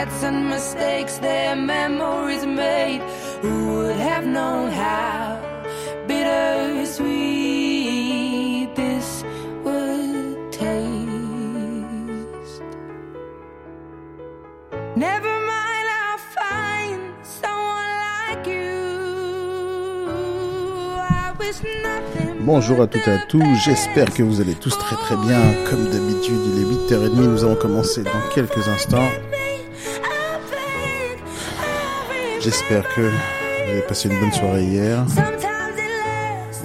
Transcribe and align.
regrets 0.00 0.22
and 0.22 0.48
mistakes 0.48 1.18
their 1.18 1.54
memories 1.56 2.46
made. 2.46 3.02
Who 3.42 3.74
would 3.74 3.96
have 3.96 4.24
known 4.26 4.70
how 4.70 5.38
bittersweet 6.06 8.74
this 8.76 9.24
would 9.64 10.52
taste? 10.52 10.70
Never 14.96 15.28
mind, 15.28 15.88
I'll 16.02 16.18
find 16.18 17.12
someone 17.22 17.92
like 18.16 18.46
you. 18.46 20.08
I 20.98 21.32
wish 21.38 21.62
nothing. 21.62 22.40
Bonjour 22.40 22.80
à 22.82 22.86
toutes 22.86 23.06
et 23.06 23.12
à 23.12 23.18
tous, 23.28 23.44
j'espère 23.64 24.12
que 24.12 24.22
vous 24.22 24.40
allez 24.40 24.54
tous 24.54 24.76
très 24.78 24.96
très 24.96 25.16
bien. 25.16 25.40
Comme 25.68 25.84
d'habitude, 25.84 26.40
il 26.46 26.58
est 26.60 26.64
8h30, 26.64 27.14
nous 27.14 27.44
allons 27.44 27.56
commencer 27.56 28.02
dans 28.02 28.20
quelques 28.34 28.66
instants. 28.68 29.08
J'espère 32.40 32.88
que 32.94 33.02
vous 33.02 33.70
avez 33.70 33.82
passé 33.82 34.08
une 34.08 34.18
bonne 34.18 34.32
soirée 34.32 34.64
hier 34.64 35.04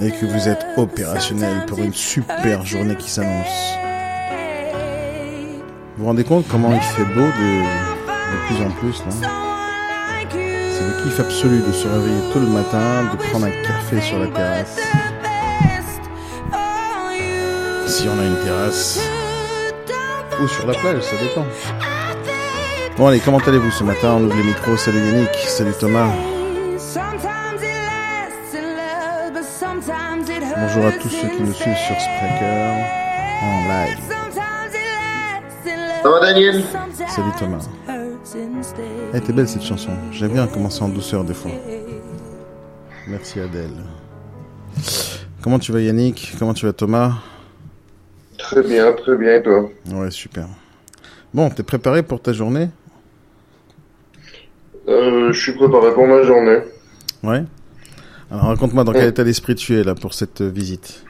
et 0.00 0.10
que 0.10 0.24
vous 0.24 0.48
êtes 0.48 0.64
opérationnel 0.78 1.66
pour 1.66 1.78
une 1.78 1.92
super 1.92 2.64
journée 2.64 2.96
qui 2.96 3.10
s'annonce. 3.10 3.74
Vous 5.96 6.02
vous 6.02 6.06
rendez 6.06 6.24
compte 6.24 6.48
comment 6.48 6.72
il 6.72 6.80
fait 6.80 7.04
beau 7.04 7.26
de, 7.26 8.46
plus 8.46 8.64
en 8.64 8.70
plus 8.70 8.98
là 9.00 9.28
C'est 10.40 10.86
le 10.86 11.02
kiff 11.02 11.20
absolu 11.20 11.60
de 11.60 11.72
se 11.72 11.86
réveiller 11.86 12.32
tôt 12.32 12.40
le 12.40 12.46
matin, 12.46 13.10
de 13.12 13.16
prendre 13.28 13.44
un 13.44 13.62
café 13.62 14.00
sur 14.00 14.18
la 14.18 14.28
terrasse. 14.28 14.78
Si 17.86 18.08
on 18.08 18.18
a 18.18 18.24
une 18.24 18.38
terrasse 18.42 18.98
ou 20.42 20.48
sur 20.48 20.66
la 20.66 20.72
plage, 20.72 21.02
ça 21.02 21.16
dépend. 21.22 21.44
Bon 22.96 23.08
allez, 23.08 23.20
comment 23.20 23.38
allez-vous 23.38 23.70
ce 23.70 23.84
matin 23.84 24.14
On 24.14 24.24
ouvre 24.24 24.34
les 24.36 24.42
micros. 24.42 24.76
Salut 24.78 25.00
Yannick, 25.00 25.34
salut 25.34 25.74
Thomas. 25.78 26.08
Bonjour 30.56 30.86
à 30.86 30.92
tous 30.92 31.10
ceux 31.10 31.28
qui 31.28 31.42
nous 31.42 31.52
suivent 31.52 31.76
sur 31.76 32.00
Spreaker 32.00 32.74
en 33.42 33.68
live. 33.68 33.98
Ça 36.02 36.10
va 36.10 36.20
Daniel 36.20 36.64
Salut 37.06 37.32
Thomas. 37.38 37.68
Elle 39.12 39.18
était 39.20 39.32
belle 39.34 39.48
cette 39.48 39.62
chanson. 39.62 39.90
J'aime 40.12 40.32
bien 40.32 40.46
commencer 40.46 40.82
en 40.82 40.88
douceur 40.88 41.22
des 41.22 41.34
fois. 41.34 41.50
Merci 43.08 43.40
Adèle. 43.40 43.76
Comment 45.42 45.58
tu 45.58 45.70
vas 45.70 45.80
Yannick? 45.80 46.32
Comment 46.38 46.54
tu 46.54 46.64
vas 46.64 46.72
Thomas? 46.72 47.12
Très 48.38 48.62
bien, 48.62 48.92
très 48.92 49.16
bien, 49.16 49.34
et 49.34 49.42
toi? 49.42 49.68
Ouais, 49.92 50.10
super. 50.10 50.46
Bon, 51.34 51.50
t'es 51.50 51.62
préparé 51.62 52.02
pour 52.02 52.22
ta 52.22 52.32
journée? 52.32 52.70
Euh, 54.88 55.32
Je 55.32 55.40
suis 55.40 55.52
préparé 55.52 55.92
pour 55.92 56.06
ma 56.06 56.22
journée. 56.22 56.58
Ouais. 57.22 57.44
Alors 58.30 58.46
raconte-moi 58.46 58.84
dans 58.84 58.92
quel 58.92 59.08
état 59.08 59.24
d'esprit 59.24 59.54
tu 59.54 59.78
es 59.78 59.84
là 59.84 59.94
pour 59.94 60.14
cette 60.14 60.40
euh, 60.40 60.48
visite. 60.48 61.04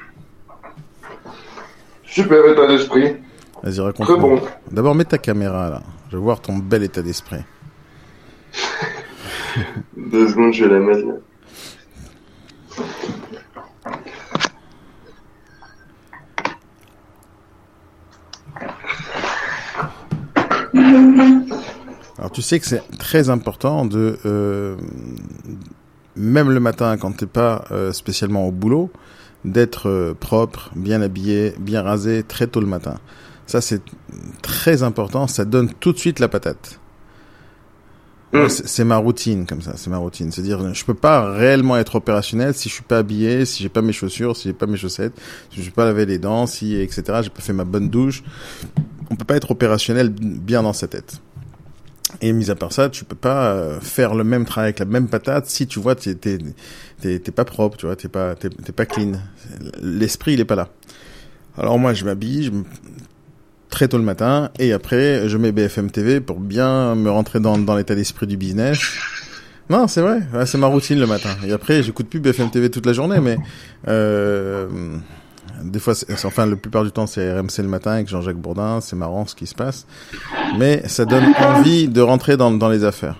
Super 2.04 2.46
état 2.50 2.66
d'esprit. 2.66 3.16
Vas-y, 3.62 3.80
raconte-moi. 3.80 4.16
Très 4.16 4.20
bon. 4.20 4.40
D'abord, 4.70 4.94
mets 4.94 5.04
ta 5.04 5.18
caméra 5.18 5.70
là. 5.70 5.82
Je 6.10 6.16
veux 6.16 6.22
voir 6.22 6.40
ton 6.40 6.56
bel 6.56 6.82
état 6.82 7.02
d'esprit. 7.02 7.40
Deux 9.96 10.28
secondes, 10.28 10.52
je 10.52 10.64
vais 10.64 10.74
la 10.74 10.80
mettre 10.80 11.06
là. 11.06 11.14
Alors 22.18 22.30
tu 22.30 22.42
sais 22.42 22.58
que 22.60 22.66
c'est 22.66 22.82
très 22.98 23.28
important 23.28 23.84
de, 23.84 24.18
euh, 24.24 24.76
même 26.16 26.50
le 26.50 26.60
matin 26.60 26.96
quand 26.96 27.12
t'es 27.12 27.26
pas 27.26 27.64
euh, 27.70 27.92
spécialement 27.92 28.46
au 28.46 28.52
boulot, 28.52 28.90
d'être 29.44 29.88
euh, 29.88 30.14
propre, 30.14 30.70
bien 30.74 31.02
habillé, 31.02 31.54
bien 31.58 31.82
rasé 31.82 32.22
très 32.22 32.46
tôt 32.46 32.60
le 32.60 32.66
matin. 32.66 32.98
Ça 33.46 33.60
c'est 33.60 33.82
très 34.42 34.82
important, 34.82 35.26
ça 35.26 35.44
donne 35.44 35.70
tout 35.78 35.92
de 35.92 35.98
suite 35.98 36.18
la 36.18 36.28
patate. 36.28 36.80
Mm. 38.32 38.48
C'est 38.48 38.84
ma 38.84 38.96
routine 38.96 39.46
comme 39.46 39.62
ça, 39.62 39.74
c'est 39.76 39.90
ma 39.90 39.98
routine. 39.98 40.32
C'est-à-dire, 40.32 40.74
je 40.74 40.84
peux 40.84 40.94
pas 40.94 41.32
réellement 41.32 41.76
être 41.76 41.94
opérationnel 41.96 42.54
si 42.54 42.68
je 42.68 42.74
suis 42.74 42.82
pas 42.82 42.98
habillé, 42.98 43.44
si 43.44 43.62
j'ai 43.62 43.68
pas 43.68 43.82
mes 43.82 43.92
chaussures, 43.92 44.36
si 44.36 44.48
j'ai 44.48 44.54
pas 44.54 44.66
mes 44.66 44.76
chaussettes, 44.76 45.14
si 45.50 45.58
je 45.58 45.62
suis 45.62 45.70
pas 45.70 45.84
lavé 45.84 46.06
les 46.06 46.18
dents, 46.18 46.46
si 46.46 46.74
etc. 46.74 47.20
J'ai 47.22 47.30
pas 47.30 47.42
fait 47.42 47.52
ma 47.52 47.64
bonne 47.64 47.88
douche. 47.88 48.24
On 49.10 49.16
peut 49.16 49.24
pas 49.24 49.36
être 49.36 49.52
opérationnel 49.52 50.08
bien 50.10 50.62
dans 50.64 50.72
sa 50.72 50.88
tête. 50.88 51.20
Et 52.20 52.32
mis 52.32 52.50
à 52.50 52.54
part 52.54 52.72
ça, 52.72 52.88
tu 52.88 53.04
peux 53.04 53.16
pas 53.16 53.52
euh, 53.52 53.80
faire 53.80 54.14
le 54.14 54.24
même 54.24 54.44
travail 54.44 54.68
avec 54.68 54.78
la 54.78 54.84
même 54.86 55.08
patate 55.08 55.46
si 55.46 55.66
tu 55.66 55.78
vois 55.80 55.94
t'es 55.94 56.14
t'es 56.14 56.38
t'es 57.00 57.32
pas 57.32 57.44
propre, 57.44 57.76
tu 57.76 57.86
vois, 57.86 57.96
t'es 57.96 58.08
pas 58.08 58.34
t'es 58.34 58.48
pas 58.48 58.86
clean. 58.86 59.12
L'esprit 59.82 60.34
il 60.34 60.40
est 60.40 60.44
pas 60.46 60.56
là. 60.56 60.68
Alors 61.58 61.78
moi 61.78 61.94
je 61.94 62.04
m'habille, 62.04 62.44
je 62.44 62.50
très 63.68 63.88
tôt 63.88 63.98
le 63.98 64.04
matin 64.04 64.50
et 64.58 64.72
après 64.72 65.28
je 65.28 65.36
mets 65.36 65.52
BFM 65.52 65.90
TV 65.90 66.20
pour 66.20 66.40
bien 66.40 66.94
me 66.94 67.10
rentrer 67.10 67.40
dans, 67.40 67.58
dans 67.58 67.76
l'état 67.76 67.94
d'esprit 67.94 68.26
du 68.26 68.36
business. 68.36 68.78
Non, 69.68 69.88
c'est 69.88 70.00
vrai, 70.00 70.20
c'est 70.46 70.58
ma 70.58 70.68
routine 70.68 71.00
le 71.00 71.06
matin. 71.08 71.30
Et 71.44 71.52
après, 71.52 71.82
j'écoute 71.82 72.08
plus 72.08 72.20
BFM 72.20 72.50
TV 72.50 72.70
toute 72.70 72.86
la 72.86 72.92
journée, 72.92 73.18
mais 73.20 73.36
euh, 73.88 74.68
des 75.62 75.78
fois, 75.78 75.94
enfin, 76.24 76.46
la 76.46 76.56
plupart 76.56 76.84
du 76.84 76.90
temps, 76.90 77.06
c'est 77.06 77.32
RMC 77.32 77.58
le 77.58 77.68
matin 77.68 77.92
avec 77.92 78.08
Jean-Jacques 78.08 78.36
Bourdin. 78.36 78.80
C'est 78.80 78.96
marrant 78.96 79.26
ce 79.26 79.34
qui 79.34 79.46
se 79.46 79.54
passe, 79.54 79.86
mais 80.58 80.86
ça 80.88 81.04
donne 81.04 81.24
envie 81.38 81.88
de 81.88 82.00
rentrer 82.00 82.36
dans, 82.36 82.50
dans 82.50 82.68
les 82.68 82.84
affaires. 82.84 83.16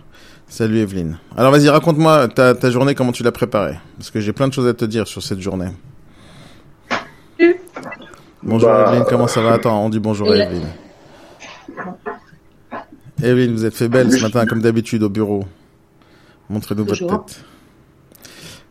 Salut 0.48 0.78
Evelyne. 0.78 1.18
Alors 1.36 1.50
vas-y, 1.50 1.68
raconte-moi 1.68 2.28
ta, 2.28 2.54
ta 2.54 2.70
journée, 2.70 2.94
comment 2.94 3.12
tu 3.12 3.22
l'as 3.24 3.32
préparée, 3.32 3.78
parce 3.98 4.10
que 4.10 4.20
j'ai 4.20 4.32
plein 4.32 4.46
de 4.48 4.52
choses 4.52 4.68
à 4.68 4.74
te 4.74 4.84
dire 4.84 5.06
sur 5.08 5.22
cette 5.22 5.40
journée. 5.40 5.70
Bonjour 8.42 8.68
Bah, 8.68 8.86
Evelyne, 8.88 9.04
comment 9.08 9.26
ça 9.26 9.40
va? 9.42 9.54
Attends, 9.54 9.84
on 9.84 9.88
dit 9.88 9.98
bonjour 9.98 10.30
à 10.30 10.36
Evelyne. 10.36 10.68
Evelyne, 13.22 13.52
vous 13.52 13.64
êtes 13.64 13.74
fait 13.74 13.88
belle 13.88 14.12
ce 14.12 14.22
matin, 14.22 14.46
comme 14.46 14.60
d'habitude, 14.60 15.02
au 15.02 15.08
bureau. 15.08 15.44
Montrez-nous 16.48 16.84
votre 16.84 17.06
tête. 17.06 17.44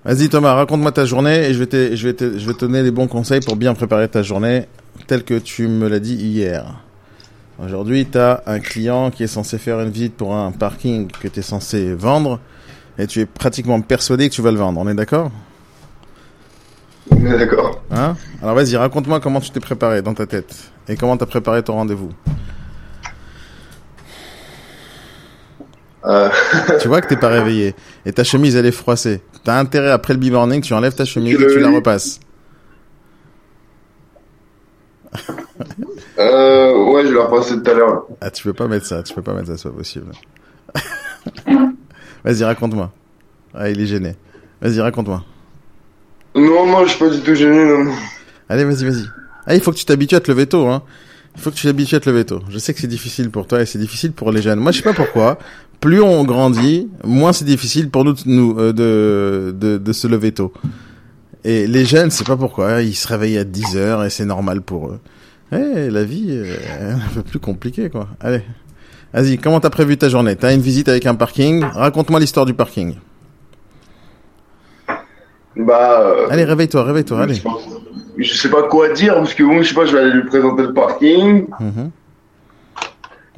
Vas-y 0.06 0.30
Thomas, 0.30 0.54
raconte-moi 0.54 0.92
ta 0.92 1.04
journée 1.04 1.48
et 1.48 1.54
je 1.56 1.58
vais, 1.58 1.66
te, 1.66 1.96
je, 1.96 2.08
vais 2.08 2.14
te, 2.14 2.38
je 2.38 2.46
vais 2.46 2.54
te 2.54 2.60
donner 2.60 2.84
les 2.84 2.92
bons 2.92 3.08
conseils 3.08 3.40
pour 3.40 3.56
bien 3.56 3.74
préparer 3.74 4.08
ta 4.08 4.22
journée, 4.22 4.68
telle 5.08 5.24
que 5.24 5.34
tu 5.40 5.68
me 5.68 5.88
l'as 5.90 6.00
dit 6.00 6.14
hier. 6.14 6.76
Aujourd'hui, 7.58 8.06
tu 8.06 8.20
as 8.20 8.44
un 8.46 8.60
client 8.60 9.10
qui 9.10 9.24
est 9.24 9.28
censé 9.28 9.58
faire 9.58 9.82
une 9.82 9.90
visite 9.90 10.14
pour 10.14 10.36
un 10.36 10.52
parking 10.52 11.08
que 11.08 11.28
tu 11.28 11.40
es 11.40 11.42
censé 11.42 11.96
vendre 11.96 12.40
et 13.00 13.08
tu 13.08 13.20
es 13.20 13.26
pratiquement 13.26 13.82
persuadé 13.82 14.30
que 14.30 14.36
tu 14.36 14.44
vas 14.44 14.52
le 14.52 14.60
vendre. 14.60 14.80
On 14.80 14.88
est 14.88 14.94
d'accord? 14.94 15.32
On 17.10 17.26
est 17.26 17.40
d'accord. 17.40 17.82
Hein? 17.90 18.16
Alors 18.44 18.54
vas-y, 18.54 18.76
raconte-moi 18.76 19.20
comment 19.20 19.40
tu 19.40 19.50
t'es 19.50 19.60
préparé 19.60 20.04
dans 20.04 20.14
ta 20.14 20.28
tête 20.28 20.70
et 20.88 20.98
comment 20.98 21.18
tu 21.18 21.24
as 21.24 21.28
préparé 21.28 21.64
ton 21.64 21.74
rendez-vous. 21.74 22.12
Euh, 26.08 26.30
Tu 26.82 26.88
vois 26.88 27.02
que 27.02 27.08
t'es 27.08 27.18
pas 27.18 27.30
réveillé 27.30 27.74
et 28.06 28.14
ta 28.14 28.24
chemise 28.24 28.56
elle 28.56 28.66
est 28.66 28.72
froissée. 28.72 29.22
T'as 29.44 29.58
intérêt 29.60 29.90
après 29.92 30.14
le 30.14 30.20
b-morning, 30.20 30.62
tu 30.62 30.74
enlèves 30.74 30.94
ta 30.96 31.06
chemise 31.06 31.34
et 31.34 31.48
tu 31.48 31.60
la 31.60 31.70
repasses. 31.72 32.20
euh, 36.20 36.84
ouais, 36.92 37.06
je 37.06 37.12
l'ai 37.14 37.20
repassé 37.20 37.62
tout 37.62 37.70
à 37.70 37.74
l'heure. 37.74 38.06
Ah, 38.22 38.30
tu 38.30 38.44
peux 38.44 38.54
pas 38.54 38.68
mettre 38.68 38.86
ça, 38.86 39.04
tu 39.04 39.14
peux 39.14 39.22
pas 39.22 39.34
mettre 39.34 39.48
ça, 39.48 39.58
c'est 39.58 39.70
pas 39.70 39.76
possible. 39.76 40.12
Vas-y, 42.24 42.44
raconte-moi. 42.44 42.92
Ah, 43.54 43.70
il 43.70 43.80
est 43.82 43.86
gêné. 43.86 44.16
Vas-y, 44.62 44.80
raconte-moi. 44.82 45.24
Non, 46.36 46.66
moi, 46.66 46.84
je 46.86 46.90
suis 46.90 47.00
pas 47.00 47.10
du 47.10 47.22
tout 47.22 47.36
gêné, 47.36 47.66
non. 47.66 47.92
Allez, 48.50 48.64
vas-y, 48.66 48.84
vas-y. 48.84 49.06
Ah, 49.46 49.56
il 49.56 49.62
faut 49.62 49.72
que 49.72 49.78
tu 49.78 49.86
t'habitues 49.86 50.16
à 50.16 50.20
te 50.20 50.30
lever 50.32 50.48
tôt, 50.48 50.68
hein. 50.68 50.82
Il 51.36 51.42
faut 51.42 51.52
que 51.52 51.56
tu 51.56 51.68
t'habitues 51.68 51.96
à 51.96 52.00
te 52.00 52.10
lever 52.10 52.26
tôt. 52.26 52.42
Je 52.50 52.58
sais 52.58 52.74
que 52.74 52.80
c'est 52.80 52.88
difficile 52.88 53.30
pour 53.30 53.48
toi 53.48 53.62
et 53.62 53.66
c'est 53.66 53.78
difficile 53.80 54.12
pour 54.12 54.32
les 54.32 54.42
jeunes. 54.42 54.60
Moi, 54.60 54.72
je 54.72 54.78
sais 54.78 54.84
pas 54.84 54.94
pourquoi. 54.94 55.38
Plus 55.86 56.02
on 56.02 56.24
grandit, 56.24 56.90
moins 57.04 57.32
c'est 57.32 57.46
difficile 57.46 57.92
pour 57.92 58.06
nous, 58.06 58.16
euh, 58.58 58.74
de, 58.74 59.52
de, 59.56 59.78
de 59.78 59.94
se 59.94 60.08
lever 60.08 60.32
tôt. 60.32 60.52
Et 61.44 61.68
les 61.68 61.86
jeunes, 61.86 62.10
c'est 62.10 62.26
pas 62.26 62.36
pourquoi. 62.36 62.82
Ils 62.82 62.96
se 62.96 63.08
réveillent 63.08 63.38
à 63.38 63.44
10 63.44 63.78
heures 63.78 64.04
et 64.04 64.10
c'est 64.10 64.26
normal 64.26 64.62
pour 64.62 64.88
eux. 64.88 65.00
Eh, 65.52 65.92
la 65.92 66.04
vie 66.04 66.30
euh, 66.32 66.56
est 66.56 66.92
un 66.94 67.14
peu 67.14 67.22
plus 67.22 67.38
compliquée, 67.38 67.92
quoi. 67.92 68.08
Allez. 68.20 68.42
Vas-y, 69.14 69.38
comment 69.38 69.60
t'as 69.60 69.70
prévu 69.70 69.96
ta 69.96 70.10
journée? 70.10 70.36
T'as 70.36 70.56
une 70.56 70.62
visite 70.62 70.90
avec 70.90 71.06
un 71.06 71.14
parking? 71.14 71.64
Raconte-moi 71.64 72.20
l'histoire 72.20 72.48
du 72.48 72.56
parking. 72.56 72.96
Bah, 75.56 76.02
euh, 76.02 76.28
Allez, 76.32 76.46
réveille-toi, 76.46 76.84
réveille-toi, 76.84 77.22
allez. 77.22 77.44
je, 78.18 78.34
sais 78.34 78.50
pas 78.50 78.64
quoi 78.64 78.90
dire, 78.90 79.14
parce 79.14 79.36
que 79.36 79.44
bon, 79.44 79.62
je 79.62 79.70
sais 79.70 79.76
pas, 79.76 79.86
je 79.86 79.96
vais 79.96 80.02
aller 80.02 80.14
lui 80.14 80.26
présenter 80.26 80.64
le 80.64 80.74
parking. 80.74 81.46
Mhm. 81.60 81.92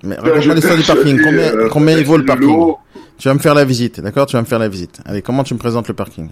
Mais 0.03 0.15
raconte-moi 0.15 0.55
l'histoire 0.55 0.77
du 0.77 0.83
parking. 0.83 1.19
Combien, 1.23 1.55
euh, 1.55 1.69
combien 1.69 1.97
il 1.97 2.05
vaut 2.05 2.17
le 2.17 2.25
parking. 2.25 2.73
Tu 3.17 3.27
vas 3.27 3.33
me 3.33 3.39
faire 3.39 3.55
la 3.55 3.65
visite, 3.65 3.99
d'accord 3.99 4.27
Tu 4.27 4.35
vas 4.35 4.41
me 4.41 4.47
faire 4.47 4.59
la 4.59 4.67
visite. 4.69 4.99
Allez, 5.05 5.21
comment 5.23 5.43
tu 5.43 5.53
me 5.53 5.59
présentes 5.59 5.87
le 5.87 5.93
parking 5.95 6.29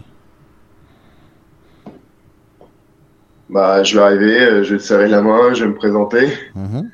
Bah, 3.50 3.84
je 3.84 3.96
vais 3.98 4.04
arriver, 4.04 4.40
euh, 4.42 4.64
je 4.64 4.74
vais 4.74 4.80
te 4.80 4.84
serrer 4.84 5.08
la 5.08 5.22
main, 5.22 5.54
je 5.54 5.64
vais 5.64 5.70
me 5.70 5.76
présenter. 5.76 6.28
Mhm. 6.56 6.90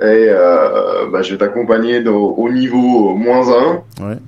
Et 0.00 0.26
euh, 0.28 1.08
bah, 1.10 1.22
je 1.22 1.32
vais 1.32 1.38
t'accompagner 1.38 2.06
au 2.08 2.50
niveau 2.50 3.14
moins 3.14 3.48
1, 4.00 4.04
Ouais. 4.04 4.18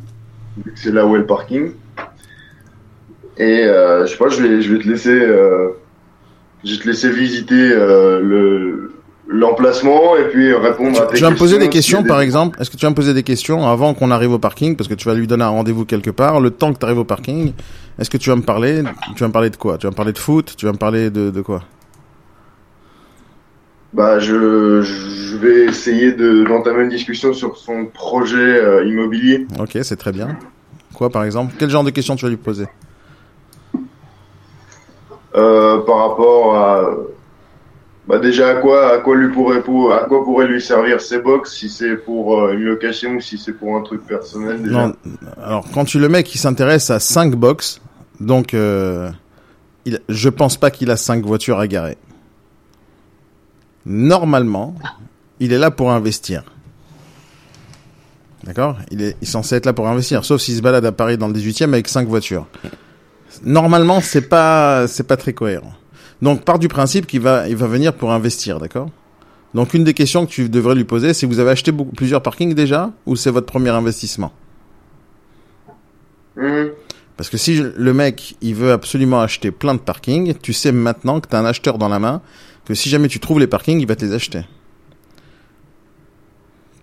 vu 0.65 0.73
que 0.73 0.79
c'est 0.79 0.93
là 0.93 1.07
où 1.07 1.15
est 1.17 1.21
le 1.21 1.27
parking. 1.27 1.73
Et 3.39 3.65
euh, 3.65 4.07
je 4.07 4.13
sais 4.13 4.17
pas, 4.19 4.29
je 4.29 4.43
vais, 4.43 4.63
je 4.63 4.73
vais 4.75 4.83
te 4.83 4.89
laisser, 4.89 5.11
euh, 5.11 5.71
je 6.65 6.73
vais 6.75 6.83
te 6.83 6.89
laisser 6.89 7.11
visiter 7.11 7.69
le 7.71 8.95
l'emplacement 9.29 10.17
et 10.17 10.29
puis 10.29 10.55
répondre 10.55 11.01
à 11.01 11.07
tes 11.07 11.17
Tu 11.17 11.23
vas 11.23 11.31
me 11.31 11.37
poser 11.37 11.59
des 11.59 11.69
questions, 11.69 12.05
par 12.05 12.21
exemple. 12.21 12.61
Est-ce 12.61 12.71
que 12.71 12.77
tu 12.77 12.87
vas 12.87 12.91
me 12.91 12.95
poser 12.95 13.15
des 13.15 13.23
questions 13.23 13.67
avant 13.67 13.95
qu'on 13.95 14.11
arrive 14.11 14.33
au 14.33 14.39
parking, 14.39 14.77
parce 14.77 14.89
que 14.89 14.95
tu 14.95 15.09
vas 15.09 15.15
lui 15.15 15.27
donner 15.27 15.45
un 15.45 15.49
rendez-vous 15.49 15.85
quelque 15.85 16.11
part. 16.11 16.41
Le 16.41 16.51
temps 16.51 16.73
que 16.73 16.79
tu 16.79 16.85
arrives 16.85 16.99
au 16.99 17.05
parking, 17.05 17.53
est-ce 17.99 18.11
que 18.11 18.19
tu 18.19 18.31
vas 18.31 18.37
me 18.37 18.43
parler? 18.43 18.83
Tu 19.15 19.21
vas 19.21 19.29
me 19.29 19.33
parler 19.33 19.51
de 19.51 19.57
quoi? 19.57 19.79
Tu 19.79 19.87
vas 19.87 19.91
me 19.91 19.97
parler 19.97 20.13
de 20.13 20.19
foot? 20.19 20.55
Tu 20.57 20.67
vas 20.67 20.73
me 20.73 20.79
parler 20.79 21.11
de, 21.11 21.31
de 21.31 21.41
quoi? 21.41 21.63
Bah, 23.93 24.19
je, 24.19 24.83
je 24.83 25.37
vais 25.39 25.65
essayer 25.65 26.13
de 26.13 26.45
d'entamer 26.45 26.85
une 26.85 26.91
discussion 26.91 27.33
sur 27.33 27.57
son 27.57 27.87
projet 27.87 28.37
euh, 28.37 28.85
immobilier. 28.85 29.47
Ok, 29.59 29.79
c'est 29.83 29.97
très 29.97 30.13
bien. 30.13 30.37
Quoi, 30.95 31.11
par 31.11 31.25
exemple? 31.25 31.55
Quel 31.59 31.71
genre 31.71 31.85
de 31.85 31.91
questions 31.91 32.15
tu 32.15 32.25
vas 32.25 32.31
lui 32.31 32.37
poser? 32.37 32.67
Euh, 35.35 35.79
par 35.79 36.09
rapport 36.09 36.57
à 36.57 36.91
bah 38.07 38.19
déjà 38.21 38.51
à 38.51 38.55
quoi 38.57 38.95
à 38.95 38.99
quoi 38.99 39.17
lui 39.17 39.33
pourrait 39.33 39.63
pour 39.63 39.93
à 39.93 40.05
quoi 40.05 40.23
pourrait 40.23 40.47
lui 40.47 40.61
servir 40.63 41.01
ces 41.01 41.19
box 41.19 41.53
si 41.53 41.69
c'est 41.69 41.97
pour 41.97 42.41
euh, 42.41 42.53
une 42.53 42.63
location 42.63 43.17
ou 43.17 43.21
si 43.21 43.37
c'est 43.37 43.53
pour 43.53 43.77
un 43.77 43.83
truc 43.83 44.07
personnel 44.07 44.63
déjà? 44.63 44.89
Non. 44.89 44.95
Alors, 45.43 45.67
quand 45.75 45.85
tu 45.85 45.99
le 45.99 46.09
mec 46.09 46.25
qui 46.27 46.39
s'intéresse 46.39 46.91
à 46.91 47.01
5 47.01 47.35
box, 47.35 47.81
donc 48.21 48.55
euh, 48.55 49.11
il, 49.87 49.99
je 50.09 50.29
pense 50.29 50.57
pas 50.57 50.71
qu'il 50.71 50.91
a 50.91 50.97
5 50.97 51.25
voitures 51.25 51.59
à 51.59 51.67
garer. 51.67 51.99
Normalement, 53.85 54.75
il 55.41 55.53
est 55.53 55.59
là 55.59 55.71
pour 55.71 55.91
investir. 55.91 56.45
D'accord? 58.45 58.77
Il 58.93 59.03
est, 59.03 59.17
il 59.21 59.27
censé 59.27 59.57
être 59.57 59.67
là 59.67 59.73
pour 59.73 59.89
investir, 59.89 60.25
sauf 60.25 60.41
s'il 60.41 60.55
se 60.55 60.63
balade 60.63 60.85
à 60.85 60.93
Paris 60.93 61.19
dans 61.19 61.27
le 61.27 61.35
18e 61.35 61.65
avec 61.65 61.89
5 61.89 62.07
voitures. 62.07 62.47
Normalement, 63.45 64.01
c'est 64.01 64.29
pas 64.29 64.87
c'est 64.87 65.07
pas 65.07 65.17
très 65.17 65.33
cohérent. 65.33 65.73
Donc, 66.23 66.45
part 66.45 66.59
du 66.59 66.69
principe 66.69 67.07
qu'il 67.07 67.21
va 67.21 67.49
il 67.49 67.57
va 67.57 67.67
venir 67.67 67.93
pour 67.93 68.13
investir, 68.13 68.59
d'accord? 68.59 68.91
Donc, 69.55 69.75
une 69.75 69.85
des 69.85 69.95
questions 69.95 70.27
que 70.27 70.31
tu 70.31 70.49
devrais 70.49 70.75
lui 70.75 70.85
poser, 70.85 71.15
c'est 71.15 71.27
vous 71.27 71.39
avez 71.39 71.51
acheté 71.51 71.73
beaucoup, 71.73 71.93
plusieurs 71.93 72.23
parkings 72.23 72.55
déjà 72.55 72.91
ou 73.07 73.17
c'est 73.17 73.31
votre 73.31 73.47
premier 73.47 73.71
investissement? 73.71 74.33
Mhm. 76.37 76.71
Parce 77.17 77.31
que 77.31 77.39
si 77.39 77.63
le 77.77 77.93
mec, 77.95 78.37
il 78.43 78.55
veut 78.55 78.73
absolument 78.73 79.21
acheter 79.23 79.51
plein 79.51 79.73
de 79.75 79.79
parkings, 79.81 80.35
tu 80.43 80.53
sais 80.53 80.73
maintenant 80.73 81.21
que 81.21 81.29
tu 81.29 81.35
as 81.35 81.39
un 81.39 81.47
acheteur 81.47 81.79
dans 81.79 81.89
la 81.89 81.99
main, 81.99 82.21
que 82.67 82.75
si 82.75 82.91
jamais 82.91 83.09
tu 83.09 83.21
trouves 83.21 83.41
les 83.41 83.47
parkings, 83.47 83.81
il 83.81 83.87
va 83.87 83.97
te 83.97 84.05
les 84.05 84.13
acheter. 84.13 84.43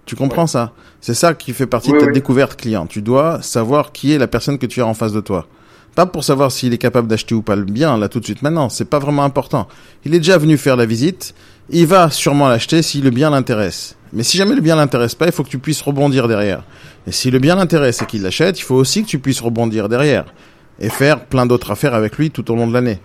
Tu 0.06 0.16
comprends 0.16 0.48
ça? 0.48 0.74
C'est 1.02 1.14
ça 1.14 1.34
qui 1.34 1.54
fait 1.54 1.68
partie 1.68 1.92
Oui, 1.92 1.96
de 1.96 2.00
ta 2.02 2.08
oui. 2.08 2.14
découverte 2.14 2.60
client. 2.60 2.88
Tu 2.88 3.02
dois 3.02 3.42
savoir 3.42 3.92
qui 3.92 4.12
est 4.12 4.18
la 4.18 4.28
personne 4.28 4.58
que 4.58 4.66
tu 4.66 4.82
as 4.82 4.88
en 4.88 4.94
face 4.94 5.14
de 5.14 5.22
toi. 5.22 5.48
Pas 5.96 6.06
pour 6.08 6.24
savoir 6.24 6.52
s'il 6.52 6.74
est 6.74 6.80
capable 6.80 7.08
d'acheter 7.08 7.36
ou 7.36 7.42
pas 7.42 7.56
le 7.56 7.66
bien, 7.66 7.98
là 7.98 8.10
tout 8.10 8.20
de 8.20 8.26
suite 8.26 8.42
maintenant, 8.42 8.70
c'est 8.70 8.90
pas 8.90 9.00
vraiment 9.00 9.24
important. 9.24 9.68
Il 10.06 10.16
est 10.16 10.20
déjà 10.20 10.38
venu 10.38 10.58
faire 10.58 10.76
la 10.76 10.86
visite, 10.86 11.36
il 11.70 11.86
va 11.86 12.10
sûrement 12.10 12.48
l'acheter 12.48 12.82
si 12.82 13.02
le 13.02 13.12
bien 13.12 13.30
l'intéresse. 13.30 13.96
Mais 14.12 14.24
si 14.24 14.38
jamais 14.38 14.56
le 14.56 14.62
bien 14.62 14.76
l'intéresse 14.76 15.16
pas, 15.16 15.28
il 15.28 15.32
faut 15.32 15.44
que 15.44 15.50
tu 15.50 15.60
puisses 15.60 15.82
rebondir 15.82 16.28
derrière. 16.28 16.64
Et 17.06 17.12
si 17.12 17.30
le 17.32 17.40
bien 17.40 17.56
l'intéresse 17.56 18.02
et 18.02 18.06
qu'il 18.06 18.24
l'achète, 18.24 18.60
il 18.60 18.64
faut 18.64 18.76
aussi 18.76 19.04
que 19.04 19.08
tu 19.08 19.20
puisses 19.20 19.42
rebondir 19.42 19.90
derrière 19.90 20.26
et 20.80 20.90
faire 20.90 21.26
plein 21.26 21.46
d'autres 21.46 21.72
affaires 21.72 21.94
avec 21.94 22.18
lui 22.18 22.32
tout 22.32 22.50
au 22.52 22.56
long 22.56 22.68
de 22.68 22.74
l'année. 22.74 23.00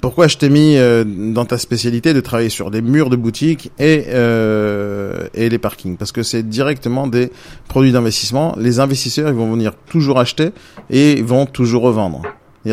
Pourquoi 0.00 0.26
je 0.28 0.36
t'ai 0.36 0.48
mis 0.48 0.76
euh, 0.76 1.04
dans 1.06 1.44
ta 1.44 1.58
spécialité 1.58 2.12
de 2.12 2.20
travailler 2.20 2.48
sur 2.48 2.70
des 2.70 2.82
murs 2.82 3.08
de 3.08 3.16
boutique 3.16 3.70
et 3.78 4.04
euh, 4.08 5.28
et 5.34 5.48
les 5.48 5.58
parkings? 5.58 5.96
Parce 5.96 6.12
que 6.12 6.22
c'est 6.22 6.42
directement 6.42 7.06
des 7.06 7.30
produits 7.68 7.92
d'investissement. 7.92 8.54
Les 8.58 8.80
investisseurs 8.80 9.28
ils 9.28 9.34
vont 9.34 9.50
venir 9.50 9.72
toujours 9.88 10.18
acheter 10.18 10.50
et 10.90 11.12
ils 11.12 11.24
vont 11.24 11.46
toujours 11.46 11.82
revendre. 11.82 12.22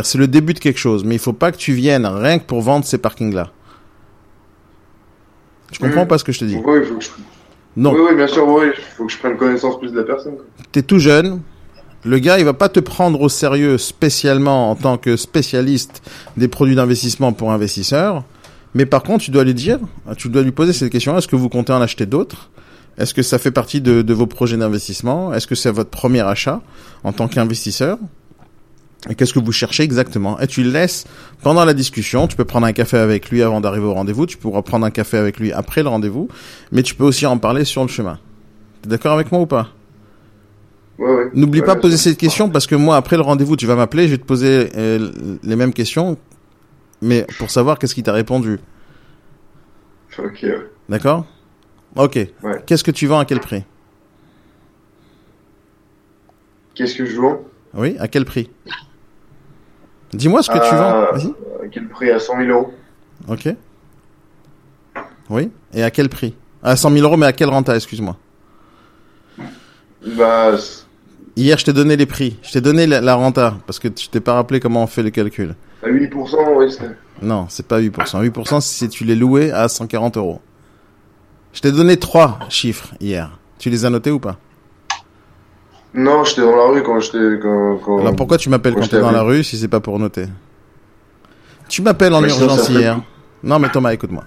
C'est 0.03 0.17
le 0.17 0.27
début 0.27 0.53
de 0.53 0.59
quelque 0.59 0.77
chose, 0.79 1.03
mais 1.03 1.15
il 1.15 1.19
faut 1.19 1.33
pas 1.33 1.51
que 1.51 1.57
tu 1.57 1.73
viennes 1.73 2.05
rien 2.05 2.37
que 2.39 2.45
pour 2.45 2.61
vendre 2.61 2.85
ces 2.85 2.97
parkings 2.97 3.33
là. 3.33 3.51
Tu 5.71 5.79
comprends 5.79 6.01
Mhm. 6.01 6.07
pas 6.07 6.17
ce 6.17 6.23
que 6.23 6.31
je 6.31 6.39
te 6.39 6.45
dis 6.45 6.55
Oui, 6.63 6.79
il 6.81 6.85
faut 6.87 6.95
que 6.95 7.03
je... 7.03 7.09
Non. 7.77 7.93
oui, 7.93 7.99
oui, 8.09 8.15
bien 8.15 8.27
sûr, 8.27 8.47
oui, 8.47 8.65
il 8.75 8.83
faut 8.97 9.05
que 9.05 9.11
je 9.11 9.17
prenne 9.19 9.37
connaissance 9.37 9.79
plus 9.79 9.91
de 9.91 9.97
la 9.97 10.03
personne. 10.03 10.33
t'es 10.71 10.81
tout 10.81 10.99
jeune, 10.99 11.41
le 12.03 12.19
gars, 12.19 12.39
il 12.39 12.45
va 12.45 12.53
pas 12.53 12.69
te 12.69 12.79
prendre 12.79 13.19
au 13.21 13.29
sérieux 13.29 13.77
spécialement 13.77 14.71
en 14.71 14.75
tant 14.75 14.97
que 14.97 15.17
spécialiste 15.17 16.01
des 16.37 16.47
produits 16.47 16.75
d'investissement 16.75 17.33
pour 17.33 17.51
investisseurs. 17.51 18.23
Mais 18.73 18.85
par 18.85 19.03
contre, 19.03 19.25
tu 19.25 19.31
dois 19.31 19.43
lui 19.43 19.53
dire, 19.53 19.79
tu 20.17 20.29
dois 20.29 20.43
lui 20.43 20.51
poser 20.51 20.73
cette 20.73 20.91
question 20.91 21.17
est-ce 21.17 21.27
que 21.27 21.35
vous 21.35 21.49
comptez 21.49 21.73
en 21.73 21.81
acheter 21.81 22.05
d'autres? 22.05 22.49
Est-ce 22.97 23.13
que 23.13 23.21
ça 23.21 23.39
fait 23.39 23.51
partie 23.51 23.81
de, 23.81 24.13
vos 24.13 24.27
projets 24.27 24.57
d'investissement? 24.57 25.33
Est-ce 25.33 25.47
que 25.47 25.55
c'est 25.55 25.71
votre 25.71 25.89
premier 25.89 26.21
achat 26.21 26.61
en 27.03 27.11
tant 27.11 27.27
qu'investisseur? 27.27 27.97
Et 29.09 29.15
qu'est-ce 29.15 29.33
que 29.33 29.39
vous 29.39 29.53
cherchez 29.53 29.83
exactement? 29.83 30.37
Et 30.41 30.47
tu 30.47 30.63
le 30.63 30.71
laisses 30.71 31.05
pendant 31.41 31.63
la 31.63 31.73
discussion. 31.73 32.27
Tu 32.27 32.35
peux 32.35 32.43
prendre 32.43 32.67
un 32.67 32.73
café 32.73 32.97
avec 32.97 33.29
lui 33.29 33.41
avant 33.41 33.61
d'arriver 33.61 33.85
au 33.85 33.93
rendez-vous. 33.93 34.25
Tu 34.25 34.35
pourras 34.35 34.61
prendre 34.61 34.85
un 34.85 34.91
café 34.91 35.17
avec 35.17 35.39
lui 35.39 35.53
après 35.53 35.83
le 35.83 35.89
rendez-vous. 35.89 36.27
Mais 36.73 36.83
tu 36.83 36.95
peux 36.95 37.05
aussi 37.05 37.25
en 37.25 37.37
parler 37.37 37.63
sur 37.63 37.81
le 37.81 37.87
chemin. 37.87 38.19
T'es 38.81 38.89
d'accord 38.89 39.13
avec 39.13 39.31
moi 39.31 39.39
ou 39.41 39.45
pas? 39.45 39.69
Ouais, 40.99 41.09
ouais. 41.15 41.29
N'oublie 41.33 41.61
Ouais, 41.61 41.65
pas 41.65 41.75
de 41.75 41.79
poser 41.81 41.97
cette 41.97 42.17
question 42.17 42.49
parce 42.49 42.67
que 42.67 42.75
moi, 42.75 42.95
après 42.97 43.15
le 43.15 43.21
rendez-vous, 43.23 43.55
tu 43.55 43.65
vas 43.65 43.75
m'appeler, 43.75 44.05
je 44.07 44.11
vais 44.11 44.17
te 44.17 44.25
poser 44.25 44.69
euh, 44.75 45.09
les 45.43 45.55
mêmes 45.55 45.73
questions, 45.73 46.17
mais 47.01 47.25
pour 47.37 47.49
savoir 47.49 47.79
qu'est-ce 47.79 47.95
qu'il 47.95 48.03
t'a 48.03 48.13
répondu. 48.13 48.59
Ok. 50.17 50.45
D'accord? 50.89 51.25
Ok. 51.95 52.19
Qu'est-ce 52.65 52.83
que 52.83 52.91
tu 52.91 53.07
vends 53.07 53.19
à 53.19 53.25
quel 53.25 53.39
prix? 53.39 53.63
Qu'est-ce 56.75 56.95
que 56.95 57.05
je 57.05 57.19
vends? 57.19 57.41
Oui, 57.73 57.95
à 57.99 58.07
quel 58.07 58.25
prix? 58.25 58.49
Dis-moi 60.13 60.41
ce 60.43 60.49
que 60.49 60.57
tu 60.57 60.73
Euh, 60.73 60.77
vends. 60.77 61.11
Vas-y. 61.13 61.27
À 61.65 61.67
quel 61.71 61.87
prix? 61.87 62.09
À 62.11 62.19
100 62.19 62.37
000 62.39 62.49
euros. 62.49 62.73
Ok. 63.27 63.47
Oui. 65.29 65.51
Et 65.73 65.83
à 65.83 65.91
quel 65.91 66.09
prix? 66.09 66.35
À 66.63 66.75
100 66.75 66.91
000 66.91 67.03
euros, 67.05 67.15
mais 67.17 67.27
à 67.27 67.33
quelle 67.33 67.49
renta 67.49 67.75
Excuse-moi? 67.75 68.17
Bah, 70.17 70.53
Hier, 71.39 71.57
je 71.57 71.63
t'ai 71.63 71.71
donné 71.71 71.95
les 71.95 72.05
prix. 72.05 72.37
Je 72.43 72.51
t'ai 72.51 72.59
donné 72.59 72.85
la, 72.85 72.99
la 72.99 73.15
renta 73.15 73.55
parce 73.65 73.79
que 73.79 73.87
tu 73.87 74.09
t'es 74.09 74.19
pas 74.19 74.33
rappelé 74.33 74.59
comment 74.59 74.83
on 74.83 74.87
fait 74.87 75.03
le 75.03 75.09
calcul. 75.09 75.55
à 75.81 75.87
8%, 75.87 76.35
oui, 76.57 76.69
c'est... 76.69 77.25
Non, 77.25 77.45
c'est 77.47 77.65
pas 77.65 77.79
8%. 77.79 78.29
8%, 78.29 78.59
c'est 78.59 78.61
si 78.61 78.89
tu 78.89 79.05
les 79.05 79.15
louais 79.15 79.49
à 79.49 79.69
140 79.69 80.17
euros. 80.17 80.41
Je 81.53 81.61
t'ai 81.61 81.71
donné 81.71 81.95
trois 81.95 82.39
chiffres 82.49 82.89
hier. 82.99 83.39
Tu 83.57 83.69
les 83.69 83.85
as 83.85 83.89
notés 83.89 84.11
ou 84.11 84.19
pas? 84.19 84.37
Non, 85.93 86.25
j'étais 86.25 86.41
dans 86.41 86.57
la 86.57 86.73
rue 86.73 86.83
quand 86.83 86.99
j'étais... 86.99 87.39
Quand, 87.41 87.77
quand... 87.85 87.99
Alors 87.99 88.17
pourquoi 88.17 88.37
tu 88.37 88.49
m'appelles 88.49 88.73
Quand 88.73 88.81
quand 88.81 88.85
je 88.87 88.91
t'es 88.91 88.97
t'ai 88.97 89.01
dans 89.01 89.11
la 89.11 89.21
rue 89.21 89.45
si 89.45 89.57
c'est 89.57 89.69
pas 89.69 89.79
pour 89.79 89.97
noter? 89.97 90.25
Tu 91.69 91.81
m'appelles 91.81 92.15
en 92.15 92.21
Mais 92.21 92.27
urgence 92.27 92.63
ça 92.63 92.73
hier. 92.73 92.99
Non 93.43 93.59
mais 93.59 93.69
Thomas, 93.69 93.93
écoute-moi. 93.93 94.25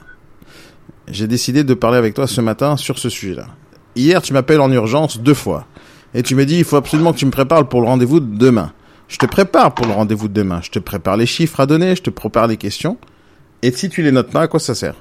J'ai 1.09 1.27
décidé 1.27 1.63
de 1.63 1.75
parler 1.75 1.99
avec 1.99 2.15
toi 2.15 2.27
ce 2.27 2.41
matin 2.41 2.79
sur 2.79 2.99
ce 2.99 3.11
sujet-là. 3.11 3.49
Hier, 3.95 4.23
tu 4.23 4.33
m'appelles 4.33 4.63
en 4.63 4.73
urgence 4.73 5.21
deux 5.21 5.35
fois. 5.35 5.67
Et 6.15 6.23
tu 6.23 6.35
me 6.35 6.45
dis, 6.45 6.59
il 6.59 6.65
faut 6.65 6.77
absolument 6.77 7.13
que 7.13 7.19
tu 7.19 7.27
me 7.27 7.31
prépares 7.31 7.69
pour 7.69 7.81
le 7.81 7.87
rendez-vous 7.87 8.21
de 8.21 8.37
demain. 8.37 8.73
Je 9.09 9.19
te 9.19 9.27
prépare 9.27 9.75
pour 9.75 9.87
le 9.87 9.93
rendez-vous 9.93 10.29
de 10.29 10.35
demain. 10.35 10.61
Je 10.63 10.71
te 10.71 10.79
prépare 10.79 11.17
les 11.17 11.27
chiffres 11.27 11.61
à 11.61 11.67
donner, 11.67 11.97
je 11.97 12.03
te 12.03 12.11
prépare 12.11 12.47
les 12.47 12.57
questions. 12.57 12.99
Et 13.63 13.71
si 13.71 13.89
tu 13.89 14.03
les 14.03 14.13
notes 14.13 14.31
pas, 14.31 14.43
à 14.43 14.49
quoi 14.49 14.61
ça 14.61 14.75
sert? 14.75 14.95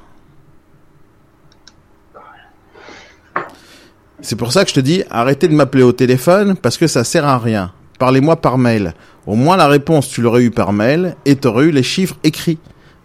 C'est 4.22 4.36
pour 4.36 4.52
ça 4.52 4.64
que 4.64 4.70
je 4.70 4.76
te 4.76 4.80
dis, 4.80 5.04
arrêtez 5.10 5.48
de 5.48 5.56
m'appeler 5.56 5.84
au 5.84 5.94
téléphone 5.94 6.56
parce 6.56 6.78
que 6.78 6.88
ça 6.88 7.04
sert 7.04 7.26
à 7.26 7.40
rien. 7.40 7.74
Parlez-moi 7.98 8.36
par 8.36 8.58
mail. 8.58 8.94
Au 9.26 9.36
moins 9.36 9.58
la 9.58 9.68
réponse, 9.68 10.10
tu 10.10 10.22
l'aurais 10.22 10.44
eu 10.44 10.52
par 10.52 10.74
mail 10.74 11.16
et 11.26 11.36
tu 11.36 11.48
aurais 11.48 11.66
eu 11.66 11.72
les 11.72 11.84
chiffres 11.84 12.18
écrits. 12.24 12.60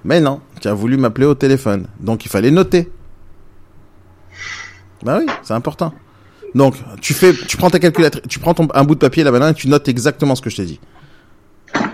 Mais 0.04 0.20
non, 0.20 0.40
tu 0.60 0.68
as 0.68 0.74
voulu 0.74 0.96
m'appeler 0.96 1.26
au 1.26 1.34
téléphone. 1.34 1.88
Donc 2.00 2.24
il 2.24 2.28
fallait 2.28 2.50
noter. 2.50 2.90
Bah 5.02 5.18
oui, 5.20 5.26
c'est 5.42 5.54
important. 5.54 5.94
Donc, 6.56 6.76
tu 7.02 7.12
fais, 7.12 7.34
tu 7.34 7.58
prends 7.58 7.68
ta 7.68 7.78
calculatrice, 7.78 8.22
tu 8.30 8.38
prends 8.38 8.54
ton, 8.54 8.66
un 8.72 8.82
bout 8.82 8.94
de 8.94 9.00
papier 9.00 9.22
là 9.22 9.30
maintenant 9.30 9.50
et 9.50 9.54
tu 9.54 9.68
notes 9.68 9.88
exactement 9.88 10.34
ce 10.34 10.40
que 10.40 10.48
je 10.48 10.56
t'ai 10.56 10.64
dit. 10.64 10.80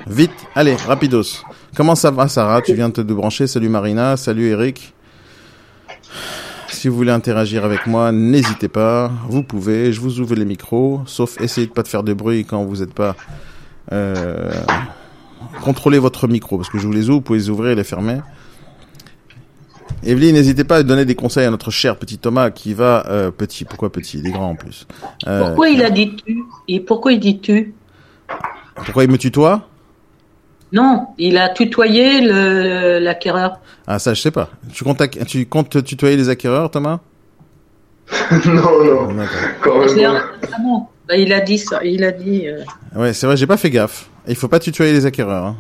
Vite, 0.07 0.31
allez, 0.55 0.77
rapidos. 0.77 1.43
Comment 1.75 1.97
ça 1.97 2.13
va, 2.13 2.29
Sarah? 2.29 2.63
Tu 2.63 2.73
viens 2.73 2.89
de 2.89 2.95
te 2.95 3.01
débrancher. 3.01 3.49
Salut 3.49 3.69
Marina, 3.69 4.17
salut 4.17 4.47
Eric. 4.47 4.95
Si 6.69 6.87
vous 6.87 6.95
voulez 6.95 7.11
interagir 7.11 7.65
avec 7.65 7.89
moi, 7.89 8.13
n'hésitez 8.13 8.69
pas. 8.69 9.11
Vous 9.29 9.43
pouvez. 9.43 9.93
Je 9.93 10.01
vous 10.01 10.21
ouvre 10.21 10.37
les 10.37 10.45
micros, 10.45 11.03
sauf 11.07 11.41
essayez 11.41 11.67
de 11.67 11.73
pas 11.73 11.83
de 11.83 11.89
faire 11.89 12.05
de 12.05 12.13
bruit 12.13 12.45
quand 12.45 12.63
vous 12.63 12.77
n'êtes 12.77 12.95
pas. 12.95 13.17
Euh... 13.91 14.53
Contrôlez 15.65 15.99
votre 15.99 16.29
micro 16.29 16.57
parce 16.57 16.69
que 16.69 16.79
je 16.79 16.87
vous 16.87 16.93
les 16.93 17.09
ouvre. 17.09 17.17
Vous 17.17 17.23
pouvez 17.23 17.41
les 17.41 17.51
ouvrir 17.51 17.73
et 17.73 17.75
les 17.75 17.83
fermer. 17.83 18.21
Evelyne, 20.05 20.35
n'hésitez 20.35 20.65
pas 20.65 20.77
à 20.79 20.83
donner 20.83 21.05
des 21.05 21.15
conseils 21.15 21.45
à 21.47 21.51
notre 21.51 21.71
cher 21.71 21.97
petit 21.97 22.19
Thomas 22.19 22.51
qui 22.51 22.75
va 22.75 23.05
euh, 23.09 23.31
petit. 23.31 23.65
Pourquoi 23.65 23.91
petit? 23.93 24.19
Il 24.19 24.27
est 24.27 24.31
grand 24.33 24.51
en 24.51 24.55
plus. 24.55 24.87
Euh, 25.27 25.47
Pourquoi 25.47 25.69
il 25.69 25.83
a 25.85 25.91
dit 25.91 26.17
tu? 26.17 26.43
Et 26.69 26.81
pourquoi 26.81 27.13
il 27.13 27.21
dit 27.21 27.39
tu? 27.41 27.75
Pourquoi 28.75 29.05
il 29.05 29.11
me 29.11 29.19
tutoie? 29.19 29.69
Non, 30.73 31.09
il 31.19 31.37
a 31.37 31.51
tutoyé 31.51 32.21
l'acquéreur. 33.01 33.61
Ah 33.87 33.99
ça 33.99 34.15
je 34.15 34.21
sais 34.23 34.31
pas. 34.31 34.49
Tu 34.73 34.85
comptes, 34.85 35.01
acc- 35.03 35.25
tu 35.27 35.45
comptes 35.47 35.85
tutoyer 35.85 36.17
les 36.17 36.29
acquéreurs, 36.29 36.71
Thomas? 36.71 37.01
Non, 38.47 39.13
non, 39.13 39.25
quand 39.63 39.79
même. 39.95 40.23
Ah 40.53 40.59
bah, 41.09 41.17
il 41.17 41.33
a 41.33 41.41
dit 41.41 41.59
ça. 41.59 41.85
Il 41.85 42.05
a 42.05 42.13
dit. 42.13 42.47
euh, 42.49 42.63
Ouais, 42.97 43.13
c'est 43.13 43.27
vrai, 43.27 43.37
j'ai 43.37 43.47
pas 43.47 43.57
fait 43.57 43.71
gaffe. 43.71 44.09
Il 44.29 44.37
faut 44.37 44.49
pas 44.49 44.59
tutoyer 44.61 44.93
les 44.93 45.05
acquéreurs, 45.07 45.45
hein. 45.45 45.57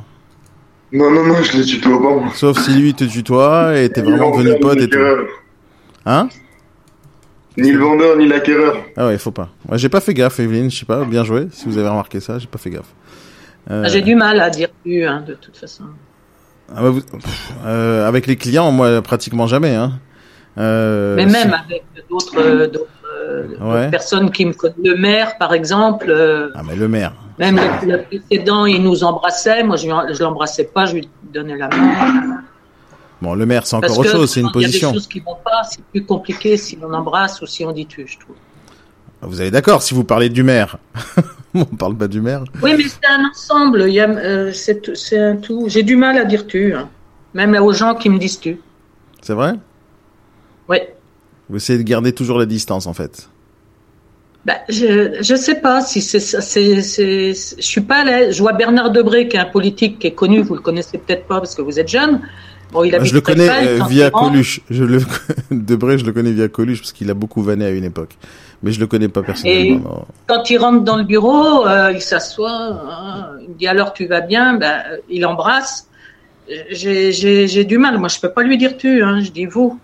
Non, 0.93 1.11
non, 1.11 1.25
non, 1.25 1.43
je 1.43 1.57
les 1.59 1.65
tutoie 1.65 1.99
pas. 2.03 2.15
moi. 2.21 2.29
Sauf 2.35 2.59
si 2.59 2.73
lui 2.75 2.93
te 2.95 3.05
tutoie 3.05 3.79
et 3.79 3.89
t'es 3.91 4.03
vraiment 4.03 4.31
Ni 4.37 4.45
devenu 4.45 4.45
le 4.45 4.53
vendeur, 4.53 4.61
pote 4.71 4.79
ni 4.79 4.85
et 4.85 4.89
tout. 4.89 4.99
Hein? 6.05 6.29
Ni 7.57 7.71
le 7.73 7.79
vendeur, 7.79 8.17
ni 8.17 8.27
l'acquéreur. 8.29 8.77
Ah 8.97 9.07
ouais, 9.07 9.19
faut 9.19 9.31
pas. 9.31 9.49
Moi, 9.69 9.77
j'ai 9.79 9.89
pas 9.89 10.01
fait 10.01 10.15
gaffe, 10.15 10.41
Evelyne, 10.41 10.71
je 10.71 10.79
sais 10.81 10.87
pas, 10.87 11.05
bien 11.05 11.25
joué. 11.25 11.49
Si 11.53 11.67
vous 11.67 11.79
avez 11.79 11.89
remarqué 11.89 12.21
ça, 12.21 12.39
j'ai 12.39 12.47
pas 12.47 12.59
fait 12.59 12.71
gaffe. 12.71 12.93
Euh, 13.71 13.85
J'ai 13.89 14.01
du 14.03 14.15
mal 14.15 14.41
à 14.41 14.51
dire 14.51 14.69
tu, 14.85 15.05
hein, 15.05 15.23
de 15.27 15.35
toute 15.35 15.57
façon. 15.57 15.85
ah 16.75 16.83
bah, 16.83 16.91
vous- 16.91 17.01
pff, 17.03 17.53
euh, 17.65 18.09
avec 18.09 18.27
les 18.27 18.37
clients, 18.37 18.73
moi, 18.73 19.01
pratiquement 19.03 19.47
jamais, 19.47 19.75
hein. 19.75 19.93
Euh, 20.59 21.15
Mais 21.17 21.27
même 21.27 21.49
si- 21.49 21.65
avec 21.67 21.85
d'autres 22.11 22.67
d'autres, 22.67 22.87
Ouais. 23.23 23.57
d'autres 23.59 23.91
personnes 23.91 24.31
qui 24.31 24.47
me 24.47 24.53
connaissent. 24.53 24.77
Le 24.83 24.97
maire, 24.97 25.37
par 25.39 25.53
exemple, 25.55 26.07
euh, 26.11 26.51
Ah, 26.55 26.63
mais 26.67 26.77
le 26.77 26.89
maire. 26.89 27.13
même 27.39 27.57
le, 27.57 27.93
le 27.97 28.03
précédent, 28.03 28.67
il 28.67 28.83
nous 28.83 29.05
embrassait. 29.05 29.63
Moi, 29.63 29.77
je 29.77 29.87
ne 29.89 30.19
l'embrassais 30.23 30.65
pas, 30.65 30.87
je 30.87 30.95
lui 30.97 31.09
donnais 31.33 31.57
la 31.57 31.69
main. 31.69 32.43
Bon, 33.21 33.35
le 33.35 33.47
maire, 33.47 33.67
c'est 33.67 33.77
encore 33.77 33.99
autre 33.99 34.11
chose, 34.11 34.31
c'est 34.33 34.41
une 34.41 34.51
quand 34.51 34.59
il 34.59 34.63
y 34.63 34.65
a 34.65 34.69
position. 34.69 34.89
des 34.91 34.95
choses 34.95 35.07
qui 35.07 35.21
vont 35.21 35.37
pas, 35.45 35.63
c'est 35.71 35.83
plus 35.85 36.05
compliqué 36.05 36.57
si 36.57 36.77
on 36.83 36.93
embrasse 36.93 37.41
ou 37.41 37.47
si 37.47 37.65
on 37.65 37.71
dit 37.73 37.87
tu, 37.87 38.07
je 38.07 38.19
trouve. 38.19 38.35
Vous 39.25 39.41
allez 39.41 39.53
d'accord 39.53 39.83
si 39.83 39.95
vous 39.95 40.03
parlez 40.03 40.29
du 40.29 40.43
maire. 40.43 40.79
On 41.55 41.65
parle 41.67 41.95
pas 41.97 42.09
du 42.09 42.21
maire. 42.21 42.43
Oui, 42.63 42.75
mais 42.77 42.85
c'est 42.85 43.07
un 43.09 43.25
ensemble. 43.29 43.85
Il 43.87 43.93
y 43.95 44.01
a, 44.01 44.09
euh, 44.09 44.51
c'est 44.53 45.19
un 45.19 45.37
tout. 45.37 45.67
J'ai 45.69 45.83
du 45.85 45.95
mal 45.97 46.17
à 46.19 46.25
dire 46.25 46.47
tu, 46.49 46.75
hein. 46.75 46.89
même 47.35 47.55
aux 47.55 47.73
gens 47.73 47.95
qui 47.95 48.09
me 48.09 48.19
disent 48.19 48.41
tu. 48.41 48.59
C'est 49.21 49.35
vrai? 49.35 49.53
Oui. 50.69 50.79
Vous 51.53 51.59
essayez 51.59 51.79
de 51.79 51.85
garder 51.85 52.15
toujours 52.15 52.39
la 52.39 52.47
distance, 52.47 52.87
en 52.87 52.95
fait. 52.95 53.29
Bah, 54.47 54.55
je 54.71 55.19
je 55.21 55.35
sais 55.37 55.61
pas 55.61 55.83
si 55.83 56.01
c'est. 56.01 56.19
C'est 56.19 56.81
c'est 56.81 57.35
je 57.35 57.63
suis 57.63 57.83
pas 57.83 57.99
à 57.99 58.05
l'aise. 58.05 58.35
Je 58.35 58.43
vois 58.43 58.55
Bernard 58.55 58.91
Debré 58.91 59.29
qui 59.29 59.37
est 59.37 59.41
un 59.41 59.45
politique 59.45 59.99
qui 59.99 60.07
est 60.07 60.15
connu. 60.15 60.41
Vous 60.41 60.55
le 60.55 60.61
connaissez 60.61 60.97
peut-être 60.97 61.27
pas 61.27 61.39
parce 61.41 61.55
que 61.55 61.61
vous 61.61 61.79
êtes 61.79 61.89
jeune. 61.89 62.23
Bon, 62.73 62.85
il 62.85 62.95
habite 62.95 63.11
je 63.11 63.15
le 63.15 63.21
connais 63.21 63.51
euh, 63.51 63.85
via 63.89 64.11
Coluche. 64.11 64.63
Je 64.71 64.83
le 64.83 65.01
Debré, 65.51 65.99
je 65.99 66.07
le 66.07 66.13
connais 66.13 66.33
via 66.33 66.49
Coluche 66.49 66.81
parce 66.81 66.93
qu'il 66.93 67.11
a 67.11 67.15
beaucoup 67.15 67.43
vanné 67.43 67.67
à 67.67 67.71
une 67.71 67.85
époque. 67.85 68.17
Mais 68.63 68.73
je 68.73 68.81
le 68.81 68.87
connais 68.87 69.09
pas 69.09 69.23
personnellement. 69.23 70.07
Quand 70.27 70.49
il 70.49 70.57
rentre 70.57 70.83
dans 70.83 70.97
le 70.97 71.05
bureau, 71.05 71.67
euh, 71.67 71.93
il 71.93 72.01
s'assoit, 72.01 72.51
hein, 72.51 73.27
il 73.47 73.57
dit 73.57 73.67
alors 73.67 73.93
tu 73.93 74.07
vas 74.07 74.23
bien, 74.23 74.55
ben, 74.55 74.83
euh, 74.91 74.97
il 75.11 75.27
embrasse. 75.27 75.87
J'ai 76.71 77.13
j'ai 77.13 77.47
j'ai 77.47 77.65
du 77.65 77.77
mal. 77.77 77.99
Moi, 77.99 78.09
je 78.09 78.19
peux 78.19 78.31
pas 78.31 78.43
lui 78.43 78.57
dire 78.57 78.77
tu. 78.79 79.03
Hein, 79.03 79.21
je 79.21 79.31
dis 79.31 79.45
vous. 79.45 79.79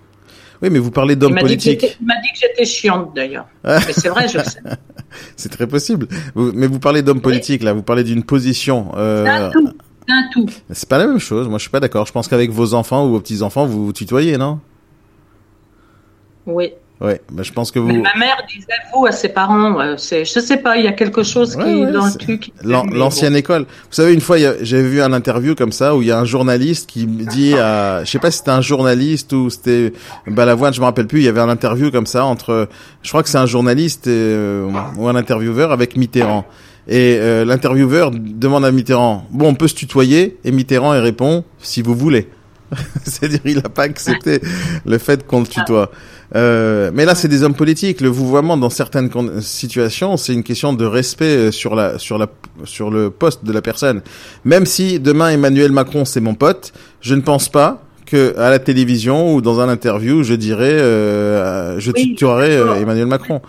Oui, 0.63 0.71
mais 0.71 0.79
vous 0.81 0.91
parlez 0.91 1.15
d'homme 1.17 1.37
politique. 1.37 1.97
il 2.01 2.07
m'a 2.07 2.15
dit 2.21 2.29
que 2.33 2.39
j'étais 2.41 2.65
chiante 2.65 3.15
d'ailleurs. 3.15 3.47
Ah. 3.65 3.79
Mais 3.87 3.93
c'est 3.93 4.09
vrai, 4.09 4.27
je 4.29 4.39
le 4.39 4.45
sais. 4.45 4.61
C'est 5.37 5.49
très 5.51 5.67
possible. 5.67 6.09
Vous- 6.35 6.53
mais 6.53 6.67
vous 6.67 6.79
parlez 6.81 7.03
d'homme 7.03 7.21
politique, 7.21 7.63
là. 7.63 7.73
Vous 7.73 7.83
parlez 7.83 8.05
d'une 8.05 8.25
position. 8.25 8.93
euh, 8.97 9.25
C'est 9.25 9.31
un 9.31 9.51
tout. 9.51 9.69
C'est 10.07 10.15
un 10.15 10.29
tout. 10.33 10.47
C'est 10.71 10.89
pas 10.89 10.99
la 10.99 11.07
même 11.07 11.19
chose. 11.21 11.49
Moi, 11.49 11.59
je 11.59 11.63
suis 11.63 11.71
pas 11.71 11.81
d'accord. 11.81 12.07
Je 12.07 12.13
pense 12.13 12.29
qu'avec 12.29 12.51
vos 12.51 12.75
enfants 12.75 13.07
ou 13.07 13.11
vos 13.11 13.21
petits-enfants, 13.21 13.67
vous 13.67 13.87
vous 13.87 13.93
tutoyez, 13.93 14.37
non? 14.37 14.59
Oui. 16.47 16.73
Ouais. 17.01 17.21
Bah, 17.31 17.45
je 17.45 17.53
pense 17.53 17.71
que 17.71 17.79
Mais 17.79 17.95
vous. 17.95 18.03
ma 18.03 18.15
mère 18.19 18.37
disait 18.53 18.67
vous 18.93 19.07
à 19.07 19.13
ses 19.13 19.29
parents. 19.29 19.79
euh, 19.81 19.95
c'est, 19.97 20.25
je 20.25 20.41
sais 20.41 20.57
pas, 20.57 20.79
il 20.79 20.85
y 20.85 20.89
a 20.89 20.93
quelque 20.93 21.23
chose 21.23 21.55
qui 21.55 21.63
Ouais, 21.63 21.93
dans 21.93 22.07
le 22.07 22.13
truc. 22.19 22.51
L'an- 22.65 22.87
L'ancienne 22.93 23.37
école. 23.37 23.63
Vous 23.63 23.67
savez, 23.93 24.13
une 24.13 24.21
fois, 24.21 24.37
a- 24.37 24.55
j'avais 24.63 24.83
vu 24.89 25.01
un 25.01 25.13
interview 25.13 25.55
comme 25.55 25.71
ça 25.71 25.95
où 25.95 26.03
il 26.03 26.09
y 26.09 26.11
a 26.11 26.19
un 26.19 26.25
journaliste 26.25 26.91
qui 26.91 27.07
me 27.07 27.25
dit 27.25 27.55
à, 27.55 28.03
je 28.05 28.11
sais 28.11 28.19
pas 28.19 28.33
si 28.33 28.39
c'était 28.39 28.51
un 28.51 28.61
journaliste 28.63 29.33
ou 29.33 29.49
c'était 29.49 29.93
Balavoine, 30.27 30.75
je 30.75 30.81
me 30.81 30.87
rappelle 30.87 31.07
plus. 31.07 31.21
Il 31.21 31.25
y 31.25 31.29
avait 31.29 31.41
un 31.41 31.49
interview 31.49 31.93
comme 31.93 32.07
ça 32.07 32.25
entre, 32.25 32.69
je 33.03 33.09
crois 33.09 33.23
que 33.23 33.29
c'est 33.29 33.39
un 33.39 33.47
journaliste 33.47 34.09
et, 34.09 34.11
euh, 34.13 34.69
ou 34.97 35.07
un 35.09 35.15
intervieweur 35.15 35.71
avec 35.71 35.97
Mitterrand. 35.97 36.47
Et 36.89 37.19
euh, 37.21 37.45
l'intervieweur 37.45 38.11
demande 38.11 38.65
à 38.65 38.73
Mitterrand, 38.73 39.25
bon, 39.31 39.49
on 39.51 39.55
peut 39.55 39.69
se 39.69 39.75
tutoyer? 39.77 40.39
Et 40.43 40.51
Mitterrand 40.51 40.95
il 40.95 41.01
répond, 41.01 41.45
si 41.61 41.81
vous 41.83 41.95
voulez. 41.95 42.29
C'est-à-dire, 43.05 43.41
il 43.45 43.59
a 43.59 43.69
pas 43.69 43.85
accepté 43.85 44.41
le 44.85 44.99
fait 44.99 45.27
qu'on 45.27 45.41
le 45.41 45.47
tutoie. 45.47 45.91
Euh, 46.37 46.91
mais 46.93 47.05
là, 47.05 47.15
c'est 47.15 47.29
des 47.29 47.43
hommes 47.43 47.55
politiques. 47.55 48.01
Le 48.01 48.09
vouvoiement, 48.09 48.57
dans 48.57 48.71
certaines 48.71 49.11
situations, 49.41 50.17
c'est 50.17 50.35
une 50.35 50.43
question 50.43 50.73
de 50.73 50.85
respect 50.85 51.25
euh, 51.25 51.51
sur 51.51 51.75
la, 51.75 51.99
sur 51.99 52.19
la, 52.19 52.27
sur 52.65 52.91
le 52.91 53.11
poste 53.11 53.45
de 53.45 53.53
la 53.53 53.63
personne. 53.63 54.03
Même 54.45 54.67
si 54.67 55.01
demain 55.01 55.31
Emmanuel 55.31 55.73
Macron 55.73 56.05
c'est 56.05 56.21
mon 56.21 56.35
pote, 56.35 56.73
je 57.01 57.15
ne 57.15 57.21
pense 57.21 57.49
pas 57.49 57.83
que 58.07 58.37
à 58.39 58.51
la 58.51 58.59
télévision 58.59 59.35
ou 59.35 59.41
dans 59.41 59.61
un 59.61 59.69
interview, 59.69 60.23
je 60.23 60.35
dirais, 60.35 60.73
euh, 60.73 61.79
je 61.79 61.93
Oui, 61.93 62.17
euh. 62.23 62.81
Emmanuel 62.81 63.07
Macron. 63.07 63.41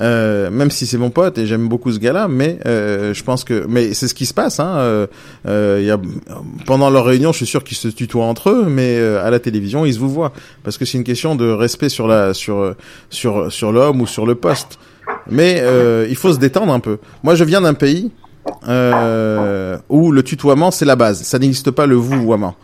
Euh, 0.00 0.50
même 0.50 0.70
si 0.70 0.86
c'est 0.86 0.98
mon 0.98 1.10
pote 1.10 1.38
et 1.38 1.46
j'aime 1.46 1.66
beaucoup 1.66 1.90
ce 1.90 1.98
gars-là, 1.98 2.28
mais 2.28 2.58
euh, 2.66 3.14
je 3.14 3.24
pense 3.24 3.42
que, 3.42 3.64
mais 3.68 3.94
c'est 3.94 4.06
ce 4.06 4.14
qui 4.14 4.26
se 4.26 4.34
passe. 4.34 4.60
Hein, 4.60 4.76
euh, 4.76 5.06
euh, 5.46 5.82
y 5.82 5.90
a, 5.90 5.98
pendant 6.66 6.90
leur 6.90 7.06
réunion, 7.06 7.32
je 7.32 7.38
suis 7.38 7.46
sûr 7.46 7.64
qu'ils 7.64 7.76
se 7.76 7.88
tutoient 7.88 8.26
entre 8.26 8.50
eux, 8.50 8.66
mais 8.68 8.96
euh, 8.98 9.24
à 9.24 9.30
la 9.30 9.40
télévision, 9.40 9.84
ils 9.86 9.94
se 9.94 9.98
vous 9.98 10.10
voient 10.10 10.32
parce 10.62 10.76
que 10.78 10.84
c'est 10.84 10.98
une 10.98 11.04
question 11.04 11.34
de 11.36 11.50
respect 11.50 11.88
sur 11.88 12.06
la, 12.06 12.34
sur, 12.34 12.74
sur, 13.10 13.50
sur 13.50 13.72
l'homme 13.72 14.00
ou 14.00 14.06
sur 14.06 14.26
le 14.26 14.34
poste. 14.34 14.78
Mais 15.30 15.60
euh, 15.62 16.06
il 16.08 16.16
faut 16.16 16.32
se 16.32 16.38
détendre 16.38 16.72
un 16.72 16.80
peu. 16.80 16.98
Moi, 17.22 17.34
je 17.34 17.44
viens 17.44 17.62
d'un 17.62 17.74
pays 17.74 18.12
où 18.46 20.12
le 20.12 20.22
tutoiement 20.22 20.70
c'est 20.70 20.84
la 20.84 20.96
base. 20.96 21.22
Ça 21.22 21.38
n'existe 21.38 21.70
pas 21.70 21.86
le 21.86 21.96
vouvoiement. 21.96 22.54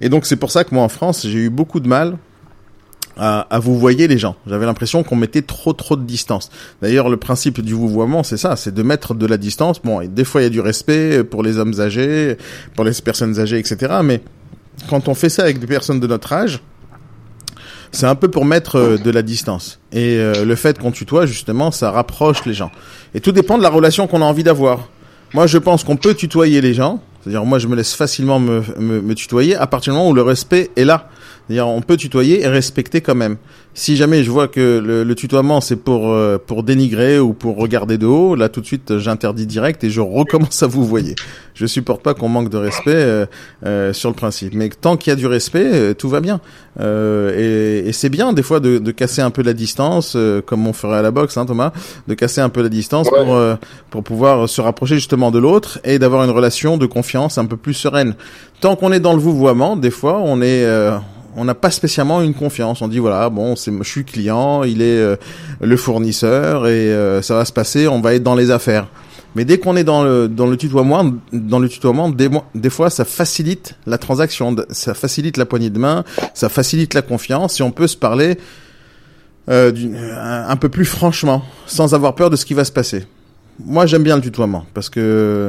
Et 0.00 0.08
donc 0.08 0.24
c'est 0.24 0.36
pour 0.36 0.50
ça 0.50 0.64
que 0.64 0.74
moi 0.74 0.82
en 0.82 0.88
France, 0.88 1.26
j'ai 1.26 1.38
eu 1.38 1.50
beaucoup 1.50 1.80
de 1.80 1.88
mal 1.88 2.16
à, 3.16 3.40
à 3.54 3.58
vous 3.58 3.78
voyer 3.78 4.08
les 4.08 4.18
gens. 4.18 4.36
J'avais 4.46 4.66
l'impression 4.66 5.02
qu'on 5.02 5.16
mettait 5.16 5.42
trop 5.42 5.72
trop 5.72 5.96
de 5.96 6.04
distance. 6.04 6.50
D'ailleurs, 6.82 7.08
le 7.08 7.16
principe 7.16 7.60
du 7.60 7.74
vouvoiement, 7.74 8.22
c'est 8.22 8.36
ça, 8.36 8.56
c'est 8.56 8.74
de 8.74 8.82
mettre 8.82 9.14
de 9.14 9.26
la 9.26 9.36
distance. 9.36 9.80
Bon, 9.82 10.00
et 10.00 10.08
des 10.08 10.24
fois 10.24 10.40
il 10.40 10.44
y 10.44 10.46
a 10.46 10.50
du 10.50 10.60
respect 10.60 11.24
pour 11.24 11.42
les 11.42 11.58
hommes 11.58 11.80
âgés, 11.80 12.36
pour 12.74 12.84
les 12.84 12.92
personnes 13.04 13.38
âgées, 13.38 13.58
etc. 13.58 13.94
Mais 14.02 14.20
quand 14.88 15.08
on 15.08 15.14
fait 15.14 15.28
ça 15.28 15.42
avec 15.42 15.58
des 15.58 15.66
personnes 15.66 16.00
de 16.00 16.06
notre 16.06 16.32
âge, 16.32 16.60
c'est 17.92 18.06
un 18.06 18.14
peu 18.14 18.28
pour 18.28 18.44
mettre 18.44 18.76
euh, 18.76 18.98
de 18.98 19.10
la 19.10 19.22
distance. 19.22 19.80
Et 19.92 20.16
euh, 20.16 20.44
le 20.44 20.54
fait 20.54 20.78
qu'on 20.78 20.92
tutoie, 20.92 21.26
justement, 21.26 21.70
ça 21.70 21.90
rapproche 21.90 22.44
les 22.46 22.54
gens. 22.54 22.70
Et 23.14 23.20
tout 23.20 23.32
dépend 23.32 23.58
de 23.58 23.62
la 23.62 23.68
relation 23.68 24.06
qu'on 24.06 24.22
a 24.22 24.24
envie 24.24 24.44
d'avoir. 24.44 24.88
Moi, 25.34 25.46
je 25.46 25.58
pense 25.58 25.84
qu'on 25.84 25.96
peut 25.96 26.14
tutoyer 26.14 26.60
les 26.60 26.74
gens. 26.74 27.02
C'est-à-dire, 27.20 27.44
moi, 27.44 27.58
je 27.58 27.66
me 27.66 27.76
laisse 27.76 27.94
facilement 27.94 28.38
me, 28.38 28.62
me, 28.78 29.00
me 29.00 29.14
tutoyer 29.14 29.56
à 29.56 29.66
partir 29.66 29.92
du 29.92 29.98
moment 29.98 30.10
où 30.10 30.14
le 30.14 30.22
respect 30.22 30.70
est 30.76 30.84
là. 30.84 31.08
C'est-à-dire, 31.50 31.66
on 31.66 31.80
peut 31.82 31.96
tutoyer 31.96 32.42
et 32.42 32.46
respecter 32.46 33.00
quand 33.00 33.16
même. 33.16 33.36
Si 33.74 33.96
jamais 33.96 34.22
je 34.24 34.30
vois 34.30 34.46
que 34.46 34.78
le, 34.78 35.02
le 35.04 35.14
tutoiement 35.16 35.60
c'est 35.60 35.76
pour 35.76 36.10
euh, 36.10 36.38
pour 36.44 36.62
dénigrer 36.64 37.18
ou 37.20 37.32
pour 37.34 37.56
regarder 37.56 37.98
de 37.98 38.06
haut, 38.06 38.34
là 38.36 38.48
tout 38.48 38.60
de 38.60 38.66
suite 38.66 38.98
j'interdis 38.98 39.46
direct 39.46 39.82
et 39.84 39.90
je 39.90 40.00
recommence 40.00 40.62
à 40.62 40.66
vous 40.68 40.84
voyer. 40.84 41.14
Je 41.54 41.66
supporte 41.66 42.02
pas 42.02 42.14
qu'on 42.14 42.28
manque 42.28 42.50
de 42.50 42.56
respect 42.56 42.90
euh, 42.94 43.26
euh, 43.66 43.92
sur 43.92 44.10
le 44.10 44.14
principe. 44.16 44.54
Mais 44.54 44.68
tant 44.68 44.96
qu'il 44.96 45.10
y 45.10 45.12
a 45.12 45.16
du 45.16 45.26
respect, 45.26 45.64
euh, 45.72 45.94
tout 45.94 46.08
va 46.08 46.20
bien. 46.20 46.40
Euh, 46.80 47.82
et 47.84 47.88
et 47.88 47.92
c'est 47.92 48.08
bien 48.10 48.32
des 48.32 48.42
fois 48.44 48.60
de, 48.60 48.78
de 48.78 48.90
casser 48.92 49.20
un 49.22 49.30
peu 49.30 49.42
la 49.42 49.52
distance, 49.52 50.14
euh, 50.16 50.40
comme 50.42 50.66
on 50.68 50.72
ferait 50.72 50.98
à 50.98 51.02
la 51.02 51.10
boxe, 51.12 51.36
hein, 51.36 51.46
Thomas, 51.46 51.72
de 52.06 52.14
casser 52.14 52.40
un 52.40 52.48
peu 52.48 52.62
la 52.62 52.68
distance 52.68 53.08
Ouais. 53.10 53.24
pour 53.24 53.34
euh, 53.34 53.54
pour 53.90 54.02
pouvoir 54.04 54.48
se 54.48 54.60
rapprocher 54.60 54.96
justement 54.96 55.30
de 55.32 55.38
l'autre 55.40 55.80
et 55.84 55.98
d'avoir 55.98 56.22
une 56.24 56.30
relation 56.30 56.76
de 56.76 56.86
confiance 56.86 57.38
un 57.38 57.46
peu 57.46 57.56
plus 57.56 57.74
sereine. 57.74 58.14
Tant 58.60 58.76
qu'on 58.76 58.92
est 58.92 59.00
dans 59.00 59.14
le 59.14 59.20
vouvoiement, 59.20 59.76
des 59.76 59.90
fois 59.90 60.20
on 60.24 60.42
est 60.42 60.64
euh, 60.64 60.96
on 61.36 61.44
n'a 61.44 61.54
pas 61.54 61.70
spécialement 61.70 62.22
une 62.22 62.34
confiance. 62.34 62.82
On 62.82 62.88
dit 62.88 62.98
voilà, 62.98 63.28
bon, 63.30 63.56
c'est, 63.56 63.72
je 63.76 63.88
suis 63.88 64.04
client, 64.04 64.64
il 64.64 64.82
est 64.82 64.98
euh, 64.98 65.16
le 65.60 65.76
fournisseur 65.76 66.66
et 66.66 66.92
euh, 66.92 67.22
ça 67.22 67.34
va 67.34 67.44
se 67.44 67.52
passer. 67.52 67.88
On 67.88 68.00
va 68.00 68.14
être 68.14 68.22
dans 68.22 68.34
les 68.34 68.50
affaires. 68.50 68.88
Mais 69.36 69.44
dès 69.44 69.58
qu'on 69.58 69.76
est 69.76 69.84
dans 69.84 70.02
le 70.02 70.56
tutoiement, 70.56 71.12
dans 71.32 71.60
le 71.60 71.68
tutoiement, 71.68 72.08
des, 72.10 72.70
fois 72.70 72.90
ça 72.90 73.04
facilite 73.04 73.76
la 73.86 73.96
transaction, 73.96 74.56
ça 74.70 74.92
facilite 74.92 75.36
la 75.36 75.46
poignée 75.46 75.70
de 75.70 75.78
main, 75.78 76.02
ça 76.34 76.48
facilite 76.48 76.94
la 76.94 77.02
confiance 77.02 77.60
et 77.60 77.62
on 77.62 77.70
peut 77.70 77.86
se 77.86 77.96
parler 77.96 78.38
euh, 79.48 79.70
un, 80.48 80.56
peu 80.56 80.68
plus 80.68 80.84
franchement, 80.84 81.44
sans 81.66 81.94
avoir 81.94 82.16
peur 82.16 82.30
de 82.30 82.34
ce 82.34 82.44
qui 82.44 82.54
va 82.54 82.64
se 82.64 82.72
passer. 82.72 83.06
Moi, 83.64 83.86
j'aime 83.86 84.02
bien 84.02 84.16
le 84.16 84.22
tutoiement 84.22 84.66
parce 84.74 84.90
que 84.90 85.48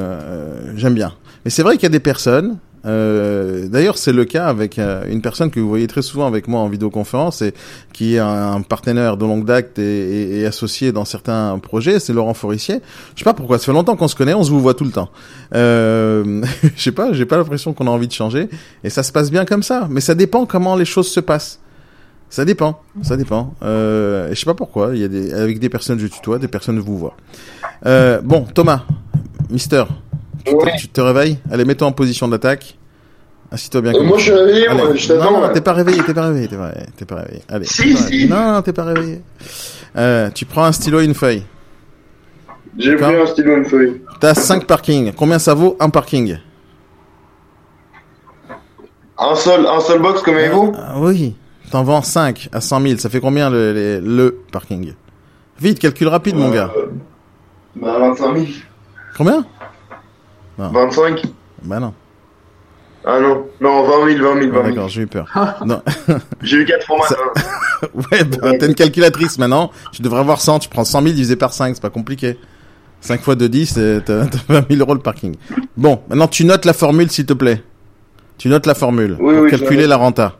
j'aime 0.75 0.93
bien. 0.93 1.13
Mais 1.43 1.49
c'est 1.49 1.63
vrai 1.63 1.75
qu'il 1.75 1.83
y 1.83 1.87
a 1.87 1.89
des 1.89 1.99
personnes. 1.99 2.59
Euh, 2.85 3.67
D'ailleurs, 3.67 3.97
c'est 3.97 4.11
le 4.11 4.25
cas 4.25 4.47
avec 4.47 4.79
euh, 4.79 5.03
une 5.07 5.21
personne 5.21 5.51
que 5.51 5.59
vous 5.59 5.69
voyez 5.69 5.87
très 5.87 6.01
souvent 6.01 6.27
avec 6.27 6.47
moi 6.47 6.61
en 6.61 6.69
vidéoconférence 6.69 7.41
et 7.41 7.53
qui 7.93 8.15
est 8.15 8.19
un, 8.19 8.61
partenaire 8.61 9.17
de 9.17 9.25
longue 9.25 9.45
date 9.45 9.79
et 9.79 10.45
associé 10.45 10.91
dans 10.91 11.05
certains 11.05 11.57
projets. 11.59 11.99
C'est 11.99 12.13
Laurent 12.13 12.33
Forissier. 12.33 12.81
Je 13.15 13.19
sais 13.19 13.23
pas 13.23 13.33
pourquoi. 13.33 13.59
Ça 13.59 13.65
fait 13.65 13.73
longtemps 13.73 13.95
qu'on 13.95 14.07
se 14.07 14.15
connaît. 14.15 14.33
On 14.33 14.43
se 14.43 14.51
vous 14.51 14.61
voit 14.61 14.73
tout 14.73 14.85
le 14.85 14.91
temps. 14.91 15.09
Euh, 15.53 16.43
je 16.75 16.81
sais 16.81 16.91
pas. 16.91 17.13
J'ai 17.13 17.25
pas 17.25 17.37
l'impression 17.37 17.73
qu'on 17.73 17.87
a 17.87 17.91
envie 17.91 18.07
de 18.07 18.13
changer. 18.13 18.49
Et 18.83 18.89
ça 18.89 19.03
se 19.03 19.11
passe 19.11 19.31
bien 19.31 19.45
comme 19.45 19.63
ça. 19.63 19.87
Mais 19.89 20.01
ça 20.01 20.15
dépend 20.15 20.45
comment 20.45 20.75
les 20.75 20.85
choses 20.85 21.09
se 21.09 21.19
passent. 21.19 21.59
Ça 22.29 22.45
dépend, 22.45 22.81
ça 23.01 23.17
dépend. 23.17 23.55
Euh, 23.61 24.29
je 24.29 24.39
sais 24.39 24.45
pas 24.45 24.53
pourquoi. 24.53 24.91
Il 24.93 25.01
y 25.01 25.03
a 25.03 25.09
des 25.09 25.33
avec 25.33 25.59
des 25.59 25.67
personnes 25.67 25.99
je 25.99 26.07
tutoie, 26.07 26.39
des 26.39 26.47
personnes 26.47 26.77
je 26.77 26.81
vous 26.81 26.97
vois. 26.97 27.17
Euh, 27.85 28.21
bon, 28.21 28.45
Thomas, 28.53 28.85
Mister, 29.49 29.83
tu, 30.43 30.51
te- 30.51 30.55
Ouais. 30.55 30.73
tu 30.77 30.87
te 30.87 31.01
réveilles 31.01 31.37
Allez, 31.51 31.65
mets-toi 31.65 31.87
en 31.87 31.91
position 31.91 32.27
d'attaque. 32.27 32.77
Assis-toi 33.51 33.81
bien. 33.81 33.93
Euh, 33.93 34.03
moi, 34.03 34.17
je 34.17 34.23
suis 34.23 34.31
réveillé, 34.31 34.67
Allez. 34.67 34.81
moi, 34.83 34.95
je 34.95 35.07
t'attends. 35.07 35.41
non, 35.41 35.49
t'es 35.53 35.59
pas 35.61 35.73
réveillé, 35.73 36.01
t'es 36.03 36.13
pas 36.13 36.27
réveillé, 36.27 36.47
t'es 36.47 36.55
pas 36.55 36.67
réveillé, 36.67 36.85
t'es 36.95 37.05
pas 37.05 37.15
réveillé. 37.15 37.41
Allez. 37.49 37.65
Si, 37.65 37.93
pas- 37.93 37.99
si. 37.99 38.27
Non, 38.29 38.53
non, 38.53 38.61
t'es 38.61 38.71
pas 38.73 38.83
réveillé. 38.85 39.21
Euh, 39.97 40.29
tu 40.29 40.45
prends 40.45 40.63
un 40.63 40.71
stylo 40.71 41.01
et 41.01 41.05
une 41.05 41.13
feuille. 41.13 41.43
J'ai 42.77 42.95
pris 42.95 43.13
un 43.13 43.25
stylo 43.25 43.51
et 43.53 43.57
une 43.57 43.65
feuille. 43.65 44.01
T'as 44.21 44.33
5 44.33 44.65
parkings. 44.65 45.11
Combien 45.13 45.37
ça 45.39 45.53
vaut 45.53 45.75
un 45.81 45.89
parking 45.89 46.37
Un 49.17 49.35
seul, 49.35 49.65
un 49.67 49.79
seul 49.81 50.01
box 50.01 50.21
comme 50.21 50.37
Evo 50.37 50.71
Ah 50.77 50.93
Oui. 50.97 51.35
T'en 51.71 51.83
vends 51.83 52.01
5 52.01 52.49
à 52.51 52.61
100 52.61 52.81
000. 52.81 52.97
Ça 52.99 53.09
fait 53.09 53.19
combien 53.21 53.49
le, 53.49 53.99
le 54.03 54.39
parking? 54.51 54.93
Vite, 55.59 55.79
calcul 55.79 56.07
rapide, 56.07 56.35
mon 56.35 56.49
gars. 56.49 56.71
Euh, 56.77 56.87
Bah 57.75 57.97
25 57.99 58.33
000. 58.35 58.45
Combien? 59.17 59.45
25 60.69 61.23
Bah 61.63 61.79
non. 61.79 61.93
Ah 63.03 63.19
non, 63.19 63.47
non, 63.59 63.83
20 64.05 64.15
000, 64.17 64.23
20 64.35 64.41
000, 64.41 64.51
Ah, 64.53 64.59
20 64.59 64.63
000. 64.63 64.63
D'accord, 64.75 64.89
j'ai 64.89 65.01
eu 65.01 65.07
peur. 65.07 65.25
non. 65.65 65.81
J'ai 66.43 66.57
eu 66.57 66.65
4 66.65 66.85
formats. 66.85 67.05
Ça- 67.07 67.15
ouais, 67.95 68.23
bah, 68.25 68.51
t'as 68.59 68.67
une 68.67 68.75
calculatrice 68.75 69.39
maintenant. 69.39 69.71
Tu 69.91 70.03
devrais 70.03 70.19
avoir 70.19 70.39
100. 70.39 70.59
Tu 70.59 70.69
prends 70.69 70.83
100 70.85 71.01
000 71.01 71.13
divisé 71.15 71.35
par 71.35 71.51
5. 71.51 71.73
C'est 71.75 71.81
pas 71.81 71.89
compliqué. 71.89 72.37
5 72.99 73.21
fois 73.21 73.35
2, 73.35 73.49
10, 73.49 73.75
euh, 73.79 73.99
t'as 74.05 74.27
t'as 74.27 74.37
20 74.47 74.67
000 74.69 74.79
euros 74.81 74.93
le 74.93 74.99
parking. 74.99 75.35
Bon, 75.75 76.01
maintenant 76.09 76.27
tu 76.27 76.45
notes 76.45 76.65
la 76.65 76.73
formule, 76.73 77.09
s'il 77.09 77.25
te 77.25 77.33
plaît. 77.33 77.63
Tu 78.37 78.47
notes 78.47 78.67
la 78.67 78.75
formule 78.75 79.17
Oui, 79.19 79.33
pour 79.33 79.43
oui, 79.45 79.49
calculer 79.49 79.87
la 79.87 79.95
renta. 79.97 80.33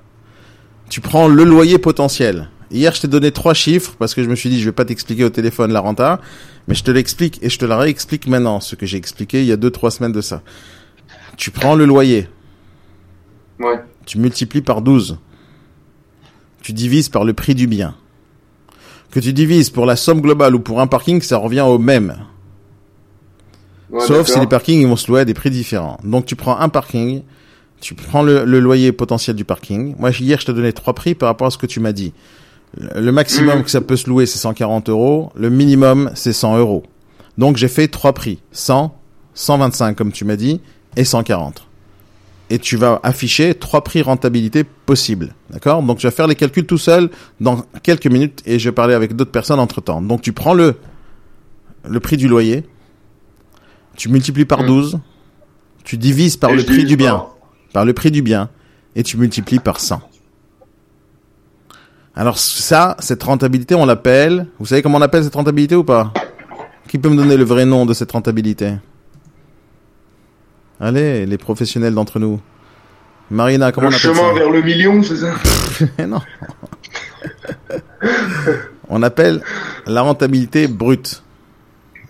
Tu 0.88 1.02
prends 1.02 1.28
le 1.28 1.44
loyer 1.44 1.80
potentiel. 1.80 2.50
Hier, 2.72 2.94
je 2.94 3.02
t'ai 3.02 3.08
donné 3.08 3.32
trois 3.32 3.54
chiffres 3.54 3.96
parce 4.00 4.14
que 4.16 4.24
je 4.24 4.30
me 4.30 4.36
suis 4.36 4.50
dit, 4.50 4.60
je 4.60 4.66
vais 4.66 4.72
pas 4.72 4.86
t'expliquer 4.86 5.24
au 5.26 5.30
téléphone 5.30 5.72
la 5.74 5.80
renta, 5.82 6.22
mais 6.68 6.76
je 6.76 6.84
te 6.84 6.92
l'explique 6.92 7.40
et 7.42 7.50
je 7.50 7.60
te 7.60 7.66
la 7.66 7.78
réexplique 7.78 8.28
maintenant, 8.28 8.60
ce 8.62 8.76
que 8.76 8.86
j'ai 8.86 8.98
expliqué 8.98 9.42
il 9.42 9.48
y 9.48 9.52
a 9.52 9.58
deux, 9.58 9.72
trois 9.72 9.92
semaines 9.92 10.12
de 10.14 10.22
ça. 10.22 10.42
Tu 11.38 11.52
prends 11.52 11.76
le 11.76 11.86
loyer, 11.86 12.30
Ouais. 13.60 13.84
tu 14.06 14.18
multiplies 14.20 14.62
par 14.62 14.82
12. 14.82 15.18
Tu 16.62 16.74
divises 16.74 17.10
par 17.10 17.24
le 17.26 17.34
prix 17.34 17.56
du 17.56 17.68
bien. 17.68 17.96
Que 19.12 19.20
tu 19.20 19.34
divises 19.34 19.70
pour 19.70 19.86
la 19.86 19.96
somme 19.96 20.22
globale 20.22 20.56
ou 20.56 20.60
pour 20.60 20.80
un 20.80 20.88
parking, 20.88 21.22
ça 21.22 21.38
revient 21.38 21.62
au 21.62 21.78
même. 21.78 22.16
Ouais, 23.90 24.00
Sauf 24.06 24.28
si 24.28 24.40
les 24.40 24.48
parkings 24.48 24.80
ils 24.80 24.88
vont 24.88 24.96
se 24.96 25.08
louer 25.12 25.22
à 25.22 25.26
des 25.26 25.34
prix 25.34 25.50
différents. 25.50 26.00
Donc 26.04 26.26
tu 26.26 26.36
prends 26.38 26.58
un 26.58 26.70
parking, 26.70 27.24
tu 27.82 27.94
prends 27.94 28.22
le, 28.24 28.46
le 28.46 28.60
loyer 28.60 28.94
potentiel 28.94 29.36
du 29.36 29.44
parking. 29.44 29.96
Moi 30.00 30.12
hier 30.12 30.40
je 30.40 30.46
te 30.46 30.52
donnais 30.54 30.72
trois 30.72 30.94
prix 30.94 31.14
par 31.16 31.28
rapport 31.28 31.48
à 31.48 31.52
ce 31.52 31.58
que 31.58 31.66
tu 31.66 31.82
m'as 31.82 31.92
dit. 31.92 32.14
Le 32.78 33.12
maximum 33.12 33.58
Mhm. 33.60 33.64
que 33.64 33.70
ça 33.70 33.82
peut 33.82 33.98
se 33.98 34.10
louer 34.10 34.26
c'est 34.26 34.40
140 34.40 34.88
euros, 34.90 35.32
le 35.36 35.50
minimum 35.50 36.12
c'est 36.16 36.34
100 36.34 36.58
euros. 36.58 36.84
Donc 37.38 37.58
j'ai 37.58 37.68
fait 37.68 37.88
trois 37.88 38.14
prix, 38.14 38.40
100, 38.52 38.96
125 39.34 39.96
comme 39.98 40.12
tu 40.12 40.24
m'as 40.26 40.36
dit, 40.38 40.62
et 40.96 41.04
140. 41.04 41.68
Et 42.50 42.60
tu 42.60 42.76
vas 42.78 43.00
afficher 43.04 43.56
trois 43.56 43.82
prix 43.84 44.02
rentabilité 44.02 44.64
possibles, 44.64 45.34
d'accord? 45.50 45.82
Donc 45.84 46.00
je 46.00 46.08
vais 46.08 46.12
faire 46.14 46.28
les 46.28 46.36
calculs 46.36 46.66
tout 46.66 46.78
seul 46.78 47.10
dans 47.40 47.64
quelques 47.84 48.08
minutes 48.08 48.42
et 48.46 48.60
je 48.60 48.70
vais 48.70 48.74
parler 48.74 48.94
avec 48.94 49.16
d'autres 49.16 49.32
personnes 49.32 49.60
entre 49.60 49.80
temps. 49.82 50.02
Donc 50.02 50.22
tu 50.22 50.32
prends 50.34 50.54
le 50.54 50.76
le 51.90 52.00
prix 52.00 52.16
du 52.18 52.28
loyer, 52.28 52.64
tu 53.98 54.10
multiplies 54.10 54.46
par 54.46 54.64
Mm. 54.64 54.68
12, 54.68 55.00
tu 55.84 55.98
divises 55.98 56.38
par 56.38 56.52
Et 56.52 56.56
le 56.56 56.64
prix 56.64 56.84
du 56.86 56.96
bien, 56.96 57.26
par 57.74 57.86
le 57.86 57.94
prix 57.94 58.12
du 58.12 58.22
bien, 58.22 58.50
et 58.96 59.04
tu 59.04 59.18
multiplies 59.18 59.60
par 59.60 59.80
100. 59.80 60.02
Alors 62.16 62.38
ça, 62.38 62.98
cette 63.00 63.24
rentabilité, 63.24 63.74
on 63.76 63.86
l'appelle, 63.86 64.48
vous 64.60 64.66
savez 64.66 64.82
comment 64.82 64.98
on 64.98 65.02
appelle 65.02 65.24
cette 65.24 65.36
rentabilité 65.36 65.76
ou 65.76 65.84
pas? 65.84 66.12
Qui 66.88 66.98
peut 66.98 67.10
me 67.10 67.16
donner 67.16 67.38
le 67.38 67.46
vrai 67.46 67.66
nom 67.66 67.86
de 67.86 67.94
cette 67.94 68.12
rentabilité? 68.12 68.74
Allez, 70.80 71.26
les 71.26 71.38
professionnels 71.38 71.94
d'entre 71.94 72.20
nous. 72.20 72.42
Marina, 73.30 73.72
comment 73.72 73.88
Le 73.90 73.94
on 73.94 73.98
appelle 73.98 74.16
chemin 74.16 74.34
ça? 74.34 74.40
vers 74.40 74.50
le 74.50 74.62
million, 74.62 75.04
c'est 75.04 75.18
ça? 75.18 75.34
Non. 76.06 76.20
on 78.90 79.02
appelle 79.04 79.42
la 79.88 80.02
rentabilité 80.02 80.68
brute. 80.68 81.24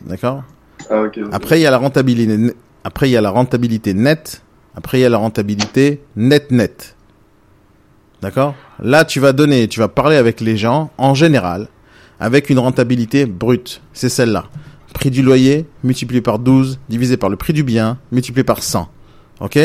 D'accord? 0.02 0.44
Ah. 0.90 1.04
Après, 1.32 1.60
il 1.60 1.64
y 1.64 1.68
a 1.68 1.72
la 1.72 1.78
rentabilité, 1.78 2.56
après, 2.84 3.08
il 3.10 3.12
y 3.12 3.18
a 3.18 3.22
la 3.22 3.30
rentabilité 3.30 3.94
nette. 3.94 4.42
Après, 4.76 4.98
il 5.00 5.02
y 5.02 5.06
a 5.06 5.10
la 5.10 5.18
rentabilité 5.18 6.02
net-net. 6.16 6.96
D'accord? 8.22 8.56
Là, 8.82 9.06
tu 9.06 9.20
vas 9.20 9.32
donner, 9.32 9.68
tu 9.68 9.80
vas 9.80 9.88
parler 9.88 10.16
avec 10.16 10.42
les 10.42 10.58
gens, 10.58 10.92
en 10.98 11.14
général, 11.14 11.68
avec 12.20 12.50
une 12.50 12.60
rentabilité 12.60 13.26
brute. 13.26 13.82
C'est 13.94 14.10
celle-là. 14.10 14.46
Prix 14.94 15.12
du 15.12 15.22
loyer, 15.22 15.66
multiplié 15.84 16.22
par 16.22 16.40
12, 16.40 16.80
divisé 16.90 17.16
par 17.16 17.30
le 17.30 17.36
prix 17.36 17.54
du 17.54 17.64
bien, 17.64 17.98
multiplié 18.12 18.44
par 18.44 18.64
100. 18.64 18.90
Ok? 19.40 19.60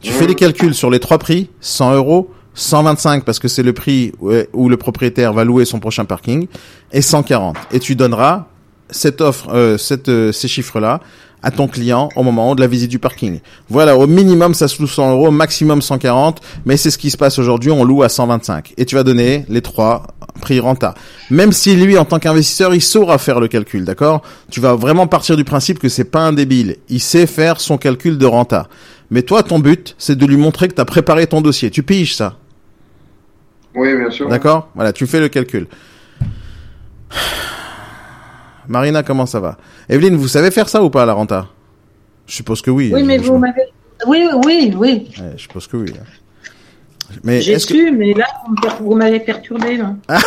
Tu 0.00 0.10
fais 0.12 0.26
les 0.26 0.34
calculs 0.34 0.74
sur 0.74 0.90
les 0.90 1.00
trois 1.00 1.18
prix, 1.18 1.50
100 1.60 1.94
euros, 1.94 2.30
125 2.54 3.24
parce 3.24 3.38
que 3.38 3.48
c'est 3.48 3.62
le 3.62 3.72
prix 3.72 4.12
où 4.20 4.30
où 4.52 4.68
le 4.68 4.76
propriétaire 4.76 5.32
va 5.32 5.44
louer 5.44 5.64
son 5.64 5.78
prochain 5.78 6.04
parking, 6.04 6.46
et 6.92 7.02
140. 7.02 7.56
Et 7.72 7.78
tu 7.78 7.94
donneras 7.94 8.46
cette 8.90 9.20
offre, 9.20 9.48
euh, 9.52 9.76
euh, 10.08 10.32
ces 10.32 10.48
chiffres-là 10.48 11.00
à 11.46 11.52
ton 11.52 11.68
client 11.68 12.08
au 12.16 12.24
moment 12.24 12.56
de 12.56 12.60
la 12.60 12.66
visite 12.66 12.90
du 12.90 12.98
parking. 12.98 13.38
Voilà, 13.68 13.96
au 13.96 14.08
minimum 14.08 14.52
ça 14.52 14.66
se 14.66 14.82
loue 14.82 14.88
100 14.88 15.12
euros, 15.12 15.30
maximum 15.30 15.80
140, 15.80 16.40
mais 16.64 16.76
c'est 16.76 16.90
ce 16.90 16.98
qui 16.98 17.08
se 17.08 17.16
passe 17.16 17.38
aujourd'hui, 17.38 17.70
on 17.70 17.84
loue 17.84 18.02
à 18.02 18.08
125. 18.08 18.74
Et 18.76 18.84
tu 18.84 18.96
vas 18.96 19.04
donner 19.04 19.46
les 19.48 19.62
trois 19.62 20.08
prix 20.40 20.58
renta. 20.58 20.94
Même 21.30 21.52
si 21.52 21.76
lui, 21.76 21.96
en 21.96 22.04
tant 22.04 22.18
qu'investisseur, 22.18 22.74
il 22.74 22.82
saura 22.82 23.18
faire 23.18 23.38
le 23.38 23.46
calcul, 23.46 23.84
d'accord? 23.84 24.22
Tu 24.50 24.58
vas 24.60 24.74
vraiment 24.74 25.06
partir 25.06 25.36
du 25.36 25.44
principe 25.44 25.78
que 25.78 25.88
c'est 25.88 26.10
pas 26.10 26.22
un 26.22 26.32
débile. 26.32 26.78
Il 26.88 27.00
sait 27.00 27.28
faire 27.28 27.60
son 27.60 27.78
calcul 27.78 28.18
de 28.18 28.26
renta. 28.26 28.68
Mais 29.12 29.22
toi, 29.22 29.44
ton 29.44 29.60
but, 29.60 29.94
c'est 29.98 30.18
de 30.18 30.26
lui 30.26 30.36
montrer 30.36 30.66
que 30.66 30.74
tu 30.74 30.80
as 30.80 30.84
préparé 30.84 31.28
ton 31.28 31.42
dossier. 31.42 31.70
Tu 31.70 31.84
piges 31.84 32.16
ça. 32.16 32.38
Oui, 33.76 33.96
bien 33.96 34.10
sûr. 34.10 34.28
D'accord? 34.28 34.68
Voilà, 34.74 34.92
tu 34.92 35.06
fais 35.06 35.20
le 35.20 35.28
calcul. 35.28 35.68
Marina, 38.68 39.02
comment 39.02 39.26
ça 39.26 39.40
va? 39.40 39.56
Evelyne, 39.88 40.16
vous 40.16 40.28
savez 40.28 40.50
faire 40.50 40.68
ça 40.68 40.82
ou 40.82 40.90
pas, 40.90 41.06
la 41.06 41.12
renta? 41.12 41.46
Je 42.26 42.34
suppose 42.34 42.60
que 42.62 42.70
oui. 42.70 42.90
Oui, 42.92 43.02
mais 43.02 43.18
vous 43.18 43.38
m'avez. 43.38 43.62
Oui, 44.06 44.26
oui, 44.44 44.74
oui. 44.76 45.08
Ouais, 45.18 45.32
je 45.36 45.42
suppose 45.42 45.66
que 45.66 45.76
oui. 45.76 45.92
Mais 47.22 47.40
J'ai 47.40 47.54
que... 47.54 47.60
su, 47.60 47.92
mais 47.92 48.14
là, 48.14 48.26
vous 48.80 48.94
m'avez 48.96 49.20
perturbé. 49.20 49.76
Là. 49.76 49.94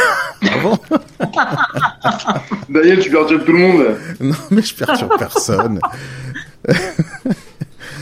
Ah 0.41 0.57
bon? 0.63 0.77
D'ailleurs, 2.69 2.99
tu 2.99 3.09
perturbes 3.11 3.43
tout 3.43 3.51
le 3.51 3.59
monde. 3.59 3.85
Non, 4.21 4.35
mais 4.51 4.61
je 4.61 4.73
perturbe 4.73 5.17
personne. 5.17 5.79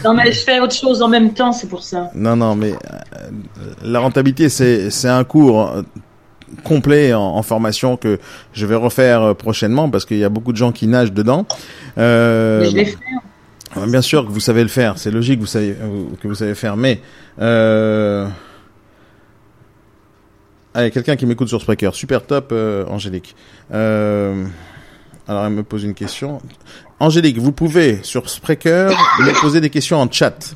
Non, 0.04 0.14
mais 0.14 0.32
je 0.32 0.40
fais 0.44 0.60
autre 0.60 0.76
chose 0.76 1.02
en 1.02 1.08
même 1.08 1.34
temps, 1.34 1.52
c'est 1.52 1.68
pour 1.68 1.84
ça. 1.84 2.12
Non, 2.14 2.36
non, 2.36 2.56
mais 2.56 2.72
euh, 2.72 3.30
la 3.84 4.00
rentabilité, 4.00 4.48
c'est 4.48 4.90
c'est 4.92 5.10
un 5.10 5.24
cours 5.24 5.70
euh, 5.70 5.82
complet 6.64 7.14
en, 7.14 7.22
en 7.22 7.42
formation 7.44 7.98
que 7.98 8.20
je 8.54 8.66
vais 8.66 8.76
refaire 8.76 9.22
euh, 9.22 9.34
prochainement 9.34 9.90
parce 9.90 10.06
qu'il 10.06 10.18
y 10.18 10.24
a 10.24 10.30
beaucoup 10.30 10.52
de 10.52 10.58
gens 10.58 10.72
qui 10.72 10.88
nagent 10.88 11.14
dedans. 11.14 11.46
Euh, 11.98 12.62
Mais 12.62 12.70
je 12.70 12.76
l'ai 12.76 12.86
fait. 12.86 12.98
Bien 13.86 14.02
sûr 14.02 14.26
que 14.26 14.32
vous 14.32 14.40
savez 14.40 14.64
le 14.64 14.70
faire, 14.70 14.98
c'est 14.98 15.12
logique 15.12 15.36
que 15.36 15.42
vous 15.42 15.48
savez, 15.48 15.76
euh, 15.80 16.06
que 16.22 16.28
vous 16.28 16.36
savez 16.36 16.56
faire, 16.56 16.78
mais... 16.78 17.02
Euh... 17.40 18.28
Allez, 20.74 20.90
quelqu'un 20.90 21.16
qui 21.16 21.26
m'écoute 21.26 21.48
sur 21.48 21.62
Spreaker, 21.62 21.94
super 21.94 22.26
top, 22.26 22.50
euh, 22.52 22.86
Angélique. 22.88 23.36
Euh... 23.74 24.46
Alors, 25.28 25.46
elle 25.46 25.52
me 25.52 25.64
pose 25.64 25.84
une 25.84 25.94
question. 25.94 26.40
Angélique, 27.00 27.38
vous 27.38 27.52
pouvez, 27.52 28.00
sur 28.04 28.30
Spreaker, 28.30 28.90
me 29.20 29.42
poser 29.42 29.60
des 29.60 29.70
questions 29.70 29.98
en 29.98 30.10
chat. 30.10 30.54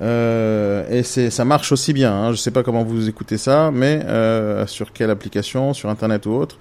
Euh, 0.00 0.84
et 0.90 1.02
c'est, 1.02 1.30
ça 1.30 1.44
marche 1.44 1.72
aussi 1.72 1.92
bien. 1.92 2.12
Hein. 2.12 2.32
Je 2.32 2.36
sais 2.36 2.50
pas 2.50 2.62
comment 2.62 2.84
vous 2.84 3.08
écoutez 3.08 3.36
ça, 3.36 3.70
mais 3.72 4.00
euh, 4.04 4.66
sur 4.66 4.92
quelle 4.92 5.10
application, 5.10 5.74
sur 5.74 5.88
Internet 5.88 6.26
ou 6.26 6.30
autre. 6.30 6.58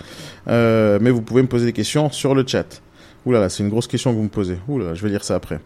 Euh, 0.48 1.00
mais 1.02 1.10
vous 1.10 1.22
pouvez 1.22 1.42
me 1.42 1.48
poser 1.48 1.66
des 1.66 1.74
questions 1.74 2.10
sur 2.10 2.36
le 2.36 2.46
chat. 2.46 2.82
Ouh 3.26 3.32
là 3.32 3.40
là, 3.40 3.50
c'est 3.50 3.64
une 3.64 3.70
grosse 3.70 3.88
question 3.88 4.12
que 4.12 4.18
vous 4.18 4.24
me 4.24 4.30
posez. 4.30 4.58
Ouh 4.68 4.80
là, 4.80 4.94
je 4.94 5.04
vais 5.04 5.10
lire 5.10 5.24
ça 5.24 5.36
après. 5.36 5.60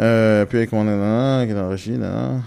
Euh, 0.00 0.44
puis 0.44 0.58
avec 0.58 0.72
mon 0.72 0.84
nanana, 0.84 1.68
régie, 1.68 1.92
nanana. 1.92 2.40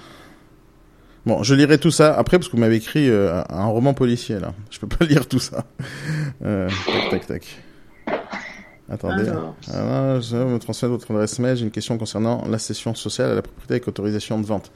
Bon, 1.26 1.44
je 1.44 1.54
lirai 1.54 1.78
tout 1.78 1.92
ça 1.92 2.18
après 2.18 2.38
parce 2.38 2.48
que 2.48 2.54
vous 2.54 2.62
m'avez 2.62 2.78
écrit 2.78 3.10
euh, 3.10 3.42
un 3.50 3.66
roman 3.66 3.94
policier 3.94 4.40
là. 4.40 4.54
Je 4.72 4.80
peux 4.80 4.88
pas 4.88 5.06
lire 5.10 5.28
tout 5.28 5.40
ça. 5.40 5.66
Euh, 6.44 6.70
tac 6.86 7.10
tac 7.10 7.28
tac. 7.28 7.62
Attendez. 8.92 9.30
Alors. 9.30 9.56
Ah, 9.74 10.20
je 10.20 10.36
me 10.36 10.58
transmets 10.58 10.90
votre 10.90 11.12
adresse 11.12 11.38
mail. 11.40 11.56
J'ai 11.58 11.64
une 11.64 11.72
question 11.72 11.98
concernant 11.98 12.44
la 12.50 12.58
cession 12.58 12.96
sociale 12.96 13.32
à 13.32 13.36
la 13.36 13.44
propriété 13.44 13.76
avec 13.76 13.88
autorisation 13.88 14.40
de 14.40 14.46
vente. 14.46 14.72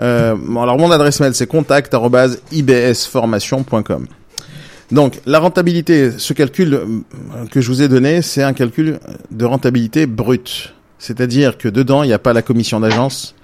Euh, 0.00 0.34
bon, 0.36 0.60
alors 0.62 0.78
mon 0.78 0.90
adresse 0.90 1.20
mail 1.20 1.34
c'est 1.34 1.46
contact@ibsformation.com. 1.46 4.06
Donc 4.90 5.20
la 5.26 5.38
rentabilité, 5.38 6.10
ce 6.10 6.32
calcul 6.32 6.74
euh, 6.74 6.86
que 7.50 7.60
je 7.60 7.68
vous 7.68 7.82
ai 7.82 7.88
donné, 7.88 8.20
c'est 8.20 8.42
un 8.42 8.52
calcul 8.52 8.98
de 9.30 9.44
rentabilité 9.44 10.06
brute. 10.06 10.74
C'est-à-dire 10.98 11.56
que 11.56 11.68
dedans 11.68 12.02
il 12.02 12.08
n'y 12.08 12.12
a 12.12 12.18
pas 12.18 12.32
la 12.32 12.42
commission 12.42 12.80
d'agence, 12.80 13.36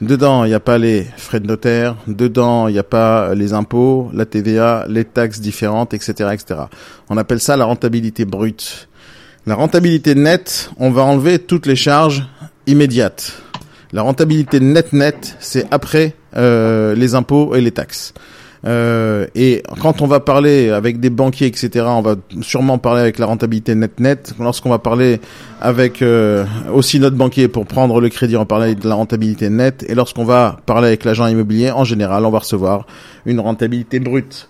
dedans 0.00 0.44
il 0.44 0.48
n'y 0.48 0.54
a 0.54 0.60
pas 0.60 0.78
les 0.78 1.06
frais 1.16 1.40
de 1.40 1.46
notaire, 1.46 1.96
dedans 2.06 2.68
il 2.68 2.72
n'y 2.72 2.78
a 2.78 2.82
pas 2.82 3.34
les 3.34 3.52
impôts, 3.52 4.10
la 4.14 4.24
TVA, 4.24 4.86
les 4.88 5.04
taxes 5.04 5.40
différentes, 5.40 5.92
etc., 5.92 6.30
etc. 6.32 6.60
On 7.08 7.18
appelle 7.18 7.40
ça 7.40 7.56
la 7.56 7.64
rentabilité 7.66 8.24
brute. 8.24 8.88
La 9.48 9.54
rentabilité 9.54 10.16
nette, 10.16 10.70
on 10.76 10.90
va 10.90 11.04
enlever 11.04 11.38
toutes 11.38 11.66
les 11.66 11.76
charges 11.76 12.28
immédiates. 12.66 13.40
La 13.92 14.02
rentabilité 14.02 14.58
nette 14.58 14.92
nette, 14.92 15.36
c'est 15.38 15.66
après 15.70 16.16
euh, 16.36 16.96
les 16.96 17.14
impôts 17.14 17.54
et 17.54 17.60
les 17.60 17.70
taxes. 17.70 18.12
Euh, 18.66 19.28
et 19.36 19.62
quand 19.80 20.02
on 20.02 20.08
va 20.08 20.18
parler 20.18 20.70
avec 20.70 20.98
des 20.98 21.10
banquiers, 21.10 21.46
etc., 21.46 21.84
on 21.86 22.02
va 22.02 22.16
sûrement 22.40 22.78
parler 22.78 23.00
avec 23.00 23.20
la 23.20 23.26
rentabilité 23.26 23.76
net-net. 23.76 24.34
Lorsqu'on 24.40 24.70
va 24.70 24.80
parler 24.80 25.20
avec 25.60 26.02
euh, 26.02 26.44
aussi 26.74 26.98
notre 26.98 27.14
banquier 27.14 27.46
pour 27.46 27.66
prendre 27.66 28.00
le 28.00 28.08
crédit, 28.08 28.34
on 28.34 28.40
va 28.40 28.46
parler 28.46 28.74
de 28.74 28.88
la 28.88 28.96
rentabilité 28.96 29.48
nette. 29.48 29.84
Et 29.88 29.94
lorsqu'on 29.94 30.24
va 30.24 30.58
parler 30.66 30.88
avec 30.88 31.04
l'agent 31.04 31.28
immobilier, 31.28 31.70
en 31.70 31.84
général, 31.84 32.24
on 32.24 32.30
va 32.30 32.40
recevoir 32.40 32.84
une 33.26 33.38
rentabilité 33.38 34.00
brute. 34.00 34.48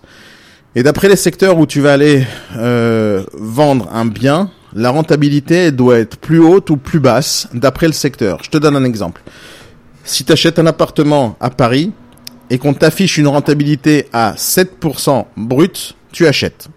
Et 0.73 0.81
d'après 0.81 1.07
les 1.07 1.15
secteurs 1.15 1.59
où 1.59 1.67
tu 1.67 1.81
vas 1.81 1.93
aller 1.93 2.23
vendre 2.55 3.89
un 3.93 4.05
bien, 4.05 4.49
la 4.77 4.91
rentabilité 4.91 5.71
doit 5.71 5.97
être 5.97 6.17
plus 6.17 6.39
haute 6.39 6.69
ou 6.69 6.77
plus 6.77 6.99
basse 6.99 7.47
d'après 7.51 7.87
le 7.87 7.93
secteur. 7.93 8.43
Je 8.43 8.51
te 8.51 8.59
donne 8.59 8.75
un 8.75 8.83
exemple. 8.83 9.23
Si 10.03 10.23
tu 10.23 10.31
achètes 10.31 10.59
un 10.59 10.67
appartement 10.67 11.35
à 11.39 11.49
Paris 11.49 11.91
et 12.51 12.59
qu'on 12.59 12.75
t'affiche 12.75 13.17
une 13.17 13.27
rentabilité 13.27 14.07
à 14.13 14.33
7% 14.33 15.25
brut, 15.35 15.95
tu 16.11 16.27
achètes 16.27 16.69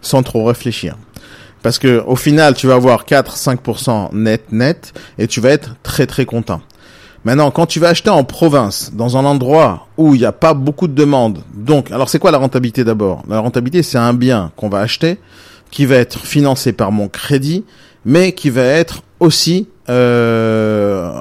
sans 0.00 0.22
trop 0.22 0.46
réfléchir. 0.46 0.96
Parce 1.62 1.78
que 1.78 2.02
au 2.06 2.16
final, 2.16 2.54
tu 2.54 2.66
vas 2.66 2.74
avoir 2.74 3.04
4-5% 3.04 4.14
net 4.14 4.50
net 4.50 4.94
et 5.18 5.26
tu 5.26 5.42
vas 5.42 5.50
être 5.50 5.76
très 5.82 6.06
très 6.06 6.24
content. 6.24 6.62
Maintenant, 7.26 7.50
quand 7.50 7.66
tu 7.66 7.80
vas 7.80 7.88
acheter 7.88 8.08
en 8.08 8.24
province, 8.24 8.92
dans 8.94 9.18
un 9.18 9.26
endroit 9.26 9.88
où 9.98 10.14
il 10.14 10.20
n'y 10.20 10.24
a 10.24 10.32
pas 10.32 10.54
beaucoup 10.54 10.88
de 10.88 10.94
demandes, 10.94 11.42
donc, 11.54 11.90
alors 11.90 12.08
c'est 12.08 12.18
quoi 12.18 12.30
la 12.30 12.38
rentabilité 12.38 12.82
d'abord? 12.82 13.22
La 13.28 13.40
rentabilité, 13.40 13.82
c'est 13.82 13.98
un 13.98 14.14
bien 14.14 14.52
qu'on 14.56 14.70
va 14.70 14.80
acheter, 14.80 15.18
qui 15.70 15.86
va 15.86 15.96
être 15.96 16.26
financé 16.26 16.72
par 16.72 16.92
mon 16.92 17.08
crédit, 17.08 17.64
mais 18.04 18.32
qui 18.32 18.50
va 18.50 18.62
être 18.64 19.02
aussi 19.20 19.68
euh, 19.88 21.20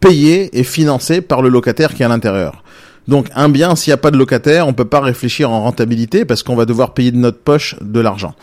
payé 0.00 0.58
et 0.58 0.64
financé 0.64 1.20
par 1.20 1.42
le 1.42 1.48
locataire 1.48 1.94
qui 1.94 2.02
est 2.02 2.06
à 2.06 2.08
l'intérieur. 2.08 2.62
Donc 3.06 3.28
un 3.34 3.48
bien, 3.48 3.74
s'il 3.74 3.90
n'y 3.90 3.94
a 3.94 3.98
pas 3.98 4.10
de 4.10 4.18
locataire, 4.18 4.68
on 4.68 4.74
peut 4.74 4.84
pas 4.84 5.00
réfléchir 5.00 5.50
en 5.50 5.62
rentabilité 5.62 6.24
parce 6.24 6.42
qu'on 6.42 6.56
va 6.56 6.66
devoir 6.66 6.92
payer 6.92 7.10
de 7.10 7.16
notre 7.16 7.38
poche 7.38 7.76
de 7.80 8.00
l'argent. 8.00 8.34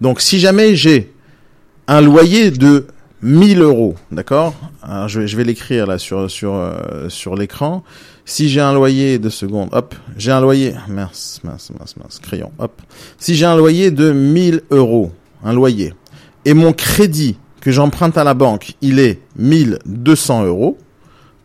Donc 0.00 0.20
si 0.20 0.40
jamais 0.40 0.74
j'ai 0.76 1.12
un 1.86 2.00
loyer 2.00 2.50
de 2.50 2.86
1000 3.22 3.60
euros, 3.60 3.96
d'accord 4.10 4.54
je 5.06 5.20
vais, 5.20 5.26
je 5.28 5.36
vais 5.36 5.44
l'écrire 5.44 5.86
là 5.86 5.98
sur 5.98 6.30
sur 6.30 6.54
euh, 6.54 7.08
sur 7.08 7.34
l'écran. 7.34 7.84
Si 8.26 8.48
j'ai 8.48 8.60
un 8.60 8.72
loyer 8.72 9.18
de 9.18 9.28
seconde, 9.28 9.68
hop, 9.72 9.94
j'ai 10.16 10.32
un 10.32 10.40
loyer, 10.40 10.74
mince, 10.88 11.40
mince, 11.44 11.70
mince, 11.78 11.96
mince, 11.96 12.18
crayon, 12.20 12.50
hop. 12.58 12.80
Si 13.18 13.34
j'ai 13.34 13.44
un 13.44 13.56
loyer 13.56 13.90
de 13.90 14.12
1000 14.12 14.62
euros, 14.70 15.12
un 15.44 15.52
loyer, 15.52 15.92
et 16.46 16.54
mon 16.54 16.72
crédit 16.72 17.36
que 17.60 17.70
j'emprunte 17.70 18.16
à 18.16 18.24
la 18.24 18.34
banque, 18.34 18.72
il 18.80 18.98
est 18.98 19.20
1200 19.36 20.44
euros 20.44 20.78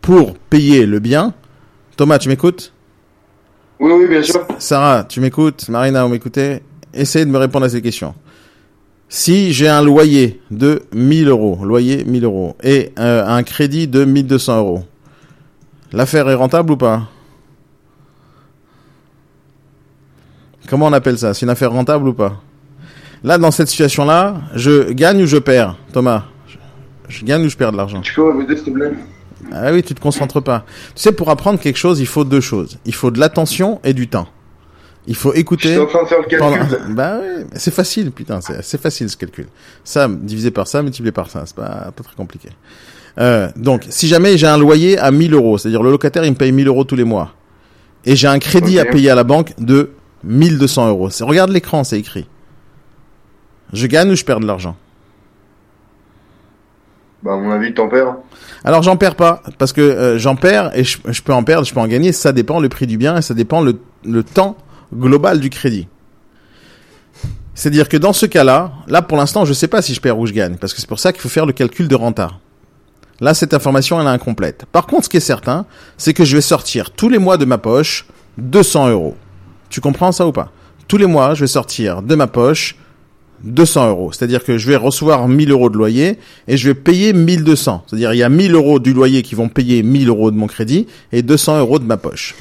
pour 0.02 0.36
payer 0.36 0.86
le 0.86 1.00
bien. 1.00 1.34
Thomas, 1.98 2.18
tu 2.18 2.30
m'écoutes? 2.30 2.74
Oui, 3.80 3.92
oui, 3.94 4.08
bien 4.08 4.24
sûr. 4.24 4.46
Sarah, 4.58 5.04
tu 5.04 5.20
m'écoutes? 5.20 5.68
Marina, 5.70 6.04
vous 6.04 6.10
m'écoutez? 6.10 6.62
Essayez 6.94 7.26
de 7.26 7.30
me 7.30 7.38
répondre 7.38 7.66
à 7.66 7.70
ces 7.70 7.82
questions. 7.82 8.14
Si 9.10 9.54
j'ai 9.54 9.68
un 9.68 9.82
loyer 9.82 10.40
de 10.52 10.84
1000 10.94 11.28
euros, 11.28 11.60
loyer 11.64 12.04
1000 12.06 12.24
euros, 12.24 12.56
et 12.64 12.92
euh, 13.00 13.26
un 13.26 13.44
crédit 13.44 13.88
de 13.88 14.06
1200 14.06 14.60
euros, 14.60 14.84
l'affaire 15.92 16.30
est 16.30 16.36
rentable 16.36 16.72
ou 16.72 16.78
pas 16.78 17.08
Comment 20.68 20.86
on 20.88 20.94
appelle 20.94 21.18
ça? 21.18 21.34
C'est 21.34 21.46
une 21.46 21.50
affaire 21.50 21.72
rentable 21.72 22.08
ou 22.10 22.14
pas? 22.14 22.42
Là, 23.24 23.38
dans 23.38 23.52
cette 23.52 23.70
situation-là, 23.70 24.36
je 24.56 24.92
gagne 24.92 25.24
ou 25.24 25.26
je 25.26 25.38
perds, 25.38 25.76
Thomas? 25.92 26.26
Je, 27.08 27.26
gagne 27.26 27.44
ou 27.46 27.50
je 27.50 27.58
perds 27.58 27.72
de 27.72 27.78
l'argent? 27.78 28.02
Tu 28.02 28.14
peux 28.14 28.46
te 28.46 28.70
plaît? 28.70 28.94
Ah 29.52 29.72
oui, 29.72 29.82
tu 29.82 29.96
te 29.96 30.00
concentres 30.00 30.44
pas. 30.44 30.64
Tu 30.96 31.02
sais, 31.02 31.12
pour 31.12 31.30
apprendre 31.30 31.60
quelque 31.60 31.78
chose, 31.78 32.00
il 32.00 32.06
faut 32.06 32.24
deux 32.24 32.42
choses. 32.42 32.78
Il 32.86 32.94
faut 32.94 33.10
de 33.10 33.20
l'attention 33.20 33.80
et 33.84 33.94
du 33.94 34.08
temps. 34.08 34.28
Il 35.08 35.16
faut 35.16 35.34
écouter. 35.34 35.70
J'étais 35.70 35.80
en 35.82 35.86
train 35.88 36.04
de 36.04 36.08
faire 36.08 36.20
le 36.20 36.26
calcul. 36.26 36.60
Pendant- 36.70 36.90
Bah 36.94 37.18
oui, 37.20 37.46
c'est 37.56 37.74
facile, 37.74 38.12
putain, 38.12 38.42
c'est 38.42 38.62
c'est 38.64 38.80
facile 38.80 39.10
ce 39.10 39.18
calcul. 39.18 39.48
Ça 39.84 40.08
divisé 40.08 40.52
par 40.52 40.68
ça, 40.68 40.84
multiplié 40.84 41.12
par 41.12 41.32
ça, 41.32 41.44
c'est 41.48 41.56
pas, 41.56 41.92
pas 41.96 42.04
très 42.04 42.16
compliqué. 42.16 42.50
Euh, 43.18 43.50
donc, 43.56 43.86
si 43.90 44.08
jamais 44.08 44.38
j'ai 44.38 44.48
un 44.48 44.58
loyer 44.58 44.98
à 44.98 45.12
1000 45.12 45.34
euros, 45.34 45.58
c'est-à-dire 45.58 45.84
le 45.84 45.92
locataire 45.92 46.24
il 46.26 46.32
me 46.32 46.36
paye 46.36 46.52
1000 46.52 46.68
euros 46.68 46.84
tous 46.84 46.96
les 46.96 47.04
mois, 47.04 47.34
et 48.06 48.16
j'ai 48.16 48.28
un 48.28 48.40
crédit 48.40 48.80
à 48.80 48.86
payer 48.86 49.10
à 49.10 49.16
la 49.16 49.24
banque 49.24 49.54
de 49.60 49.92
1200 50.24 50.90
euros. 50.90 51.10
Regarde 51.22 51.52
l'écran, 51.52 51.84
c'est 51.84 52.00
écrit. 52.00 52.28
Je 53.74 53.88
gagne 53.88 54.12
ou 54.12 54.16
je 54.16 54.24
perds 54.24 54.40
de 54.40 54.48
l'argent? 54.48 54.76
Bah, 57.24 57.34
à 57.34 57.38
mon 57.38 57.52
avis, 57.52 57.74
t'en 57.74 57.90
perds. 57.90 58.16
Alors 58.64 58.82
j'en 58.82 58.98
perds 58.98 59.16
pas 59.16 59.44
parce 59.58 59.74
que 59.74 59.82
euh, 59.82 60.18
j'en 60.18 60.36
perds 60.36 60.72
et 60.78 60.84
je, 60.84 60.98
je 61.06 61.22
peux 61.22 61.34
en 61.34 61.44
perdre, 61.44 61.66
je 61.68 61.74
peux 61.74 61.80
en 61.80 61.88
gagner. 61.88 62.12
Ça 62.12 62.32
dépend 62.32 62.60
le 62.60 62.70
prix 62.70 62.88
du 62.88 62.98
bien 62.98 63.18
et 63.18 63.22
ça 63.22 63.34
dépend 63.34 63.62
le, 63.62 63.80
le 64.06 64.24
temps 64.24 64.58
global 64.94 65.40
du 65.40 65.50
crédit. 65.50 65.88
C'est-à-dire 67.54 67.90
que 67.90 67.98
dans 67.98 68.14
ce 68.14 68.26
cas-là, 68.26 68.72
là 68.88 69.02
pour 69.02 69.18
l'instant, 69.18 69.44
je 69.44 69.54
sais 69.54 69.68
pas 69.68 69.82
si 69.82 69.94
je 69.94 70.00
perds 70.00 70.18
ou 70.18 70.26
je 70.26 70.34
gagne 70.34 70.56
parce 70.56 70.74
que 70.74 70.80
c'est 70.80 70.88
pour 70.88 71.00
ça 71.00 71.12
qu'il 71.12 71.22
faut 71.22 71.30
faire 71.30 71.46
le 71.46 71.54
calcul 71.54 71.88
de 71.88 71.96
renta. 71.96 72.32
Là, 73.22 73.34
cette 73.34 73.54
information 73.54 74.00
elle 74.00 74.08
est 74.08 74.10
incomplète. 74.10 74.66
Par 74.72 74.88
contre, 74.88 75.06
ce 75.06 75.10
qui 75.10 75.18
est 75.18 75.22
certain, 75.22 75.66
c'est 75.98 76.14
que 76.14 76.24
je 76.24 76.36
vais 76.36 76.42
sortir 76.42 76.92
tous 76.92 77.10
les 77.10 77.18
mois 77.18 77.38
de 77.38 77.46
ma 77.46 77.58
poche 77.58 78.06
200 78.38 78.90
euros. 78.90 79.16
Tu 79.70 79.82
comprends 79.82 80.12
ça 80.12 80.26
ou 80.26 80.32
pas? 80.32 80.52
Tous 80.88 80.98
les 80.98 81.06
mois, 81.06 81.34
je 81.34 81.42
vais 81.42 81.48
sortir 81.48 82.02
de 82.02 82.16
ma 82.16 82.28
poche 82.28 82.76
200 83.44 83.90
euros. 83.90 84.12
C'est-à-dire 84.12 84.44
que 84.44 84.58
je 84.58 84.68
vais 84.68 84.76
recevoir 84.76 85.28
1000 85.28 85.52
euros 85.52 85.70
de 85.70 85.78
loyer 85.78 86.18
et 86.48 86.58
je 86.58 86.70
vais 86.70 86.74
payer 86.76 87.14
1200. 87.14 87.84
C'est-à-dire 87.88 88.14
il 88.14 88.18
y 88.18 88.24
a 88.24 88.30
1000 88.30 88.54
euros 88.54 88.80
du 88.80 88.94
loyer 88.94 89.22
qui 89.22 89.36
vont 89.36 89.50
payer 89.50 89.84
1000 89.84 90.10
euros 90.10 90.32
de 90.32 90.38
mon 90.38 90.48
crédit 90.48 90.88
et 91.12 91.22
200 91.22 91.60
euros 91.60 91.80
de 91.80 91.86
ma 91.86 91.98
poche. 91.98 92.36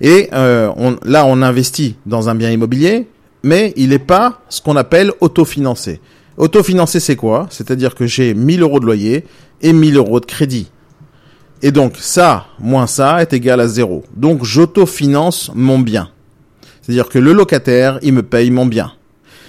Et 0.00 0.28
euh, 0.32 0.70
là, 1.04 1.26
on 1.26 1.42
investit 1.42 1.96
dans 2.06 2.28
un 2.28 2.34
bien 2.34 2.50
immobilier, 2.50 3.06
mais 3.42 3.72
il 3.76 3.90
n'est 3.90 3.98
pas 3.98 4.40
ce 4.48 4.60
qu'on 4.60 4.76
appelle 4.76 5.12
autofinancé. 5.20 6.00
Autofinancé, 6.36 7.00
c'est 7.00 7.16
quoi? 7.16 7.46
C'est-à-dire 7.50 7.94
que 7.94 8.06
j'ai 8.06 8.34
1000 8.34 8.62
euros 8.62 8.80
de 8.80 8.86
loyer 8.86 9.24
et 9.60 9.72
1000 9.72 9.96
euros 9.96 10.20
de 10.20 10.26
crédit. 10.26 10.70
Et 11.62 11.70
donc 11.70 11.96
ça, 11.98 12.46
moins 12.58 12.86
ça, 12.86 13.22
est 13.22 13.32
égal 13.32 13.60
à 13.60 13.68
zéro. 13.68 14.02
Donc 14.16 14.44
j'autofinance 14.44 15.52
mon 15.54 15.78
bien. 15.78 16.10
C'est-à-dire 16.80 17.08
que 17.08 17.18
le 17.18 17.32
locataire, 17.32 17.98
il 18.02 18.14
me 18.14 18.22
paye 18.22 18.50
mon 18.50 18.66
bien. 18.66 18.92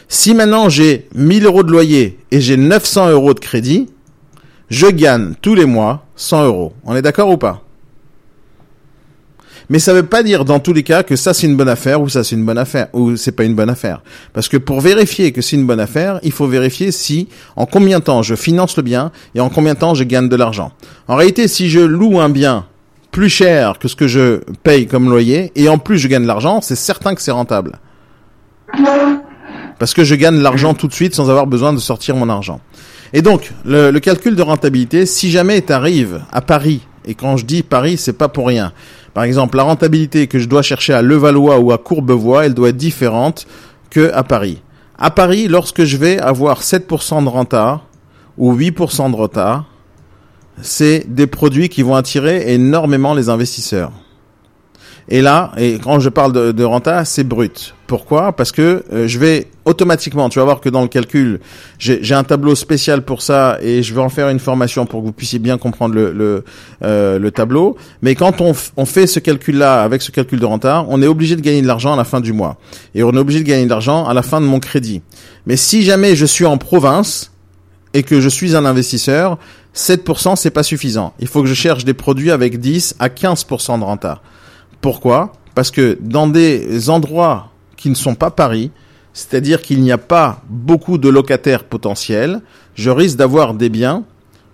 Si 0.07 0.35
maintenant 0.35 0.69
j'ai 0.69 1.07
1000 1.15 1.45
euros 1.45 1.63
de 1.63 1.71
loyer 1.71 2.19
et 2.29 2.39
j'ai 2.39 2.57
900 2.57 3.09
euros 3.09 3.33
de 3.33 3.39
crédit, 3.39 3.89
je 4.69 4.87
gagne 4.87 5.33
tous 5.41 5.55
les 5.55 5.65
mois 5.65 6.05
100 6.15 6.45
euros. 6.45 6.73
On 6.83 6.95
est 6.95 7.01
d'accord 7.01 7.29
ou 7.29 7.37
pas? 7.37 7.62
Mais 9.73 9.79
ça 9.79 9.91
veut 9.91 10.03
pas 10.03 10.21
dire 10.21 10.45
dans 10.45 10.59
tous 10.59 10.71
les 10.71 10.83
cas 10.83 11.01
que 11.01 11.15
ça 11.15 11.33
c'est 11.33 11.47
une 11.47 11.57
bonne 11.57 11.67
affaire 11.67 11.99
ou 11.99 12.07
ça 12.07 12.23
c'est 12.23 12.35
une 12.35 12.45
bonne 12.45 12.59
affaire 12.59 12.89
ou 12.93 13.15
c'est 13.15 13.31
pas 13.31 13.43
une 13.43 13.55
bonne 13.55 13.71
affaire. 13.71 14.03
Parce 14.31 14.47
que 14.47 14.57
pour 14.57 14.81
vérifier 14.81 15.31
que 15.31 15.41
c'est 15.41 15.55
une 15.55 15.65
bonne 15.65 15.79
affaire, 15.79 16.19
il 16.21 16.31
faut 16.31 16.45
vérifier 16.45 16.91
si 16.91 17.27
en 17.55 17.65
combien 17.65 17.97
de 17.97 18.03
temps 18.03 18.21
je 18.21 18.35
finance 18.35 18.77
le 18.77 18.83
bien 18.83 19.11
et 19.33 19.39
en 19.39 19.49
combien 19.49 19.73
de 19.73 19.79
temps 19.79 19.95
je 19.95 20.03
gagne 20.03 20.29
de 20.29 20.35
l'argent. 20.35 20.73
En 21.07 21.15
réalité, 21.15 21.47
si 21.47 21.71
je 21.71 21.79
loue 21.79 22.19
un 22.19 22.29
bien 22.29 22.67
plus 23.09 23.29
cher 23.29 23.79
que 23.79 23.87
ce 23.87 23.95
que 23.95 24.07
je 24.07 24.41
paye 24.61 24.85
comme 24.85 25.09
loyer 25.09 25.51
et 25.55 25.67
en 25.69 25.79
plus 25.79 25.97
je 25.97 26.07
gagne 26.07 26.21
de 26.21 26.27
l'argent, 26.27 26.61
c'est 26.61 26.75
certain 26.75 27.15
que 27.15 27.21
c'est 27.23 27.31
rentable. 27.31 27.79
Parce 29.79 29.95
que 29.95 30.03
je 30.03 30.13
gagne 30.13 30.39
l'argent 30.39 30.75
tout 30.75 30.87
de 30.87 30.93
suite 30.93 31.15
sans 31.15 31.31
avoir 31.31 31.47
besoin 31.47 31.73
de 31.73 31.79
sortir 31.79 32.15
mon 32.15 32.29
argent. 32.29 32.61
Et 33.11 33.23
donc, 33.23 33.51
le, 33.65 33.89
le 33.89 33.99
calcul 33.99 34.35
de 34.35 34.41
rentabilité, 34.43 35.07
si 35.07 35.31
jamais 35.31 35.63
tu 35.63 35.73
arrives 35.73 36.21
à 36.31 36.41
Paris, 36.41 36.81
et 37.05 37.15
quand 37.15 37.37
je 37.37 37.45
dis 37.45 37.63
Paris, 37.63 37.97
c'est 37.97 38.13
pas 38.13 38.27
pour 38.27 38.47
rien. 38.47 38.73
Par 39.13 39.23
exemple, 39.23 39.57
la 39.57 39.63
rentabilité 39.63 40.27
que 40.27 40.39
je 40.39 40.47
dois 40.47 40.61
chercher 40.61 40.93
à 40.93 41.01
Levallois 41.01 41.59
ou 41.59 41.71
à 41.71 41.77
Courbevoie, 41.77 42.45
elle 42.45 42.53
doit 42.53 42.69
être 42.69 42.77
différente 42.77 43.45
que 43.89 44.11
à 44.13 44.23
Paris. 44.23 44.61
À 44.97 45.11
Paris, 45.11 45.47
lorsque 45.47 45.83
je 45.83 45.97
vais 45.97 46.19
avoir 46.19 46.61
7% 46.61 47.23
de 47.23 47.29
renta 47.29 47.81
ou 48.37 48.55
8% 48.55 49.11
de 49.11 49.15
retard, 49.15 49.65
c'est 50.61 51.05
des 51.07 51.27
produits 51.27 51.69
qui 51.69 51.81
vont 51.81 51.95
attirer 51.95 52.53
énormément 52.53 53.13
les 53.13 53.29
investisseurs. 53.29 53.91
Et 55.09 55.21
là, 55.21 55.51
et 55.57 55.79
quand 55.79 55.99
je 55.99 56.09
parle 56.09 56.31
de, 56.31 56.51
de 56.51 56.63
renta, 56.63 57.03
c'est 57.03 57.23
brut. 57.23 57.75
Pourquoi? 57.87 58.31
Parce 58.31 58.51
que 58.51 58.83
euh, 58.93 59.07
je 59.07 59.19
vais 59.19 59.47
automatiquement, 59.65 60.29
tu 60.29 60.39
vas 60.39 60.45
voir 60.45 60.61
que 60.61 60.69
dans 60.69 60.81
le 60.81 60.87
calcul, 60.87 61.39
j'ai 61.77 62.13
un 62.13 62.23
tableau 62.23 62.55
spécial 62.55 63.03
pour 63.03 63.21
ça 63.21 63.57
et 63.61 63.83
je 63.83 63.93
vais 63.93 64.01
en 64.01 64.09
faire 64.09 64.29
une 64.29 64.39
formation 64.39 64.85
pour 64.85 65.01
que 65.01 65.05
vous 65.05 65.11
puissiez 65.11 65.39
bien 65.39 65.57
comprendre 65.57 65.93
le, 65.93 66.11
le, 66.11 66.43
euh, 66.83 67.19
le 67.19 67.31
tableau. 67.31 67.77
Mais 68.01 68.15
quand 68.15 68.41
on, 68.41 68.53
on 68.77 68.85
fait 68.85 69.05
ce 69.07 69.19
calcul-là 69.19 69.83
avec 69.83 70.01
ce 70.01 70.11
calcul 70.11 70.39
de 70.39 70.45
renta, 70.45 70.85
on 70.87 71.01
est 71.01 71.07
obligé 71.07 71.35
de 71.35 71.41
gagner 71.41 71.61
de 71.61 71.67
l'argent 71.67 71.93
à 71.93 71.97
la 71.97 72.05
fin 72.05 72.21
du 72.21 72.33
mois. 72.33 72.57
Et 72.95 73.03
on 73.03 73.11
est 73.11 73.19
obligé 73.19 73.39
de 73.41 73.47
gagner 73.47 73.65
de 73.65 73.69
l'argent 73.69 74.05
à 74.05 74.13
la 74.13 74.21
fin 74.21 74.39
de 74.41 74.45
mon 74.45 74.59
crédit. 74.59 75.01
Mais 75.45 75.57
si 75.57 75.83
jamais 75.83 76.15
je 76.15 76.25
suis 76.25 76.45
en 76.45 76.57
province 76.57 77.31
et 77.93 78.03
que 78.03 78.21
je 78.21 78.29
suis 78.29 78.55
un 78.55 78.65
investisseur, 78.65 79.37
7% 79.75 80.35
c'est 80.35 80.51
pas 80.51 80.63
suffisant. 80.63 81.13
Il 81.19 81.27
faut 81.27 81.41
que 81.41 81.47
je 81.47 81.53
cherche 81.53 81.83
des 81.85 81.93
produits 81.93 82.31
avec 82.31 82.59
10 82.59 82.95
à 82.99 83.09
15% 83.09 83.79
de 83.79 83.83
renta. 83.83 84.21
Pourquoi? 84.83 85.31
Parce 85.55 85.71
que 85.71 85.97
dans 86.01 86.27
des 86.27 86.89
endroits 86.89 87.51
qui 87.77 87.89
ne 87.89 87.95
sont 87.95 88.15
pas 88.15 88.31
Paris, 88.31 88.69
c'est-à-dire 89.13 89.61
qu'il 89.61 89.81
n'y 89.81 89.93
a 89.93 89.97
pas 89.97 90.41
beaucoup 90.49 90.97
de 90.97 91.07
locataires 91.07 91.63
potentiels, 91.63 92.41
je 92.75 92.89
risque 92.89 93.15
d'avoir 93.15 93.53
des 93.53 93.69
biens 93.69 94.03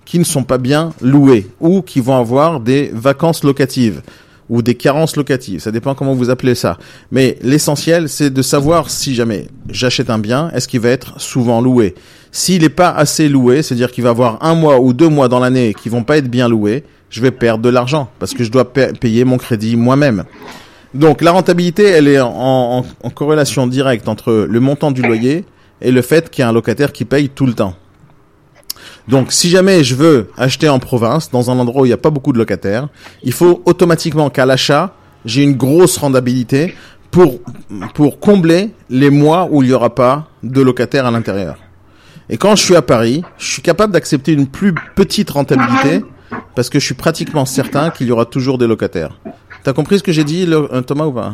qui 0.06 0.20
ne 0.20 0.24
sont 0.24 0.44
pas 0.44 0.60
bien 0.60 0.92
loués 1.02 1.48
ou 1.60 1.82
qui 1.82 2.00
vont 2.00 2.16
avoir 2.16 2.60
des 2.60 2.92
vacances 2.94 3.44
locatives 3.44 4.04
ou 4.50 4.62
des 4.62 4.76
carences 4.76 5.16
locatives. 5.16 5.62
Ça 5.62 5.72
dépend 5.72 5.96
comment 5.96 6.14
vous 6.14 6.30
appelez 6.30 6.54
ça. 6.54 6.78
Mais 7.12 7.40
l'essentiel, 7.42 8.08
c'est 8.08 8.30
de 8.30 8.42
savoir 8.44 8.92
si 8.92 9.16
jamais 9.16 9.48
j'achète 9.68 10.12
un 10.12 10.20
bien, 10.20 10.52
est-ce 10.52 10.68
qu'il 10.68 10.80
va 10.80 10.90
être 10.90 11.20
souvent 11.20 11.60
loué? 11.60 11.96
S'il 12.32 12.62
n'est 12.62 12.70
pas 12.70 12.92
assez 12.92 13.30
loué, 13.30 13.64
c'est-à-dire 13.64 13.92
qu'il 13.92 14.04
va 14.04 14.12
avoir 14.12 14.46
un 14.46 14.54
mois 14.54 14.80
ou 14.80 14.94
deux 14.94 15.10
mois 15.10 15.28
dans 15.28 15.40
l'année 15.40 15.74
qui 15.74 15.90
vont 15.90 16.04
pas 16.04 16.18
être 16.18 16.30
bien 16.30 16.48
loués, 16.48 16.84
je 17.10 17.22
vais 17.22 17.32
perdre 17.32 17.64
de 17.64 17.70
l'argent 17.70 18.10
parce 18.20 18.34
que 18.34 18.44
je 18.44 18.52
dois 18.52 18.72
payer 18.72 19.26
mon 19.26 19.38
crédit 19.38 19.76
moi-même. 19.76 20.26
Donc 20.94 21.22
la 21.22 21.32
rentabilité, 21.32 21.84
elle 21.84 22.08
est 22.08 22.20
en, 22.20 22.84
corrélation 23.14 23.68
directe 23.68 24.08
entre 24.08 24.48
le 24.50 24.60
montant 24.60 24.92
du 24.92 25.02
loyer 25.02 25.46
et 25.82 25.92
le 25.92 26.02
fait 26.02 26.30
qu'il 26.30 26.42
y 26.42 26.46
a 26.46 26.50
un 26.50 26.54
locataire 26.54 26.92
qui 26.92 27.06
paye 27.06 27.30
tout 27.30 27.46
le 27.46 27.54
temps. 27.54 27.76
Donc, 29.08 29.32
si 29.32 29.50
jamais 29.50 29.84
je 29.84 29.96
veux 29.96 30.30
acheter 30.38 30.70
en 30.70 30.78
province, 30.78 31.32
dans 31.32 31.50
un 31.50 31.58
endroit 31.58 31.82
où 31.82 31.86
il 31.86 31.90
n'y 31.90 31.94
a 31.94 31.98
pas 31.98 32.12
beaucoup 32.12 32.32
de 32.32 32.38
locataires, 32.38 32.90
il 33.24 33.34
faut 33.34 33.64
automatiquement 33.66 34.30
qu'à 34.30 34.46
l'achat, 34.46 34.94
j'ai 35.26 35.42
une 35.42 35.56
grosse 35.56 35.98
rentabilité 35.98 36.76
pour, 37.10 37.40
pour 37.96 38.20
combler 38.20 38.72
les 38.90 39.10
mois 39.10 39.48
où 39.50 39.64
il 39.64 39.70
n'y 39.70 39.74
aura 39.74 39.96
pas 39.96 40.28
de 40.44 40.62
locataires 40.62 41.08
à 41.08 41.12
l'intérieur. 41.12 41.58
Et 42.30 42.38
quand 42.38 42.56
je 42.56 42.64
suis 42.64 42.76
à 42.76 42.84
Paris, 42.84 43.24
je 43.40 43.52
suis 43.54 43.62
capable 43.64 43.94
d'accepter 43.94 44.32
une 44.32 44.48
plus 44.48 44.76
petite 44.96 45.32
rentabilité 45.32 46.04
parce 46.56 46.70
que 46.70 46.80
je 46.80 46.86
suis 46.86 46.96
pratiquement 46.96 47.46
certain 47.46 47.90
qu'il 47.90 48.08
y 48.08 48.12
aura 48.12 48.26
toujours 48.26 48.58
des 48.58 48.68
locataires. 48.68 49.20
T'as 49.64 49.74
compris 49.74 50.00
ce 50.00 50.04
que 50.04 50.12
j'ai 50.12 50.24
dit, 50.24 50.46
euh, 50.50 50.82
Thomas, 50.82 51.06
ou 51.06 51.12
pas? 51.12 51.34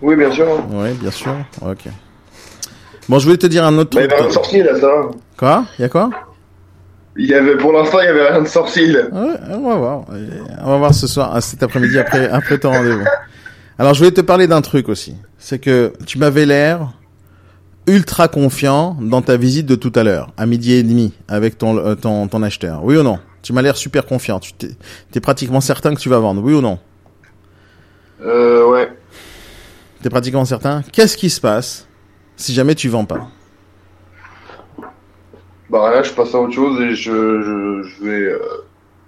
Oui, 0.00 0.16
bien 0.16 0.30
sûr. 0.30 0.46
Oui, 0.70 0.92
bien 0.94 1.10
sûr. 1.10 1.34
Ok. 1.60 1.84
Bon, 3.08 3.18
je 3.18 3.24
voulais 3.24 3.36
te 3.38 3.46
dire 3.46 3.64
un 3.64 3.76
autre 3.78 3.90
truc. 3.90 4.04
il 4.04 4.10
y 4.10 4.12
avait 4.12 4.20
rien 4.20 4.28
de 4.28 4.32
sorcier 4.32 4.62
là, 4.62 4.80
ça. 4.80 4.88
Quoi? 5.36 5.64
Il 5.78 5.82
y 5.82 5.84
a 5.84 5.88
quoi? 5.88 6.10
Il 7.16 7.26
y 7.26 7.34
avait, 7.34 7.56
pour 7.56 7.72
l'instant, 7.72 7.98
il 8.00 8.06
y 8.06 8.08
avait 8.08 8.28
rien 8.30 8.42
de 8.42 8.48
sorcier 8.48 8.86
là. 8.86 9.00
Ouais, 9.12 9.34
on 9.50 9.68
va 9.68 9.74
voir. 9.76 10.04
On 10.62 10.70
va 10.70 10.76
voir 10.78 10.94
ce 10.94 11.06
soir, 11.06 11.42
cet 11.42 11.62
après-midi, 11.62 11.98
après, 11.98 12.28
après 12.28 12.58
ton 12.58 12.70
rendez-vous. 12.70 13.04
Alors, 13.78 13.94
je 13.94 13.98
voulais 13.98 14.12
te 14.12 14.20
parler 14.20 14.46
d'un 14.46 14.62
truc 14.62 14.88
aussi. 14.88 15.16
C'est 15.38 15.58
que 15.58 15.92
tu 16.06 16.18
m'avais 16.18 16.46
l'air 16.46 16.92
ultra 17.86 18.28
confiant 18.28 18.96
dans 19.00 19.22
ta 19.22 19.36
visite 19.36 19.66
de 19.66 19.74
tout 19.74 19.92
à 19.96 20.04
l'heure, 20.04 20.28
à 20.36 20.46
midi 20.46 20.72
et 20.72 20.82
demi, 20.82 21.12
avec 21.28 21.58
ton, 21.58 21.76
euh, 21.78 21.94
ton, 21.96 22.28
ton 22.28 22.42
acheteur. 22.42 22.84
Oui 22.84 22.96
ou 22.96 23.02
non? 23.02 23.18
Tu 23.42 23.52
m'as 23.52 23.62
l'air 23.62 23.76
super 23.76 24.06
confiant. 24.06 24.40
Tu 24.40 24.52
t'es, 24.52 24.70
es 25.14 25.20
pratiquement 25.20 25.60
certain 25.60 25.94
que 25.94 26.00
tu 26.00 26.08
vas 26.08 26.18
vendre. 26.18 26.42
Oui 26.42 26.54
ou 26.54 26.60
non? 26.60 26.78
Euh, 28.22 28.70
ouais. 28.70 28.92
T'es 30.02 30.10
pratiquement 30.10 30.44
certain? 30.44 30.82
Qu'est-ce 30.92 31.16
qui 31.16 31.28
se 31.28 31.40
passe 31.40 31.86
si 32.36 32.54
jamais 32.54 32.74
tu 32.74 32.88
vends 32.88 33.04
pas? 33.04 33.28
Bah 35.70 35.90
là, 35.90 36.02
je 36.02 36.12
passe 36.12 36.34
à 36.34 36.40
autre 36.40 36.52
chose 36.52 36.80
et 36.82 36.94
je, 36.94 37.82
je, 37.82 38.04
vais, 38.04 38.10
euh, 38.10 38.38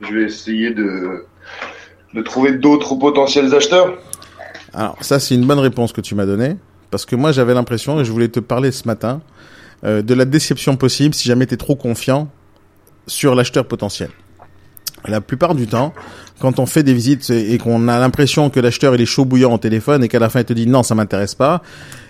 je 0.01 0.15
vais 0.15 0.23
essayer 0.23 0.73
de, 0.73 1.27
de 2.15 2.23
trouver 2.23 2.53
d'autres 2.53 2.95
potentiels 2.95 3.55
acheteurs. 3.55 3.99
Alors 4.73 4.97
ça, 5.03 5.21
c'est 5.21 5.35
une 5.35 5.47
bonne 5.47 5.59
réponse 5.59 5.93
que 5.93 6.01
tu 6.01 6.15
m'as 6.15 6.27
donnée, 6.27 6.57
parce 6.91 7.05
que 7.05 7.17
moi 7.17 7.33
j'avais 7.33 7.55
l'impression, 7.55 8.01
et 8.01 8.05
je 8.05 8.11
voulais 8.11 8.29
te 8.29 8.41
parler 8.41 8.73
ce 8.73 8.89
matin, 8.89 9.21
euh, 9.85 10.03
de 10.03 10.15
la 10.15 10.25
déception 10.25 10.77
possible 10.77 11.15
si 11.15 11.29
jamais 11.29 11.47
tu 11.47 11.55
es 11.55 11.57
trop 11.57 11.77
confiant 11.77 12.29
sur 13.07 13.35
l'acheteur 13.35 13.67
potentiel. 13.67 14.11
La 15.07 15.21
plupart 15.21 15.55
du 15.55 15.67
temps, 15.67 15.93
quand 16.41 16.59
on 16.59 16.67
fait 16.67 16.83
des 16.83 16.95
visites 16.95 17.31
et 17.31 17.59
qu'on 17.59 17.89
a 17.89 17.99
l'impression 17.99 18.51
que 18.51 18.59
l'acheteur 18.59 18.95
il 18.95 19.01
est 19.01 19.07
chaud 19.07 19.25
bouillant 19.25 19.55
au 19.55 19.59
téléphone 19.59 20.03
et 20.03 20.09
qu'à 20.09 20.19
la 20.19 20.29
fin 20.29 20.41
il 20.41 20.45
te 20.45 20.53
dit 20.53 20.67
non 20.67 20.83
ça 20.83 20.95
m'intéresse 20.95 21.35
pas, 21.35 21.63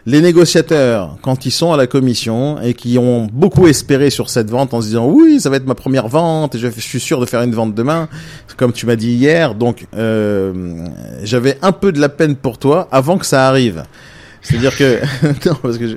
les 0.07 0.21
négociateurs 0.21 1.19
quand 1.23 1.45
ils 1.47 1.51
sont 1.51 1.73
à 1.73 1.77
la 1.77 1.87
commission 1.87 2.61
et 2.61 2.75
qui 2.75 2.99
ont 2.99 3.29
beaucoup 3.33 3.67
espéré 3.67 4.11
sur 4.11 4.31
cette 4.31 4.51
vente 4.51 4.73
en 4.75 4.81
se 4.81 4.87
disant 4.89 5.07
oui 5.07 5.41
ça 5.41 5.51
va 5.51 5.57
être 5.57 5.67
ma 5.67 5.75
première 5.75 6.09
vente 6.09 6.55
et 6.55 6.59
je 6.59 6.69
suis 6.69 7.01
sûr 7.01 7.21
de 7.21 7.27
faire 7.27 7.43
une 7.43 7.55
vente 7.55 7.75
demain 7.75 8.09
comme 8.57 8.73
tu 8.73 8.87
m'as 8.87 8.97
dit 8.97 9.13
hier 9.13 9.55
donc 9.55 9.87
euh, 9.95 10.87
j'avais 11.23 11.59
un 11.63 11.73
peu 11.73 11.93
de 11.93 12.01
la 12.01 12.09
peine 12.09 12.37
pour 12.37 12.59
toi 12.59 12.89
avant 12.91 13.19
que 13.19 13.27
ça 13.27 13.47
arrive. 13.47 13.85
C'est-à-dire 14.41 14.77
que 14.77 15.01
non 15.47 15.55
parce 15.63 15.79
que 15.79 15.89
je, 15.89 15.97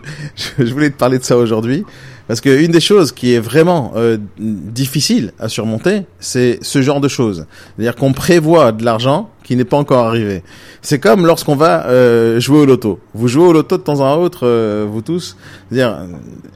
je 0.57 0.73
voulais 0.73 0.89
te 0.89 0.97
parler 0.97 1.19
de 1.19 1.23
ça 1.23 1.37
aujourd'hui. 1.37 1.85
Parce 2.27 2.41
qu'une 2.41 2.71
des 2.71 2.81
choses 2.81 3.13
qui 3.13 3.33
est 3.33 3.39
vraiment 3.39 3.93
euh, 3.95 4.17
difficile 4.37 5.31
à 5.39 5.47
surmonter, 5.47 6.03
c'est 6.19 6.59
ce 6.61 6.81
genre 6.81 6.99
de 6.99 7.07
choses. 7.07 7.45
C'est-à-dire 7.75 7.95
qu'on 7.95 8.11
prévoit 8.11 8.73
de 8.73 8.83
l'argent 8.83 9.29
qui 9.43 9.55
n'est 9.55 9.63
pas 9.63 9.77
encore 9.77 10.05
arrivé. 10.05 10.43
C'est 10.81 10.99
comme 10.99 11.25
lorsqu'on 11.25 11.55
va 11.55 11.85
euh, 11.87 12.39
jouer 12.41 12.59
au 12.59 12.65
loto. 12.65 12.99
Vous 13.13 13.29
jouez 13.29 13.45
au 13.45 13.53
loto 13.53 13.77
de 13.77 13.83
temps 13.83 14.01
en 14.01 14.17
autre, 14.17 14.45
euh, 14.45 14.85
vous 14.89 15.01
tous. 15.01 15.37
C'est-à-dire 15.69 15.99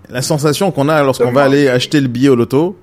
la 0.10 0.22
sensation 0.22 0.72
qu'on 0.72 0.90
a 0.90 1.02
lorsqu'on 1.04 1.32
va 1.32 1.44
aller 1.44 1.70
acheter 1.70 2.02
le 2.02 2.10
billet 2.10 2.30
au 2.30 2.36
loto. 2.36 2.78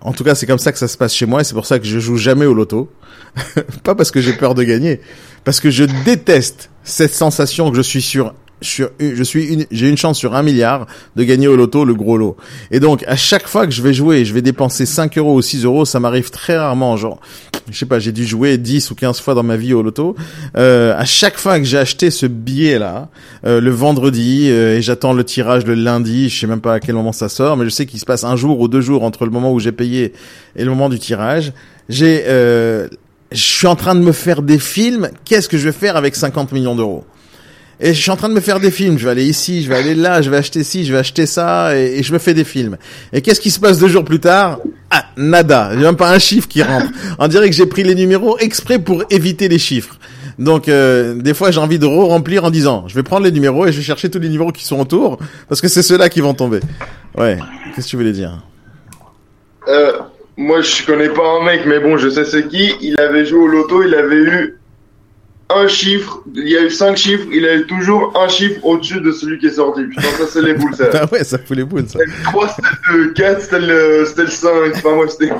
En 0.00 0.12
tout 0.12 0.24
cas, 0.24 0.34
c'est 0.34 0.46
comme 0.46 0.58
ça 0.58 0.72
que 0.72 0.78
ça 0.78 0.88
se 0.88 0.96
passe 0.96 1.14
chez 1.14 1.26
moi 1.26 1.42
et 1.42 1.44
c'est 1.44 1.54
pour 1.54 1.66
ça 1.66 1.78
que 1.78 1.84
je 1.84 1.98
joue 1.98 2.16
jamais 2.16 2.46
au 2.46 2.54
loto. 2.54 2.90
pas 3.82 3.94
parce 3.94 4.10
que 4.10 4.20
j'ai 4.22 4.32
peur 4.32 4.54
de 4.54 4.62
gagner, 4.62 5.00
parce 5.44 5.60
que 5.60 5.68
je 5.68 5.84
déteste 6.04 6.70
cette 6.84 7.12
sensation 7.12 7.70
que 7.70 7.76
je 7.76 7.82
suis 7.82 8.00
sur 8.00 8.32
je 8.62 9.22
suis 9.22 9.66
j'ai 9.70 9.88
une 9.88 9.96
chance 9.96 10.18
sur 10.18 10.34
un 10.34 10.42
milliard 10.42 10.86
de 11.14 11.24
gagner 11.24 11.48
au 11.48 11.56
loto 11.56 11.84
le 11.84 11.94
gros 11.94 12.16
lot. 12.16 12.36
Et 12.70 12.80
donc, 12.80 13.04
à 13.06 13.16
chaque 13.16 13.46
fois 13.46 13.66
que 13.66 13.72
je 13.72 13.82
vais 13.82 13.92
jouer, 13.92 14.24
je 14.24 14.32
vais 14.32 14.42
dépenser 14.42 14.86
5 14.86 15.18
euros 15.18 15.34
ou 15.34 15.42
6 15.42 15.64
euros, 15.64 15.84
ça 15.84 16.00
m'arrive 16.00 16.30
très 16.30 16.56
rarement, 16.56 16.96
genre, 16.96 17.20
je 17.70 17.76
sais 17.76 17.86
pas, 17.86 17.98
j'ai 17.98 18.12
dû 18.12 18.24
jouer 18.26 18.56
10 18.58 18.90
ou 18.90 18.94
15 18.94 19.20
fois 19.20 19.34
dans 19.34 19.42
ma 19.42 19.56
vie 19.56 19.74
au 19.74 19.82
loto. 19.82 20.16
Euh, 20.56 20.94
à 20.96 21.04
chaque 21.04 21.36
fois 21.36 21.58
que 21.58 21.64
j'ai 21.64 21.78
acheté 21.78 22.10
ce 22.10 22.26
billet-là, 22.26 23.08
euh, 23.44 23.60
le 23.60 23.70
vendredi, 23.70 24.48
euh, 24.50 24.78
et 24.78 24.82
j'attends 24.82 25.12
le 25.12 25.24
tirage 25.24 25.64
le 25.66 25.74
lundi, 25.74 26.28
je 26.28 26.40
sais 26.40 26.46
même 26.46 26.60
pas 26.60 26.74
à 26.74 26.80
quel 26.80 26.94
moment 26.94 27.12
ça 27.12 27.28
sort, 27.28 27.56
mais 27.56 27.64
je 27.64 27.70
sais 27.70 27.86
qu'il 27.86 28.00
se 28.00 28.06
passe 28.06 28.24
un 28.24 28.36
jour 28.36 28.60
ou 28.60 28.68
deux 28.68 28.80
jours 28.80 29.02
entre 29.02 29.24
le 29.24 29.30
moment 29.30 29.52
où 29.52 29.60
j'ai 29.60 29.72
payé 29.72 30.12
et 30.56 30.64
le 30.64 30.70
moment 30.70 30.88
du 30.88 30.98
tirage, 30.98 31.52
j'ai, 31.88 32.24
euh, 32.26 32.88
je 33.32 33.42
suis 33.42 33.66
en 33.66 33.76
train 33.76 33.94
de 33.94 34.00
me 34.00 34.12
faire 34.12 34.42
des 34.42 34.58
films, 34.58 35.10
qu'est-ce 35.24 35.48
que 35.48 35.58
je 35.58 35.64
vais 35.64 35.72
faire 35.72 35.96
avec 35.96 36.16
50 36.16 36.52
millions 36.52 36.74
d'euros? 36.74 37.04
Et 37.80 37.92
je 37.92 38.00
suis 38.00 38.10
en 38.10 38.16
train 38.16 38.28
de 38.28 38.34
me 38.34 38.40
faire 38.40 38.60
des 38.60 38.70
films. 38.70 38.98
Je 38.98 39.04
vais 39.04 39.10
aller 39.10 39.24
ici, 39.24 39.62
je 39.62 39.68
vais 39.68 39.76
aller 39.76 39.94
là, 39.94 40.22
je 40.22 40.30
vais 40.30 40.36
acheter 40.36 40.64
ci, 40.64 40.84
je 40.84 40.92
vais 40.92 40.98
acheter 40.98 41.26
ça, 41.26 41.76
et, 41.76 42.02
je 42.02 42.12
me 42.12 42.18
fais 42.18 42.34
des 42.34 42.44
films. 42.44 42.76
Et 43.12 43.20
qu'est-ce 43.20 43.40
qui 43.40 43.50
se 43.50 43.60
passe 43.60 43.78
deux 43.78 43.88
jours 43.88 44.04
plus 44.04 44.20
tard? 44.20 44.60
Ah, 44.90 45.04
nada. 45.16 45.66
A 45.66 45.74
même 45.74 45.96
pas 45.96 46.10
un 46.10 46.18
chiffre 46.18 46.48
qui 46.48 46.62
rentre. 46.62 46.86
On 47.18 47.28
dirait 47.28 47.48
que 47.48 47.54
j'ai 47.54 47.66
pris 47.66 47.82
les 47.82 47.94
numéros 47.94 48.38
exprès 48.38 48.78
pour 48.78 49.04
éviter 49.10 49.48
les 49.48 49.58
chiffres. 49.58 49.98
Donc, 50.38 50.68
euh, 50.68 51.14
des 51.14 51.32
fois, 51.32 51.50
j'ai 51.50 51.60
envie 51.60 51.78
de 51.78 51.86
re-remplir 51.86 52.44
en 52.44 52.50
disant, 52.50 52.84
je 52.88 52.94
vais 52.94 53.02
prendre 53.02 53.24
les 53.24 53.32
numéros 53.32 53.66
et 53.66 53.72
je 53.72 53.78
vais 53.78 53.84
chercher 53.84 54.10
tous 54.10 54.18
les 54.18 54.28
numéros 54.28 54.52
qui 54.52 54.64
sont 54.64 54.78
autour, 54.78 55.18
parce 55.48 55.60
que 55.60 55.68
c'est 55.68 55.82
ceux-là 55.82 56.08
qui 56.08 56.20
vont 56.20 56.34
tomber. 56.34 56.60
Ouais. 57.16 57.38
Qu'est-ce 57.74 57.86
que 57.86 57.90
tu 57.90 57.96
voulais 57.96 58.12
dire? 58.12 58.42
Euh, 59.68 59.92
Moi, 60.36 60.60
je 60.60 60.84
connais 60.84 61.08
pas 61.08 61.22
un 61.40 61.44
mec, 61.44 61.62
mais 61.66 61.80
bon, 61.80 61.96
je 61.96 62.10
sais 62.10 62.24
c'est 62.26 62.48
qui. 62.48 62.74
Il 62.82 63.00
avait 63.00 63.24
joué 63.24 63.38
au 63.38 63.46
loto, 63.46 63.82
il 63.82 63.94
avait 63.94 64.16
eu 64.16 64.58
un 65.48 65.68
chiffre, 65.68 66.22
il 66.34 66.48
y 66.48 66.56
a 66.56 66.62
eu 66.62 66.70
cinq 66.70 66.96
chiffres, 66.96 67.26
il 67.32 67.44
a 67.46 67.54
eu 67.54 67.66
toujours 67.66 68.12
un 68.20 68.28
chiffre 68.28 68.64
au-dessus 68.64 69.00
de 69.00 69.12
celui 69.12 69.38
qui 69.38 69.46
est 69.46 69.52
sorti. 69.52 69.84
Putain, 69.84 70.02
ça 70.02 70.26
c'est 70.28 70.42
les 70.42 70.54
boules, 70.54 70.74
ça. 70.74 70.84
ah 70.94 71.06
ouais, 71.12 71.24
ça 71.24 71.38
fout 71.38 71.56
les 71.56 71.64
boules, 71.64 71.86
ça. 71.86 71.98
C'était 71.98 72.06
le 72.06 72.22
3, 72.24 72.48
c'était 72.48 72.98
le 72.98 73.12
4, 73.12 73.40
c'était 73.40 73.60
le, 73.60 74.04
c'était 74.06 74.22
le 74.22 74.28
5, 74.28 74.50
enfin 74.74 74.94
moi 74.94 75.06
c'était... 75.08 75.32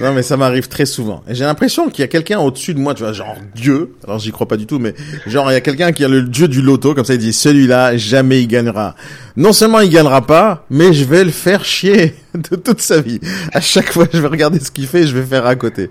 Non, 0.00 0.12
mais 0.12 0.22
ça 0.22 0.36
m'arrive 0.36 0.66
très 0.66 0.86
souvent. 0.86 1.22
Et 1.28 1.36
j'ai 1.36 1.44
l'impression 1.44 1.88
qu'il 1.88 2.00
y 2.00 2.04
a 2.04 2.08
quelqu'un 2.08 2.40
au-dessus 2.40 2.74
de 2.74 2.80
moi, 2.80 2.94
tu 2.94 3.04
vois, 3.04 3.12
genre 3.12 3.36
Dieu. 3.54 3.92
Alors 4.04 4.18
j'y 4.18 4.32
crois 4.32 4.48
pas 4.48 4.56
du 4.56 4.66
tout, 4.66 4.80
mais 4.80 4.92
genre 5.26 5.48
il 5.50 5.54
y 5.54 5.56
a 5.56 5.60
quelqu'un 5.60 5.92
qui 5.92 6.04
a 6.04 6.08
le 6.08 6.22
dieu 6.22 6.48
du 6.48 6.62
loto, 6.62 6.94
comme 6.94 7.04
ça 7.04 7.14
il 7.14 7.20
dit 7.20 7.32
celui-là 7.32 7.96
jamais 7.96 8.42
il 8.42 8.48
gagnera. 8.48 8.96
Non 9.36 9.52
seulement 9.52 9.80
il 9.80 9.90
gagnera 9.90 10.26
pas, 10.26 10.64
mais 10.68 10.92
je 10.92 11.04
vais 11.04 11.22
le 11.22 11.30
faire 11.30 11.64
chier 11.64 12.14
de 12.34 12.56
toute 12.56 12.80
sa 12.80 13.00
vie. 13.00 13.20
À 13.52 13.60
chaque 13.60 13.92
fois, 13.92 14.06
je 14.12 14.18
vais 14.18 14.26
regarder 14.26 14.58
ce 14.58 14.72
qu'il 14.72 14.88
fait, 14.88 15.06
je 15.06 15.16
vais 15.16 15.24
faire 15.24 15.46
à 15.46 15.54
côté. 15.54 15.90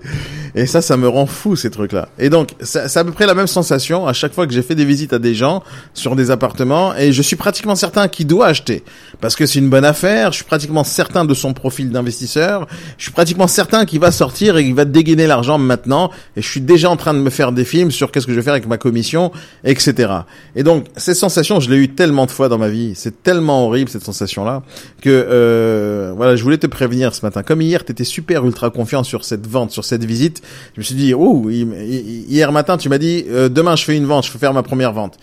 Et 0.54 0.66
ça, 0.66 0.82
ça 0.82 0.96
me 0.96 1.08
rend 1.08 1.26
fou 1.26 1.56
ces 1.56 1.70
trucs-là. 1.70 2.08
Et 2.18 2.30
donc, 2.30 2.50
c'est 2.60 2.96
à 2.96 3.04
peu 3.04 3.12
près 3.12 3.26
la 3.26 3.34
même 3.34 3.46
sensation 3.46 4.06
à 4.06 4.12
chaque 4.12 4.32
fois 4.32 4.46
que 4.46 4.52
j'ai 4.52 4.62
fait 4.62 4.74
des 4.74 4.84
visites 4.84 5.12
à 5.12 5.18
des 5.18 5.34
gens 5.34 5.62
sur 5.94 6.14
des 6.16 6.30
appartements, 6.30 6.94
et 6.96 7.12
je 7.12 7.22
suis 7.22 7.36
pratiquement 7.36 7.74
certain 7.74 8.08
qu'il 8.08 8.26
doit 8.26 8.46
acheter 8.46 8.84
parce 9.20 9.36
que 9.36 9.46
c'est 9.46 9.58
une 9.58 9.68
bonne 9.68 9.84
affaire. 9.84 10.32
Je 10.32 10.36
suis 10.36 10.44
pratiquement 10.44 10.84
certain 10.84 11.24
de 11.24 11.34
son 11.34 11.52
profil 11.54 11.90
d'investisseur. 11.90 12.66
Je 12.98 13.04
suis 13.04 13.12
pratiquement 13.12 13.46
certain 13.46 13.84
qu'il 13.84 14.00
va 14.00 14.10
sortir 14.10 14.56
et 14.56 14.64
qu'il 14.64 14.74
va 14.74 14.84
dégainer 14.84 15.26
l'argent 15.26 15.58
maintenant. 15.58 16.10
Et 16.36 16.42
je 16.42 16.48
suis 16.48 16.60
déjà 16.60 16.90
en 16.90 16.96
train 16.96 17.14
de 17.14 17.18
me 17.18 17.30
faire 17.30 17.52
des 17.52 17.64
films 17.64 17.90
sur 17.90 18.12
qu'est-ce 18.12 18.26
que 18.26 18.32
je 18.32 18.36
vais 18.36 18.42
faire 18.42 18.52
avec 18.52 18.66
ma 18.66 18.78
commission, 18.78 19.32
etc. 19.64 20.12
Et 20.56 20.62
donc, 20.62 20.86
cette 20.96 21.16
sensation, 21.16 21.60
je 21.60 21.70
l'ai 21.70 21.76
eu 21.76 21.88
tellement 21.88 22.26
de 22.26 22.30
fois 22.30 22.48
dans 22.48 22.58
ma 22.58 22.68
vie. 22.68 22.92
C'est 22.94 23.22
tellement 23.22 23.66
horrible 23.66 23.90
cette 23.90 24.04
sensation-là 24.04 24.62
que 25.00 25.10
euh, 25.10 26.12
voilà 26.16 26.36
je 26.36 26.42
voulais 26.42 26.58
te 26.58 26.66
prévenir 26.66 27.14
ce 27.14 27.24
matin. 27.24 27.42
Comme 27.42 27.62
hier, 27.62 27.84
tu 27.84 27.92
étais 27.92 28.04
super 28.04 28.44
ultra 28.44 28.70
confiant 28.70 29.04
sur 29.04 29.24
cette 29.24 29.46
vente, 29.46 29.70
sur 29.70 29.84
cette 29.84 30.04
visite. 30.04 30.42
Je 30.74 30.80
me 30.80 30.82
suis 30.84 30.94
dit, 30.94 31.14
oh, 31.14 31.48
hier 31.50 32.52
matin, 32.52 32.76
tu 32.76 32.88
m'as 32.88 32.98
dit, 32.98 33.24
euh, 33.28 33.48
demain, 33.48 33.76
je 33.76 33.84
fais 33.84 33.96
une 33.96 34.06
vente, 34.06 34.26
je 34.26 34.32
peux 34.32 34.38
faire 34.38 34.54
ma 34.54 34.62
première 34.62 34.92
vente. 34.92 35.18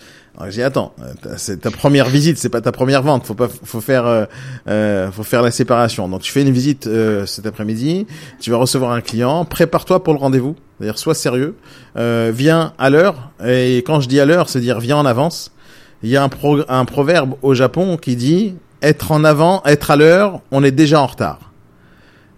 J'ai 0.46 0.50
dit 0.50 0.62
attends, 0.62 0.94
euh, 1.00 1.34
c'est 1.36 1.60
ta 1.60 1.70
première 1.70 2.08
visite, 2.08 2.38
c'est 2.38 2.48
pas 2.48 2.62
ta 2.62 2.72
première 2.72 3.02
vente, 3.02 3.26
faut 3.26 3.34
pas, 3.34 3.48
faut 3.48 3.82
faire, 3.82 4.06
euh, 4.06 4.24
euh, 4.66 5.10
faut 5.12 5.22
faire 5.22 5.42
la 5.42 5.50
séparation. 5.50 6.08
Donc 6.08 6.22
tu 6.22 6.32
fais 6.32 6.42
une 6.42 6.50
visite 6.50 6.88
cet 7.26 7.46
après-midi, 7.46 8.06
tu 8.40 8.50
vas 8.50 8.56
recevoir 8.56 8.92
un 8.92 9.00
client, 9.00 9.44
prépare-toi 9.44 10.02
pour 10.02 10.14
le 10.14 10.18
rendez-vous, 10.18 10.56
c'est-à-dire 10.78 10.98
sois 10.98 11.14
sérieux, 11.14 11.56
viens 11.96 12.72
à 12.78 12.90
l'heure. 12.90 13.30
Et 13.46 13.78
quand 13.78 14.00
je 14.00 14.08
dis 14.08 14.20
à 14.20 14.24
l'heure, 14.24 14.48
c'est 14.48 14.60
dire 14.60 14.80
viens 14.80 14.96
en 14.96 15.06
avance. 15.06 15.52
Il 16.02 16.10
y 16.10 16.16
a 16.16 16.24
un, 16.24 16.30
un 16.68 16.84
proverbe 16.84 17.34
au 17.42 17.54
Japon 17.54 17.96
qui 17.96 18.16
dit 18.16 18.54
être 18.80 19.12
en 19.12 19.22
avant, 19.22 19.62
être 19.64 19.92
à 19.92 19.96
l'heure, 19.96 20.40
on 20.50 20.64
est 20.64 20.72
déjà 20.72 21.00
en 21.00 21.06
retard. 21.06 21.51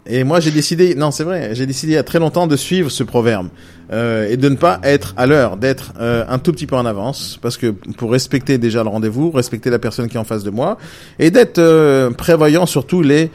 Et 0.06 0.22
moi, 0.22 0.38
j'ai 0.38 0.50
décidé, 0.50 0.94
non, 0.94 1.10
c'est 1.10 1.24
vrai, 1.24 1.54
j'ai 1.54 1.64
décidé 1.64 1.92
il 1.92 1.96
y 1.96 1.98
a 1.98 2.02
très 2.02 2.18
longtemps 2.18 2.46
de 2.46 2.56
suivre 2.56 2.90
ce 2.90 3.02
proverbe 3.02 3.48
euh, 3.90 4.28
et 4.28 4.36
de 4.36 4.48
ne 4.50 4.56
pas 4.56 4.78
être 4.82 5.14
à 5.16 5.26
l'heure, 5.26 5.56
d'être 5.56 5.94
euh, 5.98 6.24
un 6.28 6.38
tout 6.38 6.52
petit 6.52 6.66
peu 6.66 6.76
en 6.76 6.84
avance, 6.84 7.38
parce 7.40 7.56
que 7.56 7.68
pour 7.68 8.12
respecter 8.12 8.58
déjà 8.58 8.82
le 8.82 8.90
rendez-vous, 8.90 9.30
respecter 9.30 9.70
la 9.70 9.78
personne 9.78 10.08
qui 10.08 10.16
est 10.16 10.20
en 10.20 10.24
face 10.24 10.44
de 10.44 10.50
moi, 10.50 10.76
et 11.18 11.30
d'être 11.30 11.58
euh, 11.58 12.10
prévoyant 12.10 12.66
sur 12.66 12.86
tous 12.86 13.00
les 13.00 13.30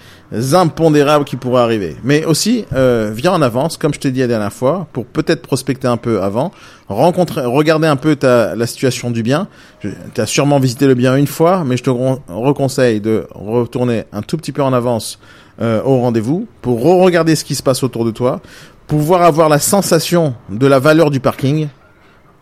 impondérables 0.54 1.26
qui 1.26 1.38
pourraient 1.38 1.64
arriver. 1.64 1.96
Mais 2.04 2.24
aussi, 2.24 2.66
euh, 2.74 3.12
viens 3.16 3.32
en 3.32 3.42
avance, 3.42 3.78
comme 3.78 3.94
je 3.96 4.00
t'ai 4.00 4.12
dit 4.12 4.20
la 4.20 4.28
dernière 4.28 4.54
fois, 4.54 4.88
pour 4.94 5.08
peut-être 5.08 5.42
prospecter 5.42 5.88
un 5.88 5.98
peu 5.98 6.22
avant, 6.22 6.52
rencontrer, 6.88 7.42
regarder 7.46 7.88
un 7.88 7.96
peu 7.96 8.16
ta, 8.16 8.56
la 8.56 8.68
situation 8.68 9.10
du 9.10 9.24
bien. 9.24 9.48
Tu 9.82 9.92
as 10.18 10.28
sûrement 10.28 10.60
visité 10.60 10.86
le 10.86 10.94
bien 10.94 11.16
une 11.16 11.28
fois, 11.28 11.64
mais 11.66 11.78
je 11.78 11.84
te 11.84 11.90
re- 11.90 12.20
reconseille 12.28 13.02
de 13.02 13.26
retourner 13.34 14.04
un 14.14 14.22
tout 14.22 14.38
petit 14.38 14.52
peu 14.52 14.62
en 14.62 14.74
avance 14.74 15.20
euh, 15.62 15.82
au 15.84 15.98
rendez-vous 16.00 16.48
pour 16.62 16.82
re-regarder 16.82 17.36
ce 17.36 17.44
qui 17.44 17.56
se 17.56 17.64
passe 17.64 17.84
autour 17.84 18.06
de 18.06 18.12
toi, 18.12 18.42
pouvoir 18.88 19.22
avoir 19.24 19.50
la 19.50 19.60
sensation 19.60 20.34
de 20.50 20.66
la 20.68 20.80
valeur 20.80 21.12
du 21.12 21.20
parking. 21.20 21.68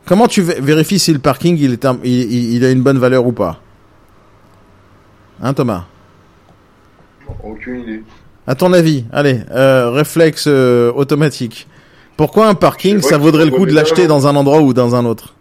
Comment 0.05 0.27
tu 0.27 0.41
vé- 0.41 0.61
vérifies 0.61 0.99
si 0.99 1.11
le 1.11 1.19
parking 1.19 1.57
il, 1.59 1.73
est 1.73 1.85
un- 1.85 1.99
il, 2.03 2.53
il- 2.55 2.63
a 2.65 2.71
une 2.71 2.81
bonne 2.83 2.97
valeur 2.99 3.25
ou 3.25 3.31
pas? 3.33 3.59
Hein 5.41 5.53
Thomas? 5.53 5.85
Aucune 7.43 7.81
idée. 7.81 8.03
À 8.45 8.55
ton 8.55 8.71
avis, 8.71 9.03
allez, 9.11 9.41
euh, 9.51 9.89
réflexe 9.89 10.45
euh, 10.47 10.91
automatique. 10.93 11.67
Pourquoi 12.15 12.47
un 12.47 12.55
parking, 12.55 13.01
ça 13.01 13.17
vaudrait 13.17 13.45
le 13.45 13.51
coup 13.51 13.65
de 13.65 13.73
l'acheter 13.73 14.07
dans 14.07 14.25
un 14.27 14.35
endroit 14.35 14.61
ou 14.61 14.73
dans 14.73 14.95
un 14.95 15.05
autre? 15.05 15.35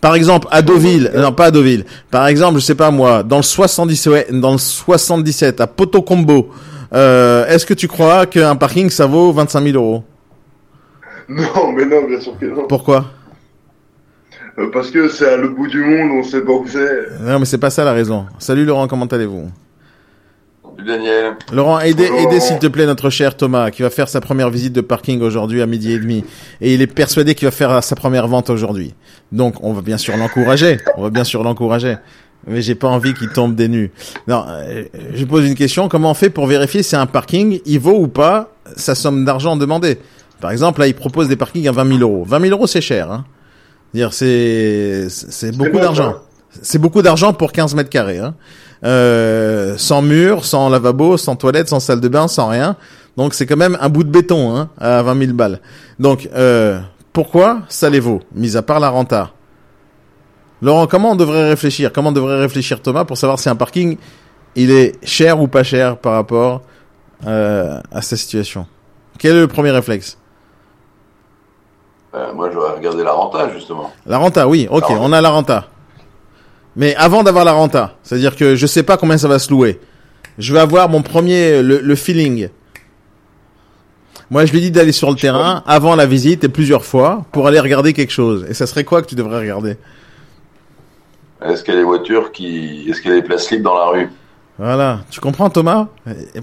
Par 0.00 0.14
exemple, 0.14 0.46
à 0.50 0.62
Deauville, 0.62 1.10
non 1.16 1.32
pas 1.32 1.46
à 1.46 1.50
Deauville. 1.50 1.84
Par 2.10 2.26
exemple, 2.26 2.60
je 2.60 2.64
sais 2.64 2.74
pas 2.74 2.90
moi, 2.90 3.22
dans 3.22 3.38
le 3.38 3.42
77, 3.42 4.12
ouais, 4.12 4.26
dans 4.30 4.52
le 4.52 4.58
77 4.58 5.60
à 5.60 5.66
Potocombo, 5.66 6.50
euh, 6.92 7.46
est-ce 7.46 7.66
que 7.66 7.74
tu 7.74 7.88
crois 7.88 8.26
qu'un 8.26 8.56
parking 8.56 8.90
ça 8.90 9.06
vaut 9.06 9.32
25 9.32 9.64
000 9.64 9.76
euros? 9.76 10.04
Non, 11.28 11.72
mais 11.74 11.84
non, 11.86 12.06
bien 12.06 12.20
sûr 12.20 12.38
que 12.38 12.46
non. 12.46 12.66
Pourquoi? 12.68 13.06
Euh, 14.58 14.70
Parce 14.72 14.90
que 14.90 15.08
c'est 15.08 15.28
à 15.28 15.36
l'autre 15.36 15.54
bout 15.56 15.66
du 15.66 15.82
monde, 15.84 16.10
on 16.12 16.22
sait 16.22 16.40
pas 16.42 16.52
où 16.52 16.64
c'est. 16.68 17.20
Non, 17.20 17.38
mais 17.38 17.44
c'est 17.44 17.58
pas 17.58 17.70
ça 17.70 17.84
la 17.84 17.92
raison. 17.92 18.26
Salut 18.38 18.64
Laurent, 18.64 18.86
comment 18.86 19.06
allez-vous? 19.06 19.50
Daniel. 20.84 21.36
Laurent, 21.52 21.80
aidez, 21.80 22.04
aidez 22.04 22.40
s'il 22.40 22.58
te 22.58 22.66
plaît 22.66 22.86
notre 22.86 23.10
cher 23.10 23.36
Thomas, 23.36 23.70
qui 23.70 23.82
va 23.82 23.90
faire 23.90 24.08
sa 24.08 24.20
première 24.20 24.50
visite 24.50 24.72
de 24.72 24.80
parking 24.80 25.20
aujourd'hui 25.20 25.62
à 25.62 25.66
midi 25.66 25.92
et 25.92 25.98
demi. 25.98 26.24
Et 26.60 26.74
il 26.74 26.82
est 26.82 26.86
persuadé 26.86 27.34
qu'il 27.34 27.46
va 27.46 27.52
faire 27.52 27.82
sa 27.82 27.96
première 27.96 28.28
vente 28.28 28.50
aujourd'hui. 28.50 28.94
Donc, 29.32 29.62
on 29.62 29.72
va 29.72 29.82
bien 29.82 29.98
sûr 29.98 30.16
l'encourager. 30.16 30.78
On 30.96 31.02
va 31.02 31.10
bien 31.10 31.24
sûr 31.24 31.42
l'encourager. 31.42 31.96
Mais 32.46 32.62
j'ai 32.62 32.74
pas 32.74 32.88
envie 32.88 33.14
qu'il 33.14 33.30
tombe 33.30 33.54
des 33.54 33.68
nues. 33.68 33.90
Non, 34.28 34.44
euh, 34.48 34.84
je 35.14 35.24
pose 35.24 35.46
une 35.46 35.54
question. 35.54 35.88
Comment 35.88 36.10
on 36.10 36.14
fait 36.14 36.30
pour 36.30 36.46
vérifier 36.46 36.82
si 36.82 36.94
un 36.94 37.06
parking, 37.06 37.60
il 37.64 37.80
vaut 37.80 37.98
ou 37.98 38.08
pas 38.08 38.52
sa 38.76 38.94
somme 38.94 39.24
d'argent 39.24 39.56
demandée? 39.56 39.98
Par 40.40 40.50
exemple, 40.50 40.80
là, 40.80 40.86
il 40.86 40.94
propose 40.94 41.28
des 41.28 41.36
parkings 41.36 41.66
à 41.66 41.72
20 41.72 41.98
000 41.98 42.00
euros. 42.00 42.24
20 42.24 42.40
000 42.40 42.52
euros, 42.52 42.66
c'est 42.66 42.80
cher. 42.80 43.10
Hein 43.10 43.24
dire 43.96 44.12
c'est 44.12 45.08
c'est 45.08 45.56
beaucoup 45.56 45.78
d'argent. 45.78 46.16
C'est 46.62 46.78
beaucoup 46.78 47.02
d'argent 47.02 47.32
pour 47.32 47.52
15 47.52 47.74
mètres 47.74 47.90
carrés. 47.90 48.18
Hein. 48.18 48.34
Euh, 48.84 49.74
sans 49.78 50.02
mur, 50.02 50.44
sans 50.44 50.68
lavabo, 50.68 51.16
sans 51.16 51.36
toilette, 51.36 51.68
sans 51.68 51.80
salle 51.80 52.00
de 52.00 52.08
bain, 52.08 52.28
sans 52.28 52.48
rien. 52.48 52.76
Donc 53.16 53.34
c'est 53.34 53.46
quand 53.46 53.56
même 53.56 53.78
un 53.80 53.88
bout 53.88 54.04
de 54.04 54.10
béton 54.10 54.54
hein, 54.54 54.68
à 54.78 55.02
20 55.02 55.18
000 55.18 55.32
balles. 55.32 55.60
Donc 55.98 56.28
euh, 56.34 56.78
pourquoi 57.12 57.60
ça 57.68 57.88
les 57.88 58.00
vaut, 58.00 58.20
mis 58.34 58.56
à 58.56 58.62
part 58.62 58.80
la 58.80 58.90
renta? 58.90 59.30
Laurent, 60.62 60.86
comment 60.86 61.12
on 61.12 61.16
devrait 61.16 61.48
réfléchir? 61.48 61.92
Comment 61.92 62.12
devrait 62.12 62.38
réfléchir 62.38 62.80
Thomas 62.80 63.04
pour 63.04 63.16
savoir 63.16 63.38
si 63.38 63.48
un 63.48 63.56
parking 63.56 63.96
il 64.54 64.70
est 64.70 65.04
cher 65.04 65.40
ou 65.40 65.48
pas 65.48 65.62
cher 65.62 65.98
par 65.98 66.14
rapport 66.14 66.62
euh, 67.26 67.80
à 67.92 68.02
sa 68.02 68.16
situation? 68.16 68.66
Quel 69.18 69.36
est 69.36 69.40
le 69.40 69.48
premier 69.48 69.70
réflexe? 69.70 70.18
Euh, 72.14 72.32
moi, 72.32 72.50
j'aurais 72.52 72.72
regardé 72.72 73.02
la 73.02 73.12
renta, 73.12 73.50
justement. 73.50 73.92
La 74.06 74.16
renta, 74.16 74.48
oui, 74.48 74.66
ok, 74.70 74.86
on 74.90 75.12
a 75.12 75.20
la 75.20 75.28
renta. 75.28 75.66
Mais 76.76 76.94
avant 76.96 77.22
d'avoir 77.22 77.44
la 77.44 77.52
renta, 77.52 77.96
c'est-à-dire 78.02 78.36
que 78.36 78.54
je 78.54 78.66
sais 78.66 78.82
pas 78.82 78.96
combien 78.96 79.18
ça 79.18 79.28
va 79.28 79.38
se 79.38 79.50
louer. 79.50 79.80
Je 80.38 80.52
vais 80.52 80.60
avoir 80.60 80.88
mon 80.88 81.02
premier, 81.02 81.62
le, 81.62 81.80
le 81.80 81.94
feeling. 81.94 82.50
Moi, 84.30 84.44
je 84.44 84.52
lui 84.52 84.60
dis 84.60 84.70
d'aller 84.70 84.92
sur 84.92 85.08
le 85.10 85.16
terrain 85.16 85.62
avant 85.66 85.94
la 85.96 86.04
visite 86.04 86.44
et 86.44 86.48
plusieurs 86.48 86.84
fois 86.84 87.24
pour 87.32 87.46
aller 87.46 87.60
regarder 87.60 87.92
quelque 87.92 88.12
chose. 88.12 88.44
Et 88.48 88.54
ça 88.54 88.66
serait 88.66 88.84
quoi 88.84 89.00
que 89.00 89.06
tu 89.06 89.14
devrais 89.14 89.38
regarder? 89.38 89.76
Est-ce 91.42 91.62
qu'il 91.62 91.74
y 91.74 91.76
a 91.76 91.80
des 91.80 91.86
voitures 91.86 92.32
qui... 92.32 92.86
Est-ce 92.88 93.00
qu'il 93.00 93.10
y 93.10 93.14
a 93.14 93.20
des 93.20 93.26
places 93.26 93.50
libres 93.50 93.64
dans 93.64 93.78
la 93.78 93.86
rue? 93.86 94.10
Voilà, 94.58 95.00
tu 95.10 95.20
comprends 95.20 95.50
Thomas? 95.50 95.88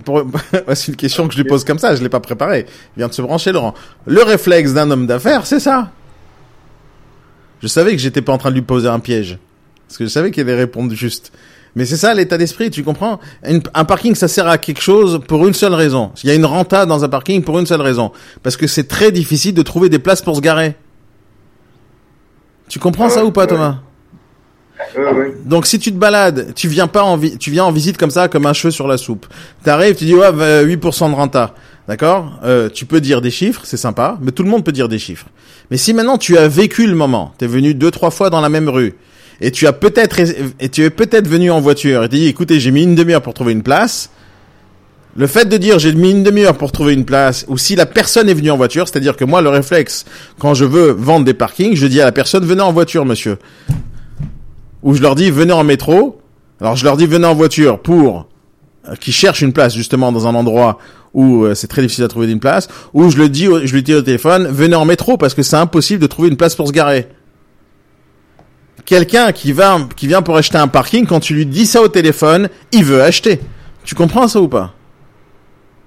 Pour... 0.05 0.23
C'est 0.75 0.91
une 0.91 0.95
question 0.95 1.27
que 1.27 1.33
je 1.33 1.39
lui 1.39 1.47
pose 1.47 1.63
comme 1.63 1.79
ça, 1.79 1.95
je 1.95 2.03
l'ai 2.03 2.09
pas 2.09 2.19
préparé. 2.19 2.67
Il 2.95 2.99
vient 2.99 3.07
de 3.07 3.13
se 3.13 3.21
brancher 3.21 3.51
Laurent. 3.51 3.73
Le 4.05 4.21
réflexe 4.23 4.73
d'un 4.73 4.89
homme 4.91 5.07
d'affaires, 5.07 5.45
c'est 5.45 5.59
ça. 5.59 5.89
Je 7.61 7.67
savais 7.67 7.91
que 7.91 7.97
j'étais 7.97 8.21
pas 8.21 8.33
en 8.33 8.37
train 8.37 8.49
de 8.49 8.55
lui 8.55 8.61
poser 8.61 8.87
un 8.87 8.99
piège. 8.99 9.39
Parce 9.93 9.99
que 9.99 10.05
je 10.05 10.09
savais 10.09 10.31
qu'il 10.31 10.41
allait 10.41 10.55
répondre 10.57 10.91
juste. 10.95 11.31
Mais 11.75 11.85
c'est 11.85 11.97
ça 11.97 12.15
l'état 12.15 12.35
d'esprit, 12.39 12.71
tu 12.71 12.81
comprends? 12.83 13.19
Une- 13.47 13.61
Un 13.75 13.85
parking, 13.85 14.15
ça 14.15 14.27
sert 14.27 14.47
à 14.47 14.57
quelque 14.57 14.81
chose 14.81 15.21
pour 15.27 15.47
une 15.47 15.53
seule 15.53 15.75
raison. 15.75 16.09
Il 16.23 16.27
y 16.29 16.31
a 16.31 16.35
une 16.35 16.45
renta 16.45 16.87
dans 16.87 17.03
un 17.03 17.09
parking 17.09 17.43
pour 17.43 17.59
une 17.59 17.67
seule 17.67 17.81
raison. 17.81 18.11
Parce 18.41 18.57
que 18.57 18.65
c'est 18.65 18.85
très 18.87 19.11
difficile 19.11 19.53
de 19.53 19.61
trouver 19.61 19.89
des 19.89 19.99
places 19.99 20.23
pour 20.23 20.35
se 20.35 20.41
garer. 20.41 20.73
Tu 22.69 22.79
comprends 22.79 23.07
ça 23.09 23.21
Ouais, 23.21 23.27
ou 23.27 23.31
pas 23.31 23.41
ouais. 23.41 23.47
Thomas? 23.47 23.77
Ouais, 24.97 25.13
ouais. 25.13 25.33
donc 25.45 25.67
si 25.67 25.77
tu 25.77 25.91
te 25.93 25.97
balades, 25.97 26.53
tu 26.55 26.67
viens 26.67 26.87
pas 26.87 27.03
en 27.03 27.19
tu 27.19 27.51
viens 27.51 27.63
en 27.63 27.71
visite 27.71 27.97
comme 27.97 28.09
ça 28.09 28.27
comme 28.27 28.47
un 28.47 28.53
cheveu 28.53 28.71
sur 28.71 28.87
la 28.87 28.97
soupe. 28.97 29.27
T'arrives, 29.63 29.95
tu 29.95 30.05
dis 30.05 30.15
ouais 30.15 30.31
bah, 30.31 30.63
8% 30.63 31.09
de 31.11 31.15
renta. 31.15 31.53
D'accord? 31.87 32.39
Euh, 32.43 32.69
Tu 32.73 32.85
peux 32.85 32.99
dire 33.01 33.21
des 33.21 33.29
chiffres, 33.31 33.61
c'est 33.65 33.77
sympa, 33.77 34.17
mais 34.21 34.31
tout 34.31 34.41
le 34.43 34.49
monde 34.49 34.63
peut 34.65 34.71
dire 34.71 34.89
des 34.89 34.97
chiffres. 34.99 35.27
Mais 35.69 35.77
si 35.77 35.93
maintenant 35.93 36.17
tu 36.17 36.37
as 36.37 36.47
vécu 36.47 36.87
le 36.87 36.95
moment, 36.95 37.33
t'es 37.37 37.45
venu 37.47 37.73
deux 37.75 37.91
trois 37.91 38.09
fois 38.09 38.29
dans 38.29 38.41
la 38.41 38.49
même 38.49 38.69
rue 38.69 38.95
et 39.41 39.51
tu 39.51 39.67
as 39.67 39.73
peut-être 39.73 40.19
et 40.59 40.69
tu 40.69 40.83
es 40.83 40.89
peut-être 40.89 41.27
venu 41.27 41.51
en 41.51 41.59
voiture 41.59 42.03
et 42.03 42.09
tu 42.09 42.15
dis 42.15 42.27
écoutez, 42.27 42.59
j'ai 42.59 42.71
mis 42.71 42.83
une 42.83 42.95
demi-heure 42.95 43.21
pour 43.21 43.33
trouver 43.33 43.53
une 43.53 43.63
place. 43.63 44.09
Le 45.15 45.27
fait 45.27 45.45
de 45.45 45.57
dire 45.57 45.79
j'ai 45.79 45.93
mis 45.93 46.11
une 46.11 46.23
demi-heure 46.23 46.57
pour 46.57 46.71
trouver 46.71 46.93
une 46.93 47.05
place, 47.05 47.45
ou 47.47 47.57
si 47.57 47.75
la 47.75 47.85
personne 47.85 48.29
est 48.29 48.33
venue 48.33 48.49
en 48.49 48.57
voiture, 48.57 48.87
c'est-à-dire 48.87 49.15
que 49.15 49.25
moi 49.25 49.41
le 49.41 49.49
réflexe, 49.49 50.05
quand 50.39 50.53
je 50.55 50.65
veux 50.65 50.91
vendre 50.91 51.25
des 51.25 51.35
parkings, 51.35 51.75
je 51.75 51.85
dis 51.85 52.01
à 52.01 52.05
la 52.05 52.11
personne 52.11 52.45
venez 52.45 52.61
en 52.61 52.73
voiture 52.73 53.05
monsieur 53.05 53.37
où 54.83 54.93
je 54.93 55.01
leur 55.01 55.15
dis 55.15 55.31
venez 55.31 55.53
en 55.53 55.63
métro. 55.63 56.19
Alors 56.61 56.75
je 56.75 56.83
leur 56.83 56.97
dis 56.97 57.07
venez 57.07 57.25
en 57.25 57.33
voiture 57.33 57.79
pour 57.79 58.27
euh, 58.87 58.95
qui 58.95 59.11
cherchent 59.11 59.41
une 59.41 59.53
place 59.53 59.73
justement 59.73 60.11
dans 60.11 60.27
un 60.27 60.35
endroit 60.35 60.77
où 61.13 61.43
euh, 61.43 61.55
c'est 61.55 61.67
très 61.67 61.81
difficile 61.81 62.03
à 62.03 62.07
trouver 62.07 62.31
une 62.31 62.39
place. 62.39 62.67
Ou 62.93 63.09
je 63.09 63.17
le 63.17 63.29
dis, 63.29 63.45
je 63.45 63.73
lui 63.73 63.83
dis 63.83 63.95
au 63.95 64.01
téléphone 64.01 64.47
venez 64.47 64.75
en 64.75 64.85
métro 64.85 65.17
parce 65.17 65.33
que 65.33 65.41
c'est 65.41 65.55
impossible 65.55 66.01
de 66.01 66.07
trouver 66.07 66.29
une 66.29 66.37
place 66.37 66.55
pour 66.55 66.67
se 66.67 66.73
garer. 66.73 67.07
Quelqu'un 68.85 69.31
qui 69.31 69.51
va 69.53 69.79
qui 69.95 70.07
vient 70.07 70.21
pour 70.21 70.35
acheter 70.35 70.57
un 70.57 70.67
parking 70.67 71.05
quand 71.05 71.19
tu 71.21 71.33
lui 71.33 71.45
dis 71.45 71.65
ça 71.65 71.81
au 71.81 71.87
téléphone, 71.87 72.49
il 72.71 72.83
veut 72.83 73.01
acheter. 73.01 73.39
Tu 73.85 73.95
comprends 73.95 74.27
ça 74.27 74.41
ou 74.41 74.47
pas? 74.47 74.73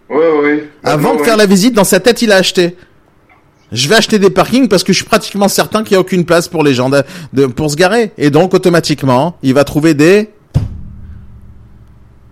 Ouais, 0.08 0.16
ouais. 0.40 0.70
Avant 0.84 1.14
de 1.14 1.22
faire 1.22 1.36
la 1.36 1.46
visite, 1.46 1.74
dans 1.74 1.84
sa 1.84 2.00
tête, 2.00 2.22
il 2.22 2.32
a 2.32 2.36
acheté. 2.36 2.76
Je 3.72 3.88
vais 3.88 3.96
acheter 3.96 4.18
des 4.18 4.30
parkings 4.30 4.68
parce 4.68 4.84
que 4.84 4.92
je 4.92 4.98
suis 4.98 5.04
pratiquement 5.06 5.48
certain 5.48 5.82
qu'il 5.82 5.92
n'y 5.94 5.96
a 5.96 6.00
aucune 6.00 6.24
place 6.24 6.46
pour 6.48 6.62
les 6.62 6.72
gens 6.72 6.88
de, 6.88 7.02
de- 7.32 7.46
pour 7.46 7.70
se 7.70 7.76
garer. 7.76 8.12
Et 8.16 8.30
donc, 8.30 8.54
automatiquement, 8.54 9.36
il 9.42 9.54
va 9.54 9.64
trouver 9.64 9.92
des, 9.94 10.30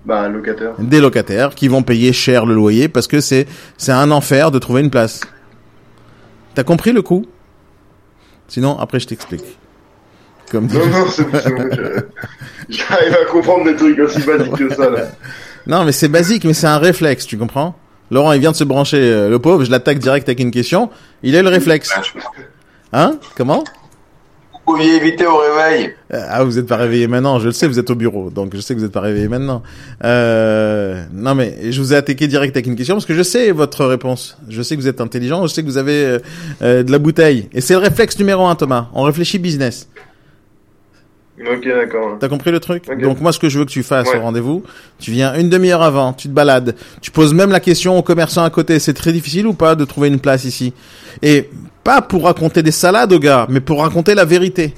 Bah, 0.06 0.28
locataire. 0.28 0.74
des 0.78 1.00
locataires 1.00 1.54
qui 1.54 1.66
vont 1.68 1.82
payer 1.82 2.12
cher 2.12 2.46
le 2.46 2.54
loyer 2.54 2.88
parce 2.88 3.06
que 3.08 3.20
c'est, 3.20 3.46
c'est 3.76 3.90
un 3.92 4.10
enfer 4.12 4.50
de 4.50 4.58
trouver 4.58 4.82
une 4.82 4.90
place. 4.90 5.22
T'as 6.54 6.62
compris 6.62 6.92
le 6.92 7.02
coup? 7.02 7.26
Sinon, 8.46 8.78
après, 8.78 9.00
je 9.00 9.08
t'explique. 9.08 9.44
Comme. 10.50 10.66
Non, 10.66 10.86
non, 10.86 11.06
c'est 11.10 11.26
J'arrive 12.68 13.16
à 13.22 13.24
comprendre 13.30 13.64
des 13.64 13.76
trucs 13.76 13.98
aussi 13.98 14.20
basiques 14.22 14.56
que 14.56 14.74
ça, 14.74 14.90
là. 14.90 15.08
Non, 15.66 15.84
mais 15.84 15.92
c'est 15.92 16.08
basique, 16.08 16.44
mais 16.44 16.52
c'est 16.52 16.66
un 16.66 16.76
réflexe, 16.78 17.26
tu 17.26 17.38
comprends? 17.38 17.74
Laurent, 18.10 18.32
il 18.32 18.40
vient 18.40 18.52
de 18.52 18.56
se 18.56 18.64
brancher, 18.64 18.98
euh, 18.98 19.30
le 19.30 19.38
pauvre, 19.38 19.64
je 19.64 19.70
l'attaque 19.70 19.98
direct 19.98 20.28
avec 20.28 20.40
une 20.40 20.50
question. 20.50 20.90
Il 21.22 21.34
a 21.36 21.42
le 21.42 21.48
réflexe. 21.48 21.90
Hein? 22.92 23.18
Comment? 23.34 23.64
Vous 24.52 24.72
pouviez 24.74 24.96
éviter 24.96 25.26
au 25.26 25.36
réveil. 25.38 25.94
Euh, 26.12 26.26
Ah, 26.30 26.44
vous 26.44 26.58
êtes 26.58 26.66
pas 26.66 26.76
réveillé 26.76 27.06
maintenant. 27.06 27.38
Je 27.38 27.46
le 27.46 27.52
sais, 27.52 27.66
vous 27.66 27.78
êtes 27.78 27.88
au 27.90 27.94
bureau, 27.94 28.28
donc 28.30 28.54
je 28.54 28.60
sais 28.60 28.74
que 28.74 28.78
vous 28.78 28.84
êtes 28.84 28.92
pas 28.92 29.00
réveillé 29.00 29.26
maintenant. 29.28 29.62
Euh, 30.04 31.02
non, 31.12 31.34
mais 31.34 31.70
je 31.70 31.80
vous 31.80 31.92
ai 31.94 31.96
attaqué 31.96 32.28
direct 32.28 32.54
avec 32.56 32.66
une 32.66 32.76
question 32.76 32.94
parce 32.94 33.06
que 33.06 33.14
je 33.14 33.22
sais 33.22 33.50
votre 33.50 33.84
réponse. 33.86 34.36
Je 34.50 34.60
sais 34.62 34.76
que 34.76 34.80
vous 34.82 34.88
êtes 34.88 35.00
intelligent. 35.00 35.46
Je 35.46 35.52
sais 35.52 35.62
que 35.62 35.66
vous 35.66 35.78
avez 35.78 36.04
euh, 36.04 36.18
euh, 36.62 36.82
de 36.82 36.92
la 36.92 36.98
bouteille. 36.98 37.48
Et 37.54 37.60
c'est 37.62 37.74
le 37.74 37.80
réflexe 37.80 38.18
numéro 38.18 38.46
un, 38.46 38.54
Thomas. 38.54 38.88
On 38.94 39.02
réfléchit 39.02 39.38
business. 39.38 39.88
Ok, 41.40 41.66
d'accord. 41.66 42.16
T'as 42.20 42.28
compris 42.28 42.52
le 42.52 42.60
truc. 42.60 42.84
Donc 43.00 43.20
moi, 43.20 43.32
ce 43.32 43.40
que 43.40 43.48
je 43.48 43.58
veux 43.58 43.64
que 43.64 43.70
tu 43.70 43.82
fasses 43.82 44.08
Ouais. 44.08 44.18
au 44.18 44.22
rendez-vous, 44.22 44.62
tu 45.00 45.10
viens 45.10 45.34
une 45.34 45.48
demi-heure 45.50 45.82
avant, 45.82 46.12
tu 46.12 46.28
te 46.28 46.32
balades, 46.32 46.76
tu 47.00 47.10
poses 47.10 47.34
même 47.34 47.50
la 47.50 47.58
question 47.60 47.98
au 47.98 48.02
commerçant 48.02 48.44
à 48.44 48.50
côté. 48.50 48.78
C'est 48.78 48.94
très 48.94 49.12
difficile 49.12 49.46
ou 49.48 49.52
pas 49.52 49.74
de 49.74 49.84
trouver 49.84 50.08
une 50.08 50.20
place 50.20 50.44
ici? 50.44 50.72
Et 51.22 51.50
pas 51.82 52.02
pour 52.02 52.24
raconter 52.24 52.62
des 52.62 52.70
salades 52.70 53.12
aux 53.12 53.18
gars, 53.18 53.46
mais 53.50 53.60
pour 53.60 53.80
raconter 53.82 54.14
la 54.14 54.24
vérité. 54.24 54.74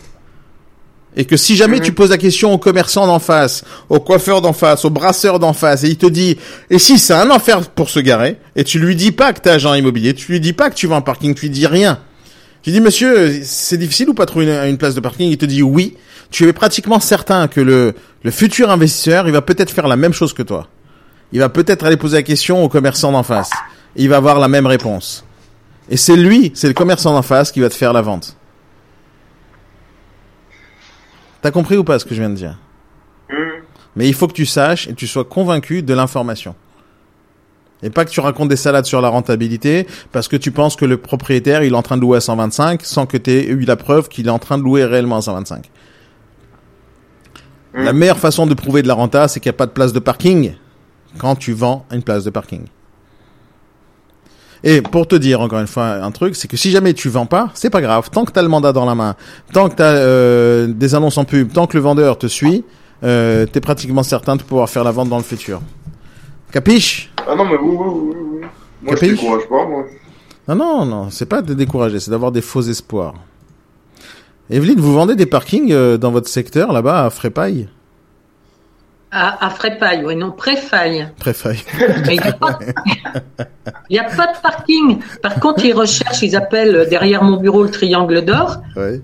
et 1.19 1.25
que 1.25 1.39
si 1.39 1.57
jamais 1.57 1.81
tu 1.81 1.93
poses 1.93 2.11
la 2.11 2.19
question 2.19 2.53
au 2.53 2.59
commerçant 2.59 3.07
d'en 3.07 3.19
face, 3.19 3.65
au 3.89 4.01
coiffeur 4.01 4.43
d'en 4.43 4.53
face, 4.53 4.85
au 4.85 4.91
brasseur 4.91 5.39
d'en 5.39 5.55
face, 5.55 5.83
et 5.85 5.89
il 5.89 5.97
te 5.97 6.05
dit, 6.05 6.37
et 6.69 6.79
si 6.79 6.99
c'est 6.99 7.15
un 7.15 7.31
enfer 7.31 7.63
pour 7.71 7.89
se 7.89 8.01
garer, 8.01 8.37
et 8.55 8.65
tu 8.65 8.79
lui 8.79 8.95
dis 8.97 9.13
pas 9.13 9.33
que 9.33 9.41
t'es 9.41 9.49
agent 9.49 9.73
immobilier, 9.73 10.13
tu 10.13 10.31
lui 10.33 10.41
dis 10.41 10.53
pas 10.53 10.69
que 10.69 10.75
tu 10.75 10.87
vas 10.87 10.97
en 10.97 11.01
parking, 11.01 11.35
tu 11.35 11.47
lui 11.47 11.51
dis 11.51 11.67
rien. 11.67 12.01
Tu 12.67 12.73
dis, 12.73 12.81
monsieur, 12.81 13.45
c'est 13.45 13.77
difficile 13.77 14.09
ou 14.09 14.14
pas 14.14 14.27
trouver 14.27 14.47
une, 14.47 14.71
une 14.71 14.77
place 14.77 14.97
de 14.97 15.01
parking? 15.01 15.31
Il 15.31 15.39
te 15.39 15.47
dit 15.47 15.62
oui. 15.62 15.97
Tu 16.33 16.49
es 16.49 16.53
pratiquement 16.53 16.99
certain 16.99 17.47
que 17.47 17.61
le, 17.61 17.95
le 18.25 18.31
futur 18.33 18.73
investisseur, 18.73 19.29
il 19.29 19.33
va 19.33 19.41
peut-être 19.41 19.71
faire 19.71 19.87
la 19.87 19.95
même 19.95 20.12
chose 20.12 20.33
que 20.33 20.43
toi. 20.43 20.67
Il 21.31 21.39
va 21.39 21.49
peut-être 21.49 21.87
aller 21.87 21.97
poser 21.97 22.17
la 22.17 22.23
question 22.25 22.64
au 22.64 22.69
commerçant 22.69 23.12
d'en 23.12 23.23
face. 23.23 23.53
Il 23.95 24.09
va 24.09 24.17
avoir 24.17 24.41
la 24.41 24.49
même 24.49 24.67
réponse. 24.67 25.25
Et 25.91 25.97
c'est 25.97 26.17
lui, 26.17 26.51
c'est 26.57 26.67
le 26.67 26.75
commerçant 26.75 27.12
d'en 27.12 27.23
face 27.23 27.53
qui 27.53 27.61
va 27.61 27.69
te 27.69 27.75
faire 27.75 27.93
la 27.93 28.03
vente. 28.03 28.37
T'as 31.43 31.53
compris 31.53 31.77
ou 31.77 31.85
pas 31.85 32.01
ce 32.01 32.05
que 32.05 32.17
je 32.17 32.21
viens 32.21 32.31
de 32.31 32.35
dire? 32.35 32.59
Hum. 33.31 33.62
Mais 33.95 34.09
il 34.09 34.14
faut 34.14 34.27
que 34.27 34.33
tu 34.33 34.45
saches 34.45 34.89
et 34.89 34.95
tu 34.95 35.07
sois 35.07 35.25
convaincu 35.25 35.85
de 35.85 35.95
l'information. 35.95 36.57
Et 37.83 37.91
pas 37.91 38.05
que 38.05 38.11
tu 38.11 38.20
racontes 38.20 38.49
des 38.49 38.57
salades 38.57 38.87
sur 38.87 39.01
la 39.01 39.09
rentabilité 39.09 39.87
parce 40.12 40.29
que 40.29 40.37
tu 40.37 40.51
penses 40.51 40.77
que 40.77 40.85
le 40.85 40.97
propriétaire 40.97 41.62
il 41.62 41.72
est 41.72 41.77
en 41.77 41.83
train 41.83 41.97
de 41.97 42.01
louer 42.01 42.18
à 42.18 42.20
125 42.20 42.83
sans 42.85 43.07
que 43.07 43.18
tu 43.18 43.31
aies 43.31 43.47
eu 43.47 43.61
la 43.61 43.77
preuve 43.77 44.09
qu'il 44.09 44.27
est 44.27 44.31
en 44.31 44.39
train 44.39 44.57
de 44.57 44.62
louer 44.62 44.85
réellement 44.85 45.16
à 45.16 45.22
125. 45.22 45.70
La 47.74 47.93
meilleure 47.93 48.18
façon 48.18 48.47
de 48.47 48.55
prouver 48.55 48.81
de 48.81 48.89
la 48.89 48.95
renta, 48.95 49.29
c'est 49.29 49.39
qu'il 49.39 49.51
n'y 49.51 49.55
a 49.55 49.59
pas 49.59 49.66
de 49.66 49.72
place 49.72 49.93
de 49.93 49.99
parking 49.99 50.55
quand 51.18 51.37
tu 51.37 51.53
vends 51.53 51.85
une 51.93 52.03
place 52.03 52.24
de 52.24 52.31
parking. 52.31 52.64
Et 54.64 54.81
pour 54.81 55.07
te 55.07 55.14
dire 55.14 55.43
encore 55.43 55.61
une 55.61 55.66
fois 55.66 56.03
un 56.03 56.11
truc, 56.11 56.37
c'est 56.37 56.49
que 56.49 56.57
si 56.57 56.70
jamais 56.70 56.95
tu 56.95 57.11
vends 57.11 57.27
pas, 57.27 57.51
c'est 57.53 57.68
pas 57.68 57.83
grave. 57.83 58.09
Tant 58.11 58.24
que 58.24 58.33
tu 58.33 58.39
as 58.39 58.43
le 58.43 58.49
mandat 58.49 58.72
dans 58.72 58.87
la 58.87 58.95
main, 58.95 59.14
tant 59.53 59.68
que 59.68 59.77
tu 59.77 59.83
as 59.83 60.66
des 60.66 60.95
annonces 60.95 61.18
en 61.18 61.24
pub, 61.24 61.53
tant 61.53 61.66
que 61.66 61.77
le 61.77 61.83
vendeur 61.83 62.16
te 62.16 62.27
suit, 62.27 62.64
euh, 63.05 63.47
tu 63.51 63.59
es 63.59 63.61
pratiquement 63.61 64.03
certain 64.03 64.37
de 64.37 64.43
pouvoir 64.43 64.70
faire 64.70 64.83
la 64.85 64.91
vente 64.91 65.11
dans 65.11 65.18
le 65.18 65.22
futur. 65.22 65.61
Capiche? 66.51 67.12
Ah 67.29 67.35
non, 67.35 67.45
mais 67.45 67.57
oui, 67.57 67.77
oui, 67.77 67.89
oui, 67.89 68.14
oui. 68.41 68.47
Moi, 68.83 68.95
je 68.97 69.07
décourage 69.07 69.49
pas, 69.49 69.66
moi. 69.66 69.85
Non, 70.49 70.55
non, 70.55 70.85
non, 70.87 71.11
c'est 71.11 71.27
pas 71.27 71.43
de 71.43 71.55
décourager, 71.55 71.99
c'est 71.99 72.11
d'avoir 72.11 72.31
des 72.33 72.41
faux 72.43 72.62
espoirs. 72.62 73.14
Evelyne, 74.49 74.79
vous 74.79 74.93
vendez 74.95 75.16
des 75.16 75.27
parkings 75.27 75.72
euh, 75.72 75.97
dans 75.97 76.12
votre 76.12 76.29
secteur 76.29 76.72
là-bas 76.72 77.07
à 77.07 77.11
Frépaille? 77.11 77.68
À, 79.11 79.45
à 79.47 79.51
Frépaille, 79.51 80.05
oui, 80.05 80.14
non, 80.14 80.31
Préfaille. 80.31 81.09
Préfaille. 81.18 81.59
Mais 82.07 82.14
il 82.16 82.20
n'y 82.22 82.29
a, 82.29 82.33
pas- 82.33 82.59
il 83.91 83.97
y 83.97 83.99
a 83.99 84.05
pas 84.05 84.27
de 84.29 84.39
parking. 84.41 84.99
Par 85.22 85.41
contre, 85.41 85.64
ils 85.64 85.72
recherchent, 85.74 86.22
ils 86.22 86.37
appellent 86.37 86.87
derrière 86.89 87.24
mon 87.24 87.39
bureau 87.39 87.62
le 87.64 87.70
triangle 87.70 88.24
d'or 88.24 88.59
ouais. 88.77 89.01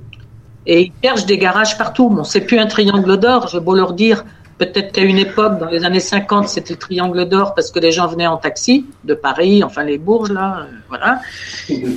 et 0.66 0.82
ils 0.82 0.92
cherchent 1.02 1.26
des 1.26 1.38
garages 1.38 1.76
partout. 1.78 2.08
Bon, 2.08 2.24
c'est 2.24 2.42
plus 2.42 2.58
un 2.58 2.66
triangle 2.66 3.16
d'or, 3.16 3.48
j'ai 3.48 3.60
beau 3.60 3.74
leur 3.74 3.94
dire. 3.94 4.24
Peut-être 4.62 4.92
qu'à 4.92 5.02
une 5.02 5.18
époque, 5.18 5.58
dans 5.58 5.66
les 5.66 5.84
années 5.84 5.98
50, 5.98 6.48
c'était 6.48 6.74
le 6.74 6.78
triangle 6.78 7.28
d'or 7.28 7.52
parce 7.52 7.72
que 7.72 7.80
les 7.80 7.90
gens 7.90 8.06
venaient 8.06 8.28
en 8.28 8.36
taxi 8.36 8.86
de 9.02 9.12
Paris, 9.12 9.64
enfin 9.64 9.82
les 9.82 9.98
Bourges, 9.98 10.30
là, 10.30 10.60
euh, 10.60 10.66
voilà. 10.88 11.20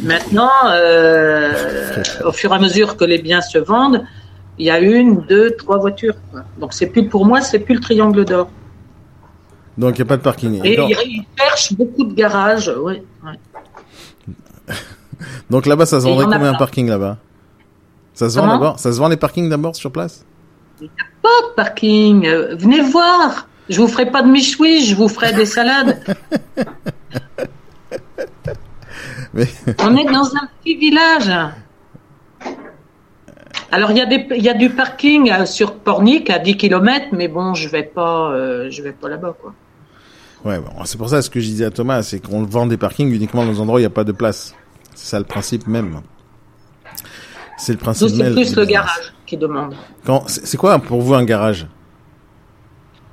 Maintenant, 0.03 0.49
euh, 0.65 1.53
au 2.25 2.31
fur 2.31 2.51
et 2.51 2.55
à 2.55 2.59
mesure 2.59 2.97
que 2.97 3.05
les 3.05 3.19
biens 3.19 3.41
se 3.41 3.59
vendent, 3.59 4.03
il 4.57 4.65
y 4.65 4.71
a 4.71 4.79
une, 4.79 5.21
deux, 5.29 5.55
trois 5.55 5.77
voitures. 5.77 6.15
quoi. 6.31 6.41
Donc 6.59 6.73
c'est 6.73 6.87
plus 6.87 7.07
pour 7.07 7.23
moi, 7.23 7.39
c'est 7.39 7.59
plus 7.59 7.75
le 7.75 7.81
triangle 7.81 8.25
d'or. 8.25 8.49
Donc 9.77 9.99
il 9.99 10.01
n'y 10.01 10.07
a 10.07 10.09
pas 10.09 10.17
de 10.17 10.23
parking. 10.23 10.59
Et 10.63 10.79
ils, 10.79 11.23
cherchent 11.37 11.73
beaucoup 11.73 12.05
de 12.05 12.15
garages, 12.15 12.73
ouais. 12.81 13.03
Donc 15.51 15.67
là-bas, 15.67 15.85
ça 15.85 15.99
se 15.99 16.05
vendrait 16.05 16.25
combien 16.25 16.53
un 16.53 16.57
parking 16.57 16.89
là-bas? 16.89 17.17
Ça 18.15 18.27
se 18.27 18.39
vend 18.39 18.75
Ça 18.77 18.91
se 18.91 18.97
vend 18.97 19.07
les 19.07 19.17
parkings 19.17 19.49
d'abord 19.49 19.75
sur 19.75 19.91
place? 19.91 20.25
Pas 21.21 21.29
de 21.49 21.55
parking. 21.55 22.25
euh, 22.25 22.55
venez 22.55 22.81
voir. 22.81 23.47
Je 23.69 23.81
vous 23.81 23.87
ferai 23.87 24.11
pas 24.11 24.21
de 24.21 24.29
michoui, 24.29 24.85
je 24.85 24.95
vous 24.95 25.07
ferai 25.07 25.33
des 25.33 25.45
salades. 25.45 26.03
Mais 29.33 29.47
On 29.79 29.95
est 29.97 30.05
dans 30.05 30.35
un 30.35 30.47
petit 30.61 30.75
village. 30.75 31.31
Alors 33.71 33.91
il 33.91 33.97
y 33.97 34.01
a 34.01 34.05
des 34.05 34.25
il 34.35 34.43
y 34.43 34.49
a 34.49 34.53
du 34.53 34.69
parking 34.69 35.31
euh, 35.31 35.45
sur 35.45 35.75
Pornic 35.75 36.29
à 36.29 36.39
10 36.39 36.55
km, 36.55 37.07
mais 37.11 37.27
bon, 37.27 37.53
je 37.55 37.67
vais 37.67 37.83
pas 37.83 38.31
euh, 38.31 38.69
je 38.69 38.81
vais 38.81 38.93
pas 38.93 39.09
là-bas 39.09 39.35
quoi. 39.41 39.53
ouais, 40.45 40.59
bon, 40.59 40.69
c'est 40.85 40.97
pour 40.97 41.09
ça 41.09 41.21
ce 41.21 41.29
que 41.29 41.39
je 41.41 41.47
disais 41.47 41.65
à 41.65 41.71
Thomas, 41.71 42.01
c'est 42.03 42.19
qu'on 42.19 42.43
vend 42.43 42.67
des 42.67 42.77
parkings 42.77 43.11
uniquement 43.11 43.43
dans 43.45 43.51
des 43.51 43.59
endroits 43.59 43.75
où 43.77 43.79
il 43.79 43.81
n'y 43.81 43.87
a 43.87 43.89
pas 43.89 44.03
de 44.05 44.13
place. 44.13 44.55
C'est 44.93 45.07
ça 45.07 45.19
le 45.19 45.25
principe 45.25 45.67
même. 45.67 45.99
C'est 47.57 47.71
le 47.71 47.77
principe 47.77 48.09
c'est 48.09 48.31
plus 48.31 48.55
le 48.55 48.65
garage 48.65 49.13
qui 49.25 49.37
demande. 49.37 49.75
C'est 50.27 50.57
quoi 50.57 50.77
pour 50.79 51.01
vous 51.01 51.13
un 51.13 51.23
garage? 51.23 51.67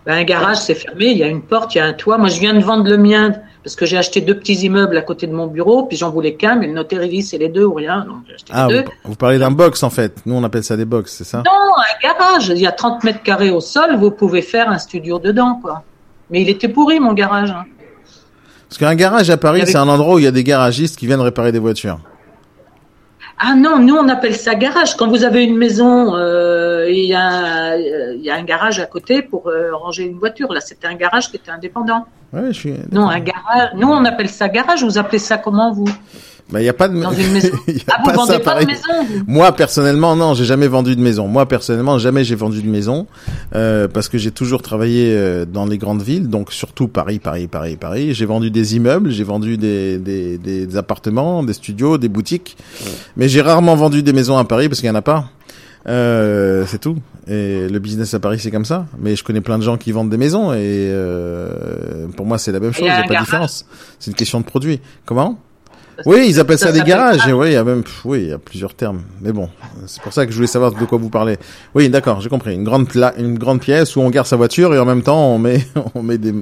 Ben, 0.05 0.15
un 0.15 0.25
garage 0.25 0.57
c'est 0.57 0.75
fermé, 0.75 1.07
il 1.07 1.19
y 1.19 1.23
a 1.23 1.29
une 1.29 1.43
porte, 1.43 1.75
il 1.75 1.79
y 1.79 1.81
a 1.81 1.85
un 1.85 1.93
toit. 1.93 2.19
Moi 2.19 2.29
je 2.29 2.41
viens 2.41 2.55
de 2.55 2.61
vendre 2.65 2.89
le 2.91 2.97
mien 2.99 3.33
parce 3.63 3.77
que 3.77 3.87
j'ai 3.87 3.97
acheté 3.97 4.21
deux 4.21 4.37
petits 4.37 4.55
immeubles 4.55 4.97
à 4.97 5.03
côté 5.03 5.29
de 5.29 5.33
mon 5.33 5.47
bureau, 5.47 5.85
puis 5.85 5.97
j'en 5.97 6.11
voulais 6.11 6.35
qu'un, 6.35 6.57
mais 6.57 6.67
le 6.67 6.73
notaire 6.73 7.05
il 7.05 7.11
dit 7.11 7.23
c'est 7.23 7.39
les 7.39 7.49
deux 7.49 7.65
ou 7.65 7.75
rien, 7.75 8.05
donc 8.05 8.17
j'ai 8.27 8.35
acheté 8.35 8.53
Ah, 8.53 8.67
les 8.69 8.79
vous, 8.79 8.83
deux. 8.83 8.89
vous 9.05 9.15
parlez 9.15 9.39
d'un 9.39 9.53
box 9.53 9.81
en 9.85 9.91
fait. 9.91 10.17
Nous 10.27 10.35
on 10.35 10.43
appelle 10.43 10.65
ça 10.65 10.77
des 10.77 10.85
box, 10.85 11.13
c'est 11.19 11.25
ça? 11.25 11.39
Non, 11.47 11.53
un 11.77 12.09
garage. 12.09 12.49
Il 12.49 12.59
y 12.59 12.67
a 12.67 12.73
30 12.73 13.05
mètres 13.05 13.23
carrés 13.23 13.51
au 13.53 13.61
sol, 13.61 13.95
vous 13.97 14.11
pouvez 14.11 14.43
faire 14.43 14.69
un 14.69 14.79
studio 14.79 15.21
dedans, 15.21 15.61
quoi. 15.63 15.85
Mais 16.31 16.43
il 16.43 16.49
était 16.49 16.69
pourri, 16.69 16.99
mon 16.99 17.13
garage. 17.13 17.53
hein. 17.53 17.65
Parce 18.69 18.79
qu'un 18.79 18.95
garage 18.97 19.31
à 19.31 19.37
Paris, 19.37 19.63
c'est 19.67 19.77
un 19.77 19.87
endroit 19.89 20.15
où 20.15 20.19
il 20.19 20.25
y 20.25 20.29
a 20.29 20.31
des 20.33 20.43
garagistes 20.45 20.99
qui 20.99 21.07
viennent 21.07 21.21
réparer 21.21 21.53
des 21.53 21.59
voitures. 21.61 22.01
Ah 23.45 23.57
non, 23.57 23.81
nous, 23.81 23.97
on 23.97 24.09
appelle 24.09 24.37
ça 24.37 24.55
garage. 24.55 24.97
Quand 24.97 25.09
vous 25.09 25.25
avez 25.25 25.43
une 25.43 25.57
maison, 25.57 26.15
euh, 26.15 26.87
il 26.89 27.07
y, 27.07 27.15
a, 27.15 27.73
euh, 27.73 28.15
il 28.15 28.23
y 28.23 28.31
a 28.31 28.37
un 28.37 28.45
garage 28.45 28.79
à 28.79 28.87
côté 28.87 29.21
pour 29.21 29.49
euh, 29.49 29.75
ranger 29.75 30.05
une 30.05 30.17
voiture. 30.17 30.53
Là, 30.53 30.61
c'était 30.61 30.87
un 30.87 30.95
garage 30.95 31.29
qui 31.29 31.39
était 31.39 31.51
indépendant. 31.51 32.07
Ouais, 32.33 32.53
je 32.53 32.53
suis. 32.53 32.75
Non, 32.93 33.09
un 33.09 33.19
garage. 33.19 33.71
Nous, 33.75 33.89
on 33.89 34.05
appelle 34.05 34.29
ça 34.29 34.49
garage. 34.49 34.85
Vous 34.85 34.97
appelez 34.97 35.19
ça 35.19 35.39
comment, 35.39 35.73
vous? 35.73 35.89
Bah, 36.51 36.61
il 36.61 36.65
y 36.65 36.69
a 36.69 36.73
pas 36.75 36.89
de. 36.89 37.01
Dans 37.01 37.13
une 37.13 37.33
maison. 37.33 37.49
Y 37.67 37.73
a 37.73 37.83
Ah, 37.89 37.97
vous 38.01 38.11
pas 38.11 38.13
vendez 38.17 38.33
ça 38.33 38.39
pas 38.41 38.45
pareil. 38.45 38.67
de 38.67 38.73
maison, 38.73 39.25
Moi 39.27 39.53
personnellement, 39.53 40.17
non, 40.17 40.35
j'ai 40.35 40.45
jamais 40.45 40.69
vendu 40.69 40.95
de 40.97 41.01
maison. 41.01 41.27
Moi 41.29 41.47
personnellement, 41.47 41.99
jamais 41.99 42.25
j'ai 42.25 42.35
vendu 42.35 42.63
de 42.63 42.69
maison 42.69 43.07
euh, 43.55 43.89
parce 43.89 44.09
que 44.09 44.19
j'ai 44.19 44.31
toujours 44.33 44.61
travaillé 44.61 45.15
euh, 45.17 45.45
dans 45.47 45.65
les 45.65 45.79
grandes 45.79 46.03
villes, 46.03 46.29
donc 46.29 46.53
surtout 46.53 46.89
Paris, 46.89 47.19
Paris, 47.19 47.47
Paris, 47.47 47.77
Paris. 47.77 48.13
J'ai 48.13 48.27
vendu 48.27 48.51
des 48.51 48.77
immeubles, 48.77 49.11
j'ai 49.11 49.25
vendu 49.25 49.57
des, 49.57 49.99
des, 49.99 50.37
des, 50.37 50.77
appartements, 50.77 51.43
des 51.43 51.55
studios, 51.55 51.97
des 51.97 52.09
boutiques, 52.09 52.57
mais 53.17 53.29
j'ai 53.29 53.41
rarement 53.41 53.75
vendu 53.75 54.03
des 54.03 54.13
maisons 54.13 54.37
à 54.37 54.45
Paris 54.45 54.69
parce 54.69 54.81
qu'il 54.81 54.89
y 54.89 54.93
en 54.93 54.95
a 54.97 55.03
pas. 55.03 55.27
Euh, 55.89 56.65
c'est 56.69 56.79
tout. 56.81 56.97
Et 57.29 57.69
le 57.69 57.79
business 57.79 58.15
à 58.15 58.21
Paris, 58.21 58.39
c'est 58.41 58.51
comme 58.51 58.65
ça. 58.65 58.87
Mais 59.01 59.17
je 59.17 59.25
connais 59.25 59.41
plein 59.41 59.59
de 59.59 59.63
gens 59.65 59.77
qui 59.77 59.91
vendent 59.93 60.11
des 60.11 60.17
maisons 60.17 60.53
et 60.53 60.59
euh, 60.61 62.07
pour 62.17 62.27
moi, 62.27 62.39
c'est 62.39 62.53
la 62.53 62.61
même 62.61 62.73
chose. 62.73 62.83
Il 62.85 62.89
y 62.89 62.91
a 62.91 62.95
n'y 62.97 62.99
a 63.03 63.05
un 63.05 63.09
pas 63.09 63.15
de 63.15 63.21
différence. 63.21 63.65
C'est 63.99 64.11
une 64.11 64.17
question 64.17 64.41
de 64.41 64.45
produit. 64.45 64.81
Comment? 65.07 65.39
Oui, 66.07 66.27
ils 66.29 66.41
appellent 66.41 66.59
ça, 66.59 66.67
Ça 66.69 66.73
des 66.73 66.83
garages. 66.83 67.27
Et 67.29 67.33
oui, 67.33 67.49
il 67.49 67.53
y 67.53 67.57
a 67.57 67.65
même, 67.65 67.83
pff, 67.83 68.05
oui, 68.05 68.23
il 68.23 68.29
y 68.31 68.33
a 68.33 68.39
plusieurs 68.39 68.75
termes. 68.75 69.03
Mais 69.21 69.31
bon, 69.33 69.49
c'est 69.87 70.03
pour 70.03 70.13
ça 70.13 70.25
que 70.25 70.33
je 70.33 70.37
voulais 70.37 70.47
savoir 70.49 70.73
de 70.73 70.85
quoi 70.85 70.99
vous 70.99 71.11
parlez. 71.11 71.37
Oui, 71.75 71.89
d'accord, 71.91 72.21
j'ai 72.21 72.29
compris. 72.29 72.55
Une 72.55 72.65
grande 72.65 72.89
pla- 72.89 73.15
une 73.19 73.39
grande 73.39 73.61
pièce 73.61 73.95
où 73.97 74.01
on 74.01 74.11
garde 74.11 74.27
sa 74.27 74.37
voiture 74.37 74.75
et 74.75 74.79
en 74.79 74.85
même 74.85 75.03
temps 75.03 75.19
on 75.35 75.39
met, 75.39 75.67
on 75.95 76.03
met 76.03 76.19
des, 76.19 76.35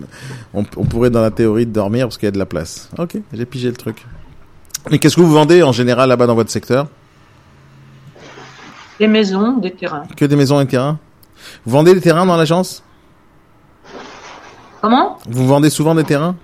on, 0.55 0.65
on 0.77 0.85
pourrait 0.85 1.11
dans 1.11 1.21
la 1.23 1.31
théorie 1.31 1.67
dormir 1.67 2.07
parce 2.07 2.17
qu'il 2.19 2.27
y 2.27 2.29
a 2.29 2.33
de 2.33 2.39
la 2.39 2.47
place. 2.47 2.89
Ok, 2.99 3.17
j'ai 3.33 3.45
pigé 3.47 3.69
le 3.69 3.77
truc. 3.77 4.05
Mais 4.91 4.99
qu'est-ce 4.99 5.17
que 5.17 5.21
vous 5.21 5.33
vendez 5.33 5.63
en 5.63 5.73
général 5.73 6.09
là-bas 6.09 6.27
dans 6.27 6.35
votre 6.35 6.51
secteur? 6.51 6.87
Des 8.99 9.09
maisons, 9.09 9.59
des 9.59 9.73
terrains. 9.73 10.05
Que 10.17 10.25
des 10.27 10.37
maisons 10.37 10.61
et 10.61 10.65
des 10.65 10.71
terrains? 10.71 10.99
Vous 11.67 11.73
vendez 11.73 11.95
des 11.95 12.01
terrains 12.01 12.27
dans 12.27 12.37
l'agence? 12.37 12.83
Comment? 14.81 15.19
Vous 15.29 15.47
vendez 15.47 15.71
souvent 15.71 15.95
des 15.95 16.05
terrains? 16.05 16.37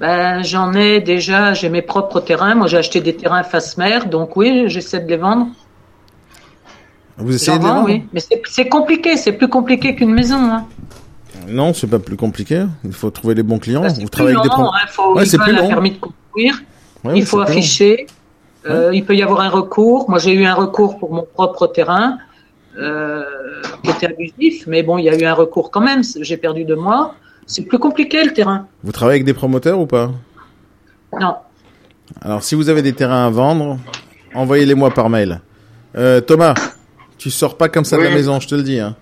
Ben, 0.00 0.42
J'en 0.42 0.72
ai 0.72 1.00
déjà, 1.00 1.54
j'ai 1.54 1.68
mes 1.68 1.82
propres 1.82 2.20
terrains. 2.20 2.54
Moi, 2.54 2.66
j'ai 2.66 2.78
acheté 2.78 3.00
des 3.00 3.14
terrains 3.16 3.42
face 3.42 3.76
mer, 3.76 4.06
donc 4.06 4.36
oui, 4.36 4.64
j'essaie 4.68 5.00
de 5.00 5.08
les 5.08 5.16
vendre. 5.16 5.48
Vous 7.16 7.34
essayez 7.34 7.58
de 7.58 7.62
les 7.62 7.68
vendre 7.70 7.86
oui. 7.86 8.04
Mais 8.12 8.20
c'est 8.44 8.68
compliqué, 8.68 9.16
c'est 9.16 9.32
plus 9.32 9.48
compliqué 9.48 9.94
qu'une 9.94 10.12
maison. 10.12 10.36
Hein. 10.36 10.66
Non, 11.48 11.72
c'est 11.74 11.86
pas 11.86 11.98
plus 11.98 12.16
compliqué. 12.16 12.64
Il 12.84 12.92
faut 12.92 13.10
trouver 13.10 13.34
les 13.34 13.42
bons 13.42 13.58
clients. 13.58 13.86
Vous 13.86 14.08
travaillez 14.08 14.36
avec 14.36 14.50
des 14.50 14.56
hein, 14.56 14.70
faut, 14.88 15.14
Ouais, 15.14 15.24
ils 15.24 15.28
c'est 15.28 15.38
plus 15.38 15.52
long. 15.54 15.68
permis 15.68 15.92
de 15.92 15.98
construire. 15.98 16.62
Ouais, 17.04 17.18
il 17.18 17.26
faut 17.26 17.40
afficher. 17.40 18.06
Euh, 18.66 18.90
Il 18.94 19.04
peut 19.04 19.14
y 19.14 19.22
avoir 19.22 19.40
un 19.40 19.50
recours. 19.50 20.08
Moi, 20.08 20.18
j'ai 20.18 20.32
eu 20.32 20.44
un 20.46 20.54
recours 20.54 20.98
pour 20.98 21.12
mon 21.12 21.26
propre 21.34 21.66
terrain 21.66 22.18
euh, 22.78 23.22
qui 23.82 23.90
était 23.90 24.06
abusif, 24.06 24.66
mais 24.66 24.82
bon, 24.82 24.96
il 24.96 25.04
y 25.04 25.10
a 25.10 25.16
eu 25.16 25.24
un 25.24 25.34
recours 25.34 25.70
quand 25.70 25.82
même. 25.82 26.02
J'ai 26.20 26.36
perdu 26.38 26.64
deux 26.64 26.76
mois. 26.76 27.14
C'est 27.46 27.62
plus 27.62 27.78
compliqué 27.78 28.24
le 28.24 28.32
terrain. 28.32 28.66
Vous 28.82 28.92
travaillez 28.92 29.16
avec 29.16 29.24
des 29.26 29.34
promoteurs 29.34 29.78
ou 29.78 29.86
pas? 29.86 30.10
Non. 31.20 31.34
Alors, 32.22 32.42
si 32.42 32.54
vous 32.54 32.68
avez 32.68 32.82
des 32.82 32.92
terrains 32.92 33.26
à 33.26 33.30
vendre, 33.30 33.78
envoyez-les-moi 34.34 34.90
par 34.90 35.08
mail. 35.10 35.40
Euh, 35.96 36.20
Thomas, 36.20 36.54
tu 37.18 37.30
sors 37.30 37.56
pas 37.56 37.68
comme 37.68 37.84
ça 37.84 37.96
de 37.96 38.02
la 38.02 38.10
maison, 38.10 38.40
je 38.40 38.48
te 38.48 38.54
le 38.54 38.62
dis. 38.62 38.80
Hein. 38.80 38.96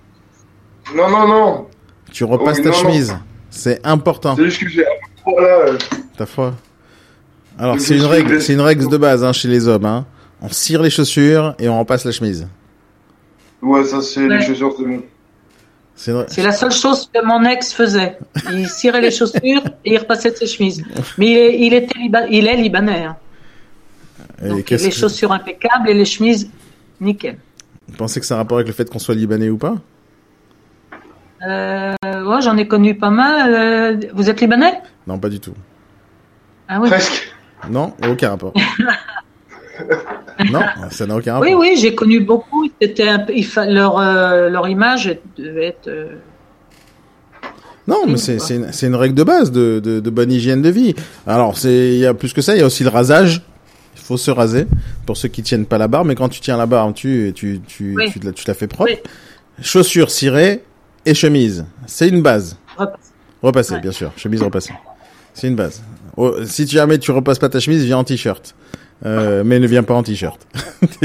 Non, 0.94 1.08
non, 1.08 1.26
non. 1.28 1.66
Tu 2.10 2.24
repasses 2.24 2.60
ta 2.62 2.68
non, 2.70 2.74
chemise. 2.74 3.16
C'est 3.50 3.84
important. 3.86 4.34
C'est 4.36 4.44
juste 4.44 4.60
que 4.62 4.68
j'ai 4.68 4.84
un 4.84 4.90
peu 4.90 5.20
trop 5.20 5.40
là. 5.40 5.46
euh, 5.68 5.78
Ta 6.16 6.26
foi. 6.26 6.54
Alors, 7.58 7.78
c'est 7.80 7.96
une 7.96 8.04
règle, 8.04 8.40
c'est 8.42 8.52
une 8.54 8.60
règle 8.60 8.88
de 8.88 8.96
base 8.96 9.24
hein, 9.24 9.32
chez 9.32 9.48
les 9.48 9.68
hommes. 9.68 9.84
Hein. 9.84 10.04
On 10.40 10.48
cire 10.48 10.82
les 10.82 10.90
chaussures 10.90 11.54
et 11.58 11.68
on 11.68 11.78
repasse 11.78 12.04
la 12.04 12.12
chemise. 12.12 12.48
Ouais, 13.62 13.84
ça 13.84 14.02
c'est 14.02 14.26
Ouais. 14.26 14.38
les 14.38 14.44
chaussures, 14.44 14.74
c'est 14.76 14.84
bon. 14.84 15.02
C'est 15.94 16.12
vrai. 16.12 16.26
C'est 16.28 16.42
la 16.42 16.52
seule 16.52 16.72
chose 16.72 17.08
que 17.12 17.24
mon 17.24 17.44
ex 17.44 17.72
faisait. 17.72 18.18
Il 18.50 18.68
cirait 18.68 19.00
les 19.00 19.10
chaussures 19.10 19.62
et 19.84 19.92
il 19.92 19.98
repassait 19.98 20.34
ses 20.34 20.46
chemises. 20.46 20.82
Mais 21.18 21.26
il 21.26 21.36
est, 21.38 21.58
il 21.60 21.74
était 21.74 21.98
liba- 21.98 22.26
il 22.28 22.46
est 22.48 22.56
libanais. 22.56 23.04
hein. 23.04 23.16
Et 24.42 24.48
Donc, 24.48 24.70
les 24.70 24.76
que- 24.78 24.90
chaussures 24.90 25.30
impeccables 25.32 25.88
et 25.88 25.94
les 25.94 26.04
chemises 26.04 26.50
nickel. 27.00 27.36
Vous 27.88 27.96
pensez 27.96 28.18
que 28.20 28.26
ça 28.26 28.34
a 28.34 28.38
rapport 28.38 28.58
avec 28.58 28.66
le 28.68 28.72
fait 28.72 28.88
qu'on 28.90 28.98
soit 28.98 29.14
libanais 29.14 29.48
ou 29.50 29.58
pas? 29.58 29.76
Euh, 31.46 31.92
ouais, 32.02 32.40
j'en 32.40 32.56
ai 32.56 32.66
connu 32.66 32.94
pas 32.96 33.10
mal. 33.10 33.54
Euh, 33.54 33.96
vous 34.14 34.30
êtes 34.30 34.40
libanais? 34.40 34.80
Non, 35.06 35.18
pas 35.18 35.28
du 35.28 35.40
tout. 35.40 35.54
Ah 36.68 36.80
oui. 36.80 36.88
Presque. 36.88 37.32
Non, 37.70 37.94
aucun 38.08 38.30
rapport. 38.30 38.52
non, 40.50 40.60
ça 40.90 41.06
n'a 41.06 41.16
aucun 41.16 41.34
rapport. 41.34 41.48
Oui, 41.48 41.54
oui, 41.54 41.76
j'ai 41.78 41.94
connu 41.94 42.20
beaucoup. 42.20 42.68
C'était 42.80 43.08
un 43.08 43.18
peu- 43.20 43.32
leur, 43.68 43.98
euh, 43.98 44.48
leur 44.48 44.68
image 44.68 45.18
devait 45.38 45.66
être. 45.66 45.88
euh, 45.88 46.14
Non, 47.88 48.02
mais 48.06 48.16
c'est 48.16 48.36
une, 48.54 48.72
c'est 48.72 48.86
une 48.86 48.94
règle 48.94 49.14
de 49.14 49.24
base 49.24 49.50
de, 49.50 49.80
de, 49.82 50.00
de 50.00 50.10
bonne 50.10 50.30
hygiène 50.30 50.62
de 50.62 50.68
vie. 50.68 50.94
Alors, 51.26 51.58
c'est 51.58 51.88
il 51.94 51.98
y 51.98 52.06
a 52.06 52.14
plus 52.14 52.32
que 52.32 52.40
ça, 52.40 52.54
il 52.54 52.60
y 52.60 52.62
a 52.62 52.66
aussi 52.66 52.84
le 52.84 52.90
rasage. 52.90 53.42
Il 53.96 54.00
faut 54.02 54.16
se 54.16 54.30
raser 54.30 54.66
pour 55.06 55.16
ceux 55.16 55.28
qui 55.28 55.42
tiennent 55.42 55.66
pas 55.66 55.78
la 55.78 55.88
barbe, 55.88 56.06
mais 56.08 56.14
quand 56.14 56.28
tu 56.28 56.40
tiens 56.40 56.56
la 56.56 56.66
barbe, 56.66 56.94
tu 56.94 57.32
tu 57.34 57.60
tu 57.66 57.94
Oui. 57.96 58.10
tu, 58.12 58.18
la, 58.20 58.32
tu 58.32 58.44
te 58.44 58.50
la 58.50 58.54
fais 58.54 58.66
propre. 58.66 58.90
Oui. 58.92 58.98
Chaussures 59.60 60.10
cirées 60.10 60.62
et 61.04 61.14
chemise, 61.14 61.66
c'est 61.86 62.08
une 62.08 62.22
base. 62.22 62.56
repas. 62.76 62.96
Repasser, 63.42 63.74
Ouais. 63.74 63.80
bien 63.80 63.92
sûr. 63.92 64.12
Chemise 64.16 64.42
repassée. 64.42 64.72
C'est 65.34 65.48
une 65.48 65.56
base. 65.56 65.82
Oh, 66.16 66.34
si 66.44 66.66
jamais 66.66 66.98
tu 66.98 67.10
repasses 67.10 67.38
pas 67.38 67.48
ta 67.48 67.58
chemise, 67.58 67.84
viens 67.84 67.98
en 67.98 68.04
t-shirt. 68.04 68.54
Euh, 69.04 69.42
mais 69.44 69.58
ne 69.58 69.66
viens 69.66 69.82
pas 69.82 69.94
en 69.94 70.02
t-shirt. 70.02 70.40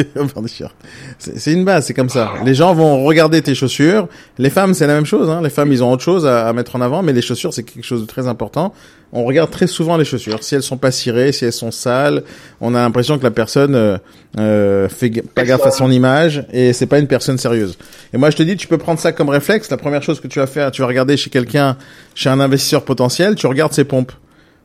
C'est 1.20 1.52
une 1.52 1.66
base, 1.66 1.86
c'est 1.86 1.94
comme 1.94 2.10
ça. 2.10 2.34
Les 2.46 2.54
gens 2.54 2.74
vont 2.74 3.04
regarder 3.04 3.42
tes 3.42 3.56
chaussures. 3.56 4.08
Les 4.38 4.50
femmes, 4.50 4.74
c'est 4.74 4.86
la 4.86 4.94
même 4.94 5.06
chose. 5.06 5.30
Hein. 5.30 5.42
Les 5.42 5.50
femmes, 5.50 5.72
ils 5.72 5.84
ont 5.84 5.92
autre 5.92 6.04
chose 6.04 6.26
à, 6.26 6.48
à 6.48 6.54
mettre 6.54 6.76
en 6.76 6.82
avant, 6.82 7.02
mais 7.02 7.14
les 7.14 7.22
chaussures, 7.22 7.54
c'est 7.54 7.64
quelque 7.64 7.86
chose 7.86 8.02
de 8.02 8.06
très 8.06 8.28
important. 8.28 8.74
On 9.14 9.24
regarde 9.24 9.50
très 9.50 9.68
souvent 9.68 9.98
les 9.98 10.06
chaussures. 10.06 10.44
Si 10.44 10.54
elles 10.56 10.64
sont 10.64 10.78
pas 10.78 10.92
cirées, 10.92 11.32
si 11.32 11.46
elles 11.46 11.54
sont 11.54 11.72
sales, 11.72 12.24
on 12.60 12.76
a 12.76 12.80
l'impression 12.80 13.18
que 13.18 13.24
la 13.24 13.32
personne 13.32 13.74
euh, 13.76 13.98
euh, 14.38 14.90
fait 14.90 15.10
pas 15.34 15.46
gaffe 15.46 15.66
à 15.66 15.72
son 15.72 15.90
image 15.90 16.46
et 16.52 16.74
c'est 16.74 16.88
pas 16.88 17.00
une 17.00 17.08
personne 17.08 17.38
sérieuse. 17.38 17.78
Et 18.14 18.18
moi, 18.18 18.30
je 18.30 18.36
te 18.36 18.44
dis, 18.44 18.58
tu 18.58 18.68
peux 18.68 18.78
prendre 18.78 19.00
ça 19.00 19.14
comme 19.14 19.30
réflexe. 19.30 19.70
La 19.72 19.78
première 19.78 20.04
chose 20.04 20.20
que 20.20 20.28
tu 20.28 20.40
vas 20.40 20.48
faire, 20.48 20.72
tu 20.72 20.82
vas 20.82 20.88
regarder 20.88 21.16
chez 21.16 21.30
quelqu'un, 21.30 21.78
chez 22.16 22.30
un 22.30 22.40
investisseur 22.40 22.84
potentiel, 22.84 23.36
tu 23.36 23.48
regardes 23.48 23.74
ses 23.74 23.86
pompes. 23.86 24.12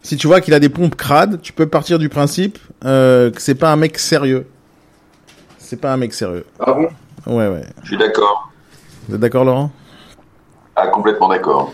Si 0.02 0.16
tu 0.16 0.26
vois 0.26 0.40
qu'il 0.40 0.52
a 0.52 0.58
des 0.58 0.68
pompes 0.68 0.96
crades, 0.96 1.40
tu 1.42 1.52
peux 1.52 1.66
partir 1.66 1.98
du 1.98 2.08
principe 2.08 2.58
euh, 2.84 3.30
que 3.30 3.40
c'est 3.40 3.54
pas 3.54 3.72
un 3.72 3.76
mec 3.76 3.98
sérieux. 3.98 4.46
C'est 5.58 5.80
pas 5.80 5.92
un 5.92 5.96
mec 5.96 6.12
sérieux. 6.12 6.44
Ah 6.58 6.72
bon? 6.72 6.88
Ouais, 7.26 7.48
ouais. 7.48 7.64
Je 7.82 7.88
suis 7.88 7.96
d'accord. 7.96 8.50
Vous 9.08 9.14
êtes 9.14 9.20
d'accord, 9.20 9.44
Laurent? 9.44 9.70
Ah, 10.74 10.88
complètement 10.88 11.28
d'accord. 11.28 11.72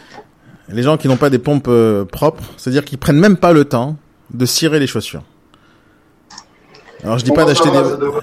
Les 0.69 0.83
gens 0.83 0.99
qui 0.99 1.09
n'ont 1.09 1.17
pas 1.17 1.31
des 1.31 1.39
pompes 1.39 1.69
euh, 1.69 2.05
propres, 2.05 2.45
c'est-à-dire 2.59 2.85
qu'ils 2.85 2.99
prennent 2.99 3.19
même 3.19 3.39
pas 3.39 3.53
le 3.53 3.65
temps 3.65 3.97
de 4.31 4.45
cirer 4.45 4.79
les 4.79 4.87
chaussures. 4.87 5.23
Alors 7.05 7.19
je 7.19 7.25
dis 7.25 7.31
pas 7.31 7.45
d'acheter 7.45 7.71
des, 7.71 7.79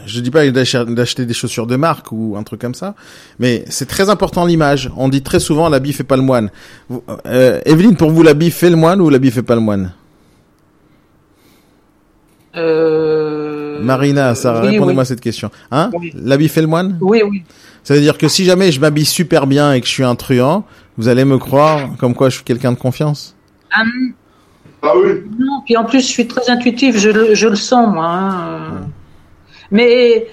je 0.05 0.19
dis 0.19 0.32
pas 0.32 0.49
d'acheter 0.49 1.26
des 1.26 1.34
chaussures 1.34 1.65
de 1.65 1.76
marque 1.78 2.11
ou 2.11 2.36
un 2.38 2.43
truc 2.43 2.59
comme 2.59 2.73
ça, 2.76 2.93
mais 3.39 3.63
c'est 3.69 3.88
très 3.88 4.09
important 4.09 4.45
l'image. 4.45 4.91
On 4.97 5.07
dit 5.07 5.21
très 5.21 5.39
souvent 5.39 5.69
l'habit 5.69 5.93
fait 5.93 6.03
pas 6.03 6.17
le 6.17 6.23
moine. 6.23 6.49
Vous- 6.89 7.03
euh, 7.26 7.61
Evelyne, 7.65 7.95
pour 7.95 8.11
vous 8.11 8.21
l'habit 8.21 8.51
fait 8.51 8.69
le 8.69 8.76
moine 8.76 8.99
ou 9.01 9.09
l'habit 9.09 9.32
fait 9.32 9.43
pas 9.43 9.55
le 9.55 9.61
moine? 9.61 9.93
Euh, 12.57 13.82
Marina, 13.82 14.34
Sarah, 14.36 14.61
oui, 14.65 14.71
répondez-moi 14.71 15.01
à 15.03 15.05
cette 15.05 15.21
question. 15.21 15.51
Hein? 15.71 15.89
Oui. 15.93 16.11
L'habit 16.15 16.47
fait 16.47 16.61
le 16.61 16.67
moine? 16.67 16.97
Oui, 17.01 17.21
oui. 17.30 17.43
Ça 17.84 17.93
veut 17.93 17.99
dire 18.01 18.17
que 18.17 18.28
si 18.28 18.45
jamais 18.45 18.71
je 18.71 18.80
m'habille 18.80 19.05
super 19.05 19.45
bien 19.45 19.73
et 19.73 19.82
que 19.82 19.88
je 19.88 19.91
suis 19.91 20.03
un 20.03 20.15
truand, 20.15 20.65
vous 20.97 21.07
allez 21.07 21.26
me 21.26 21.38
croire 21.38 21.89
comme 21.99 22.13
quoi 22.15 22.30
je 22.30 22.36
suis 22.36 22.43
quelqu'un 22.43 22.71
de 22.71 22.78
confiance? 22.78 23.36
Ah, 23.71 23.84
Ah 24.86 24.94
oui 24.96 25.24
non, 25.40 25.62
puis 25.66 25.76
en 25.78 25.84
plus, 25.86 26.02
je 26.02 26.06
suis 26.08 26.28
très 26.28 26.50
intuitif, 26.50 26.98
je, 26.98 27.10
le- 27.10 27.34
je 27.36 27.48
le 27.48 27.56
sens, 27.56 27.94
moi. 27.94 28.06
hein. 28.08 28.88
Mais, 29.72 30.28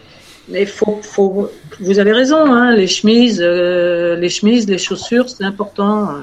mais 0.49 0.67
faut, 0.67 1.01
faut, 1.03 1.51
vous 1.81 1.99
avez 1.99 2.13
raison, 2.13 2.53
hein, 2.53 2.73
les 2.75 2.87
chemises, 2.87 3.41
euh, 3.43 4.15
les 4.17 4.29
chemises, 4.29 4.69
les 4.69 4.79
chaussures, 4.79 5.29
c'est 5.31 5.45
important. 5.45 6.11
euh. 6.11 6.19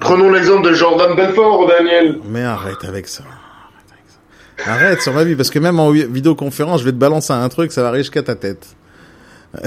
Prenons 0.00 0.30
l'exemple 0.30 0.68
de 0.68 0.72
Jordan 0.74 1.16
Belfort, 1.16 1.66
Daniel. 1.66 2.18
Mais 2.24 2.44
arrête 2.44 2.84
avec 2.86 3.08
ça. 3.08 3.24
Arrête, 3.24 3.90
avec 3.92 4.04
ça. 4.06 4.72
Arrête 4.72 5.02
sur 5.02 5.12
ma 5.12 5.24
vie, 5.24 5.34
parce 5.34 5.50
que 5.50 5.58
même 5.58 5.80
en 5.80 5.90
vi- 5.90 6.06
vidéoconférence, 6.06 6.80
je 6.80 6.84
vais 6.84 6.92
te 6.92 6.96
balancer 6.96 7.32
un 7.32 7.48
truc, 7.48 7.72
ça 7.72 7.82
va 7.82 7.88
arriver 7.88 8.04
jusqu'à 8.04 8.22
ta 8.22 8.36
tête. 8.36 8.66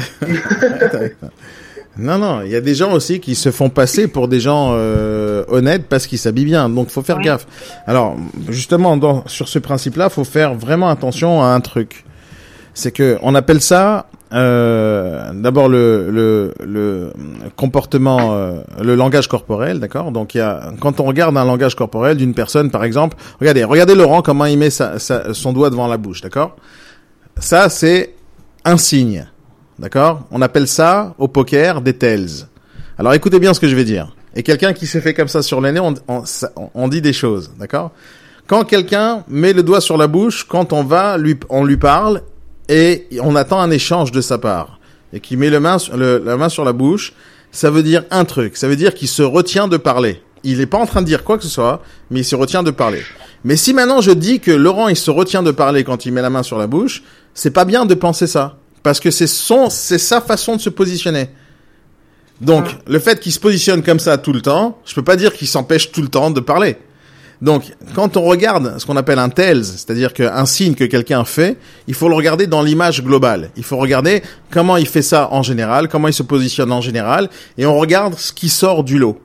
Non, 1.97 2.17
non, 2.17 2.41
il 2.43 2.49
y 2.51 2.55
a 2.55 2.61
des 2.61 2.73
gens 2.73 2.93
aussi 2.93 3.19
qui 3.19 3.35
se 3.35 3.51
font 3.51 3.69
passer 3.69 4.07
pour 4.07 4.27
des 4.29 4.39
gens 4.39 4.69
euh, 4.71 5.43
honnêtes 5.49 5.87
parce 5.89 6.07
qu'ils 6.07 6.19
s'habillent 6.19 6.45
bien, 6.45 6.69
donc 6.69 6.89
faut 6.89 7.01
faire 7.01 7.19
gaffe. 7.19 7.45
Alors, 7.85 8.15
justement, 8.49 8.95
dans, 8.95 9.23
sur 9.27 9.49
ce 9.49 9.59
principe-là, 9.59 10.09
faut 10.09 10.23
faire 10.23 10.53
vraiment 10.55 10.89
attention 10.89 11.43
à 11.43 11.47
un 11.47 11.59
truc. 11.59 12.05
C'est 12.73 12.91
que 12.93 13.17
on 13.21 13.35
appelle 13.35 13.59
ça 13.59 14.05
euh, 14.31 15.31
d'abord 15.33 15.67
le, 15.67 16.09
le, 16.09 16.53
le 16.65 17.11
comportement, 17.57 18.31
euh, 18.31 18.61
le 18.81 18.95
langage 18.95 19.27
corporel, 19.27 19.81
d'accord? 19.81 20.13
Donc 20.13 20.33
il 20.35 20.37
y 20.37 20.41
a 20.41 20.71
quand 20.79 21.01
on 21.01 21.03
regarde 21.03 21.35
un 21.37 21.43
langage 21.43 21.75
corporel 21.75 22.15
d'une 22.15 22.33
personne, 22.33 22.71
par 22.71 22.85
exemple, 22.85 23.17
regardez, 23.41 23.65
regardez 23.65 23.93
Laurent 23.93 24.21
comment 24.21 24.45
il 24.45 24.57
met 24.57 24.69
sa, 24.69 24.99
sa- 24.99 25.33
son 25.33 25.51
doigt 25.51 25.69
devant 25.69 25.87
la 25.89 25.97
bouche, 25.97 26.21
d'accord? 26.21 26.55
Ça 27.37 27.67
c'est 27.67 28.13
un 28.63 28.77
signe, 28.77 29.25
d'accord? 29.81 30.21
On 30.31 30.41
appelle 30.41 30.67
ça 30.67 31.15
au 31.17 31.27
poker 31.27 31.81
des 31.81 31.93
tails. 31.93 32.45
Alors 32.97 33.13
écoutez 33.13 33.39
bien 33.39 33.53
ce 33.53 33.59
que 33.59 33.67
je 33.67 33.75
vais 33.75 33.83
dire. 33.83 34.15
Et 34.35 34.43
quelqu'un 34.43 34.71
qui 34.71 34.87
s'est 34.87 35.01
fait 35.01 35.13
comme 35.13 35.27
ça 35.27 35.41
sur 35.41 35.59
le 35.59 35.71
nez, 35.71 35.79
on, 35.81 35.95
on, 36.07 36.23
on 36.73 36.87
dit 36.87 37.01
des 37.01 37.11
choses, 37.11 37.51
d'accord? 37.59 37.91
Quand 38.47 38.63
quelqu'un 38.63 39.23
met 39.27 39.53
le 39.53 39.63
doigt 39.63 39.81
sur 39.81 39.97
la 39.97 40.07
bouche, 40.07 40.45
quand 40.47 40.71
on 40.71 40.83
va 40.83 41.17
lui, 41.17 41.37
on 41.49 41.65
lui 41.65 41.77
parle 41.77 42.21
et 42.69 43.07
on 43.21 43.35
attend 43.35 43.59
un 43.59 43.71
échange 43.71 44.11
de 44.11 44.21
sa 44.21 44.37
part 44.37 44.79
et 45.13 45.19
qui 45.19 45.35
met 45.35 45.49
la 45.49 45.59
main 45.59 45.79
sur 45.79 46.65
la 46.65 46.73
bouche, 46.73 47.13
ça 47.51 47.69
veut 47.69 47.83
dire 47.83 48.03
un 48.11 48.23
truc. 48.23 48.55
Ça 48.55 48.67
veut 48.67 48.75
dire 48.75 48.93
qu'il 48.93 49.07
se 49.07 49.23
retient 49.23 49.67
de 49.67 49.77
parler. 49.77 50.21
Il 50.43 50.59
n'est 50.59 50.65
pas 50.65 50.77
en 50.77 50.85
train 50.85 51.01
de 51.01 51.05
dire 51.07 51.23
quoi 51.23 51.37
que 51.37 51.43
ce 51.43 51.49
soit, 51.49 51.81
mais 52.09 52.21
il 52.21 52.25
se 52.25 52.35
retient 52.35 52.63
de 52.63 52.71
parler. 52.71 53.01
Mais 53.43 53.55
si 53.55 53.73
maintenant 53.73 54.01
je 54.01 54.11
dis 54.11 54.39
que 54.39 54.51
Laurent 54.51 54.87
il 54.87 54.95
se 54.95 55.11
retient 55.11 55.43
de 55.43 55.51
parler 55.51 55.83
quand 55.83 56.05
il 56.05 56.13
met 56.13 56.21
la 56.21 56.29
main 56.29 56.43
sur 56.43 56.57
la 56.57 56.67
bouche, 56.67 57.03
c'est 57.33 57.51
pas 57.51 57.65
bien 57.65 57.85
de 57.85 57.93
penser 57.93 58.27
ça 58.27 58.57
parce 58.83 58.99
que 58.99 59.11
c'est 59.11 59.27
son, 59.27 59.69
c'est 59.69 59.97
sa 59.97 60.21
façon 60.21 60.55
de 60.55 60.61
se 60.61 60.69
positionner. 60.69 61.29
Donc 62.39 62.65
le 62.87 62.99
fait 62.99 63.19
qu'il 63.19 63.31
se 63.31 63.39
positionne 63.39 63.83
comme 63.83 63.99
ça 63.99 64.17
tout 64.17 64.33
le 64.33 64.41
temps, 64.41 64.79
je 64.85 64.95
peux 64.95 65.03
pas 65.03 65.15
dire 65.15 65.33
qu'il 65.33 65.47
s'empêche 65.47 65.91
tout 65.91 66.01
le 66.01 66.07
temps 66.07 66.31
de 66.31 66.39
parler. 66.39 66.77
Donc, 67.41 67.73
quand 67.95 68.17
on 68.17 68.21
regarde 68.21 68.77
ce 68.77 68.85
qu'on 68.85 68.97
appelle 68.97 69.17
un 69.17 69.29
tells, 69.29 69.65
c'est-à-dire 69.65 70.13
qu'un 70.13 70.45
signe 70.45 70.75
que 70.75 70.83
quelqu'un 70.83 71.25
fait, 71.25 71.57
il 71.87 71.95
faut 71.95 72.07
le 72.07 72.13
regarder 72.13 72.45
dans 72.45 72.61
l'image 72.61 73.03
globale. 73.03 73.49
Il 73.57 73.63
faut 73.63 73.77
regarder 73.77 74.21
comment 74.51 74.77
il 74.77 74.87
fait 74.87 75.01
ça 75.01 75.27
en 75.31 75.41
général, 75.41 75.87
comment 75.87 76.07
il 76.07 76.13
se 76.13 76.21
positionne 76.21 76.71
en 76.71 76.81
général, 76.81 77.29
et 77.57 77.65
on 77.65 77.79
regarde 77.79 78.15
ce 78.17 78.31
qui 78.31 78.47
sort 78.47 78.83
du 78.83 78.99
lot. 78.99 79.19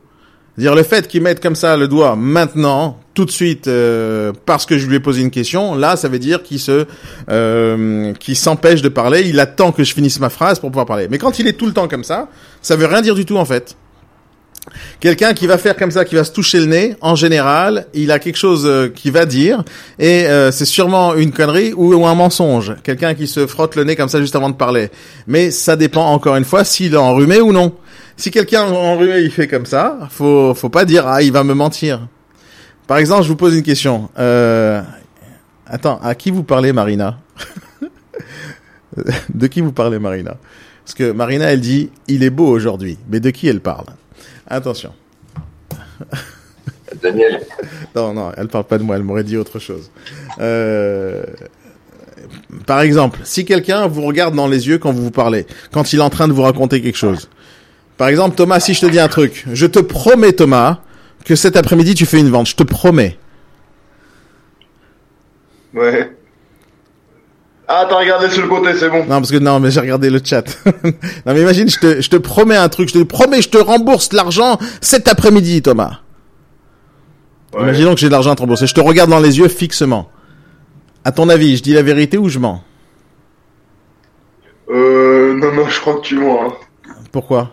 C'est-à-dire 0.56 0.74
le 0.74 0.82
fait 0.84 1.06
qu'il 1.06 1.20
mette 1.20 1.42
comme 1.42 1.54
ça 1.54 1.76
le 1.76 1.86
doigt 1.86 2.16
maintenant, 2.16 2.98
tout 3.12 3.26
de 3.26 3.30
suite, 3.30 3.68
euh, 3.68 4.32
parce 4.46 4.64
que 4.64 4.78
je 4.78 4.86
lui 4.86 4.96
ai 4.96 5.00
posé 5.00 5.20
une 5.20 5.30
question, 5.30 5.74
là, 5.74 5.96
ça 5.96 6.08
veut 6.08 6.18
dire 6.18 6.42
qu'il 6.42 6.58
se, 6.58 6.86
euh, 7.30 8.14
s'empêche 8.34 8.80
de 8.80 8.88
parler. 8.88 9.22
Il 9.26 9.38
attend 9.38 9.70
que 9.72 9.84
je 9.84 9.92
finisse 9.92 10.18
ma 10.18 10.30
phrase 10.30 10.58
pour 10.58 10.70
pouvoir 10.70 10.86
parler. 10.86 11.08
Mais 11.10 11.18
quand 11.18 11.38
il 11.38 11.46
est 11.46 11.52
tout 11.52 11.66
le 11.66 11.72
temps 11.72 11.88
comme 11.88 12.04
ça, 12.04 12.28
ça 12.62 12.74
veut 12.74 12.86
rien 12.86 13.02
dire 13.02 13.14
du 13.14 13.26
tout 13.26 13.36
en 13.36 13.44
fait. 13.44 13.76
Quelqu'un 15.00 15.34
qui 15.34 15.46
va 15.46 15.58
faire 15.58 15.76
comme 15.76 15.90
ça, 15.90 16.04
qui 16.04 16.14
va 16.14 16.24
se 16.24 16.32
toucher 16.32 16.58
le 16.58 16.66
nez, 16.66 16.96
en 17.00 17.14
général, 17.14 17.86
il 17.94 18.10
a 18.10 18.18
quelque 18.18 18.36
chose 18.36 18.64
euh, 18.66 18.88
qu'il 18.88 19.12
va 19.12 19.26
dire, 19.26 19.62
et 19.98 20.26
euh, 20.26 20.50
c'est 20.50 20.64
sûrement 20.64 21.14
une 21.14 21.32
connerie 21.32 21.72
ou, 21.74 21.94
ou 21.94 22.06
un 22.06 22.14
mensonge. 22.14 22.74
Quelqu'un 22.82 23.14
qui 23.14 23.26
se 23.26 23.46
frotte 23.46 23.76
le 23.76 23.84
nez 23.84 23.94
comme 23.94 24.08
ça 24.08 24.20
juste 24.20 24.36
avant 24.36 24.50
de 24.50 24.54
parler. 24.54 24.90
Mais 25.26 25.50
ça 25.50 25.76
dépend 25.76 26.06
encore 26.06 26.36
une 26.36 26.44
fois 26.44 26.64
s'il 26.64 26.94
est 26.94 26.98
enrhumé 26.98 27.40
ou 27.40 27.52
non. 27.52 27.72
Si 28.16 28.30
quelqu'un 28.30 28.62
enrhumé 28.64 29.18
il 29.20 29.30
fait 29.30 29.46
comme 29.46 29.66
ça, 29.66 30.08
faut 30.10 30.54
faut 30.54 30.70
pas 30.70 30.84
dire 30.84 31.06
ah 31.06 31.22
il 31.22 31.32
va 31.32 31.44
me 31.44 31.54
mentir. 31.54 32.08
Par 32.86 32.98
exemple, 32.98 33.24
je 33.24 33.28
vous 33.28 33.36
pose 33.36 33.54
une 33.54 33.62
question. 33.62 34.08
Euh... 34.18 34.80
Attends, 35.66 35.98
à 36.02 36.14
qui 36.14 36.30
vous 36.30 36.44
parlez, 36.44 36.72
Marina 36.72 37.18
De 39.34 39.46
qui 39.48 39.60
vous 39.60 39.72
parlez, 39.72 39.98
Marina 39.98 40.36
Parce 40.84 40.94
que 40.94 41.10
Marina, 41.10 41.46
elle 41.52 41.60
dit 41.60 41.90
il 42.06 42.22
est 42.22 42.30
beau 42.30 42.46
aujourd'hui, 42.46 42.98
mais 43.10 43.20
de 43.20 43.30
qui 43.30 43.48
elle 43.48 43.60
parle 43.60 43.86
Attention. 44.46 44.92
Daniel, 47.02 47.40
Non, 47.94 48.14
non, 48.14 48.32
elle 48.36 48.48
parle 48.48 48.64
pas 48.64 48.78
de 48.78 48.84
moi, 48.84 48.96
elle 48.96 49.02
m'aurait 49.02 49.24
dit 49.24 49.36
autre 49.36 49.58
chose. 49.58 49.90
Euh, 50.40 51.24
Par 52.64 52.80
exemple, 52.80 53.18
si 53.24 53.44
quelqu'un 53.44 53.86
vous 53.88 54.02
regarde 54.02 54.34
dans 54.34 54.46
les 54.46 54.68
yeux 54.68 54.78
quand 54.78 54.92
vous 54.92 55.02
vous 55.02 55.10
parlez, 55.10 55.46
quand 55.72 55.92
il 55.92 55.98
est 55.98 56.02
en 56.02 56.10
train 56.10 56.28
de 56.28 56.32
vous 56.32 56.42
raconter 56.42 56.80
quelque 56.80 56.96
chose. 56.96 57.28
Par 57.96 58.08
exemple, 58.08 58.36
Thomas, 58.36 58.60
si 58.60 58.74
je 58.74 58.80
te 58.80 58.86
dis 58.86 58.98
un 59.00 59.08
truc, 59.08 59.44
je 59.52 59.66
te 59.66 59.78
promets, 59.78 60.32
Thomas, 60.32 60.78
que 61.24 61.34
cet 61.34 61.56
après-midi 61.56 61.94
tu 61.94 62.06
fais 62.06 62.20
une 62.20 62.28
vente, 62.30 62.46
je 62.48 62.54
te 62.56 62.62
promets. 62.62 63.18
Ouais. 65.74 66.12
Ah, 67.68 67.84
t'as 67.88 67.98
regardé 67.98 68.28
sur 68.30 68.42
le 68.42 68.48
côté, 68.48 68.74
c'est 68.78 68.88
bon. 68.88 69.00
Non, 69.00 69.16
parce 69.16 69.30
que 69.32 69.38
non, 69.38 69.58
mais 69.58 69.70
j'ai 69.72 69.80
regardé 69.80 70.08
le 70.08 70.20
chat. 70.22 70.44
non, 70.66 71.32
mais 71.34 71.40
imagine, 71.42 71.68
je 71.68 71.78
te, 71.78 72.00
je 72.00 72.08
te 72.08 72.16
promets 72.16 72.56
un 72.56 72.68
truc, 72.68 72.88
je 72.88 72.94
te 72.98 73.02
promets, 73.02 73.42
je 73.42 73.48
te 73.48 73.58
rembourse 73.58 74.12
l'argent 74.12 74.58
cet 74.80 75.08
après-midi, 75.08 75.62
Thomas. 75.62 76.00
Ouais. 77.54 77.62
Imaginons 77.62 77.94
que 77.94 78.00
j'ai 78.00 78.06
de 78.06 78.12
l'argent 78.12 78.30
à 78.32 78.36
te 78.36 78.42
rembourser. 78.42 78.66
Je 78.66 78.74
te 78.74 78.80
regarde 78.80 79.10
dans 79.10 79.18
les 79.18 79.38
yeux 79.38 79.48
fixement. 79.48 80.10
À 81.04 81.10
ton 81.12 81.28
avis, 81.28 81.56
je 81.56 81.62
dis 81.62 81.72
la 81.72 81.82
vérité 81.82 82.18
ou 82.18 82.28
je 82.28 82.38
mens? 82.38 82.62
Euh, 84.70 85.34
non, 85.34 85.52
non, 85.52 85.68
je 85.68 85.80
crois 85.80 85.94
que 85.96 86.02
tu 86.02 86.16
mens. 86.18 86.44
hein. 86.44 86.52
Pourquoi? 87.10 87.52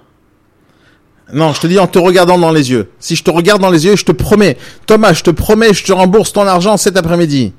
Non, 1.31 1.53
je 1.53 1.61
te 1.61 1.67
dis 1.67 1.79
en 1.79 1.87
te 1.87 1.99
regardant 1.99 2.37
dans 2.37 2.51
les 2.51 2.71
yeux. 2.71 2.89
Si 2.99 3.15
je 3.15 3.23
te 3.23 3.31
regarde 3.31 3.61
dans 3.61 3.69
les 3.71 3.85
yeux, 3.85 3.95
je 3.95 4.03
te 4.05 4.11
promets, 4.11 4.57
Thomas, 4.85 5.13
je 5.13 5.23
te 5.23 5.29
promets, 5.31 5.73
je 5.73 5.83
te 5.83 5.93
rembourse 5.93 6.33
ton 6.33 6.45
argent 6.45 6.75
cet 6.77 6.97
après-midi. 6.97 7.53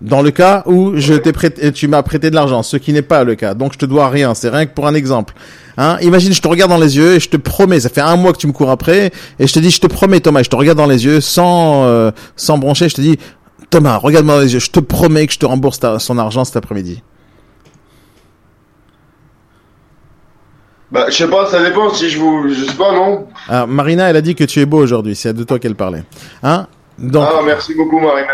Dans 0.00 0.22
le 0.22 0.30
cas 0.30 0.62
où 0.66 0.92
je 0.96 1.14
t'ai 1.14 1.32
prêté, 1.32 1.70
tu 1.72 1.86
m'as 1.86 2.02
prêté 2.02 2.28
de 2.30 2.34
l'argent, 2.34 2.62
ce 2.62 2.76
qui 2.76 2.92
n'est 2.92 3.02
pas 3.02 3.22
le 3.24 3.36
cas. 3.36 3.54
Donc 3.54 3.72
je 3.74 3.78
te 3.78 3.86
dois 3.86 4.08
rien. 4.08 4.34
C'est 4.34 4.48
rien 4.50 4.66
que 4.66 4.74
pour 4.74 4.86
un 4.86 4.94
exemple. 4.94 5.34
Hein 5.76 5.98
Imagine, 6.02 6.32
je 6.32 6.42
te 6.42 6.48
regarde 6.48 6.70
dans 6.70 6.78
les 6.78 6.96
yeux 6.96 7.14
et 7.14 7.20
je 7.20 7.28
te 7.28 7.36
promets. 7.36 7.80
Ça 7.80 7.88
fait 7.88 8.00
un 8.00 8.16
mois 8.16 8.32
que 8.32 8.38
tu 8.38 8.46
me 8.46 8.52
cours 8.52 8.70
après 8.70 9.12
et 9.38 9.46
je 9.46 9.52
te 9.52 9.58
dis, 9.60 9.70
je 9.70 9.80
te 9.80 9.86
promets, 9.86 10.20
Thomas, 10.20 10.42
je 10.42 10.50
te 10.50 10.56
regarde 10.56 10.78
dans 10.78 10.86
les 10.86 11.04
yeux 11.04 11.20
sans 11.20 11.84
euh, 11.84 12.10
sans 12.36 12.58
broncher. 12.58 12.88
Je 12.88 12.94
te 12.96 13.00
dis, 13.00 13.18
Thomas, 13.70 13.96
regarde-moi 13.96 14.34
dans 14.36 14.40
les 14.42 14.52
yeux. 14.52 14.58
Je 14.60 14.70
te 14.70 14.80
promets 14.80 15.26
que 15.26 15.32
je 15.32 15.38
te 15.38 15.46
rembourse 15.46 15.78
ta- 15.78 15.98
son 15.98 16.18
argent 16.18 16.44
cet 16.44 16.56
après-midi. 16.56 17.02
Bah, 20.94 21.06
je 21.08 21.14
sais 21.16 21.28
pas, 21.28 21.46
ça 21.50 21.60
dépend 21.60 21.92
si 21.92 22.08
je 22.08 22.20
vous, 22.20 22.48
je 22.48 22.64
sais 22.66 22.76
pas, 22.76 22.92
non? 22.92 23.26
Alors, 23.48 23.66
Marina, 23.66 24.08
elle 24.10 24.16
a 24.16 24.20
dit 24.20 24.36
que 24.36 24.44
tu 24.44 24.60
es 24.60 24.64
beau 24.64 24.78
aujourd'hui. 24.78 25.16
C'est 25.16 25.34
de 25.34 25.42
toi 25.42 25.58
qu'elle 25.58 25.74
parlait. 25.74 26.04
Hein? 26.44 26.68
Donc, 26.98 27.26
Ah, 27.28 27.40
merci 27.44 27.74
beaucoup, 27.74 27.98
Marina. 27.98 28.28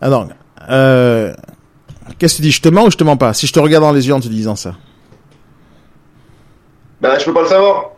alors, 0.00 0.28
euh, 0.70 1.34
qu'est-ce 2.18 2.34
que 2.34 2.36
tu 2.36 2.42
dis? 2.42 2.50
Je 2.52 2.62
te 2.62 2.68
mens 2.68 2.86
ou 2.86 2.90
je 2.92 2.96
te 2.96 3.02
mens 3.02 3.16
pas? 3.16 3.32
Si 3.34 3.48
je 3.48 3.52
te 3.52 3.58
regarde 3.58 3.82
dans 3.82 3.90
les 3.90 4.06
yeux 4.06 4.14
en 4.14 4.20
te 4.20 4.28
disant 4.28 4.54
ça. 4.54 4.76
Bah, 7.00 7.18
je 7.18 7.24
peux 7.24 7.34
pas 7.34 7.42
le 7.42 7.48
savoir. 7.48 7.90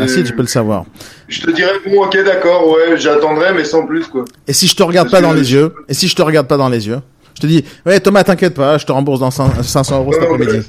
Ah 0.00 0.06
si, 0.08 0.22
tu 0.24 0.32
peux 0.32 0.42
le 0.42 0.48
savoir. 0.48 0.84
Je 1.28 1.42
te 1.42 1.50
dirais, 1.50 1.72
bon, 1.86 2.04
ok, 2.04 2.16
d'accord, 2.24 2.68
ouais, 2.70 2.96
j'attendrai, 2.96 3.52
mais 3.52 3.64
sans 3.64 3.84
plus, 3.84 4.06
quoi. 4.06 4.24
Et 4.46 4.52
si 4.54 4.66
je 4.66 4.74
te 4.76 4.82
regarde 4.82 5.10
Parce 5.10 5.20
pas 5.20 5.28
dans 5.28 5.34
les 5.34 5.52
yeux 5.52 5.74
Et 5.88 5.94
si 5.94 6.06
je 6.08 6.14
te 6.14 6.22
regarde 6.22 6.46
pas 6.46 6.56
dans 6.56 6.68
les 6.70 6.86
yeux 6.86 7.00
Je 7.34 7.40
te 7.42 7.46
dis, 7.46 7.64
ouais 7.84 7.98
Thomas, 7.98 8.22
t'inquiète 8.24 8.54
pas, 8.54 8.78
je 8.78 8.86
te 8.86 8.92
rembourse 8.92 9.20
dans 9.20 9.30
500 9.30 9.62
500 9.62 9.98
euros 9.98 10.12
cet 10.12 10.22
après-midi. 10.22 10.60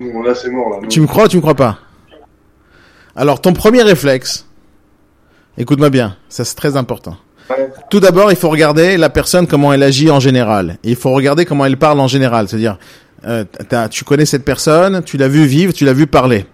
bon, 0.00 0.22
là, 0.22 0.34
c'est 0.34 0.50
mort, 0.50 0.68
là. 0.70 0.76
non. 0.82 0.88
Tu 0.88 1.00
me 1.00 1.06
crois 1.06 1.24
ou 1.24 1.28
tu 1.28 1.36
me 1.36 1.42
crois 1.42 1.54
pas? 1.54 1.78
Alors, 3.18 3.40
ton 3.40 3.54
premier 3.54 3.82
réflexe, 3.82 4.46
écoute-moi 5.56 5.88
bien, 5.88 6.16
ça 6.28 6.44
c'est 6.44 6.54
très 6.54 6.76
important. 6.76 7.16
Tout 7.88 7.98
d'abord, 7.98 8.30
il 8.30 8.36
faut 8.36 8.50
regarder 8.50 8.98
la 8.98 9.08
personne 9.08 9.46
comment 9.46 9.72
elle 9.72 9.82
agit 9.82 10.10
en 10.10 10.20
général. 10.20 10.78
Il 10.84 10.96
faut 10.96 11.12
regarder 11.12 11.46
comment 11.46 11.64
elle 11.64 11.78
parle 11.78 11.98
en 12.00 12.08
général. 12.08 12.46
C'est-à-dire, 12.46 12.76
euh, 13.24 13.44
tu 13.90 14.04
connais 14.04 14.26
cette 14.26 14.44
personne, 14.44 15.02
tu 15.02 15.16
l'as 15.16 15.28
vu 15.28 15.46
vivre, 15.46 15.72
tu 15.72 15.86
l'as 15.86 15.94
vu 15.94 16.06
parler. 16.06 16.44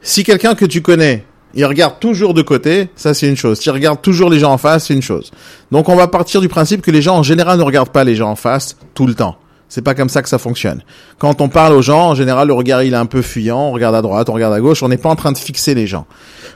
Si 0.00 0.24
quelqu'un 0.24 0.54
que 0.54 0.64
tu 0.64 0.80
connais, 0.80 1.26
il 1.52 1.66
regarde 1.66 1.98
toujours 2.00 2.32
de 2.32 2.40
côté, 2.40 2.88
ça 2.96 3.12
c'est 3.12 3.28
une 3.28 3.36
chose. 3.36 3.58
S'il 3.58 3.72
regarde 3.72 4.00
toujours 4.00 4.30
les 4.30 4.38
gens 4.38 4.52
en 4.52 4.58
face, 4.58 4.86
c'est 4.86 4.94
une 4.94 5.02
chose. 5.02 5.30
Donc 5.70 5.90
on 5.90 5.96
va 5.96 6.06
partir 6.06 6.40
du 6.40 6.48
principe 6.48 6.80
que 6.80 6.90
les 6.90 7.02
gens 7.02 7.16
en 7.16 7.22
général 7.22 7.58
ne 7.58 7.64
regardent 7.64 7.90
pas 7.90 8.04
les 8.04 8.14
gens 8.14 8.30
en 8.30 8.36
face 8.36 8.76
tout 8.94 9.06
le 9.06 9.14
temps. 9.14 9.36
C'est 9.70 9.82
pas 9.82 9.94
comme 9.94 10.08
ça 10.08 10.20
que 10.20 10.28
ça 10.28 10.38
fonctionne. 10.38 10.82
Quand 11.18 11.40
on 11.40 11.48
parle 11.48 11.74
aux 11.74 11.80
gens, 11.80 12.08
en 12.08 12.14
général, 12.16 12.48
le 12.48 12.54
regard 12.54 12.82
il 12.82 12.92
est 12.92 12.96
un 12.96 13.06
peu 13.06 13.22
fuyant, 13.22 13.68
on 13.68 13.72
regarde 13.72 13.94
à 13.94 14.02
droite, 14.02 14.28
on 14.28 14.32
regarde 14.32 14.52
à 14.52 14.60
gauche, 14.60 14.82
on 14.82 14.88
n'est 14.88 14.98
pas 14.98 15.08
en 15.08 15.14
train 15.14 15.30
de 15.30 15.38
fixer 15.38 15.74
les 15.74 15.86
gens. 15.86 16.06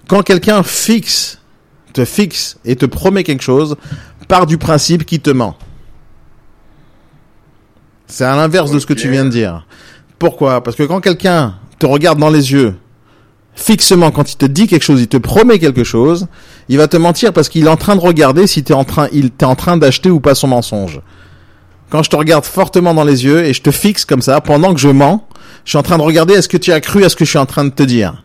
Quand 0.08 0.22
quelqu'un 0.22 0.64
fixe, 0.64 1.38
te 1.92 2.04
fixe 2.04 2.58
et 2.64 2.74
te 2.74 2.86
promet 2.86 3.22
quelque 3.22 3.44
chose, 3.44 3.76
part 4.26 4.46
du 4.46 4.58
principe 4.58 5.06
qu'il 5.06 5.20
te 5.20 5.30
ment. 5.30 5.56
C'est 8.08 8.24
à 8.24 8.34
l'inverse 8.34 8.72
de 8.72 8.80
ce 8.80 8.86
que 8.86 8.92
tu 8.92 9.08
viens 9.08 9.24
de 9.24 9.30
dire. 9.30 9.64
Pourquoi? 10.18 10.62
Parce 10.64 10.76
que 10.76 10.82
quand 10.82 11.00
quelqu'un 11.00 11.54
te 11.78 11.86
regarde 11.86 12.18
dans 12.18 12.30
les 12.30 12.50
yeux, 12.50 12.74
fixement, 13.54 14.10
quand 14.10 14.32
il 14.32 14.36
te 14.36 14.46
dit 14.46 14.66
quelque 14.66 14.82
chose, 14.82 15.00
il 15.00 15.06
te 15.06 15.18
promet 15.18 15.60
quelque 15.60 15.84
chose, 15.84 16.26
il 16.68 16.78
va 16.78 16.88
te 16.88 16.96
mentir 16.96 17.32
parce 17.32 17.48
qu'il 17.48 17.66
est 17.66 17.70
en 17.70 17.76
train 17.76 17.94
de 17.94 18.00
regarder 18.00 18.48
si 18.48 18.64
t'es 18.64 18.74
en 18.74 18.82
train, 18.84 19.06
il 19.12 19.30
t'es 19.30 19.44
en 19.44 19.54
train 19.54 19.76
d'acheter 19.76 20.10
ou 20.10 20.18
pas 20.18 20.34
son 20.34 20.48
mensonge. 20.48 21.00
Quand 21.90 22.02
je 22.02 22.10
te 22.10 22.16
regarde 22.16 22.44
fortement 22.44 22.94
dans 22.94 23.04
les 23.04 23.24
yeux 23.24 23.44
et 23.44 23.52
je 23.52 23.62
te 23.62 23.70
fixe 23.70 24.04
comme 24.04 24.22
ça, 24.22 24.40
pendant 24.40 24.74
que 24.74 24.80
je 24.80 24.88
mens, 24.88 25.26
je 25.64 25.70
suis 25.70 25.78
en 25.78 25.82
train 25.82 25.98
de 25.98 26.02
regarder 26.02 26.34
est-ce 26.34 26.48
que 26.48 26.56
tu 26.56 26.72
as 26.72 26.80
cru 26.80 27.04
à 27.04 27.08
ce 27.08 27.16
que 27.16 27.24
je 27.24 27.30
suis 27.30 27.38
en 27.38 27.46
train 27.46 27.64
de 27.64 27.70
te 27.70 27.82
dire? 27.82 28.24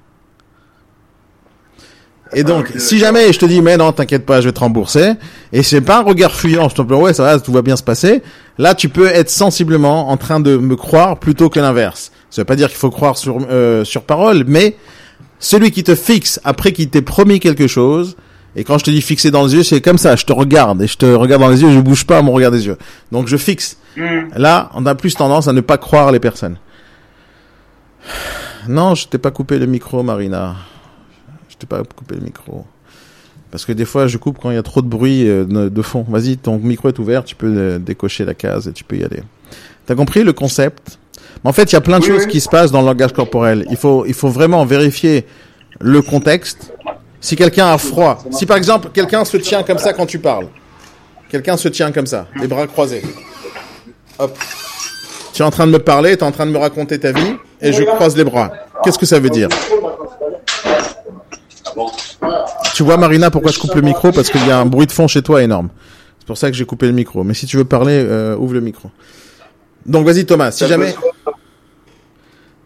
Et 2.33 2.43
donc, 2.43 2.69
ok, 2.69 2.79
si 2.79 2.99
jamais 2.99 3.33
je 3.33 3.39
te 3.39 3.45
dis, 3.45 3.61
mais 3.61 3.75
non, 3.77 3.91
t'inquiète 3.91 4.25
pas, 4.25 4.39
je 4.39 4.47
vais 4.47 4.53
te 4.53 4.59
rembourser, 4.59 5.13
et 5.51 5.63
c'est 5.63 5.81
pas 5.81 5.97
un 5.97 6.03
regard 6.03 6.31
fuyant, 6.35 6.69
je 6.69 6.75
te 6.75 6.81
dis, 6.81 6.93
ouais, 6.93 7.13
ça 7.13 7.23
va, 7.23 7.39
tout 7.39 7.51
va 7.51 7.63
bien 7.63 7.75
se 7.75 7.81
passer, 7.81 8.21
là, 8.59 8.75
tu 8.75 8.87
peux 8.87 9.07
être 9.07 9.31
sensiblement 9.31 10.09
en 10.09 10.17
train 10.17 10.39
de 10.39 10.55
me 10.57 10.75
croire 10.75 11.17
plutôt 11.17 11.49
que 11.49 11.59
l'inverse. 11.59 12.11
Ça 12.29 12.41
veut 12.41 12.45
pas 12.45 12.55
dire 12.55 12.67
qu'il 12.67 12.77
faut 12.77 12.91
croire 12.91 13.17
sur, 13.17 13.39
euh, 13.49 13.83
sur 13.83 14.03
parole, 14.03 14.43
mais 14.45 14.75
celui 15.39 15.71
qui 15.71 15.83
te 15.83 15.95
fixe 15.95 16.39
après 16.43 16.71
qu'il 16.71 16.89
t'ait 16.89 17.01
promis 17.01 17.39
quelque 17.39 17.65
chose, 17.65 18.15
et 18.55 18.63
quand 18.63 18.77
je 18.77 18.83
te 18.85 18.89
dis 18.89 19.01
fixer 19.01 19.31
dans 19.31 19.45
les 19.45 19.55
yeux, 19.55 19.63
c'est 19.63 19.81
comme 19.81 19.97
ça, 19.97 20.15
je 20.15 20.25
te 20.25 20.33
regarde, 20.33 20.81
et 20.81 20.87
je 20.87 20.97
te 20.97 21.05
regarde 21.05 21.41
dans 21.41 21.49
les 21.49 21.61
yeux, 21.61 21.71
je 21.71 21.79
bouge 21.79 22.05
pas 22.05 22.17
à 22.17 22.21
mon 22.21 22.31
regard 22.33 22.51
des 22.51 22.65
yeux. 22.65 22.77
Donc 23.11 23.27
je 23.27 23.37
fixe. 23.37 23.77
Hmm. 23.97 24.29
Là, 24.35 24.69
on 24.73 24.85
a 24.85 24.95
plus 24.95 25.15
tendance 25.15 25.47
à 25.47 25.53
ne 25.53 25.61
pas 25.61 25.77
croire 25.77 26.11
les 26.11 26.19
personnes. 26.19 26.57
Non, 28.67 28.95
je 28.95 29.07
t'ai 29.07 29.17
pas 29.17 29.31
coupé 29.31 29.57
le 29.59 29.65
micro, 29.65 30.03
Marina. 30.03 30.55
Je 31.49 31.55
t'ai 31.55 31.67
pas 31.67 31.81
coupé 31.83 32.15
le 32.15 32.21
micro. 32.21 32.65
Parce 33.51 33.65
que 33.65 33.71
des 33.71 33.85
fois, 33.85 34.07
je 34.07 34.17
coupe 34.17 34.37
quand 34.41 34.51
il 34.51 34.55
y 34.55 34.59
a 34.59 34.63
trop 34.63 34.81
de 34.81 34.87
bruit 34.87 35.27
euh, 35.27 35.45
de 35.69 35.81
fond. 35.81 36.05
Vas-y, 36.07 36.37
ton 36.37 36.57
micro 36.59 36.87
est 36.89 36.99
ouvert, 36.99 37.23
tu 37.23 37.35
peux 37.35 37.51
euh, 37.55 37.79
décocher 37.79 38.25
la 38.25 38.35
case 38.35 38.67
et 38.67 38.73
tu 38.73 38.83
peux 38.83 38.97
y 38.97 39.03
aller. 39.03 39.23
T'as 39.85 39.95
compris 39.95 40.23
le 40.23 40.33
concept? 40.33 40.99
Mais 41.43 41.49
En 41.49 41.53
fait, 41.53 41.71
il 41.71 41.73
y 41.73 41.77
a 41.77 41.81
plein 41.81 41.99
de 41.99 42.03
Oui, 42.03 42.11
choses 42.11 42.23
oui. 42.25 42.31
qui 42.31 42.41
se 42.41 42.49
passent 42.49 42.71
dans 42.71 42.81
le 42.81 42.85
langage 42.85 43.11
corporel. 43.13 43.65
Il 43.71 43.77
faut, 43.77 44.05
il 44.05 44.13
faut 44.13 44.29
vraiment 44.29 44.63
vérifier 44.65 45.25
le 45.79 46.01
contexte. 46.01 46.73
Si 47.21 47.35
quelqu'un 47.35 47.67
a 47.67 47.77
froid, 47.77 48.23
si 48.31 48.45
par 48.45 48.57
exemple 48.57 48.89
quelqu'un 48.93 49.25
se 49.25 49.37
tient 49.37 49.63
comme 49.63 49.77
ça 49.77 49.93
quand 49.93 50.05
tu 50.05 50.19
parles, 50.19 50.47
quelqu'un 51.29 51.57
se 51.57 51.67
tient 51.67 51.91
comme 51.91 52.07
ça, 52.07 52.27
les 52.39 52.47
bras 52.47 52.65
croisés. 52.67 53.03
Hop. 54.17 54.37
Tu 55.33 55.41
es 55.41 55.45
en 55.45 55.51
train 55.51 55.67
de 55.67 55.71
me 55.71 55.79
parler, 55.79 56.17
tu 56.17 56.23
es 56.23 56.27
en 56.27 56.31
train 56.31 56.45
de 56.45 56.51
me 56.51 56.57
raconter 56.57 56.99
ta 56.99 57.11
vie, 57.11 57.35
et 57.61 57.71
je 57.73 57.83
croise 57.83 58.15
les 58.15 58.23
bras. 58.23 58.51
Qu'est-ce 58.83 58.99
que 58.99 59.05
ça 59.05 59.19
veut 59.19 59.29
dire? 59.29 59.49
Tu 62.73 62.83
vois, 62.83 62.97
Marina, 62.97 63.29
pourquoi 63.29 63.51
je 63.51 63.59
coupe 63.59 63.75
le 63.75 63.81
micro? 63.81 64.11
Parce 64.11 64.29
qu'il 64.29 64.45
y 64.47 64.51
a 64.51 64.59
un 64.59 64.65
bruit 64.65 64.87
de 64.87 64.91
fond 64.91 65.07
chez 65.07 65.21
toi 65.21 65.43
énorme. 65.43 65.69
C'est 66.19 66.27
pour 66.27 66.37
ça 66.37 66.49
que 66.49 66.55
j'ai 66.55 66.65
coupé 66.65 66.87
le 66.87 66.93
micro. 66.93 67.23
Mais 67.23 67.33
si 67.33 67.45
tu 67.45 67.57
veux 67.57 67.65
parler, 67.65 67.93
euh, 67.93 68.35
ouvre 68.37 68.53
le 68.53 68.61
micro. 68.61 68.89
Donc 69.85 70.05
vas-y 70.05 70.25
Thomas, 70.25 70.51
si 70.51 70.67
jamais... 70.67 70.95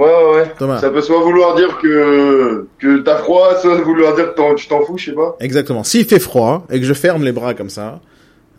Ouais, 0.04 0.10
ouais, 0.10 0.36
ouais. 0.42 0.52
Thomas. 0.58 0.80
Ça 0.80 0.90
peut 0.90 1.02
soit 1.02 1.22
vouloir 1.22 1.56
dire 1.56 1.78
que, 1.82 2.68
que 2.80 2.98
t'as 3.00 3.18
froid, 3.18 3.56
soit 3.62 3.76
vouloir 3.82 4.16
dire 4.16 4.34
que 4.34 4.56
tu 4.56 4.68
t'en 4.68 4.82
fous, 4.82 4.98
je 4.98 5.06
sais 5.06 5.12
pas. 5.14 5.36
Exactement. 5.40 5.84
S'il 5.84 6.06
fait 6.06 6.20
froid 6.20 6.66
et 6.70 6.80
que 6.80 6.86
je 6.86 6.94
ferme 6.94 7.24
les 7.24 7.32
bras 7.32 7.54
comme 7.54 7.70
ça, 7.70 8.00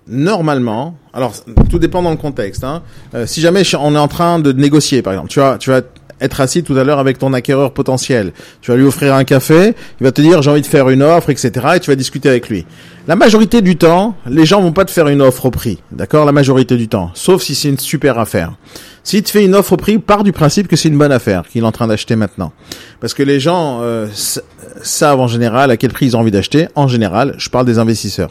normalement, 0.07 0.97
alors 1.12 1.32
tout 1.70 1.78
dépend 1.78 2.03
dans 2.03 2.11
le 2.11 2.16
contexte. 2.16 2.64
Hein, 2.64 2.82
euh, 3.14 3.26
si 3.26 3.40
jamais 3.40 3.62
on 3.78 3.95
est 3.95 3.99
en 3.99 4.09
train 4.09 4.38
de 4.38 4.53
négocier, 4.53 5.03
par 5.03 5.12
exemple, 5.12 5.30
tu 5.30 5.40
vas, 5.40 5.59
tu 5.59 5.70
vas 5.70 5.82
être 6.20 6.40
assis 6.40 6.62
tout 6.62 6.76
à 6.76 6.84
l'heure 6.84 6.98
avec 6.98 7.18
ton 7.18 7.32
acquéreur 7.32 7.72
potentiel. 7.72 8.32
Tu 8.60 8.70
vas 8.70 8.76
lui 8.76 8.84
offrir 8.84 9.14
un 9.14 9.24
café, 9.24 9.74
il 10.00 10.04
va 10.04 10.12
te 10.12 10.20
dire 10.20 10.42
j'ai 10.42 10.50
envie 10.50 10.62
de 10.62 10.66
faire 10.66 10.88
une 10.88 11.02
offre, 11.02 11.30
etc. 11.30 11.50
Et 11.76 11.80
tu 11.80 11.90
vas 11.90 11.96
discuter 11.96 12.28
avec 12.28 12.48
lui. 12.48 12.66
La 13.06 13.16
majorité 13.16 13.60
du 13.60 13.76
temps, 13.76 14.16
les 14.26 14.46
gens 14.46 14.62
vont 14.62 14.72
pas 14.72 14.84
te 14.84 14.90
faire 14.90 15.08
une 15.08 15.20
offre 15.20 15.46
au 15.46 15.50
prix, 15.50 15.78
d'accord 15.92 16.24
La 16.24 16.32
majorité 16.32 16.76
du 16.76 16.88
temps, 16.88 17.10
sauf 17.14 17.42
si 17.42 17.54
c'est 17.54 17.68
une 17.68 17.78
super 17.78 18.18
affaire. 18.18 18.54
S'il 19.02 19.22
te 19.22 19.30
fait 19.30 19.44
une 19.44 19.54
offre 19.54 19.74
au 19.74 19.76
prix, 19.76 19.98
part 19.98 20.24
du 20.24 20.32
principe 20.32 20.66
que 20.66 20.76
c'est 20.76 20.88
une 20.88 20.96
bonne 20.96 21.12
affaire 21.12 21.42
qu'il 21.46 21.62
est 21.62 21.66
en 21.66 21.72
train 21.72 21.86
d'acheter 21.86 22.16
maintenant. 22.16 22.52
Parce 23.00 23.12
que 23.12 23.22
les 23.22 23.38
gens 23.38 23.80
euh, 23.82 24.06
savent 24.82 25.20
en 25.20 25.28
général 25.28 25.70
à 25.70 25.76
quel 25.76 25.92
prix 25.92 26.06
ils 26.06 26.16
ont 26.16 26.20
envie 26.20 26.30
d'acheter. 26.30 26.68
En 26.74 26.88
général, 26.88 27.34
je 27.36 27.50
parle 27.50 27.66
des 27.66 27.78
investisseurs. 27.78 28.30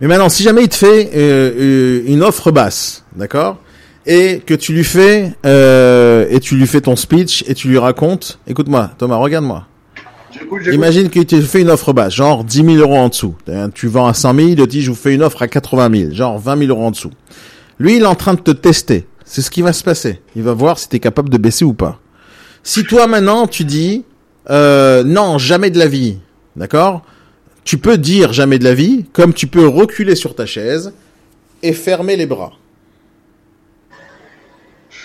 Mais 0.00 0.06
maintenant, 0.06 0.28
si 0.28 0.44
jamais 0.44 0.62
il 0.62 0.68
te 0.68 0.76
fait 0.76 1.10
euh, 1.14 1.50
euh, 1.58 2.02
une 2.06 2.22
offre 2.22 2.52
basse, 2.52 3.04
d'accord, 3.16 3.58
et 4.06 4.40
que 4.44 4.54
tu 4.54 4.72
lui 4.72 4.84
fais 4.84 5.32
euh, 5.46 6.26
et 6.30 6.40
tu 6.40 6.56
lui 6.56 6.66
fais 6.66 6.80
ton 6.80 6.96
speech 6.96 7.44
et 7.46 7.54
tu 7.54 7.68
lui 7.68 7.78
racontes, 7.78 8.38
écoute-moi, 8.46 8.90
Thomas, 8.98 9.16
regarde-moi. 9.16 9.66
Imagine 10.72 11.08
qu'il 11.10 11.26
te 11.26 11.40
fait 11.40 11.60
une 11.60 11.70
offre 11.70 11.92
basse, 11.92 12.14
genre 12.14 12.42
10 12.44 12.64
000 12.64 12.68
euros 12.76 12.96
en 12.96 13.08
dessous. 13.08 13.34
Euh, 13.48 13.68
Tu 13.72 13.86
vends 13.86 14.06
à 14.06 14.14
100 14.14 14.34
000, 14.34 14.48
il 14.48 14.56
te 14.56 14.62
dit 14.62 14.82
je 14.82 14.90
vous 14.90 14.96
fais 14.96 15.14
une 15.14 15.22
offre 15.22 15.42
à 15.42 15.48
80 15.48 15.90
000, 15.98 16.14
genre 16.14 16.38
20 16.38 16.58
000 16.58 16.70
euros 16.70 16.86
en 16.86 16.90
dessous. 16.90 17.10
Lui, 17.78 17.96
il 17.96 18.02
est 18.02 18.06
en 18.06 18.14
train 18.14 18.34
de 18.34 18.40
te 18.40 18.50
tester. 18.50 19.06
C'est 19.24 19.42
ce 19.42 19.50
qui 19.50 19.62
va 19.62 19.72
se 19.72 19.84
passer. 19.84 20.20
Il 20.36 20.42
va 20.42 20.52
voir 20.52 20.78
si 20.78 20.88
tu 20.88 20.96
es 20.96 21.00
capable 21.00 21.28
de 21.28 21.38
baisser 21.38 21.64
ou 21.64 21.74
pas. 21.74 22.00
Si 22.62 22.84
toi 22.84 23.06
maintenant 23.06 23.46
tu 23.46 23.64
dis 23.64 24.04
euh, 24.50 25.04
non, 25.04 25.38
jamais 25.38 25.70
de 25.70 25.78
la 25.78 25.86
vie, 25.86 26.18
d'accord? 26.56 27.02
Tu 27.64 27.78
peux 27.78 27.96
dire 27.96 28.32
jamais 28.32 28.58
de 28.58 28.64
la 28.64 28.74
vie, 28.74 29.04
comme 29.12 29.32
tu 29.34 29.46
peux 29.46 29.66
reculer 29.66 30.16
sur 30.16 30.34
ta 30.34 30.46
chaise 30.46 30.92
et 31.62 31.72
fermer 31.72 32.16
les 32.16 32.26
bras. 32.26 32.52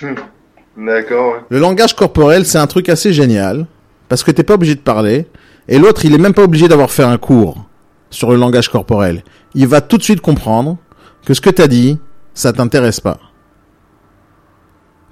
D'accord, 0.77 1.33
ouais. 1.33 1.39
Le 1.49 1.59
langage 1.59 1.95
corporel, 1.95 2.45
c'est 2.45 2.59
un 2.59 2.67
truc 2.67 2.89
assez 2.89 3.13
génial 3.13 3.65
parce 4.09 4.23
que 4.23 4.31
t'es 4.31 4.43
pas 4.43 4.53
obligé 4.53 4.75
de 4.75 4.79
parler 4.79 5.27
et 5.67 5.79
l'autre, 5.79 6.05
il 6.05 6.13
est 6.13 6.19
même 6.19 6.33
pas 6.33 6.43
obligé 6.43 6.67
d'avoir 6.67 6.91
fait 6.91 7.03
un 7.03 7.17
cours 7.17 7.67
sur 8.09 8.31
le 8.31 8.37
langage 8.37 8.69
corporel. 8.69 9.23
Il 9.53 9.67
va 9.67 9.81
tout 9.81 9.97
de 9.97 10.03
suite 10.03 10.21
comprendre 10.21 10.77
que 11.25 11.33
ce 11.33 11.41
que 11.41 11.49
t'as 11.49 11.67
dit, 11.67 11.99
ça 12.33 12.53
t'intéresse 12.53 12.99
pas. 12.99 13.19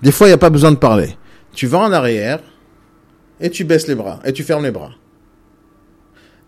Des 0.02 0.12
fois, 0.12 0.28
il 0.28 0.30
n'y 0.30 0.36
a 0.36 0.40
pas 0.40 0.50
besoin 0.50 0.72
de 0.72 0.78
parler. 0.78 1.18
Tu 1.54 1.68
vas 1.68 1.80
en 1.80 1.92
arrière 1.92 2.40
et 3.42 3.50
tu 3.50 3.64
baisses 3.64 3.88
les 3.88 3.96
bras 3.96 4.20
et 4.24 4.34
tu 4.34 4.44
fermes 4.44 4.64
les 4.64 4.72
bras. 4.72 4.92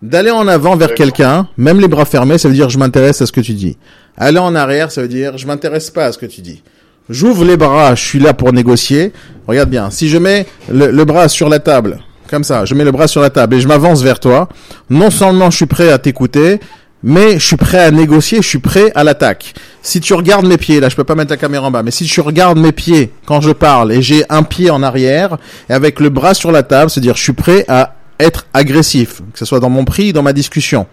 D'aller 0.02 0.30
en 0.30 0.48
avant 0.48 0.76
vers 0.76 0.94
quelqu'un, 0.94 1.50
même 1.58 1.80
les 1.80 1.88
bras 1.88 2.06
fermés, 2.06 2.38
ça 2.38 2.48
veut 2.48 2.54
dire 2.54 2.70
je 2.70 2.78
m'intéresse 2.78 3.22
à 3.22 3.26
ce 3.26 3.32
que 3.32 3.42
tu 3.42 3.54
dis. 3.54 3.78
Aller 4.16 4.38
en 4.38 4.54
arrière, 4.54 4.92
ça 4.92 5.02
veut 5.02 5.08
dire 5.08 5.38
je 5.38 5.48
m'intéresse 5.48 5.90
pas 5.90 6.06
à 6.06 6.12
ce 6.12 6.20
que 6.20 6.28
tu 6.28 6.42
dis. 6.42 6.64
J'ouvre 7.10 7.46
les 7.46 7.56
bras, 7.56 7.96
je 7.96 8.04
suis 8.04 8.20
là 8.20 8.34
pour 8.34 8.52
négocier. 8.52 9.14
Regarde 9.48 9.70
bien, 9.70 9.90
si 9.90 10.10
je 10.10 10.18
mets 10.18 10.46
le, 10.70 10.92
le 10.92 11.06
bras 11.06 11.30
sur 11.30 11.48
la 11.48 11.60
table, 11.60 12.00
comme 12.30 12.44
ça, 12.44 12.66
je 12.66 12.76
mets 12.76 12.84
le 12.84 12.92
bras 12.92 13.08
sur 13.08 13.22
la 13.22 13.30
table 13.30 13.56
et 13.56 13.62
je 13.62 13.68
m'avance 13.68 14.04
vers 14.04 14.20
toi, 14.20 14.50
non 14.90 15.10
seulement 15.10 15.50
je 15.50 15.56
suis 15.56 15.66
prêt 15.66 15.90
à 15.90 15.98
t'écouter, 15.98 16.60
mais 17.04 17.40
je 17.40 17.46
suis 17.46 17.56
prêt 17.56 17.80
à 17.80 17.92
négocier, 17.92 18.42
je 18.42 18.48
suis 18.48 18.60
prêt 18.60 18.92
à 18.96 19.06
l'attaque. 19.06 19.54
Si 19.82 20.02
tu 20.02 20.14
regardes 20.14 20.46
mes 20.46 20.58
pieds, 20.58 20.82
là 20.82 20.90
je 20.90 20.96
peux 20.98 21.06
pas 21.06 21.16
mettre 21.16 21.32
la 21.32 21.38
caméra 21.38 21.68
en 21.68 21.72
bas, 21.72 21.84
mais 21.84 21.92
si 21.92 22.06
tu 22.06 22.20
regardes 22.20 22.58
mes 22.58 22.74
pieds 22.74 23.14
quand 23.26 23.40
je 23.40 23.52
parle 23.52 23.94
et 23.94 24.02
j'ai 24.02 24.26
un 24.30 24.44
pied 24.44 24.70
en 24.70 24.84
arrière 24.84 25.38
et 25.70 25.74
avec 25.74 26.02
le 26.02 26.10
bras 26.10 26.34
sur 26.34 26.52
la 26.52 26.64
table, 26.64 26.90
c'est-à-dire 26.90 27.16
je 27.16 27.24
suis 27.24 27.34
prêt 27.34 27.64
à 27.70 27.96
être 28.20 28.48
agressif, 28.54 29.22
que 29.32 29.40
ce 29.40 29.46
soit 29.46 29.60
dans 29.60 29.70
mon 29.70 29.86
prix, 29.86 30.12
dans 30.12 30.24
ma 30.24 30.34
discussion. 30.34 30.88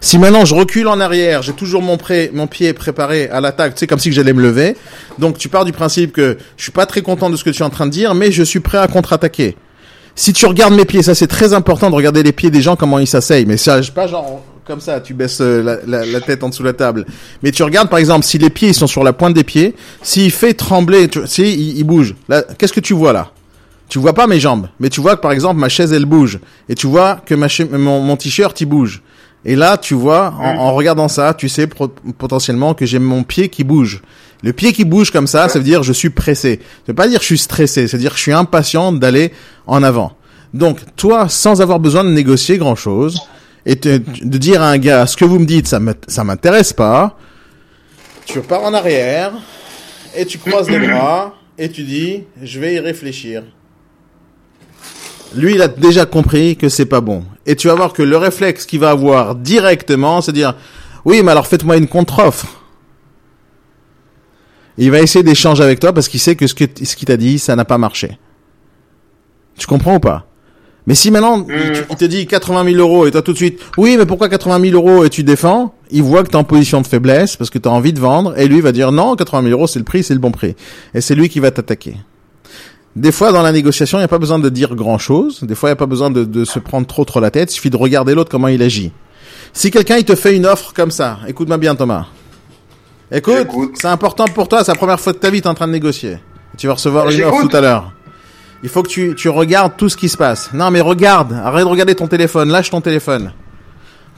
Si 0.00 0.18
maintenant 0.18 0.44
je 0.44 0.54
recule 0.54 0.88
en 0.88 1.00
arrière, 1.00 1.42
j'ai 1.42 1.52
toujours 1.52 1.82
mon, 1.82 1.98
mon 2.32 2.46
pied 2.46 2.72
préparé 2.72 3.28
à 3.28 3.40
l'attaque, 3.40 3.74
tu 3.74 3.80
sais, 3.80 3.86
comme 3.86 3.98
si 3.98 4.12
j'allais 4.12 4.32
me 4.32 4.42
lever. 4.42 4.76
Donc 5.18 5.38
tu 5.38 5.48
pars 5.48 5.64
du 5.64 5.72
principe 5.72 6.12
que 6.12 6.38
je 6.56 6.62
suis 6.62 6.72
pas 6.72 6.86
très 6.86 7.02
content 7.02 7.30
de 7.30 7.36
ce 7.36 7.44
que 7.44 7.50
tu 7.50 7.62
es 7.62 7.64
en 7.64 7.70
train 7.70 7.86
de 7.86 7.92
dire, 7.92 8.14
mais 8.14 8.32
je 8.32 8.42
suis 8.42 8.60
prêt 8.60 8.78
à 8.78 8.88
contre-attaquer. 8.88 9.56
Si 10.14 10.32
tu 10.32 10.46
regardes 10.46 10.74
mes 10.74 10.84
pieds, 10.84 11.02
ça 11.02 11.14
c'est 11.14 11.26
très 11.26 11.52
important 11.52 11.90
de 11.90 11.94
regarder 11.94 12.22
les 12.22 12.32
pieds 12.32 12.50
des 12.50 12.62
gens, 12.62 12.76
comment 12.76 12.98
ils 12.98 13.06
s'asseyent. 13.06 13.46
Mais 13.46 13.56
ça, 13.56 13.80
pas 13.94 14.06
genre 14.06 14.42
comme 14.70 14.80
ça, 14.80 15.00
tu 15.00 15.14
baisses 15.14 15.40
euh, 15.40 15.78
la, 15.86 16.20
tête 16.20 16.44
en 16.44 16.48
dessous 16.48 16.62
de 16.62 16.68
la 16.68 16.74
table. 16.74 17.04
Mais 17.42 17.50
tu 17.50 17.64
regardes 17.64 17.88
par 17.88 17.98
exemple, 17.98 18.24
si 18.24 18.38
les 18.38 18.50
pieds 18.50 18.68
ils 18.68 18.74
sont 18.74 18.86
sur 18.86 19.02
la 19.02 19.12
pointe 19.12 19.34
des 19.34 19.42
pieds, 19.42 19.74
s'il 20.00 20.30
fait 20.30 20.54
trembler, 20.54 21.08
tu 21.08 21.26
sais, 21.26 21.50
il, 21.50 21.82
bouge. 21.82 22.14
Là, 22.28 22.44
qu'est-ce 22.56 22.72
que 22.72 22.80
tu 22.80 22.94
vois 22.94 23.12
là? 23.12 23.32
Tu 23.88 23.98
vois 23.98 24.12
pas 24.12 24.28
mes 24.28 24.38
jambes, 24.38 24.68
mais 24.78 24.88
tu 24.88 25.00
vois 25.00 25.16
que 25.16 25.20
par 25.20 25.32
exemple 25.32 25.58
ma 25.58 25.68
chaise 25.68 25.92
elle 25.92 26.04
bouge, 26.04 26.38
et 26.68 26.76
tu 26.76 26.86
vois 26.86 27.20
que 27.26 27.34
ma 27.34 27.48
mon, 27.72 28.00
mon 28.00 28.16
t-shirt 28.16 28.60
il 28.60 28.66
bouge. 28.66 29.02
Et 29.44 29.56
là, 29.56 29.78
tu 29.78 29.94
vois, 29.94 30.34
en, 30.38 30.56
en 30.58 30.74
regardant 30.74 31.08
ça, 31.08 31.32
tu 31.34 31.48
sais 31.48 31.66
potentiellement 32.18 32.74
que 32.74 32.84
j'ai 32.86 32.98
mon 32.98 33.22
pied 33.22 33.48
qui 33.48 33.64
bouge. 33.64 34.02
Le 34.42 34.52
pied 34.52 34.72
qui 34.72 34.84
bouge 34.84 35.10
comme 35.10 35.26
ça, 35.26 35.48
ça 35.48 35.58
veut 35.58 35.64
dire 35.64 35.82
je 35.82 35.92
suis 35.92 36.10
pressé. 36.10 36.60
Ça 36.62 36.84
veut 36.88 36.94
pas 36.94 37.08
dire 37.08 37.20
je 37.20 37.26
suis 37.26 37.38
stressé, 37.38 37.88
c'est 37.88 37.98
dire 37.98 38.10
que 38.12 38.16
je 38.16 38.22
suis 38.22 38.32
impatient 38.32 38.92
d'aller 38.92 39.32
en 39.66 39.82
avant. 39.82 40.12
Donc, 40.52 40.78
toi, 40.96 41.28
sans 41.28 41.60
avoir 41.62 41.78
besoin 41.78 42.04
de 42.04 42.10
négocier 42.10 42.58
grand 42.58 42.74
chose, 42.74 43.20
et 43.66 43.76
te- 43.76 43.98
de 43.98 44.38
dire 44.38 44.62
à 44.62 44.70
un 44.70 44.78
gars, 44.78 45.06
ce 45.06 45.16
que 45.16 45.24
vous 45.24 45.38
me 45.38 45.44
dites, 45.46 45.68
ça 45.68 45.78
ça 46.08 46.24
m'intéresse 46.24 46.72
pas, 46.72 47.16
tu 48.26 48.38
repars 48.38 48.62
en 48.64 48.74
arrière, 48.74 49.32
et 50.16 50.24
tu 50.26 50.38
croises 50.38 50.68
les 50.70 50.86
bras, 50.86 51.34
et 51.58 51.70
tu 51.70 51.82
dis, 51.82 52.24
je 52.42 52.58
vais 52.60 52.74
y 52.74 52.78
réfléchir. 52.80 53.42
Lui, 55.34 55.54
il 55.54 55.62
a 55.62 55.68
déjà 55.68 56.06
compris 56.06 56.56
que 56.56 56.68
c'est 56.68 56.86
pas 56.86 57.00
bon. 57.00 57.24
Et 57.46 57.54
tu 57.56 57.68
vas 57.68 57.74
voir 57.74 57.92
que 57.92 58.02
le 58.02 58.16
réflexe 58.16 58.66
qu'il 58.66 58.80
va 58.80 58.90
avoir 58.90 59.34
directement, 59.36 60.20
c'est 60.20 60.32
dire, 60.32 60.54
oui, 61.04 61.22
mais 61.22 61.30
alors 61.32 61.46
faites-moi 61.46 61.76
une 61.76 61.86
contre-offre. 61.86 62.46
Il 64.78 64.90
va 64.90 65.00
essayer 65.00 65.22
d'échanger 65.22 65.62
avec 65.62 65.78
toi 65.80 65.92
parce 65.92 66.08
qu'il 66.08 66.20
sait 66.20 66.36
que 66.36 66.46
ce 66.46 66.54
que 66.54 66.64
ce 66.84 66.96
qu'il 66.96 67.06
t'a 67.06 67.16
dit, 67.16 67.38
ça 67.38 67.54
n'a 67.54 67.64
pas 67.64 67.78
marché. 67.78 68.18
Tu 69.58 69.66
comprends 69.66 69.96
ou 69.96 70.00
pas? 70.00 70.26
Mais 70.86 70.94
si 70.94 71.10
maintenant 71.10 71.46
il, 71.48 71.72
te- 71.72 71.84
il 71.90 71.96
te 71.96 72.04
dit 72.06 72.26
80 72.26 72.64
000 72.72 72.76
euros 72.78 73.06
et 73.06 73.10
toi 73.10 73.20
tout 73.20 73.32
de 73.32 73.36
suite, 73.36 73.60
oui, 73.76 73.96
mais 73.98 74.06
pourquoi 74.06 74.28
80 74.30 74.60
000 74.70 74.74
euros 74.74 75.04
et 75.04 75.10
tu 75.10 75.22
défends? 75.22 75.74
Il 75.90 76.02
voit 76.02 76.22
que 76.22 76.28
tu 76.28 76.32
es 76.32 76.36
en 76.36 76.44
position 76.44 76.80
de 76.80 76.86
faiblesse 76.86 77.36
parce 77.36 77.50
que 77.50 77.58
tu 77.58 77.68
as 77.68 77.72
envie 77.72 77.92
de 77.92 78.00
vendre 78.00 78.36
et 78.38 78.48
lui 78.48 78.60
va 78.62 78.72
dire 78.72 78.90
non, 78.90 79.14
80 79.16 79.42
000 79.48 79.52
euros 79.52 79.66
c'est 79.66 79.78
le 79.78 79.84
prix, 79.84 80.02
c'est 80.02 80.14
le 80.14 80.20
bon 80.20 80.30
prix. 80.30 80.56
Et 80.94 81.00
c'est 81.02 81.14
lui 81.14 81.28
qui 81.28 81.40
va 81.40 81.50
t'attaquer. 81.50 81.96
Des 82.96 83.12
fois, 83.12 83.32
dans 83.32 83.42
la 83.42 83.52
négociation, 83.52 83.98
il 83.98 84.00
n'y 84.00 84.06
a 84.06 84.08
pas 84.08 84.18
besoin 84.18 84.38
de 84.38 84.48
dire 84.48 84.74
grand-chose. 84.74 85.42
Des 85.44 85.54
fois, 85.54 85.68
il 85.68 85.72
n'y 85.72 85.74
a 85.74 85.76
pas 85.76 85.86
besoin 85.86 86.10
de, 86.10 86.24
de 86.24 86.44
se 86.44 86.58
prendre 86.58 86.86
trop 86.86 87.04
trop 87.04 87.20
la 87.20 87.30
tête. 87.30 87.52
Il 87.52 87.54
suffit 87.54 87.70
de 87.70 87.76
regarder 87.76 88.14
l'autre 88.14 88.30
comment 88.30 88.48
il 88.48 88.62
agit. 88.62 88.92
Si 89.52 89.70
quelqu'un 89.70 89.96
il 89.96 90.04
te 90.04 90.14
fait 90.14 90.36
une 90.36 90.46
offre 90.46 90.72
comme 90.72 90.90
ça, 90.90 91.18
écoute-moi 91.26 91.58
bien 91.58 91.74
Thomas. 91.74 92.06
Écoute, 93.12 93.48
c'est 93.74 93.88
important 93.88 94.24
pour 94.26 94.46
toi, 94.48 94.62
c'est 94.62 94.70
la 94.70 94.78
première 94.78 95.00
fois 95.00 95.12
de 95.12 95.18
ta 95.18 95.30
vie, 95.30 95.40
tu 95.40 95.46
es 95.46 95.50
en 95.50 95.54
train 95.54 95.66
de 95.66 95.72
négocier. 95.72 96.18
Tu 96.56 96.68
vas 96.68 96.74
recevoir 96.74 97.10
une 97.10 97.22
offre 97.24 97.48
tout 97.48 97.56
à 97.56 97.60
l'heure. 97.60 97.92
Il 98.62 98.68
faut 98.68 98.82
que 98.82 98.88
tu, 98.88 99.14
tu 99.16 99.28
regardes 99.28 99.76
tout 99.76 99.88
ce 99.88 99.96
qui 99.96 100.08
se 100.08 100.16
passe. 100.16 100.50
Non, 100.52 100.70
mais 100.70 100.80
regarde, 100.80 101.32
arrête 101.32 101.64
de 101.64 101.70
regarder 101.70 101.94
ton 101.94 102.06
téléphone, 102.06 102.50
lâche 102.50 102.70
ton 102.70 102.80
téléphone. 102.80 103.32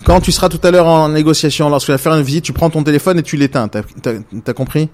Quand 0.05 0.21
tu 0.21 0.33
seras 0.33 0.49
tout 0.49 0.61
à 0.65 0.71
l'heure 0.71 0.89
en 0.89 1.09
négociation, 1.09 1.71
lorsque 1.71 1.87
tu 1.87 1.93
vas 1.93 1.99
faire 1.99 2.15
une 2.15 2.23
visite, 2.23 2.45
tu 2.45 2.53
prends 2.53 2.69
ton 2.69 2.83
téléphone 2.83 3.19
et 3.19 3.23
tu 3.23 3.37
l'éteins. 3.37 3.69
T'as 3.69 4.53
compris? 4.53 4.89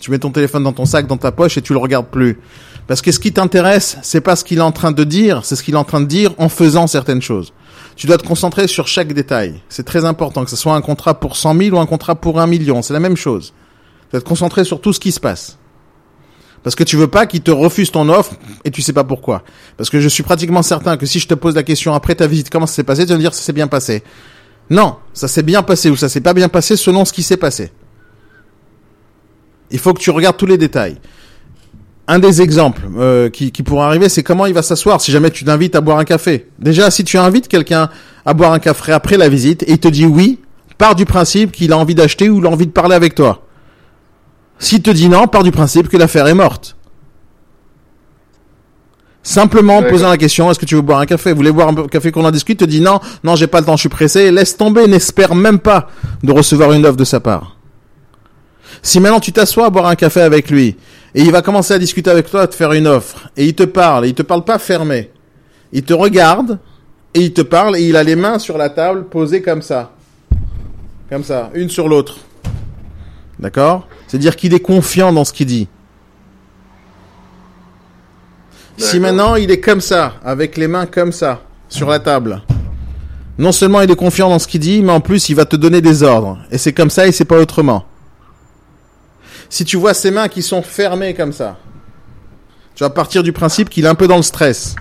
Tu 0.00 0.10
mets 0.10 0.18
ton 0.18 0.30
téléphone 0.30 0.64
dans 0.64 0.72
ton 0.72 0.86
sac, 0.86 1.06
dans 1.06 1.18
ta 1.18 1.30
poche 1.30 1.58
et 1.58 1.62
tu 1.62 1.72
le 1.72 1.78
regardes 1.78 2.08
plus. 2.08 2.38
Parce 2.86 3.02
que 3.02 3.12
ce 3.12 3.20
qui 3.20 3.32
t'intéresse, 3.32 3.98
c'est 4.02 4.20
pas 4.20 4.34
ce 4.34 4.44
qu'il 4.44 4.58
est 4.58 4.62
en 4.62 4.72
train 4.72 4.92
de 4.92 5.04
dire, 5.04 5.44
c'est 5.44 5.54
ce 5.54 5.62
qu'il 5.62 5.74
est 5.74 5.78
en 5.78 5.84
train 5.84 6.00
de 6.00 6.06
dire 6.06 6.32
en 6.38 6.48
faisant 6.48 6.86
certaines 6.86 7.22
choses. 7.22 7.52
Tu 7.96 8.06
dois 8.06 8.16
te 8.16 8.26
concentrer 8.26 8.66
sur 8.66 8.88
chaque 8.88 9.12
détail. 9.12 9.60
C'est 9.68 9.84
très 9.84 10.04
important, 10.04 10.42
que 10.44 10.50
ce 10.50 10.56
soit 10.56 10.74
un 10.74 10.80
contrat 10.80 11.20
pour 11.20 11.36
100 11.36 11.56
000 11.56 11.76
ou 11.76 11.80
un 11.80 11.86
contrat 11.86 12.14
pour 12.14 12.40
un 12.40 12.46
million. 12.46 12.82
C'est 12.82 12.94
la 12.94 13.00
même 13.00 13.16
chose. 13.16 13.52
Tu 14.08 14.12
dois 14.12 14.22
te 14.22 14.28
concentrer 14.28 14.64
sur 14.64 14.80
tout 14.80 14.92
ce 14.92 15.00
qui 15.00 15.12
se 15.12 15.20
passe. 15.20 15.58
Parce 16.62 16.74
que 16.74 16.84
tu 16.84 16.96
veux 16.96 17.08
pas 17.08 17.26
qu'il 17.26 17.42
te 17.42 17.50
refuse 17.50 17.90
ton 17.90 18.08
offre 18.08 18.34
et 18.64 18.70
tu 18.70 18.82
sais 18.82 18.92
pas 18.92 19.04
pourquoi. 19.04 19.42
Parce 19.76 19.90
que 19.90 20.00
je 20.00 20.08
suis 20.08 20.22
pratiquement 20.22 20.62
certain 20.62 20.96
que 20.96 21.06
si 21.06 21.20
je 21.20 21.28
te 21.28 21.34
pose 21.34 21.54
la 21.54 21.62
question 21.62 21.94
après 21.94 22.14
ta 22.14 22.26
visite, 22.26 22.50
comment 22.50 22.66
ça 22.66 22.74
s'est 22.74 22.84
passé, 22.84 23.04
tu 23.04 23.10
vas 23.10 23.16
me 23.16 23.20
dire 23.20 23.34
ça 23.34 23.42
s'est 23.42 23.52
bien 23.52 23.66
passé. 23.66 24.02
Non, 24.68 24.96
ça 25.12 25.28
s'est 25.28 25.42
bien 25.42 25.62
passé 25.62 25.90
ou 25.90 25.96
ça 25.96 26.08
s'est 26.08 26.20
pas 26.20 26.34
bien 26.34 26.48
passé 26.48 26.76
selon 26.76 27.04
ce 27.04 27.12
qui 27.12 27.22
s'est 27.22 27.36
passé. 27.36 27.72
Il 29.70 29.78
faut 29.78 29.92
que 29.94 30.00
tu 30.00 30.10
regardes 30.10 30.36
tous 30.36 30.46
les 30.46 30.58
détails. 30.58 30.96
Un 32.08 32.18
des 32.18 32.42
exemples 32.42 32.82
euh, 32.98 33.30
qui, 33.30 33.52
qui 33.52 33.62
pourrait 33.62 33.84
arriver, 33.84 34.08
c'est 34.08 34.24
comment 34.24 34.46
il 34.46 34.54
va 34.54 34.62
s'asseoir 34.62 35.00
si 35.00 35.12
jamais 35.12 35.30
tu 35.30 35.44
l'invites 35.44 35.76
à 35.76 35.80
boire 35.80 35.98
un 35.98 36.04
café. 36.04 36.48
Déjà, 36.58 36.90
si 36.90 37.04
tu 37.04 37.18
invites 37.18 37.46
quelqu'un 37.46 37.88
à 38.26 38.34
boire 38.34 38.52
un 38.52 38.58
café 38.58 38.92
après 38.92 39.16
la 39.16 39.28
visite 39.28 39.62
et 39.62 39.72
il 39.72 39.78
te 39.78 39.88
dit 39.88 40.06
oui, 40.06 40.40
pars 40.76 40.94
du 40.94 41.04
principe 41.04 41.52
qu'il 41.52 41.72
a 41.72 41.78
envie 41.78 41.94
d'acheter 41.94 42.28
ou 42.28 42.38
il 42.38 42.46
a 42.46 42.48
envie 42.48 42.66
de 42.66 42.72
parler 42.72 42.96
avec 42.96 43.14
toi. 43.14 43.46
S'il 44.58 44.82
te 44.82 44.90
dit 44.90 45.08
non, 45.08 45.28
pars 45.28 45.44
du 45.44 45.52
principe 45.52 45.88
que 45.88 45.96
l'affaire 45.96 46.26
est 46.26 46.34
morte. 46.34 46.76
Simplement 49.22 49.74
en 49.74 49.80
D'accord. 49.82 49.98
posant 49.98 50.08
la 50.08 50.16
question, 50.16 50.50
est-ce 50.50 50.58
que 50.58 50.64
tu 50.64 50.74
veux 50.74 50.80
boire 50.80 51.00
un 51.00 51.06
café? 51.06 51.30
Vous 51.30 51.36
voulez 51.36 51.52
boire 51.52 51.68
un 51.68 51.86
café 51.86 52.10
qu'on 52.10 52.24
en 52.24 52.30
discute? 52.30 52.58
Te 52.58 52.64
dit 52.64 52.80
non, 52.80 53.00
non, 53.22 53.36
j'ai 53.36 53.46
pas 53.46 53.60
le 53.60 53.66
temps, 53.66 53.76
je 53.76 53.80
suis 53.80 53.88
pressé. 53.88 54.30
Laisse 54.32 54.56
tomber, 54.56 54.88
n'espère 54.88 55.34
même 55.34 55.58
pas 55.58 55.88
de 56.22 56.32
recevoir 56.32 56.72
une 56.72 56.86
offre 56.86 56.96
de 56.96 57.04
sa 57.04 57.20
part. 57.20 57.59
Si 58.82 59.00
maintenant 59.00 59.20
tu 59.20 59.32
t'assois 59.32 59.66
à 59.66 59.70
boire 59.70 59.86
un 59.86 59.94
café 59.94 60.20
avec 60.20 60.50
lui 60.50 60.76
et 61.14 61.22
il 61.22 61.30
va 61.30 61.42
commencer 61.42 61.74
à 61.74 61.78
discuter 61.78 62.10
avec 62.10 62.30
toi, 62.30 62.42
à 62.42 62.46
te 62.46 62.54
faire 62.54 62.72
une 62.72 62.86
offre 62.86 63.28
et 63.36 63.44
il 63.46 63.54
te 63.54 63.64
parle, 63.64 64.06
et 64.06 64.08
il 64.08 64.14
te 64.14 64.22
parle 64.22 64.44
pas 64.44 64.58
fermé. 64.58 65.10
Il 65.72 65.82
te 65.82 65.92
regarde 65.92 66.58
et 67.14 67.20
il 67.20 67.32
te 67.32 67.42
parle 67.42 67.76
et 67.76 67.82
il 67.82 67.96
a 67.96 68.02
les 68.02 68.16
mains 68.16 68.38
sur 68.38 68.56
la 68.56 68.70
table 68.70 69.04
posées 69.04 69.42
comme 69.42 69.62
ça. 69.62 69.92
Comme 71.08 71.24
ça, 71.24 71.50
une 71.54 71.68
sur 71.68 71.88
l'autre. 71.88 72.18
D'accord? 73.38 73.86
C'est-à-dire 74.06 74.36
qu'il 74.36 74.54
est 74.54 74.60
confiant 74.60 75.12
dans 75.12 75.24
ce 75.24 75.32
qu'il 75.32 75.46
dit. 75.46 75.68
Si 78.76 78.98
maintenant 78.98 79.34
il 79.34 79.50
est 79.50 79.60
comme 79.60 79.80
ça, 79.80 80.14
avec 80.24 80.56
les 80.56 80.66
mains 80.66 80.86
comme 80.86 81.12
ça, 81.12 81.42
sur 81.68 81.88
la 81.88 81.98
table, 81.98 82.42
non 83.38 83.52
seulement 83.52 83.82
il 83.82 83.90
est 83.90 83.96
confiant 83.96 84.28
dans 84.28 84.38
ce 84.38 84.48
qu'il 84.48 84.60
dit, 84.60 84.82
mais 84.82 84.92
en 84.92 85.00
plus 85.00 85.28
il 85.28 85.34
va 85.34 85.44
te 85.44 85.56
donner 85.56 85.80
des 85.80 86.02
ordres. 86.02 86.38
Et 86.50 86.58
c'est 86.58 86.72
comme 86.72 86.90
ça 86.90 87.06
et 87.06 87.12
c'est 87.12 87.24
pas 87.24 87.38
autrement. 87.38 87.84
Si 89.50 89.64
tu 89.64 89.76
vois 89.76 89.94
ses 89.94 90.12
mains 90.12 90.28
qui 90.28 90.42
sont 90.42 90.62
fermées 90.62 91.12
comme 91.12 91.32
ça, 91.32 91.58
tu 92.76 92.84
vas 92.84 92.90
partir 92.90 93.24
du 93.24 93.32
principe 93.32 93.68
qu'il 93.68 93.84
est 93.84 93.88
un 93.88 93.96
peu 93.96 94.06
dans 94.06 94.16
le 94.16 94.22
stress. 94.22 94.76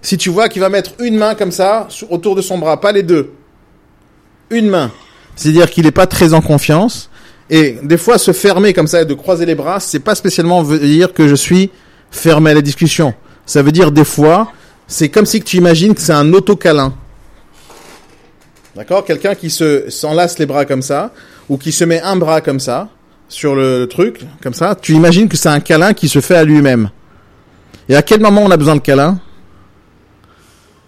Si 0.00 0.16
tu 0.16 0.30
vois 0.30 0.48
qu'il 0.48 0.62
va 0.62 0.68
mettre 0.68 0.92
une 1.00 1.16
main 1.16 1.34
comme 1.34 1.50
ça 1.50 1.88
autour 2.08 2.36
de 2.36 2.40
son 2.40 2.56
bras, 2.58 2.80
pas 2.80 2.92
les 2.92 3.02
deux, 3.02 3.32
une 4.48 4.68
main, 4.68 4.92
c'est-à-dire 5.34 5.70
qu'il 5.70 5.84
n'est 5.84 5.90
pas 5.90 6.06
très 6.06 6.34
en 6.34 6.40
confiance. 6.40 7.10
Et 7.50 7.78
des 7.82 7.98
fois, 7.98 8.16
se 8.16 8.32
fermer 8.32 8.72
comme 8.72 8.86
ça 8.86 9.02
et 9.02 9.04
de 9.04 9.14
croiser 9.14 9.44
les 9.44 9.56
bras, 9.56 9.80
c'est 9.80 9.98
pas 9.98 10.14
spécialement 10.14 10.62
veut 10.62 10.78
dire 10.78 11.12
que 11.12 11.26
je 11.26 11.34
suis 11.34 11.70
fermé 12.10 12.52
à 12.52 12.54
la 12.54 12.62
discussion. 12.62 13.12
Ça 13.44 13.60
veut 13.62 13.72
dire 13.72 13.90
des 13.90 14.04
fois, 14.04 14.52
c'est 14.86 15.08
comme 15.08 15.26
si 15.26 15.42
tu 15.42 15.56
imagines 15.56 15.94
que 15.94 16.00
c'est 16.00 16.12
un 16.12 16.32
autocâlin. 16.32 16.94
D'accord? 18.76 19.04
Quelqu'un 19.04 19.34
qui 19.34 19.50
se 19.50 19.90
s'enlace 19.90 20.38
les 20.38 20.46
bras 20.46 20.64
comme 20.64 20.82
ça, 20.82 21.10
ou 21.48 21.58
qui 21.58 21.72
se 21.72 21.84
met 21.84 22.00
un 22.00 22.16
bras 22.16 22.40
comme 22.40 22.60
ça, 22.60 22.88
sur 23.32 23.54
le 23.54 23.86
truc, 23.86 24.20
comme 24.42 24.54
ça, 24.54 24.74
tu 24.74 24.92
imagines 24.92 25.28
que 25.28 25.36
c'est 25.36 25.48
un 25.48 25.60
câlin 25.60 25.94
qui 25.94 26.08
se 26.08 26.20
fait 26.20 26.36
à 26.36 26.44
lui-même. 26.44 26.90
Et 27.88 27.96
à 27.96 28.02
quel 28.02 28.20
moment 28.20 28.42
on 28.44 28.50
a 28.50 28.56
besoin 28.56 28.76
de 28.76 28.80
câlin? 28.80 29.18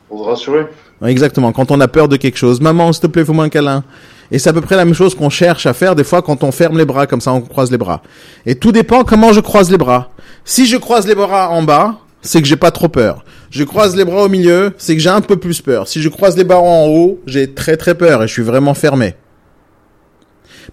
Pour 0.08 0.24
se 0.24 0.28
rassurer. 0.28 0.66
Exactement, 1.04 1.52
quand 1.52 1.70
on 1.70 1.80
a 1.80 1.88
peur 1.88 2.08
de 2.08 2.16
quelque 2.16 2.36
chose. 2.36 2.60
Maman, 2.60 2.92
s'il 2.92 3.02
te 3.02 3.06
plaît, 3.08 3.24
fais-moi 3.24 3.44
un 3.44 3.48
câlin. 3.48 3.82
Et 4.30 4.38
c'est 4.38 4.50
à 4.50 4.52
peu 4.52 4.60
près 4.60 4.76
la 4.76 4.84
même 4.84 4.94
chose 4.94 5.14
qu'on 5.14 5.30
cherche 5.30 5.66
à 5.66 5.72
faire 5.72 5.94
des 5.94 6.04
fois 6.04 6.22
quand 6.22 6.44
on 6.44 6.52
ferme 6.52 6.78
les 6.78 6.84
bras, 6.84 7.06
comme 7.06 7.20
ça 7.20 7.32
on 7.32 7.40
croise 7.40 7.70
les 7.70 7.78
bras. 7.78 8.02
Et 8.46 8.54
tout 8.54 8.72
dépend 8.72 9.04
comment 9.04 9.32
je 9.32 9.40
croise 9.40 9.70
les 9.70 9.78
bras. 9.78 10.10
Si 10.44 10.66
je 10.66 10.76
croise 10.76 11.06
les 11.06 11.14
bras 11.14 11.50
en 11.50 11.62
bas, 11.62 11.98
c'est 12.22 12.40
que 12.40 12.48
j'ai 12.48 12.56
pas 12.56 12.70
trop 12.70 12.88
peur. 12.88 13.24
Je 13.50 13.64
croise 13.64 13.96
les 13.96 14.04
bras 14.04 14.22
au 14.24 14.28
milieu, 14.28 14.72
c'est 14.78 14.94
que 14.94 15.00
j'ai 15.00 15.10
un 15.10 15.20
peu 15.20 15.36
plus 15.36 15.60
peur. 15.60 15.88
Si 15.88 16.00
je 16.00 16.08
croise 16.08 16.36
les 16.36 16.44
bras 16.44 16.58
en 16.58 16.86
haut, 16.86 17.20
j'ai 17.26 17.52
très 17.52 17.76
très 17.76 17.94
peur 17.94 18.22
et 18.22 18.28
je 18.28 18.32
suis 18.32 18.42
vraiment 18.42 18.74
fermé. 18.74 19.14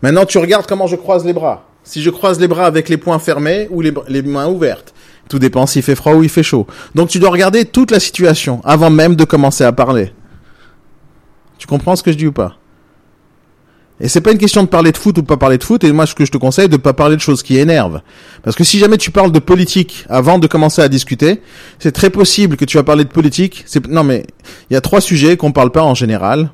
Maintenant, 0.02 0.26
tu 0.26 0.38
regardes 0.38 0.66
comment 0.66 0.88
je 0.88 0.95
croise 0.95 1.26
les 1.26 1.34
bras. 1.34 1.68
Si 1.84 2.02
je 2.02 2.10
croise 2.10 2.39
les 2.39 2.47
bras 2.47 2.66
avec 2.66 2.89
les 2.89 2.97
poings 2.97 3.20
fermés 3.20 3.68
ou 3.72 3.82
les, 3.82 4.22
mains 4.22 4.47
ouvertes. 4.47 4.93
Tout 5.30 5.39
dépend 5.39 5.66
s'il 5.66 5.84
fait 5.84 5.95
froid 5.95 6.14
ou 6.14 6.24
il 6.24 6.30
fait 6.30 6.43
chaud. 6.43 6.68
Donc 6.95 7.10
tu 7.10 7.20
dois 7.20 7.30
regarder 7.30 7.66
toute 7.66 7.91
la 7.91 7.99
situation 7.99 8.62
avant 8.64 8.89
même 8.89 9.16
de 9.16 9.24
commencer 9.24 9.64
à 9.64 9.72
parler. 9.72 10.14
Tu 11.58 11.68
comprends 11.68 11.95
ce 11.95 12.04
que 12.04 12.12
je 12.12 12.18
dis 12.18 12.28
ou 12.28 12.32
pas? 12.32 12.58
Et 13.99 14.08
c'est 14.08 14.22
pas 14.22 14.32
une 14.32 14.39
question 14.39 14.64
de 14.64 14.68
parler 14.68 14.91
de 14.91 14.97
foot 14.97 15.20
ou 15.20 15.24
pas 15.24 15.38
parler 15.38 15.60
de 15.60 15.64
foot. 15.64 15.84
Et 15.84 15.91
moi, 15.91 16.08
ce 16.08 16.16
que 16.16 16.26
je 16.26 16.32
te 16.32 16.38
conseille, 16.38 16.68
de 16.68 16.78
pas 16.78 16.93
parler 16.93 17.16
de 17.16 17.22
choses 17.22 17.43
qui 17.43 17.58
énervent. 17.60 18.02
Parce 18.41 18.56
que 18.56 18.64
si 18.64 18.80
jamais 18.80 18.97
tu 18.97 19.12
parles 19.12 19.32
de 19.32 19.39
politique 19.39 20.06
avant 20.10 20.39
de 20.39 20.47
commencer 20.47 20.82
à 20.82 20.88
discuter, 20.88 21.41
c'est 21.78 21.91
très 21.91 22.10
possible 22.10 22.58
que 22.58 22.66
tu 22.66 22.78
vas 22.78 22.84
parler 22.84 23.04
de 23.04 23.10
politique. 23.10 23.66
Non 23.88 24.04
mais 24.04 24.26
il 24.70 24.74
y 24.74 24.78
a 24.78 24.82
trois 24.82 25.02
sujets 25.02 25.38
qu'on 25.38 25.52
parle 25.52 25.72
pas 25.72 25.84
en 25.84 25.93
général 25.93 26.49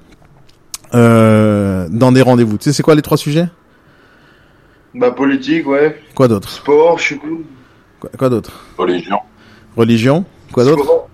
euh, 0.94 1.88
dans 1.90 2.12
des 2.12 2.22
rendez-vous. 2.22 2.58
Tu 2.58 2.66
sais 2.66 2.74
c'est 2.74 2.84
quoi 2.84 2.96
les 2.96 3.02
trois 3.02 3.18
sujets? 3.18 3.48
Bah, 4.94 5.12
politique, 5.12 5.68
ouais. 5.68 6.00
Quoi 6.16 6.28
d'autre? 6.28 6.50
Sport, 6.50 6.98
je 7.00 7.10
sais 7.10 7.16
pas. 7.16 7.28
Quoi, 8.00 8.10
quoi 8.18 8.30
d'autre? 8.30 8.66
Religion. 8.78 9.20
Religion 9.76 10.26
Quoi 10.52 10.64
d'autre? 10.64 10.84
Sport. 10.84 11.10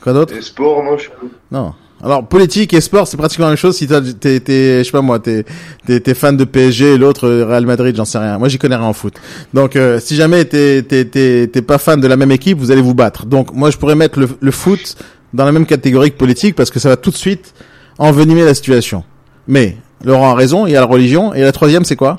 Quoi 0.00 0.12
d'autre? 0.12 0.34
Et 0.34 0.42
sport, 0.42 0.82
non, 0.82 0.96
je 0.96 1.04
sais 1.04 1.08
pas. 1.10 1.26
Non. 1.50 1.74
Alors 2.00 2.24
politique 2.28 2.74
et 2.74 2.80
sport, 2.80 3.08
c'est 3.08 3.16
pratiquement 3.16 3.46
la 3.46 3.50
même 3.50 3.56
chose. 3.58 3.76
Si 3.76 3.88
t'es, 3.88 4.38
t'es, 4.40 4.78
je 4.78 4.82
sais 4.84 4.92
pas 4.92 5.00
moi, 5.00 5.18
t'es, 5.18 5.44
t'es, 5.84 5.98
t'es 5.98 6.14
fan 6.14 6.36
de 6.36 6.44
PSG 6.44 6.94
et 6.94 6.98
l'autre 6.98 7.26
euh, 7.26 7.44
Real 7.44 7.66
Madrid, 7.66 7.96
j'en 7.96 8.04
sais 8.04 8.18
rien. 8.18 8.38
Moi, 8.38 8.48
j'y 8.48 8.58
connais 8.58 8.76
rien 8.76 8.84
en 8.86 8.92
foot. 8.92 9.14
Donc, 9.52 9.74
euh, 9.74 9.98
si 9.98 10.14
jamais 10.14 10.44
t'es, 10.44 10.82
t'es, 10.82 11.04
t'es, 11.06 11.48
t'es 11.52 11.62
pas 11.62 11.78
fan 11.78 12.00
de 12.00 12.06
la 12.06 12.16
même 12.16 12.30
équipe, 12.30 12.56
vous 12.58 12.70
allez 12.70 12.82
vous 12.82 12.94
battre. 12.94 13.26
Donc, 13.26 13.52
moi, 13.52 13.70
je 13.70 13.78
pourrais 13.78 13.96
mettre 13.96 14.20
le, 14.20 14.28
le 14.38 14.50
foot 14.52 14.96
dans 15.34 15.44
la 15.44 15.50
même 15.50 15.66
catégorie 15.66 16.12
que 16.12 16.16
politique 16.16 16.54
parce 16.54 16.70
que 16.70 16.78
ça 16.78 16.88
va 16.88 16.96
tout 16.96 17.10
de 17.10 17.16
suite 17.16 17.52
envenimer 17.98 18.44
la 18.44 18.54
situation. 18.54 19.04
Mais 19.46 19.76
Laurent 20.04 20.30
a 20.30 20.34
raison. 20.34 20.66
Il 20.66 20.72
y 20.72 20.76
a 20.76 20.80
la 20.80 20.86
religion 20.86 21.34
et 21.34 21.42
la 21.42 21.52
troisième, 21.52 21.84
c'est 21.84 21.96
quoi? 21.96 22.18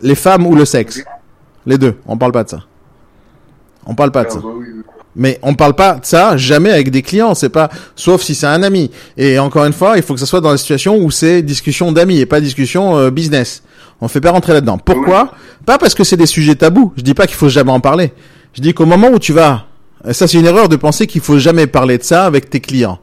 Les 0.00 0.14
femmes 0.14 0.46
ou 0.46 0.54
le 0.54 0.64
sexe? 0.64 1.02
Les 1.66 1.78
deux. 1.78 1.96
On 2.06 2.16
parle 2.16 2.32
pas 2.32 2.44
de 2.44 2.50
ça. 2.50 2.60
On 3.86 3.94
parle 3.94 4.12
pas 4.12 4.24
de 4.24 4.30
ça. 4.30 4.40
Mais 5.16 5.38
on 5.42 5.54
parle 5.54 5.74
pas 5.74 5.94
de 5.94 6.04
ça 6.04 6.36
jamais 6.36 6.70
avec 6.70 6.90
des 6.90 7.02
clients, 7.02 7.34
c'est 7.34 7.48
pas 7.48 7.68
sauf 7.96 8.22
si 8.22 8.34
c'est 8.34 8.46
un 8.46 8.62
ami. 8.62 8.90
Et 9.16 9.38
encore 9.38 9.64
une 9.64 9.72
fois, 9.72 9.96
il 9.96 10.02
faut 10.02 10.14
que 10.14 10.20
ça 10.20 10.26
soit 10.26 10.40
dans 10.40 10.52
la 10.52 10.56
situation 10.56 10.96
où 10.98 11.10
c'est 11.10 11.42
discussion 11.42 11.90
d'amis 11.90 12.20
et 12.20 12.26
pas 12.26 12.40
discussion 12.40 12.96
euh, 12.96 13.10
business. 13.10 13.62
On 14.00 14.08
fait 14.08 14.20
pas 14.20 14.30
rentrer 14.30 14.52
là-dedans. 14.52 14.78
Pourquoi? 14.78 15.32
Pas 15.66 15.78
parce 15.78 15.94
que 15.94 16.04
c'est 16.04 16.16
des 16.16 16.26
sujets 16.26 16.54
tabous. 16.54 16.92
Je 16.96 17.02
dis 17.02 17.14
pas 17.14 17.26
qu'il 17.26 17.36
faut 17.36 17.48
jamais 17.48 17.72
en 17.72 17.80
parler. 17.80 18.12
Je 18.54 18.62
dis 18.62 18.72
qu'au 18.72 18.86
moment 18.86 19.08
où 19.08 19.18
tu 19.18 19.32
vas, 19.32 19.66
ça 20.12 20.26
c'est 20.26 20.38
une 20.38 20.46
erreur 20.46 20.68
de 20.68 20.76
penser 20.76 21.06
qu'il 21.06 21.20
faut 21.20 21.38
jamais 21.38 21.66
parler 21.66 21.98
de 21.98 22.02
ça 22.02 22.24
avec 22.24 22.50
tes 22.50 22.60
clients. 22.60 22.98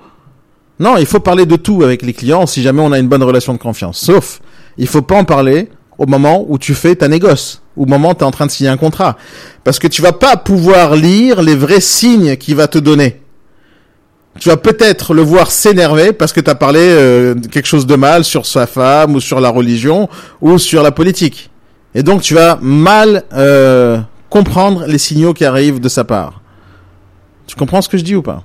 Non, 0.80 0.98
il 0.98 1.06
faut 1.08 1.20
parler 1.20 1.45
de 1.45 1.56
tout 1.56 1.84
avec 1.84 2.04
les 2.04 2.14
clients 2.14 2.45
si 2.45 2.62
jamais 2.62 2.82
on 2.82 2.91
a 2.91 3.00
une 3.00 3.08
bonne 3.08 3.24
relation 3.24 3.54
de 3.54 3.58
confiance. 3.58 4.00
Sauf, 4.00 4.41
il 4.78 4.88
faut 4.88 5.02
pas 5.02 5.16
en 5.16 5.24
parler 5.24 5.70
au 5.98 6.06
moment 6.06 6.45
où 6.48 6.60
tu 6.60 6.76
fais 6.76 6.95
ta 6.95 7.08
négoce, 7.08 7.64
au 7.76 7.86
moment 7.86 8.12
où 8.12 8.14
tu 8.14 8.20
es 8.20 8.24
en 8.24 8.32
train 8.32 8.45
de 8.45 8.52
signer 8.52 8.70
un 8.70 8.78
contrat. 8.78 9.18
Parce 9.64 9.80
que 9.80 9.88
tu 9.88 10.02
vas 10.04 10.12
pas 10.12 10.38
pouvoir 10.38 10.95
lire 10.95 11.41
les 11.41 11.56
vrais 11.56 11.82
signes 11.82 12.38
qu'il 12.38 12.56
va 12.56 12.68
te 12.68 12.78
donner. 12.78 13.22
Tu 14.39 14.50
vas 14.50 14.58
peut-être 14.58 15.16
le 15.16 15.24
voir 15.24 15.50
s'énerver 15.50 16.14
parce 16.14 16.32
que 16.32 16.39
tu 16.39 16.50
as 16.52 16.56
parlé 16.56 16.80
euh, 16.82 17.34
quelque 17.52 17.68
chose 17.68 17.88
de 17.88 17.95
mal 17.95 18.24
sur 18.24 18.45
sa 18.45 18.68
femme 18.68 19.16
ou 19.16 19.20
sur 19.20 19.39
la 19.39 19.50
religion 19.50 20.10
ou 20.41 20.60
sur 20.60 20.84
la 20.84 20.91
politique. 20.91 21.50
Et 21.95 22.04
donc 22.04 22.22
tu 22.22 22.36
vas 22.36 22.60
mal 22.62 23.24
euh, 23.34 24.00
comprendre 24.30 24.86
les 24.86 25.00
signaux 25.00 25.34
qui 25.34 25.43
arrivent 25.43 25.80
de 25.80 25.89
sa 25.89 26.04
part. 26.04 26.41
Tu 27.48 27.56
comprends 27.56 27.82
ce 27.82 27.89
que 27.89 27.98
je 27.98 28.04
dis 28.04 28.16
ou 28.16 28.22
pas? 28.22 28.43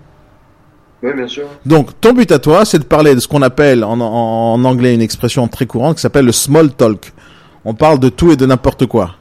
Ouais, 1.02 1.12
bien 1.14 1.26
sûr. 1.26 1.44
donc, 1.66 2.00
ton 2.00 2.12
but 2.12 2.30
à 2.30 2.38
toi, 2.38 2.64
c'est 2.64 2.78
de 2.78 2.84
parler 2.84 3.16
de 3.16 3.20
ce 3.20 3.26
qu'on 3.26 3.42
appelle 3.42 3.82
en, 3.82 3.98
en- 4.00 4.54
en 4.54 4.64
anglais 4.64 4.94
une 4.94 5.00
expression 5.00 5.48
très 5.48 5.66
courante 5.66 5.96
qui 5.96 6.00
s'appelle 6.00 6.24
le 6.26 6.30
small 6.32 6.70
talk. 6.70 7.12
On 7.64 7.74
parle 7.74 7.98
de 7.98 8.08
tout 8.08 8.30
et 8.30 8.36
de 8.36 8.46
n'importe 8.46 8.86
quoi. 8.86 9.16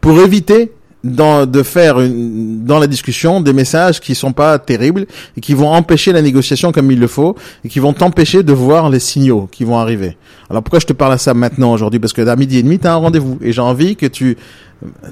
Pour 0.00 0.20
éviter 0.20 0.72
dans- 1.14 1.46
de 1.46 1.62
faire 1.62 2.00
une- 2.00 2.64
dans 2.64 2.78
la 2.78 2.86
discussion 2.86 3.40
des 3.40 3.52
messages 3.52 4.00
qui 4.00 4.14
sont 4.14 4.32
pas 4.32 4.58
terribles 4.58 5.06
et 5.36 5.40
qui 5.40 5.54
vont 5.54 5.68
empêcher 5.72 6.12
la 6.12 6.22
négociation 6.22 6.72
comme 6.72 6.90
il 6.90 6.98
le 6.98 7.06
faut 7.06 7.36
et 7.64 7.68
qui 7.68 7.78
vont 7.78 7.92
t'empêcher 7.92 8.42
de 8.42 8.52
voir 8.52 8.90
les 8.90 8.98
signaux 9.00 9.48
qui 9.50 9.64
vont 9.64 9.78
arriver. 9.78 10.16
Alors 10.50 10.62
pourquoi 10.62 10.80
je 10.80 10.86
te 10.86 10.92
parle 10.92 11.12
à 11.12 11.18
ça 11.18 11.34
maintenant 11.34 11.72
aujourd'hui? 11.72 12.00
Parce 12.00 12.12
que 12.12 12.22
à 12.26 12.36
midi 12.36 12.58
et 12.58 12.62
demi, 12.62 12.78
tu 12.78 12.86
as 12.86 12.92
un 12.92 12.96
rendez-vous 12.96 13.38
et 13.42 13.52
j'ai 13.52 13.60
envie 13.60 13.96
que 13.96 14.06
tu 14.06 14.36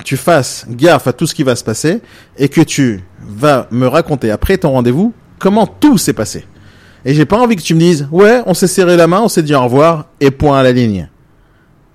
tu 0.05 0.19
fasses 0.19 0.67
gaffe 0.69 1.07
à 1.07 1.15
tout 1.15 1.27
ce 1.27 1.35
qui 1.35 1.43
va 1.43 1.57
se 1.57 1.65
passer 1.65 2.01
et 2.37 2.51
que 2.51 2.61
tu 2.61 3.03
vas 3.27 3.67
me 3.71 3.87
raconter 3.87 4.31
après 4.31 4.59
ton 4.59 4.73
rendez-vous 4.73 5.15
comment 5.39 5.67
tout 5.67 5.97
s'est 5.97 6.13
passé. 6.13 6.45
Et 7.07 7.15
j'ai 7.15 7.25
pas 7.25 7.39
envie 7.39 7.57
que 7.57 7.63
tu 7.63 7.75
me 7.75 7.81
dises 7.81 8.07
ouais, 8.13 8.43
on 8.47 8.53
s'est 8.53 8.67
serré 8.67 8.97
la 8.97 9.07
main, 9.07 9.21
on 9.23 9.29
s'est 9.29 9.43
dit 9.43 9.55
au 9.55 9.63
revoir 9.65 10.07
et 10.21 10.31
point 10.31 10.59
à 10.59 10.63
la 10.63 10.73
ligne. 10.73 11.09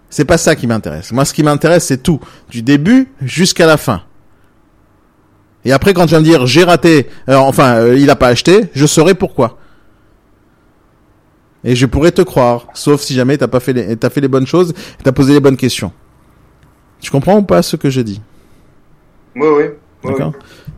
C'est 0.10 0.26
pas 0.26 0.38
ça 0.38 0.56
qui 0.56 0.68
m'intéresse. 0.68 1.12
Moi, 1.12 1.26
ce 1.26 1.34
qui 1.34 1.44
m'intéresse, 1.44 1.86
c'est 1.86 2.02
tout, 2.02 2.20
du 2.50 2.62
début 2.62 3.10
jusqu'à 3.22 3.68
la 3.68 3.78
fin. 3.78 4.02
Et 5.66 5.72
après, 5.72 5.94
quand 5.94 6.06
tu 6.06 6.14
vas 6.14 6.20
me 6.20 6.26
dire 6.26 6.48
j'ai 6.48 6.64
raté, 6.64 7.10
euh, 7.28 7.36
enfin, 7.36 7.76
euh, 7.76 7.98
il 7.98 8.10
a 8.10 8.16
pas 8.16 8.28
acheté, 8.28 8.70
je 8.74 8.86
saurai 8.86 9.14
pourquoi. 9.14 9.58
Et 11.64 11.76
je 11.76 11.86
pourrais 11.86 12.12
te 12.12 12.22
croire, 12.22 12.68
sauf 12.74 13.02
si 13.02 13.14
jamais 13.14 13.38
t'as 13.38 13.48
pas 13.48 13.60
fait 13.60 13.74
les, 13.74 13.98
t'as 13.98 14.10
fait 14.10 14.22
les 14.22 14.30
bonnes 14.30 14.48
choses, 14.48 14.72
et 14.72 15.04
t'as 15.04 15.12
posé 15.12 15.34
les 15.34 15.42
bonnes 15.42 15.58
questions. 15.58 15.92
Tu 17.02 17.12
comprends 17.12 17.38
ou 17.38 17.44
pas 17.44 17.62
ce 17.62 17.76
que 17.76 17.90
je 17.90 18.02
dis 18.02 18.22
ouais. 19.36 19.50
ouais, 19.50 19.78
D'accord. 20.04 20.34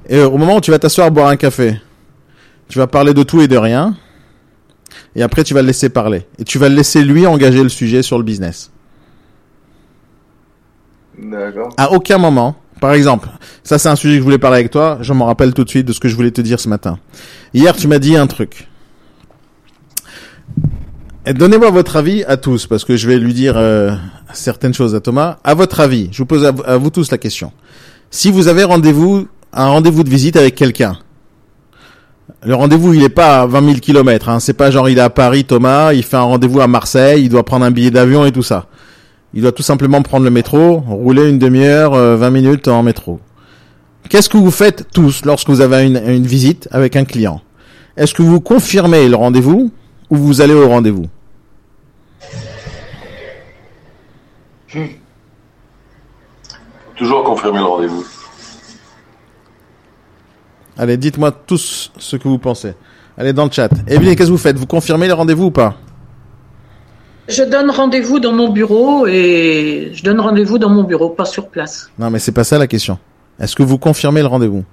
Et 0.10 0.18
euh, 0.18 0.28
au 0.28 0.38
moment 0.38 0.58
où 0.58 0.62
tu 0.62 0.72
vas 0.72 0.80
t'asseoir 0.80 1.12
boire 1.12 1.28
un 1.28 1.38
café, 1.38 1.80
tu 2.68 2.80
vas 2.80 2.88
parler 2.88 3.14
de 3.14 3.24
tout 3.24 3.42
et 3.42 3.48
de 3.48 3.58
rien. 3.58 3.96
Et 5.16 5.22
après, 5.22 5.44
tu 5.44 5.54
vas 5.54 5.62
le 5.62 5.68
laisser 5.68 5.90
parler. 5.90 6.26
Et 6.40 6.44
tu 6.44 6.58
vas 6.58 6.70
le 6.70 6.76
laisser 6.76 7.04
lui 7.04 7.28
engager 7.28 7.62
le 7.62 7.70
sujet 7.70 8.02
sur 8.02 8.18
le 8.18 8.24
business. 8.24 8.71
D'accord. 11.22 11.70
À 11.78 11.92
aucun 11.92 12.18
moment, 12.18 12.56
par 12.80 12.94
exemple, 12.94 13.30
ça 13.64 13.78
c'est 13.78 13.90
un 13.90 13.96
sujet 13.96 14.16
que 14.16 14.20
je 14.20 14.24
voulais 14.24 14.38
parler 14.40 14.58
avec 14.60 14.72
toi, 14.72 14.98
je 15.02 15.14
m'en 15.14 15.26
rappelle 15.26 15.54
tout 15.54 15.64
de 15.64 15.70
suite 15.70 15.86
de 15.88 15.94
ce 15.94 16.00
que 16.00 16.08
je 16.10 16.16
voulais 16.16 16.32
te 16.32 16.42
dire 16.42 16.60
ce 16.60 16.68
matin. 16.68 16.98
Hier, 17.54 17.76
tu 17.76 17.88
m'as 17.88 18.00
dit 18.00 18.18
un 18.18 18.28
truc. 18.28 18.68
Donnez-moi 21.32 21.70
votre 21.70 21.98
avis 21.98 22.24
à 22.24 22.38
tous, 22.38 22.66
parce 22.66 22.84
que 22.84 22.96
je 22.98 23.08
vais 23.08 23.20
lui 23.20 23.34
dire 23.34 23.54
euh, 23.56 23.92
certaines 24.34 24.74
choses 24.74 24.96
à 24.96 25.00
Thomas. 25.02 25.38
À 25.44 25.54
votre 25.54 25.80
avis, 25.80 26.10
je 26.12 26.18
vous 26.18 26.26
pose 26.26 26.44
à, 26.46 26.78
vous- 26.78 26.90
tous 26.90 27.12
la 27.12 27.20
question. 27.20 27.52
Si 28.10 28.32
vous 28.32 28.48
avez 28.48 28.64
rendez-vous, 28.64 29.28
un 29.54 29.68
rendez-vous 29.68 30.04
de 30.04 30.10
visite 30.10 30.36
avec 30.36 30.56
quelqu'un, 30.56 30.98
le 32.44 32.56
rendez-vous 32.56 32.96
il 32.96 33.04
est 33.04 33.10
pas 33.10 33.42
à 33.42 33.46
20 33.46 33.66
000 33.66 33.76
kilomètres, 33.80 34.30
hein, 34.30 34.40
c'est 34.40 34.54
pas 34.54 34.72
genre 34.72 34.90
il 34.90 34.98
est 34.98 35.02
à 35.02 35.12
Paris, 35.12 35.44
Thomas, 35.46 35.94
il 35.94 36.02
fait 36.04 36.18
un 36.18 36.22
rendez-vous 36.22 36.60
à 36.60 36.68
Marseille, 36.68 37.24
il 37.26 37.30
doit 37.30 37.46
prendre 37.46 37.66
un 37.66 37.72
billet 37.72 37.92
d'avion 37.92 38.26
et 38.26 38.32
tout 38.32 38.42
ça. 38.42 38.66
Il 39.34 39.42
doit 39.42 39.52
tout 39.52 39.64
simplement 39.64 40.02
prendre 40.02 40.26
le 40.26 40.32
métro, 40.32 40.80
rouler 40.80 41.30
une 41.30 41.40
demi-heure, 41.40 41.94
euh, 41.94 42.18
20 42.18 42.30
minutes 42.32 42.68
en 42.68 42.84
métro. 42.84 43.20
Qu'est-ce 44.10 44.28
que 44.30 44.38
vous 44.38 44.52
faites 44.52 44.88
tous 44.92 45.24
lorsque 45.24 45.50
vous 45.50 45.62
avez 45.62 45.86
une, 45.86 45.98
une 46.06 46.28
visite 46.28 46.68
avec 46.72 46.96
un 46.96 47.06
client? 47.06 47.42
Est-ce 47.96 48.14
que 48.14 48.22
vous 48.24 48.42
confirmez 48.42 49.08
le 49.08 49.16
rendez-vous 49.16 49.72
ou 50.10 50.16
vous 50.16 50.42
allez 50.42 50.54
au 50.54 50.68
rendez-vous? 50.68 51.08
Toujours 56.96 57.24
confirmer 57.24 57.60
le 57.60 57.66
rendez-vous. 57.66 58.06
Allez, 60.78 60.98
dites-moi 60.98 61.32
tous 61.32 61.92
ce 61.98 62.16
que 62.16 62.28
vous 62.28 62.38
pensez. 62.38 62.74
Allez 63.18 63.34
dans 63.34 63.46
le 63.46 63.52
chat. 63.52 63.70
Evelyne, 63.88 64.16
qu'est-ce 64.16 64.30
que 64.30 64.34
vous 64.34 64.38
faites? 64.38 64.58
Vous 64.58 64.66
confirmez 64.66 65.08
le 65.08 65.14
rendez-vous 65.14 65.46
ou 65.46 65.52
pas? 65.52 65.76
Je 67.28 67.44
donne 67.44 67.70
rendez-vous 67.70 68.20
dans 68.20 68.34
mon 68.34 68.50
bureau 68.50 69.08
et 69.08 69.92
je 69.94 70.04
donne 70.04 70.20
rendez-vous 70.20 70.58
dans 70.58 70.70
mon 70.70 70.84
bureau, 70.84 71.10
pas 71.10 71.26
sur 71.26 71.48
place. 71.50 71.90
Non, 71.98 72.10
mais 72.10 72.20
c'est 72.20 72.32
pas 72.32 72.44
ça 72.44 72.58
la 72.58 72.68
question. 72.68 72.98
Est-ce 73.40 73.56
que 73.56 73.64
vous 73.64 73.78
confirmez 73.78 74.22
le 74.22 74.28
rendez-vous? 74.28 74.64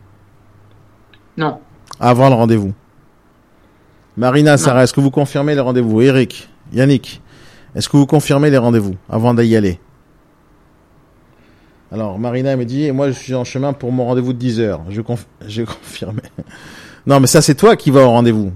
Non. 1.36 1.58
avant 2.00 2.28
le 2.28 2.34
rendez-vous 2.34 2.72
Marina, 4.16 4.58
Sarah, 4.58 4.82
est-ce 4.82 4.92
que 4.92 5.00
vous 5.00 5.12
confirmez 5.12 5.54
le 5.54 5.60
rendez-vous? 5.62 6.00
Eric, 6.02 6.48
Yannick, 6.72 7.22
est-ce 7.76 7.88
que 7.88 7.96
vous 7.96 8.06
confirmez 8.06 8.50
les 8.50 8.58
rendez-vous 8.58 8.96
avant 9.08 9.32
d'y 9.34 9.54
aller? 9.54 9.78
Alors, 11.92 12.18
Marina 12.18 12.56
me 12.56 12.64
dit, 12.64 12.84
et 12.84 12.92
moi 12.92 13.08
je 13.08 13.12
suis 13.12 13.34
en 13.34 13.44
chemin 13.44 13.72
pour 13.72 13.92
mon 13.92 14.04
rendez-vous 14.06 14.32
de 14.32 14.38
10 14.38 14.60
heures. 14.60 14.80
Je, 14.90 15.00
conf... 15.00 15.26
je 15.46 15.62
confirme. 15.64 16.20
non, 17.06 17.20
mais 17.20 17.28
ça 17.28 17.40
c'est 17.40 17.54
toi 17.54 17.76
qui 17.76 17.92
vas 17.92 18.02
au 18.02 18.10
rendez-vous. 18.10 18.52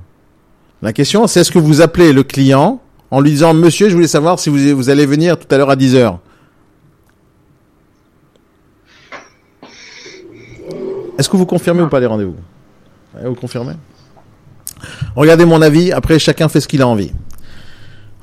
La 0.83 0.93
question, 0.93 1.29
c'est 1.29 1.41
est-ce 1.41 1.53
que 1.53 1.61
vous 1.61 1.81
appelez 1.81 2.13
le 2.13 2.25
client 2.25 2.81
en 3.13 3.21
lui 3.21 3.31
disant, 3.31 3.53
monsieur, 3.53 3.91
je 3.91 3.95
voulais 3.95 4.09
savoir 4.09 4.39
si 4.39 4.49
vous, 4.49 4.89
allez 4.89 5.05
venir 5.05 5.39
tout 5.39 5.47
à 5.55 5.59
l'heure 5.59 5.69
à 5.69 5.77
10 5.77 5.97
heures. 5.97 6.19
Est-ce 11.19 11.29
que 11.29 11.37
vous 11.37 11.45
confirmez 11.45 11.83
ou 11.83 11.89
pas 11.89 12.01
les 12.01 12.07
rendez-vous? 12.07 12.37
Vous 13.23 13.35
confirmez? 13.35 13.75
Regardez 15.15 15.45
mon 15.45 15.61
avis, 15.61 15.93
après 15.93 16.19
chacun 16.19 16.49
fait 16.49 16.63
ce 16.63 16.67
qu'il 16.67 16.81
a 16.81 16.89
envie. 16.89 17.13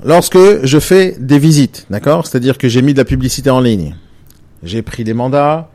Lorsque 0.04 0.40
je 0.64 0.80
fais 0.80 1.16
des 1.20 1.38
visites, 1.38 1.86
d'accord? 1.92 2.26
C'est-à-dire 2.26 2.58
que 2.58 2.68
j'ai 2.68 2.82
mis 2.82 2.94
de 2.94 2.98
la 2.98 3.06
publicité 3.06 3.52
en 3.52 3.60
ligne, 3.60 3.96
j'ai 4.64 4.82
pris 4.82 5.04
des 5.04 5.14
mandats, 5.14 5.70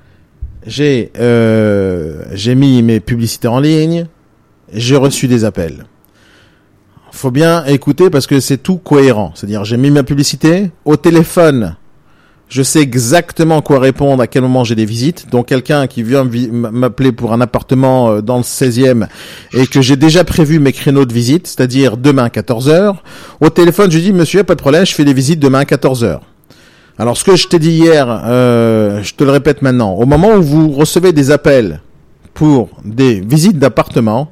j'ai 0.67 1.12
euh, 1.19 2.25
j'ai 2.33 2.57
mis 2.57 2.83
mes 2.83 2.99
publicités 2.99 3.47
en 3.47 3.61
ligne, 3.61 4.09
j'ai 4.73 4.97
reçu 4.97 5.29
des 5.29 5.45
appels. 5.45 5.85
Faut 7.15 7.31
bien 7.31 7.65
écouter 7.67 8.11
parce 8.11 8.27
que 8.27 8.41
c'est 8.41 8.59
tout 8.59 8.77
cohérent. 8.77 9.33
C'est-à-dire, 9.35 9.65
j'ai 9.65 9.77
mis 9.77 9.91
ma 9.91 10.03
publicité 10.03 10.71
au 10.85 10.97
téléphone. 10.97 11.77
Je 12.49 12.62
sais 12.62 12.81
exactement 12.81 13.62
quoi 13.62 13.79
répondre, 13.79 14.23
à 14.23 14.27
quel 14.27 14.43
moment 14.43 14.65
j'ai 14.65 14.75
des 14.75 14.85
visites. 14.85 15.31
Donc 15.31 15.47
quelqu'un 15.47 15.87
qui 15.87 16.03
vient 16.03 16.29
m'appeler 16.51 17.11
pour 17.11 17.33
un 17.33 17.41
appartement 17.41 18.11
euh, 18.11 18.21
dans 18.21 18.37
le 18.37 18.43
16e 18.43 19.07
et 19.53 19.67
que 19.67 19.81
j'ai 19.81 19.97
déjà 19.97 20.25
prévu 20.25 20.59
mes 20.59 20.73
créneaux 20.73 21.07
de 21.07 21.12
visite, 21.12 21.47
c'est-à-dire 21.47 21.97
demain 21.97 22.29
14h, 22.29 22.97
au 23.41 23.49
téléphone 23.49 23.91
je 23.91 23.99
dis 23.99 24.12
monsieur, 24.12 24.45
pas 24.45 24.55
de 24.55 24.61
problème, 24.61 24.85
je 24.85 24.93
fais 24.93 25.05
des 25.05 25.15
visites 25.15 25.41
demain 25.41 25.61
à 25.61 25.65
14h. 25.65 26.21
Alors 26.99 27.17
ce 27.17 27.25
que 27.25 27.35
je 27.35 27.49
t'ai 27.49 27.59
dit 27.59 27.73
hier, 27.73 28.07
euh, 28.09 29.03
je 29.03 29.15
te 29.15 29.25
le 29.25 29.31
répète 29.31 29.62
maintenant, 29.62 29.95
au 29.95 30.07
moment 30.07 30.35
où 30.35 30.43
vous 30.43 30.71
recevez 30.71 31.12
des 31.12 31.31
appels 31.31 31.81
pour 32.35 32.69
des 32.85 33.21
visites 33.21 33.59
d'appartement, 33.59 34.31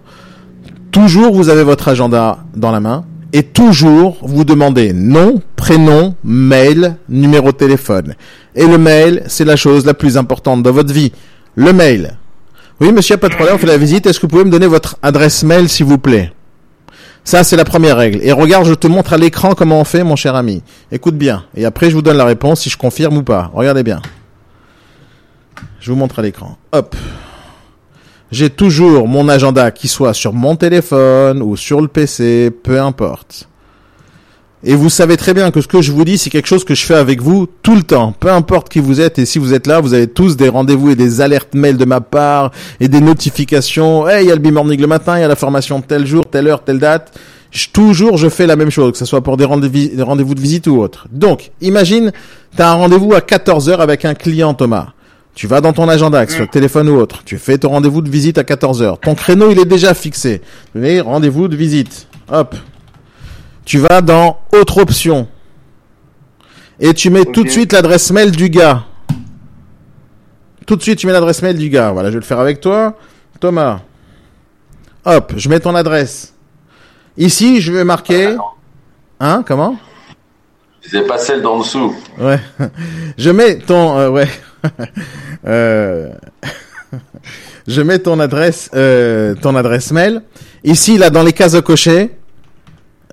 toujours 0.93 1.35
vous 1.35 1.49
avez 1.49 1.65
votre 1.65 1.89
agenda 1.89 2.39
dans 2.55 2.71
la 2.71 2.79
main 2.79 3.05
et 3.33 3.43
toujours 3.43 4.19
vous 4.23 4.45
demandez 4.45 4.93
nom, 4.93 5.41
prénom, 5.57 6.15
mail, 6.23 6.97
numéro 7.09 7.51
de 7.51 7.57
téléphone. 7.57 8.15
Et 8.55 8.67
le 8.67 8.79
mail, 8.79 9.25
c'est 9.27 9.45
la 9.45 9.57
chose 9.57 9.87
la 9.87 9.95
plus 9.95 10.17
importante 10.17 10.63
dans 10.63 10.71
votre 10.71 10.93
vie. 10.93 11.13
Le 11.57 11.73
mail. 11.73 12.17
Oui, 12.81 12.93
monsieur, 12.93 13.17
pas 13.17 13.29
de 13.29 13.35
problème, 13.35 13.57
on 13.57 13.59
fait 13.59 13.67
la 13.67 13.79
visite. 13.79 14.07
Est-ce 14.07 14.21
que 14.21 14.27
vous 14.27 14.31
pouvez 14.31 14.45
me 14.45 14.51
donner 14.51 14.67
votre 14.67 14.97
adresse 15.03 15.43
mail, 15.43 15.69
s'il 15.69 15.87
vous 15.87 15.99
plaît? 15.99 16.33
Ça, 17.25 17.45
c'est 17.45 17.57
la 17.57 17.65
première 17.65 17.97
règle. 17.97 18.21
Et 18.23 18.33
regarde, 18.33 18.67
je 18.67 18.75
te 18.75 18.87
montre 18.87 19.13
à 19.13 19.17
l'écran 19.17 19.55
comment 19.55 19.81
on 19.81 19.85
fait, 19.85 20.05
mon 20.05 20.17
cher 20.17 20.35
ami. 20.35 20.63
Écoute 20.91 21.17
bien. 21.17 21.45
Et 21.55 21.65
après, 21.65 21.89
je 21.89 21.95
vous 21.95 22.03
donne 22.03 22.17
la 22.17 22.25
réponse 22.25 22.63
si 22.63 22.71
je 22.71 22.77
confirme 22.77 23.17
ou 23.19 23.23
pas. 23.23 23.51
Regardez 23.55 23.83
bien. 23.83 24.03
Je 25.81 25.91
vous 25.91 25.97
montre 25.97 26.19
à 26.19 26.23
l'écran. 26.23 26.59
Hop 26.73 26.97
j'ai 28.33 28.51
toujours 28.51 29.07
mon 29.07 29.29
agenda 29.29 29.71
qui 29.71 29.87
soit 29.87 30.15
sur 30.15 30.33
mon 30.33 30.57
téléphone 30.57 31.41
ou 31.43 31.57
sur 31.57 31.81
le 31.81 31.87
PC, 31.89 32.51
peu 32.51 32.81
importe. 32.81 33.49
Et 34.65 34.77
vous 34.77 34.91
savez 34.91 35.17
très 35.17 35.35
bien 35.35 35.51
que 35.51 35.61
ce 35.61 35.67
que 35.67 35.83
je 35.83 35.91
vous 35.91 36.05
dis, 36.05 36.19
c'est 36.19 36.31
quelque 36.31 36.47
chose 36.47 36.65
que 36.65 36.75
je 36.77 36.85
fais 36.85 36.95
avec 36.95 37.21
vous 37.21 37.49
tout 37.63 37.75
le 37.75 37.83
temps, 37.83 38.15
peu 38.19 38.31
importe 38.31 38.69
qui 38.69 38.79
vous 38.79 39.01
êtes. 39.01 39.19
Et 39.19 39.27
si 39.27 39.41
vous 39.41 39.55
êtes 39.55 39.67
là, 39.67 39.81
vous 39.81 39.93
avez 39.93 40.07
tous 40.07 40.37
des 40.37 40.49
rendez-vous 40.49 40.91
et 40.91 40.95
des 40.95 41.21
alertes 41.21 41.55
mail 41.55 41.77
de 41.77 41.85
ma 41.85 42.01
part 42.01 42.53
et 42.79 42.87
des 42.87 43.01
notifications. 43.01 44.09
Hey, 44.09 44.25
il 44.25 44.29
y 44.29 44.33
a 44.33 44.37
le 44.37 44.41
B-Morning 44.41 44.81
le 44.81 44.87
matin, 44.87 45.19
il 45.19 45.23
y 45.23 45.25
a 45.25 45.29
la 45.29 45.35
formation 45.37 45.81
tel 45.81 46.07
jour, 46.07 46.25
telle 46.31 46.47
heure, 46.47 46.63
telle 46.63 46.79
date. 46.79 47.19
Je- 47.51 47.69
toujours, 47.73 48.17
je 48.19 48.29
fais 48.29 48.47
la 48.47 48.55
même 48.55 48.71
chose, 48.71 48.93
que 48.93 48.99
ce 48.99 49.05
soit 49.05 49.21
pour 49.21 49.37
des 49.37 49.45
rendez-vous 49.45 50.35
de 50.35 50.41
visite 50.41 50.69
ou 50.69 50.79
autre. 50.81 51.09
Donc, 51.11 51.51
imagine, 51.61 52.13
tu 52.57 52.63
as 52.63 52.71
un 52.71 52.75
rendez-vous 52.75 53.15
à 53.15 53.21
14 53.21 53.69
heures 53.69 53.81
avec 53.81 54.05
un 54.05 54.15
client, 54.15 54.55
Thomas. 54.55 54.91
Tu 55.35 55.47
vas 55.47 55.61
dans 55.61 55.73
ton 55.73 55.89
agenda, 55.89 56.27
que 56.27 56.33
ce 56.33 56.39
soit 56.39 56.47
téléphone 56.47 56.89
ou 56.89 56.97
autre. 56.97 57.23
Tu 57.25 57.39
fais 57.39 57.57
ton 57.57 57.71
rendez-vous 57.71 58.03
de 58.03 58.11
visite 58.11 58.37
à 58.37 58.45
14 58.45 58.83
heures. 58.83 59.01
Ton 59.01 59.15
créneau, 59.15 59.51
il 59.51 59.59
est 59.59 59.65
déjà 59.65 59.95
fixé. 59.95 60.43
Mais 60.75 61.01
rendez-vous 61.01 61.49
de 61.49 61.57
visite. 61.57 62.07
Hop. 62.31 62.55
Tu 63.65 63.79
vas 63.79 64.03
dans 64.03 64.41
autre 64.53 64.79
option. 64.79 65.27
Et 66.81 66.93
tu 66.93 67.11
mets 67.11 67.25
tout 67.25 67.45
de 67.45 67.49
suite 67.49 67.73
l'adresse 67.73 68.11
mail 68.11 68.31
du 68.31 68.51
gars. 68.51 68.85
Tout 70.67 70.77
de 70.77 70.83
suite, 70.83 70.99
tu 70.99 71.07
mets 71.07 71.13
l'adresse 71.13 71.41
mail 71.43 71.57
du 71.57 71.71
gars. 71.71 71.93
Voilà, 71.93 72.11
je 72.11 72.15
vais 72.15 72.21
le 72.21 72.27
faire 72.27 72.41
avec 72.41 72.61
toi. 72.61 72.97
Thomas. 73.41 73.81
Hop, 75.05 75.33
je 75.37 75.49
mets 75.49 75.61
ton 75.61 75.75
adresse. 75.75 76.35
Ici, 77.17 77.61
je 77.61 77.73
vais 77.73 77.85
marquer. 77.85 78.37
Hein, 79.19 79.43
comment? 79.47 79.77
C'est 80.83 81.07
pas 81.07 81.19
celle 81.19 81.43
d'en 81.43 81.59
dessous. 81.59 81.95
Ouais. 82.19 82.41
Je 83.17 83.31
mets 83.31 83.59
ton 83.59 83.97
euh, 83.99 84.09
ouais. 84.09 84.29
Euh, 85.45 86.11
Je 87.67 87.81
mets 87.83 87.99
ton 87.99 88.21
adresse 88.21 88.71
euh, 88.75 89.35
ton 89.35 89.57
adresse 89.57 89.93
mail. 89.93 90.23
Ici 90.65 90.99
là 90.99 91.11
dans 91.11 91.23
les 91.23 91.33
cases 91.33 91.55
à 91.55 91.63
cocher, 91.63 92.11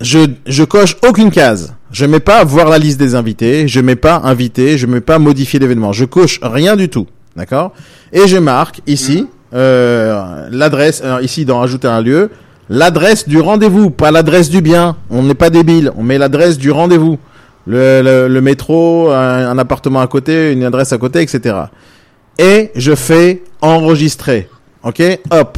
je 0.01 0.19
je 0.45 0.63
coche 0.63 0.97
aucune 1.07 1.31
case. 1.31 1.75
Je 1.91 2.05
mets 2.05 2.19
pas 2.19 2.43
voir 2.43 2.69
la 2.69 2.77
liste 2.77 2.99
des 2.99 3.15
invités, 3.15 3.67
je 3.67 3.79
mets 3.79 3.95
pas 3.95 4.21
invité, 4.23 4.77
je 4.77 4.85
mets 4.85 5.01
pas 5.01 5.17
modifier 5.17 5.59
l'événement. 5.59 5.91
Je 5.91 6.05
coche 6.05 6.39
rien 6.43 6.75
du 6.75 6.89
tout. 6.89 7.07
D'accord? 7.35 7.73
Et 8.11 8.27
je 8.27 8.37
marque 8.37 8.81
ici 8.85 9.27
euh, 9.53 10.47
l'adresse 10.51 11.01
alors, 11.01 11.21
ici 11.21 11.45
dans 11.45 11.61
ajouter 11.61 11.87
un 11.87 12.01
lieu, 12.01 12.29
l'adresse 12.69 13.27
du 13.27 13.39
rendez-vous, 13.39 13.89
pas 13.89 14.11
l'adresse 14.11 14.49
du 14.49 14.61
bien. 14.61 14.97
On 15.09 15.23
n'est 15.23 15.35
pas 15.35 15.49
débile, 15.49 15.91
on 15.95 16.03
met 16.03 16.17
l'adresse 16.17 16.57
du 16.57 16.69
rendez-vous 16.69 17.17
le, 17.67 18.01
le, 18.01 18.27
le 18.27 18.41
métro, 18.41 19.11
un, 19.11 19.47
un 19.49 19.57
appartement 19.57 20.01
à 20.01 20.07
côté, 20.07 20.51
une 20.51 20.63
adresse 20.63 20.93
à 20.93 20.97
côté, 20.97 21.21
etc. 21.21 21.55
Et 22.37 22.71
je 22.75 22.95
fais 22.95 23.43
enregistrer. 23.61 24.49
Ok? 24.83 25.01
Hop. 25.31 25.57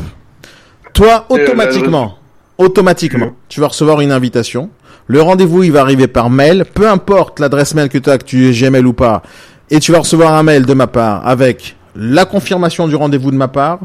Toi, 0.94 1.26
euh, 1.32 1.36
automatiquement, 1.36 2.18
automatiquement, 2.58 3.32
tu 3.48 3.62
vas 3.62 3.68
recevoir 3.68 4.02
une 4.02 4.12
invitation. 4.12 4.70
Le 5.08 5.22
rendez-vous, 5.22 5.64
il 5.64 5.72
va 5.72 5.82
arriver 5.82 6.08
par 6.08 6.30
mail. 6.30 6.66
Peu 6.74 6.90
importe 6.90 7.40
l'adresse 7.40 7.76
mail 7.76 7.90
que 7.90 7.98
tu 7.98 8.10
as, 8.10 8.18
que 8.18 8.26
tu 8.26 8.50
es 8.50 8.52
Gmail 8.52 8.86
ou 8.86 8.94
pas. 8.94 9.22
Et 9.70 9.80
tu 9.80 9.92
vas 9.92 10.00
recevoir 10.00 10.34
un 10.34 10.44
mail 10.44 10.66
de 10.66 10.74
ma 10.74 10.88
part 10.88 11.26
avec 11.28 11.76
la 11.96 12.26
confirmation 12.26 12.88
du 12.88 12.96
rendez-vous 12.96 13.32
de 13.32 13.36
ma 13.36 13.48
part, 13.48 13.80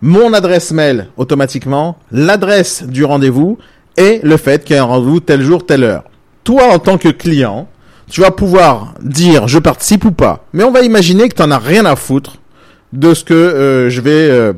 mon 0.00 0.32
adresse 0.32 0.72
mail 0.72 1.08
automatiquement, 1.16 1.96
l'adresse 2.12 2.84
du 2.84 3.04
rendez-vous 3.04 3.58
et 3.96 4.20
le 4.22 4.36
fait 4.36 4.64
qu'il 4.64 4.76
y 4.76 4.78
a 4.78 4.82
un 4.82 4.86
rendez-vous 4.86 5.20
tel 5.20 5.42
jour, 5.42 5.64
telle 5.64 5.84
heure 5.84 6.04
toi, 6.46 6.72
en 6.72 6.78
tant 6.78 6.96
que 6.96 7.08
client, 7.08 7.68
tu 8.08 8.20
vas 8.20 8.30
pouvoir 8.30 8.94
dire 9.02 9.48
je 9.48 9.58
participe 9.58 10.04
ou 10.04 10.12
pas. 10.12 10.46
Mais 10.52 10.62
on 10.62 10.70
va 10.70 10.82
imaginer 10.82 11.28
que 11.28 11.34
tu 11.34 11.42
n'en 11.42 11.50
as 11.50 11.58
rien 11.58 11.84
à 11.84 11.96
foutre 11.96 12.36
de 12.92 13.14
ce 13.14 13.24
que 13.24 13.34
euh, 13.34 13.90
je 13.90 14.00
vais 14.00 14.30
euh, 14.30 14.52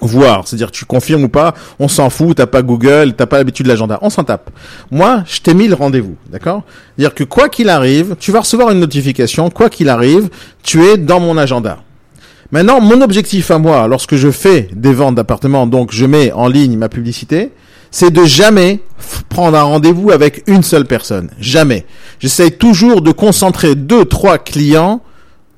voir. 0.00 0.48
C'est-à-dire 0.48 0.70
tu 0.70 0.86
confirmes 0.86 1.24
ou 1.24 1.28
pas, 1.28 1.52
on 1.78 1.88
s'en 1.88 2.08
fout, 2.08 2.38
t'as 2.38 2.46
pas 2.46 2.62
Google, 2.62 3.12
t'as 3.14 3.26
pas 3.26 3.36
l'habitude 3.36 3.66
de 3.66 3.70
l'agenda, 3.70 3.98
on 4.00 4.08
s'en 4.08 4.24
tape. 4.24 4.48
Moi, 4.90 5.24
je 5.26 5.40
t'ai 5.42 5.52
mis 5.52 5.68
le 5.68 5.74
rendez-vous, 5.74 6.16
d'accord? 6.30 6.62
C'est-à-dire 6.96 7.14
que 7.14 7.24
quoi 7.24 7.50
qu'il 7.50 7.68
arrive, 7.68 8.16
tu 8.18 8.32
vas 8.32 8.40
recevoir 8.40 8.70
une 8.70 8.80
notification, 8.80 9.50
quoi 9.50 9.68
qu'il 9.68 9.90
arrive, 9.90 10.30
tu 10.62 10.82
es 10.84 10.96
dans 10.96 11.20
mon 11.20 11.36
agenda. 11.36 11.80
Maintenant, 12.50 12.80
mon 12.80 13.02
objectif 13.02 13.50
à 13.50 13.58
moi, 13.58 13.86
lorsque 13.88 14.16
je 14.16 14.30
fais 14.30 14.70
des 14.72 14.94
ventes 14.94 15.16
d'appartements, 15.16 15.66
donc 15.66 15.92
je 15.92 16.06
mets 16.06 16.32
en 16.32 16.48
ligne 16.48 16.78
ma 16.78 16.88
publicité, 16.88 17.50
c'est 17.94 18.10
de 18.10 18.24
jamais 18.24 18.80
prendre 19.28 19.56
un 19.56 19.62
rendez-vous 19.62 20.10
avec 20.10 20.42
une 20.48 20.64
seule 20.64 20.84
personne. 20.84 21.30
Jamais. 21.38 21.86
J'essaye 22.18 22.50
toujours 22.50 23.02
de 23.02 23.12
concentrer 23.12 23.76
deux, 23.76 24.04
trois 24.04 24.38
clients 24.38 25.00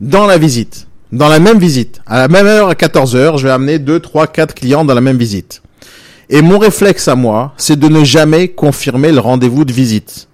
dans 0.03 0.27
la 0.27 0.37
visite. 0.37 0.87
Dans 1.13 1.31
la 1.31 1.39
même 1.39 1.59
visite. 1.59 2.03
À 2.05 2.19
la 2.19 2.29
même 2.29 2.45
heure, 2.45 2.69
à 2.69 2.75
14 2.75 3.17
heures, 3.17 3.39
je 3.39 3.47
vais 3.47 3.53
amener 3.53 3.79
deux, 3.79 4.01
trois, 4.01 4.27
quatre 4.27 4.55
clients 4.55 4.85
dans 4.85 4.93
la 4.93 5.01
même 5.01 5.17
visite. 5.17 5.63
Et 6.29 6.43
mon 6.43 6.59
réflexe 6.59 7.09
à 7.09 7.15
moi, 7.15 7.55
c'est 7.57 7.79
de 7.79 7.89
ne 7.89 8.05
jamais 8.05 8.49
confirmer 8.49 9.13
le 9.13 9.21
rendez-vous 9.21 9.65
de 9.65 9.73
visite. 9.73 10.29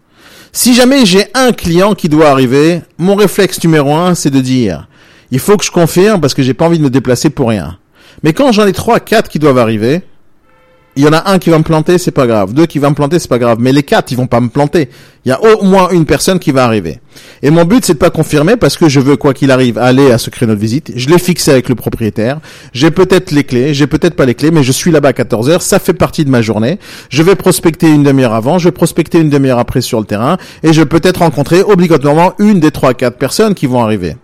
Si 0.50 0.74
jamais 0.74 1.06
j'ai 1.06 1.26
un 1.34 1.52
client 1.52 1.94
qui 1.94 2.08
doit 2.08 2.30
arriver, 2.30 2.82
mon 2.98 3.14
réflexe 3.14 3.62
numéro 3.62 3.94
un, 3.94 4.16
c'est 4.16 4.30
de 4.30 4.40
dire, 4.40 4.88
il 5.30 5.38
faut 5.38 5.56
que 5.56 5.64
je 5.64 5.70
confirme 5.70 6.20
parce 6.20 6.34
que 6.34 6.42
j'ai 6.42 6.52
pas 6.52 6.66
envie 6.66 6.78
de 6.78 6.84
me 6.84 6.90
déplacer 6.90 7.30
pour 7.30 7.50
rien. 7.50 7.78
Mais 8.24 8.32
quand 8.32 8.50
j'en 8.50 8.66
ai 8.66 8.72
trois, 8.72 8.98
quatre 8.98 9.30
qui 9.30 9.38
doivent 9.38 9.58
arriver, 9.58 10.02
il 10.96 11.04
y 11.04 11.08
en 11.08 11.12
a 11.12 11.30
un 11.30 11.38
qui 11.38 11.48
va 11.48 11.58
me 11.58 11.64
planter, 11.64 11.96
c'est 11.96 12.10
pas 12.10 12.26
grave. 12.26 12.52
Deux 12.52 12.66
qui 12.66 12.78
va 12.78 12.90
me 12.90 12.94
planter, 12.94 13.18
c'est 13.18 13.28
pas 13.28 13.38
grave. 13.38 13.58
Mais 13.60 13.72
les 13.72 13.82
quatre, 13.82 14.12
ils 14.12 14.16
vont 14.16 14.26
pas 14.26 14.40
me 14.40 14.48
planter. 14.48 14.90
Il 15.24 15.30
y 15.30 15.32
a 15.32 15.40
au 15.40 15.64
moins 15.64 15.88
une 15.90 16.04
personne 16.04 16.38
qui 16.38 16.50
va 16.50 16.64
arriver. 16.64 17.00
Et 17.42 17.50
mon 17.50 17.64
but, 17.64 17.84
c'est 17.84 17.94
de 17.94 17.98
pas 17.98 18.10
confirmer 18.10 18.56
parce 18.56 18.76
que 18.76 18.88
je 18.88 19.00
veux, 19.00 19.16
quoi 19.16 19.32
qu'il 19.32 19.50
arrive, 19.50 19.78
aller 19.78 20.10
à 20.10 20.18
ce 20.18 20.28
créneau 20.28 20.54
de 20.54 20.60
visite. 20.60 20.92
Je 20.94 21.08
l'ai 21.08 21.18
fixé 21.18 21.50
avec 21.50 21.68
le 21.68 21.74
propriétaire. 21.76 22.40
J'ai 22.74 22.90
peut-être 22.90 23.30
les 23.30 23.44
clés, 23.44 23.72
j'ai 23.72 23.86
peut-être 23.86 24.16
pas 24.16 24.26
les 24.26 24.34
clés, 24.34 24.50
mais 24.50 24.62
je 24.62 24.72
suis 24.72 24.90
là-bas 24.90 25.10
à 25.10 25.12
14 25.12 25.48
heures. 25.48 25.62
Ça 25.62 25.78
fait 25.78 25.94
partie 25.94 26.24
de 26.24 26.30
ma 26.30 26.42
journée. 26.42 26.78
Je 27.08 27.22
vais 27.22 27.36
prospecter 27.36 27.88
une 27.88 28.02
demi-heure 28.02 28.34
avant, 28.34 28.58
je 28.58 28.68
vais 28.68 28.72
prospecter 28.72 29.18
une 29.18 29.30
demi-heure 29.30 29.58
après 29.58 29.80
sur 29.80 29.98
le 29.98 30.06
terrain 30.06 30.36
et 30.62 30.72
je 30.72 30.80
vais 30.82 30.86
peut-être 30.86 31.18
rencontrer 31.18 31.62
obligatoirement 31.62 32.34
une 32.38 32.60
des 32.60 32.70
trois, 32.70 32.92
quatre 32.92 33.16
personnes 33.16 33.54
qui 33.54 33.66
vont 33.66 33.82
arriver. 33.82 34.16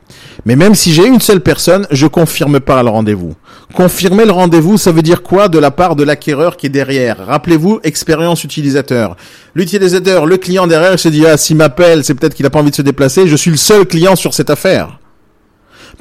Mais 0.44 0.56
même 0.56 0.74
si 0.74 0.92
j'ai 0.92 1.06
une 1.06 1.20
seule 1.20 1.40
personne, 1.40 1.86
je 1.90 2.06
confirme 2.06 2.60
pas 2.60 2.82
le 2.82 2.90
rendez-vous. 2.90 3.34
Confirmer 3.74 4.24
le 4.24 4.32
rendez-vous, 4.32 4.78
ça 4.78 4.92
veut 4.92 5.02
dire 5.02 5.22
quoi 5.22 5.48
de 5.48 5.58
la 5.58 5.70
part 5.70 5.96
de 5.96 6.04
l'acquéreur 6.04 6.56
qui 6.56 6.66
est 6.66 6.70
derrière? 6.70 7.26
Rappelez-vous, 7.26 7.80
expérience 7.82 8.44
utilisateur. 8.44 9.16
L'utilisateur, 9.54 10.26
le 10.26 10.36
client 10.36 10.66
derrière, 10.66 10.92
il 10.92 10.98
se 10.98 11.08
dit, 11.08 11.26
ah, 11.26 11.36
s'il 11.36 11.56
m'appelle, 11.56 12.04
c'est 12.04 12.14
peut-être 12.14 12.34
qu'il 12.34 12.46
a 12.46 12.50
pas 12.50 12.60
envie 12.60 12.70
de 12.70 12.76
se 12.76 12.82
déplacer, 12.82 13.26
je 13.26 13.36
suis 13.36 13.50
le 13.50 13.56
seul 13.56 13.84
client 13.84 14.16
sur 14.16 14.32
cette 14.34 14.50
affaire. 14.50 14.98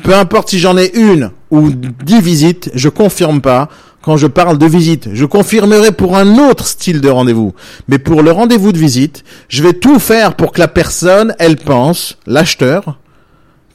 Peu 0.03 0.13
importe 0.13 0.49
si 0.49 0.59
j'en 0.59 0.77
ai 0.77 0.91
une 0.95 1.31
ou 1.49 1.71
dix 1.71 2.21
visites, 2.21 2.69
je 2.73 2.89
confirme 2.89 3.41
pas 3.41 3.67
quand 4.01 4.15
je 4.15 4.27
parle 4.27 4.57
de 4.57 4.65
visite. 4.65 5.09
Je 5.13 5.25
confirmerai 5.25 5.91
pour 5.91 6.15
un 6.15 6.37
autre 6.49 6.65
style 6.67 7.01
de 7.01 7.09
rendez-vous. 7.09 7.53
Mais 7.87 7.99
pour 7.99 8.21
le 8.21 8.31
rendez-vous 8.31 8.71
de 8.71 8.77
visite, 8.77 9.23
je 9.49 9.63
vais 9.63 9.73
tout 9.73 9.99
faire 9.99 10.35
pour 10.35 10.51
que 10.51 10.59
la 10.59 10.67
personne, 10.67 11.35
elle 11.39 11.57
pense, 11.57 12.17
l'acheteur, 12.25 12.99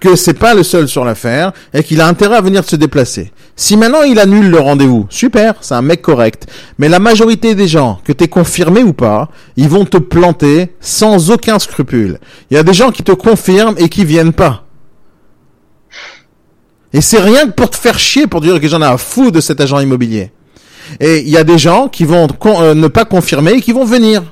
que 0.03 0.17
c'est 0.17 0.35
pas 0.35 0.53
le 0.53 0.65
seul 0.65 0.89
sur 0.89 1.05
l'affaire 1.05 1.53
et 1.73 1.85
qu'il 1.85 2.01
a 2.01 2.09
intérêt 2.09 2.35
à 2.35 2.41
venir 2.41 2.65
se 2.65 2.75
déplacer. 2.75 3.31
Si 3.55 3.77
maintenant 3.77 4.03
il 4.03 4.19
annule 4.19 4.51
le 4.51 4.59
rendez-vous, 4.59 5.07
super, 5.11 5.55
c'est 5.61 5.77
un 5.77 5.83
mec 5.83 6.03
correct. 6.03 6.49
Mais 6.79 6.89
la 6.89 6.99
majorité 6.99 7.55
des 7.55 7.69
gens, 7.69 8.01
que 8.05 8.13
t'es 8.13 8.27
confirmé 8.27 8.83
ou 8.83 8.95
pas, 8.95 9.29
ils 9.57 9.69
vont 9.69 9.85
te 9.85 9.99
planter 9.99 10.73
sans 10.81 11.31
aucun 11.31 11.61
scrupule. 11.61 12.19
Il 12.51 12.55
y 12.55 12.59
a 12.59 12.65
des 12.65 12.75
gens 12.75 12.91
qui 12.91 13.05
te 13.05 13.13
confirment 13.13 13.77
et 13.79 13.89
qui 13.89 14.05
viennent 14.05 14.33
pas. 14.33 14.67
Et 16.93 17.01
c'est 17.01 17.21
rien 17.21 17.47
que 17.47 17.53
pour 17.53 17.71
te 17.71 17.77
faire 17.77 18.01
chier, 18.01 18.27
pour 18.27 18.41
dire 18.41 18.61
que 18.61 18.67
j'en 18.67 18.83
ai 18.83 18.87
à 18.87 18.99
fou 18.99 19.31
de 19.31 19.41
cet 19.41 19.61
agent 19.61 19.79
immobilier. 19.79 20.33
Et 20.99 21.21
il 21.21 21.29
y 21.29 21.37
a 21.37 21.45
des 21.45 21.59
gens 21.59 21.87
qui 21.87 22.05
vont 22.05 22.27
euh, 22.45 22.75
ne 22.75 22.89
pas 22.89 23.05
confirmer 23.05 23.53
et 23.53 23.61
qui 23.61 23.71
vont 23.71 23.85
venir. 23.85 24.25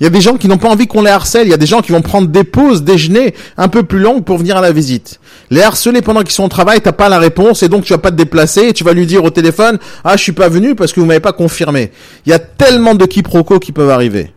Il 0.00 0.04
y 0.04 0.06
a 0.06 0.10
des 0.10 0.20
gens 0.20 0.36
qui 0.36 0.48
n'ont 0.48 0.58
pas 0.58 0.68
envie 0.68 0.86
qu'on 0.86 1.02
les 1.02 1.10
harcèle. 1.10 1.46
Il 1.46 1.50
y 1.50 1.54
a 1.54 1.58
des 1.58 1.66
gens 1.66 1.80
qui 1.80 1.92
vont 1.92 2.02
prendre 2.02 2.28
des 2.28 2.44
pauses 2.44 2.82
déjeuner 2.82 3.34
un 3.56 3.68
peu 3.68 3.82
plus 3.82 3.98
longues 3.98 4.24
pour 4.24 4.38
venir 4.38 4.56
à 4.56 4.60
la 4.60 4.72
visite. 4.72 5.20
Les 5.50 5.62
harceler 5.62 6.02
pendant 6.02 6.22
qu'ils 6.22 6.32
sont 6.32 6.44
au 6.44 6.48
travail, 6.48 6.80
t'as 6.80 6.92
pas 6.92 7.08
la 7.08 7.18
réponse 7.18 7.62
et 7.62 7.68
donc 7.68 7.84
tu 7.84 7.92
vas 7.92 7.98
pas 7.98 8.10
te 8.10 8.16
déplacer 8.16 8.68
et 8.68 8.72
tu 8.72 8.84
vas 8.84 8.92
lui 8.92 9.06
dire 9.06 9.24
au 9.24 9.30
téléphone, 9.30 9.78
ah, 10.04 10.16
je 10.16 10.22
suis 10.22 10.32
pas 10.32 10.48
venu 10.48 10.74
parce 10.74 10.92
que 10.92 11.00
vous 11.00 11.06
m'avez 11.06 11.20
pas 11.20 11.32
confirmé. 11.32 11.92
Il 12.26 12.30
y 12.30 12.32
a 12.32 12.38
tellement 12.38 12.94
de 12.94 13.04
quiproquos 13.06 13.58
qui 13.58 13.72
peuvent 13.72 13.90
arriver. 13.90 14.32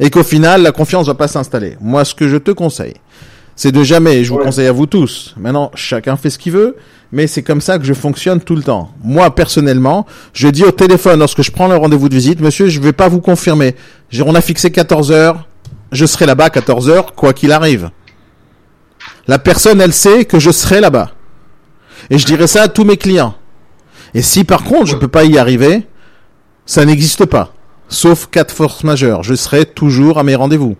Et 0.00 0.10
qu'au 0.10 0.24
final, 0.24 0.62
la 0.62 0.72
confiance 0.72 1.06
va 1.06 1.14
pas 1.14 1.28
s'installer. 1.28 1.76
Moi, 1.80 2.04
ce 2.04 2.14
que 2.14 2.28
je 2.28 2.36
te 2.36 2.50
conseille, 2.50 2.94
c'est 3.56 3.72
de 3.72 3.82
jamais, 3.82 4.18
et 4.18 4.24
je 4.24 4.30
vous 4.32 4.38
Ouais. 4.38 4.44
conseille 4.44 4.66
à 4.66 4.72
vous 4.72 4.86
tous, 4.86 5.34
maintenant, 5.38 5.70
chacun 5.74 6.16
fait 6.16 6.30
ce 6.30 6.38
qu'il 6.38 6.52
veut, 6.52 6.76
mais 7.12 7.26
c'est 7.26 7.42
comme 7.42 7.60
ça 7.60 7.78
que 7.78 7.84
je 7.84 7.94
fonctionne 7.94 8.40
tout 8.40 8.56
le 8.56 8.62
temps. 8.62 8.90
Moi, 9.02 9.32
personnellement, 9.34 10.06
je 10.32 10.48
dis 10.48 10.64
au 10.64 10.70
téléphone, 10.72 11.20
lorsque 11.20 11.42
je 11.42 11.50
prends 11.52 11.68
le 11.68 11.76
rendez-vous 11.76 12.08
de 12.08 12.14
visite, 12.14 12.40
monsieur, 12.40 12.68
je 12.68 12.80
vais 12.80 12.92
pas 12.92 13.08
vous 13.08 13.20
confirmer. 13.20 13.76
On 14.24 14.34
a 14.34 14.40
fixé 14.40 14.70
14 14.70 15.12
heures, 15.12 15.46
je 15.92 16.06
serai 16.06 16.26
là-bas 16.26 16.46
à 16.46 16.50
14 16.50 16.88
heures, 16.90 17.14
quoi 17.14 17.32
qu'il 17.32 17.52
arrive. 17.52 17.90
La 19.28 19.38
personne, 19.38 19.80
elle 19.80 19.92
sait 19.92 20.24
que 20.24 20.38
je 20.38 20.50
serai 20.50 20.80
là-bas. 20.80 21.10
Et 22.10 22.18
je 22.18 22.26
dirai 22.26 22.46
ça 22.46 22.62
à 22.62 22.68
tous 22.68 22.84
mes 22.84 22.96
clients. 22.96 23.34
Et 24.12 24.22
si 24.22 24.44
par 24.44 24.64
contre, 24.64 24.86
je 24.86 24.96
peux 24.96 25.08
pas 25.08 25.24
y 25.24 25.38
arriver, 25.38 25.86
ça 26.66 26.84
n'existe 26.84 27.24
pas. 27.24 27.52
Sauf 27.88 28.26
cas 28.26 28.44
de 28.44 28.50
force 28.50 28.82
majeure. 28.84 29.22
Je 29.22 29.34
serai 29.34 29.64
toujours 29.66 30.18
à 30.18 30.22
mes 30.24 30.34
rendez-vous. 30.34 30.76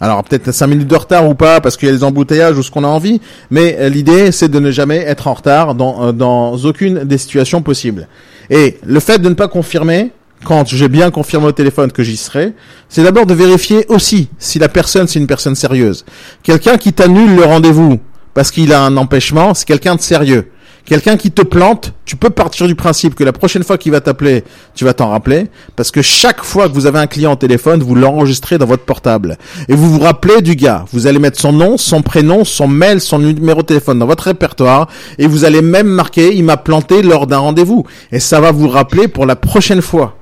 Alors 0.00 0.22
peut-être 0.22 0.52
5 0.52 0.66
minutes 0.68 0.88
de 0.88 0.94
retard 0.94 1.28
ou 1.28 1.34
pas 1.34 1.60
parce 1.60 1.76
qu'il 1.76 1.88
y 1.88 1.90
a 1.90 1.94
des 1.94 2.04
embouteillages 2.04 2.56
ou 2.56 2.62
ce 2.62 2.70
qu'on 2.70 2.84
a 2.84 2.88
envie, 2.88 3.20
mais 3.50 3.76
euh, 3.80 3.88
l'idée 3.88 4.30
c'est 4.30 4.48
de 4.48 4.60
ne 4.60 4.70
jamais 4.70 4.98
être 4.98 5.26
en 5.26 5.34
retard 5.34 5.74
dans, 5.74 6.08
euh, 6.08 6.12
dans 6.12 6.56
aucune 6.58 7.04
des 7.04 7.18
situations 7.18 7.62
possibles. 7.62 8.06
Et 8.50 8.78
le 8.84 9.00
fait 9.00 9.18
de 9.18 9.28
ne 9.28 9.34
pas 9.34 9.48
confirmer, 9.48 10.12
quand 10.44 10.68
j'ai 10.68 10.88
bien 10.88 11.10
confirmé 11.10 11.46
au 11.46 11.52
téléphone 11.52 11.90
que 11.90 12.04
j'y 12.04 12.16
serai, 12.16 12.52
c'est 12.88 13.02
d'abord 13.02 13.26
de 13.26 13.34
vérifier 13.34 13.86
aussi 13.88 14.28
si 14.38 14.60
la 14.60 14.68
personne 14.68 15.08
c'est 15.08 15.18
une 15.18 15.26
personne 15.26 15.56
sérieuse. 15.56 16.04
Quelqu'un 16.44 16.78
qui 16.78 16.92
t'annule 16.92 17.34
le 17.34 17.44
rendez-vous 17.44 17.98
parce 18.34 18.52
qu'il 18.52 18.72
a 18.72 18.82
un 18.82 18.96
empêchement, 18.96 19.52
c'est 19.52 19.66
quelqu'un 19.66 19.96
de 19.96 20.00
sérieux. 20.00 20.48
Quelqu'un 20.88 21.18
qui 21.18 21.30
te 21.30 21.42
plante, 21.42 21.92
tu 22.06 22.16
peux 22.16 22.30
partir 22.30 22.66
du 22.66 22.74
principe 22.74 23.14
que 23.14 23.22
la 23.22 23.34
prochaine 23.34 23.62
fois 23.62 23.76
qu'il 23.76 23.92
va 23.92 24.00
t'appeler, 24.00 24.42
tu 24.74 24.86
vas 24.86 24.94
t'en 24.94 25.10
rappeler, 25.10 25.48
parce 25.76 25.90
que 25.90 26.00
chaque 26.00 26.42
fois 26.42 26.66
que 26.66 26.72
vous 26.72 26.86
avez 26.86 26.98
un 26.98 27.06
client 27.06 27.32
au 27.32 27.36
téléphone, 27.36 27.82
vous 27.82 27.94
l'enregistrez 27.94 28.56
dans 28.56 28.64
votre 28.64 28.86
portable. 28.86 29.36
Et 29.68 29.74
vous 29.74 29.90
vous 29.90 30.00
rappelez 30.00 30.40
du 30.40 30.56
gars. 30.56 30.86
Vous 30.94 31.06
allez 31.06 31.18
mettre 31.18 31.38
son 31.38 31.52
nom, 31.52 31.76
son 31.76 32.00
prénom, 32.00 32.42
son 32.42 32.68
mail, 32.68 33.02
son 33.02 33.18
numéro 33.18 33.60
de 33.60 33.66
téléphone 33.66 33.98
dans 33.98 34.06
votre 34.06 34.24
répertoire, 34.24 34.88
et 35.18 35.26
vous 35.26 35.44
allez 35.44 35.60
même 35.60 35.88
marquer, 35.88 36.34
il 36.34 36.44
m'a 36.44 36.56
planté 36.56 37.02
lors 37.02 37.26
d'un 37.26 37.36
rendez-vous. 37.36 37.84
Et 38.10 38.18
ça 38.18 38.40
va 38.40 38.50
vous 38.50 38.68
rappeler 38.68 39.08
pour 39.08 39.26
la 39.26 39.36
prochaine 39.36 39.82
fois. 39.82 40.17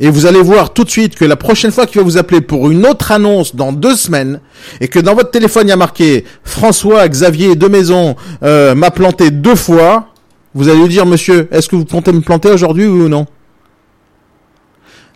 Et 0.00 0.10
vous 0.10 0.26
allez 0.26 0.40
voir 0.40 0.72
tout 0.72 0.84
de 0.84 0.90
suite 0.90 1.16
que 1.16 1.24
la 1.24 1.36
prochaine 1.36 1.72
fois 1.72 1.86
qu'il 1.86 2.00
va 2.00 2.04
vous 2.04 2.18
appeler 2.18 2.40
pour 2.40 2.70
une 2.70 2.86
autre 2.86 3.10
annonce 3.10 3.56
dans 3.56 3.72
deux 3.72 3.96
semaines, 3.96 4.40
et 4.80 4.88
que 4.88 5.00
dans 5.00 5.14
votre 5.14 5.30
téléphone 5.30 5.66
il 5.66 5.70
y 5.70 5.72
a 5.72 5.76
marqué 5.76 6.24
François 6.44 7.08
Xavier 7.08 7.56
de 7.56 7.66
Maison 7.66 8.14
euh, 8.42 8.74
m'a 8.74 8.90
planté 8.90 9.30
deux 9.30 9.56
fois, 9.56 10.08
vous 10.54 10.68
allez 10.68 10.80
lui 10.80 10.88
dire 10.88 11.06
Monsieur, 11.06 11.48
est-ce 11.50 11.68
que 11.68 11.76
vous 11.76 11.84
comptez 11.84 12.12
me 12.12 12.20
planter 12.20 12.50
aujourd'hui 12.50 12.86
ou 12.86 13.08
non? 13.08 13.26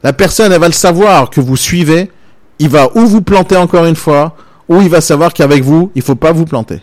La 0.02 0.12
personne, 0.12 0.50
elle 0.52 0.60
va 0.60 0.66
le 0.66 0.72
savoir 0.72 1.30
que 1.30 1.40
vous 1.40 1.56
suivez, 1.56 2.10
il 2.58 2.68
va 2.68 2.90
ou 2.96 3.06
vous 3.06 3.22
planter 3.22 3.56
encore 3.56 3.86
une 3.86 3.96
fois, 3.96 4.36
ou 4.68 4.80
il 4.80 4.88
va 4.88 5.00
savoir 5.00 5.32
qu'avec 5.32 5.62
vous, 5.62 5.92
il 5.94 6.02
faut 6.02 6.16
pas 6.16 6.32
vous 6.32 6.44
planter. 6.44 6.80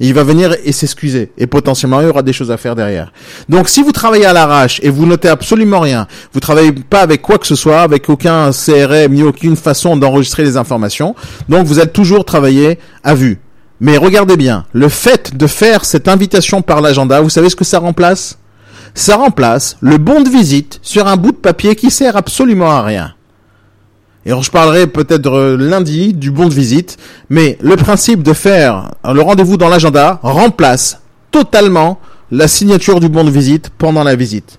Il 0.00 0.12
va 0.12 0.24
venir 0.24 0.56
et 0.64 0.72
s'excuser. 0.72 1.30
Et 1.38 1.46
potentiellement, 1.46 2.00
il 2.00 2.06
y 2.08 2.10
aura 2.10 2.22
des 2.22 2.32
choses 2.32 2.50
à 2.50 2.56
faire 2.56 2.74
derrière. 2.74 3.12
Donc, 3.48 3.68
si 3.68 3.82
vous 3.82 3.92
travaillez 3.92 4.26
à 4.26 4.32
l'arrache 4.32 4.80
et 4.82 4.90
vous 4.90 5.06
notez 5.06 5.28
absolument 5.28 5.80
rien, 5.80 6.08
vous 6.32 6.40
travaillez 6.40 6.72
pas 6.72 7.00
avec 7.00 7.22
quoi 7.22 7.38
que 7.38 7.46
ce 7.46 7.54
soit, 7.54 7.82
avec 7.82 8.08
aucun 8.08 8.50
CRM, 8.50 9.12
ni 9.12 9.22
aucune 9.22 9.54
façon 9.54 9.96
d'enregistrer 9.96 10.42
les 10.42 10.56
informations, 10.56 11.14
donc 11.48 11.66
vous 11.66 11.78
êtes 11.78 11.92
toujours 11.92 12.24
travailler 12.24 12.78
à 13.04 13.14
vue. 13.14 13.38
Mais 13.80 13.96
regardez 13.96 14.36
bien, 14.36 14.64
le 14.72 14.88
fait 14.88 15.36
de 15.36 15.46
faire 15.46 15.84
cette 15.84 16.08
invitation 16.08 16.62
par 16.62 16.80
l'agenda, 16.80 17.20
vous 17.20 17.30
savez 17.30 17.48
ce 17.48 17.56
que 17.56 17.64
ça 17.64 17.78
remplace? 17.78 18.38
Ça 18.94 19.16
remplace 19.16 19.76
le 19.80 19.98
bon 19.98 20.22
de 20.22 20.28
visite 20.28 20.78
sur 20.82 21.06
un 21.06 21.16
bout 21.16 21.32
de 21.32 21.36
papier 21.36 21.74
qui 21.74 21.90
sert 21.90 22.16
absolument 22.16 22.70
à 22.70 22.82
rien. 22.82 23.13
Et 24.26 24.30
alors, 24.30 24.42
je 24.42 24.50
parlerai 24.50 24.86
peut-être 24.86 25.30
euh, 25.30 25.56
lundi 25.56 26.14
du 26.14 26.30
bon 26.30 26.48
de 26.48 26.54
visite, 26.54 26.96
mais 27.28 27.58
le 27.60 27.76
principe 27.76 28.22
de 28.22 28.32
faire 28.32 28.92
le 29.04 29.20
rendez-vous 29.20 29.56
dans 29.56 29.68
l'agenda 29.68 30.18
remplace 30.22 31.02
totalement 31.30 32.00
la 32.30 32.48
signature 32.48 33.00
du 33.00 33.08
bon 33.08 33.24
de 33.24 33.30
visite 33.30 33.70
pendant 33.70 34.04
la 34.04 34.16
visite. 34.16 34.58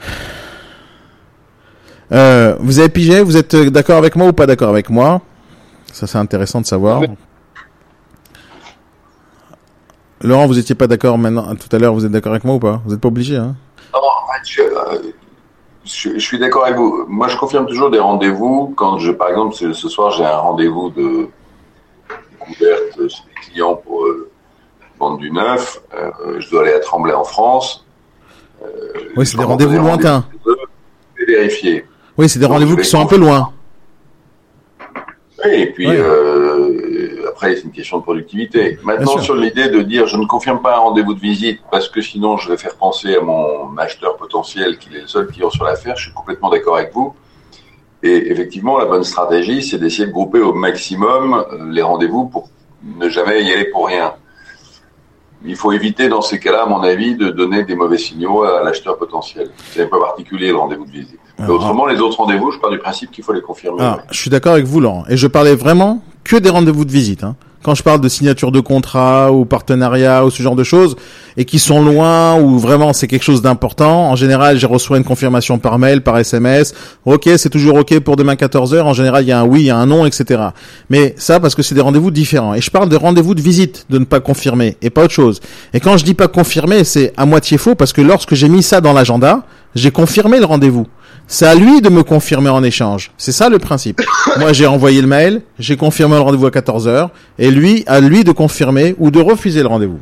Euh, 2.10 2.56
vous 2.60 2.78
avez 2.78 2.88
pigé? 2.88 3.20
Vous 3.22 3.36
êtes 3.36 3.52
euh, 3.52 3.68
d'accord 3.68 3.98
avec 3.98 4.16
moi 4.16 4.28
ou 4.28 4.32
pas 4.32 4.46
d'accord 4.46 4.70
avec 4.70 4.88
moi? 4.88 5.20
Ça, 5.92 6.06
c'est 6.06 6.16
intéressant 6.16 6.62
de 6.62 6.64
savoir. 6.64 7.02
Oui. 7.02 7.08
Laurent, 10.22 10.46
vous 10.46 10.58
étiez 10.58 10.74
pas 10.74 10.86
d'accord 10.86 11.18
maintenant 11.18 11.54
Tout 11.54 11.68
à 11.76 11.78
l'heure, 11.78 11.92
vous 11.92 12.06
êtes 12.06 12.10
d'accord 12.10 12.32
avec 12.32 12.44
moi 12.44 12.54
ou 12.54 12.58
pas? 12.58 12.80
Vous 12.86 12.92
n'êtes 12.92 13.00
pas 13.02 13.08
obligé, 13.08 13.36
hein? 13.36 13.54
Non, 13.92 14.00
en 14.00 14.32
fait, 14.32 14.50
je, 14.50 14.62
euh, 14.62 15.12
je- 15.88 16.14
je 16.14 16.18
suis 16.18 16.38
d'accord 16.38 16.64
avec 16.64 16.76
vous. 16.76 17.04
Moi, 17.08 17.28
je 17.28 17.36
confirme 17.36 17.66
toujours 17.66 17.90
des 17.90 17.98
rendez-vous 17.98 18.72
quand 18.76 18.98
je, 18.98 19.10
par 19.12 19.28
exemple, 19.30 19.54
ce, 19.54 19.72
soir, 19.72 20.10
j'ai 20.12 20.24
un 20.24 20.36
rendez-vous 20.38 20.90
de 20.90 21.28
découverte 22.40 23.08
chez 23.08 23.22
des 23.26 23.40
clients 23.50 23.74
pour 23.76 24.04
euh, 24.04 24.30
vendre 24.98 25.18
du 25.18 25.30
neuf. 25.30 25.80
Euh, 25.94 26.38
je 26.40 26.50
dois 26.50 26.62
aller 26.62 26.72
à 26.72 26.80
Tremblay 26.80 27.14
en 27.14 27.24
France. 27.24 27.84
Euh, 28.62 28.66
Oui, 29.16 29.26
c'est 29.26 29.36
des 29.36 29.44
rendez-vous 29.44 29.76
lointains. 29.78 30.24
Vérifier. 31.26 31.84
Oui, 32.16 32.28
c'est 32.28 32.38
des 32.38 32.46
rendez-vous 32.46 32.76
qui 32.76 32.84
sont 32.84 33.00
un 33.00 33.06
peu 33.06 33.16
loin. 33.16 33.52
Oui, 35.44 35.52
et 35.52 35.66
puis 35.66 35.86
Ouais. 35.88 35.96
euh, 35.96 37.28
après, 37.28 37.54
c'est 37.54 37.62
une 37.62 37.70
question 37.70 37.98
de 37.98 38.02
productivité. 38.02 38.78
Maintenant, 38.82 39.18
sur 39.18 39.36
l'idée 39.36 39.68
de 39.68 39.82
dire 39.82 40.06
je 40.06 40.16
ne 40.16 40.26
confirme 40.26 40.60
pas 40.60 40.74
un 40.76 40.80
rendez-vous 40.80 41.14
de 41.14 41.20
visite 41.20 41.60
parce 41.70 41.88
que 41.88 42.00
sinon 42.00 42.36
je 42.38 42.48
vais 42.50 42.56
faire 42.56 42.74
penser 42.74 43.14
à 43.16 43.20
mon 43.20 43.76
acheteur 43.78 44.16
potentiel 44.16 44.78
qu'il 44.78 44.96
est 44.96 45.02
le 45.02 45.06
seul 45.06 45.26
client 45.28 45.50
sur 45.50 45.64
l'affaire, 45.64 45.96
je 45.96 46.04
suis 46.04 46.12
complètement 46.12 46.50
d'accord 46.50 46.76
avec 46.76 46.92
vous. 46.92 47.14
Et 48.02 48.30
effectivement, 48.32 48.78
la 48.78 48.84
bonne 48.86 49.04
stratégie, 49.04 49.62
c'est 49.62 49.78
d'essayer 49.78 50.06
de 50.06 50.12
grouper 50.12 50.40
au 50.40 50.52
maximum 50.52 51.34
euh, 51.34 51.70
les 51.70 51.82
rendez-vous 51.82 52.26
pour 52.26 52.48
ne 52.82 53.08
jamais 53.08 53.42
y 53.44 53.52
aller 53.52 53.66
pour 53.66 53.86
rien. 53.88 54.14
Il 55.44 55.54
faut 55.56 55.70
éviter 55.72 56.08
dans 56.08 56.20
ces 56.22 56.40
cas-là, 56.40 56.62
à 56.62 56.66
mon 56.66 56.82
avis, 56.82 57.14
de 57.14 57.30
donner 57.30 57.62
des 57.62 57.76
mauvais 57.76 57.98
signaux 57.98 58.42
à 58.42 58.62
l'acheteur 58.64 58.98
potentiel. 58.98 59.50
C'est 59.70 59.82
un 59.82 59.86
peu 59.86 59.98
particulier 60.00 60.48
le 60.48 60.56
rendez-vous 60.56 60.84
de 60.84 60.90
visite. 60.90 61.20
Mais 61.38 61.44
Alors, 61.44 61.56
autrement, 61.56 61.86
les 61.86 61.98
autres 62.00 62.16
rendez-vous, 62.18 62.50
je 62.50 62.58
pars 62.58 62.70
du 62.70 62.78
principe 62.78 63.10
qu'il 63.10 63.22
faut 63.22 63.32
les 63.32 63.42
confirmer. 63.42 63.78
Ah, 63.80 63.98
je 64.10 64.18
suis 64.18 64.30
d'accord 64.30 64.52
avec 64.52 64.66
vous, 64.66 64.80
Laurent. 64.80 65.04
Et 65.08 65.16
je 65.16 65.26
parlais 65.26 65.54
vraiment 65.54 66.02
que 66.24 66.36
des 66.36 66.50
rendez-vous 66.50 66.84
de 66.84 66.90
visite. 66.90 67.22
Hein. 67.24 67.36
Quand 67.62 67.74
je 67.74 67.82
parle 67.82 68.00
de 68.00 68.08
signature 68.08 68.52
de 68.52 68.60
contrat 68.60 69.32
ou 69.32 69.44
partenariat 69.44 70.24
ou 70.24 70.30
ce 70.30 70.42
genre 70.42 70.54
de 70.54 70.62
choses, 70.62 70.96
et 71.36 71.44
qui 71.44 71.58
sont 71.58 71.82
loin 71.82 72.40
ou 72.40 72.56
vraiment 72.58 72.92
c'est 72.92 73.08
quelque 73.08 73.24
chose 73.24 73.42
d'important, 73.42 74.10
en 74.10 74.16
général, 74.16 74.58
je 74.58 74.66
reçois 74.66 74.96
une 74.96 75.04
confirmation 75.04 75.58
par 75.58 75.78
mail, 75.78 76.02
par 76.02 76.16
SMS. 76.18 76.72
Ok, 77.04 77.28
c'est 77.36 77.50
toujours 77.50 77.76
ok 77.76 77.98
pour 77.98 78.14
demain 78.14 78.36
14 78.36 78.74
heures. 78.74 78.86
En 78.86 78.92
général, 78.92 79.24
il 79.24 79.28
y 79.28 79.32
a 79.32 79.40
un 79.40 79.44
oui, 79.44 79.62
il 79.62 79.66
y 79.66 79.70
a 79.70 79.76
un 79.76 79.86
non, 79.86 80.06
etc. 80.06 80.40
Mais 80.88 81.14
ça, 81.18 81.40
parce 81.40 81.56
que 81.56 81.62
c'est 81.62 81.74
des 81.74 81.80
rendez-vous 81.80 82.12
différents. 82.12 82.54
Et 82.54 82.60
je 82.60 82.70
parle 82.70 82.88
des 82.88 82.96
rendez-vous 82.96 83.34
de 83.34 83.42
visite, 83.42 83.86
de 83.90 83.98
ne 83.98 84.04
pas 84.04 84.20
confirmer, 84.20 84.76
et 84.80 84.90
pas 84.90 85.04
autre 85.04 85.14
chose. 85.14 85.40
Et 85.74 85.80
quand 85.80 85.96
je 85.96 86.04
dis 86.04 86.14
pas 86.14 86.28
confirmer, 86.28 86.84
c'est 86.84 87.12
à 87.16 87.26
moitié 87.26 87.58
faux, 87.58 87.74
parce 87.74 87.92
que 87.92 88.00
lorsque 88.00 88.34
j'ai 88.34 88.48
mis 88.48 88.62
ça 88.62 88.80
dans 88.80 88.92
l'agenda, 88.92 89.42
j'ai 89.74 89.90
confirmé 89.90 90.38
le 90.38 90.46
rendez-vous. 90.46 90.86
C'est 91.30 91.46
à 91.46 91.54
lui 91.54 91.82
de 91.82 91.90
me 91.90 92.02
confirmer 92.02 92.48
en 92.48 92.62
échange. 92.62 93.12
C'est 93.18 93.32
ça 93.32 93.50
le 93.50 93.58
principe. 93.58 94.00
Moi, 94.38 94.54
j'ai 94.54 94.66
envoyé 94.66 95.02
le 95.02 95.06
mail, 95.06 95.42
j'ai 95.58 95.76
confirmé 95.76 96.14
le 96.14 96.22
rendez-vous 96.22 96.46
à 96.46 96.50
14 96.50 96.88
heures, 96.88 97.10
et 97.38 97.50
lui, 97.50 97.84
à 97.86 98.00
lui 98.00 98.24
de 98.24 98.32
confirmer 98.32 98.94
ou 98.98 99.10
de 99.10 99.20
refuser 99.20 99.60
le 99.60 99.68
rendez-vous. 99.68 100.00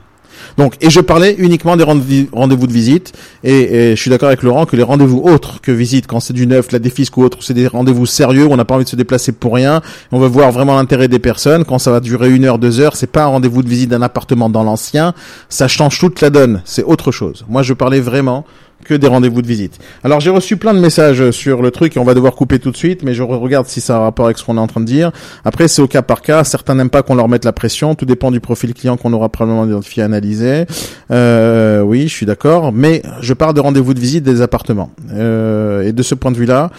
Donc, 0.56 0.74
et 0.80 0.88
je 0.88 1.00
parlais 1.00 1.34
uniquement 1.38 1.76
des 1.76 1.82
rendez- 1.82 2.28
rendez-vous 2.32 2.68
de 2.68 2.72
visite, 2.72 3.12
et, 3.42 3.90
et 3.90 3.96
je 3.96 4.00
suis 4.00 4.08
d'accord 4.08 4.28
avec 4.28 4.44
Laurent 4.44 4.66
que 4.66 4.76
les 4.76 4.84
rendez-vous 4.84 5.18
autres 5.18 5.60
que 5.60 5.72
visite, 5.72 6.06
quand 6.06 6.20
c'est 6.20 6.32
du 6.32 6.46
neuf, 6.46 6.70
la 6.70 6.78
défisque 6.78 7.16
ou 7.16 7.24
autre, 7.24 7.38
c'est 7.42 7.54
des 7.54 7.66
rendez-vous 7.66 8.06
sérieux, 8.06 8.46
où 8.46 8.52
on 8.52 8.56
n'a 8.56 8.64
pas 8.64 8.76
envie 8.76 8.84
de 8.84 8.88
se 8.88 8.96
déplacer 8.96 9.32
pour 9.32 9.54
rien, 9.54 9.82
on 10.12 10.20
veut 10.20 10.28
voir 10.28 10.52
vraiment 10.52 10.76
l'intérêt 10.76 11.08
des 11.08 11.18
personnes, 11.18 11.64
quand 11.64 11.80
ça 11.80 11.90
va 11.90 11.98
durer 11.98 12.30
une 12.30 12.44
heure, 12.44 12.58
deux 12.60 12.78
heures, 12.78 12.94
c'est 12.94 13.10
pas 13.10 13.24
un 13.24 13.26
rendez-vous 13.26 13.64
de 13.64 13.68
visite 13.68 13.90
d'un 13.90 14.02
appartement 14.02 14.48
dans 14.48 14.62
l'ancien, 14.62 15.12
ça 15.48 15.66
change 15.66 15.98
toute 15.98 16.20
la 16.20 16.30
donne, 16.30 16.62
c'est 16.64 16.84
autre 16.84 17.10
chose. 17.10 17.44
Moi, 17.48 17.62
je 17.64 17.74
parlais 17.74 18.00
vraiment 18.00 18.46
que 18.86 18.94
des 18.94 19.06
rendez-vous 19.06 19.42
de 19.42 19.46
visite. 19.46 19.78
Alors 20.04 20.20
j'ai 20.20 20.30
reçu 20.30 20.56
plein 20.56 20.72
de 20.72 20.78
messages 20.78 21.30
sur 21.32 21.60
le 21.60 21.70
truc 21.70 21.96
et 21.96 22.00
on 22.00 22.04
va 22.04 22.14
devoir 22.14 22.34
couper 22.34 22.58
tout 22.58 22.70
de 22.70 22.76
suite, 22.76 23.02
mais 23.02 23.14
je 23.14 23.22
regarde 23.22 23.66
si 23.66 23.80
ça 23.80 23.96
a 23.96 23.98
un 23.98 24.02
rapport 24.02 24.26
avec 24.26 24.38
ce 24.38 24.44
qu'on 24.44 24.56
est 24.56 24.60
en 24.60 24.66
train 24.66 24.80
de 24.80 24.86
dire. 24.86 25.10
Après 25.44 25.68
c'est 25.68 25.82
au 25.82 25.88
cas 25.88 26.02
par 26.02 26.22
cas, 26.22 26.44
certains 26.44 26.74
n'aiment 26.74 26.90
pas 26.90 27.02
qu'on 27.02 27.14
leur 27.14 27.28
mette 27.28 27.44
la 27.44 27.52
pression, 27.52 27.94
tout 27.94 28.06
dépend 28.06 28.30
du 28.30 28.40
profil 28.40 28.72
client 28.74 28.96
qu'on 28.96 29.12
aura 29.12 29.28
probablement 29.28 29.66
identifié, 29.66 30.02
analysé. 30.02 30.64
Euh, 31.10 31.80
oui, 31.80 32.02
je 32.08 32.14
suis 32.14 32.26
d'accord, 32.26 32.72
mais 32.72 33.02
je 33.20 33.34
parle 33.34 33.54
de 33.54 33.60
rendez-vous 33.60 33.94
de 33.94 34.00
visite 34.00 34.24
des 34.24 34.40
appartements. 34.40 34.90
Euh, 35.12 35.82
et 35.82 35.92
de 35.92 36.02
ce 36.02 36.14
point 36.14 36.30
de 36.30 36.36
vue-là, 36.36 36.70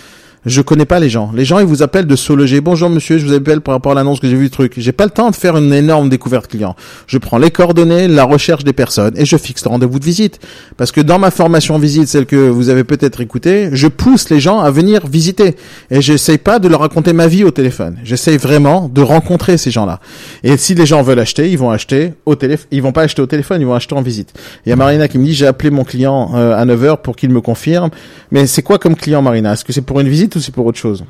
Je 0.47 0.61
connais 0.61 0.85
pas 0.85 1.01
les 1.01 1.09
gens. 1.09 1.29
Les 1.35 1.43
gens, 1.43 1.59
ils 1.59 1.65
vous 1.65 1.83
appellent 1.83 2.07
de 2.07 2.15
Sologer. 2.15 2.61
Bonjour 2.61 2.89
monsieur, 2.89 3.17
je 3.17 3.25
vous 3.25 3.33
appelle 3.33 3.59
par 3.59 3.73
rapport 3.73 3.91
à 3.91 3.95
l'annonce 3.95 4.21
que 4.21 4.29
j'ai 4.29 4.37
vu 4.37 4.45
le 4.45 4.49
truc. 4.49 4.75
J'ai 4.77 4.93
pas 4.93 5.03
le 5.03 5.11
temps 5.11 5.29
de 5.29 5.35
faire 5.35 5.57
une 5.57 5.73
énorme 5.73 6.07
découverte 6.07 6.47
client. 6.47 6.73
Je 7.05 7.17
prends 7.17 7.37
les 7.37 7.51
coordonnées, 7.51 8.07
la 8.07 8.23
recherche 8.23 8.63
des 8.63 8.71
personnes 8.71 9.11
et 9.17 9.25
je 9.25 9.35
fixe 9.35 9.65
le 9.65 9.71
rendez-vous 9.71 9.99
de 9.99 10.05
visite. 10.05 10.39
Parce 10.77 10.93
que 10.93 11.01
dans 11.01 11.19
ma 11.19 11.31
formation 11.31 11.77
visite, 11.77 12.07
celle 12.07 12.25
que 12.25 12.47
vous 12.47 12.69
avez 12.69 12.85
peut-être 12.85 13.19
écoutée, 13.19 13.71
je 13.73 13.89
pousse 13.89 14.29
les 14.29 14.39
gens 14.39 14.61
à 14.61 14.71
venir 14.71 15.05
visiter. 15.05 15.57
Et 15.91 16.01
j'essaye 16.01 16.37
pas 16.37 16.59
de 16.59 16.69
leur 16.69 16.79
raconter 16.79 17.11
ma 17.11 17.27
vie 17.27 17.43
au 17.43 17.51
téléphone. 17.51 17.97
J'essaye 18.05 18.37
vraiment 18.37 18.87
de 18.87 19.01
rencontrer 19.01 19.57
ces 19.57 19.69
gens-là. 19.69 19.99
Et 20.43 20.55
si 20.55 20.75
les 20.75 20.85
gens 20.85 21.01
veulent 21.01 21.19
acheter, 21.19 21.51
ils 21.51 21.57
vont 21.57 21.71
acheter 21.71 22.13
au 22.25 22.35
téléphone. 22.35 22.67
Ils 22.71 22.81
vont 22.81 22.93
pas 22.93 23.01
acheter 23.01 23.21
au 23.21 23.27
téléphone, 23.27 23.59
ils 23.59 23.67
vont 23.67 23.75
acheter 23.75 23.95
en 23.95 24.01
visite. 24.01 24.31
Il 24.65 24.69
y 24.69 24.71
a 24.71 24.77
Marina 24.77 25.09
qui 25.09 25.19
me 25.19 25.25
dit, 25.25 25.33
j'ai 25.33 25.45
appelé 25.45 25.71
mon 25.71 25.83
client 25.83 26.31
euh, 26.35 26.55
à 26.55 26.65
9h 26.65 27.01
pour 27.01 27.17
qu'il 27.17 27.31
me 27.31 27.41
confirme. 27.41 27.89
Mais 28.31 28.47
c'est 28.47 28.61
quoi 28.61 28.79
comme 28.79 28.95
client, 28.95 29.21
Marina? 29.21 29.51
Est-ce 29.51 29.65
que 29.65 29.73
c'est 29.73 29.81
pour 29.81 29.99
une 29.99 30.07
visite 30.07 30.36
ou 30.37 30.41
c'est 30.41 30.53
pour 30.53 30.65
autre 30.65 30.77
chose 30.79 31.03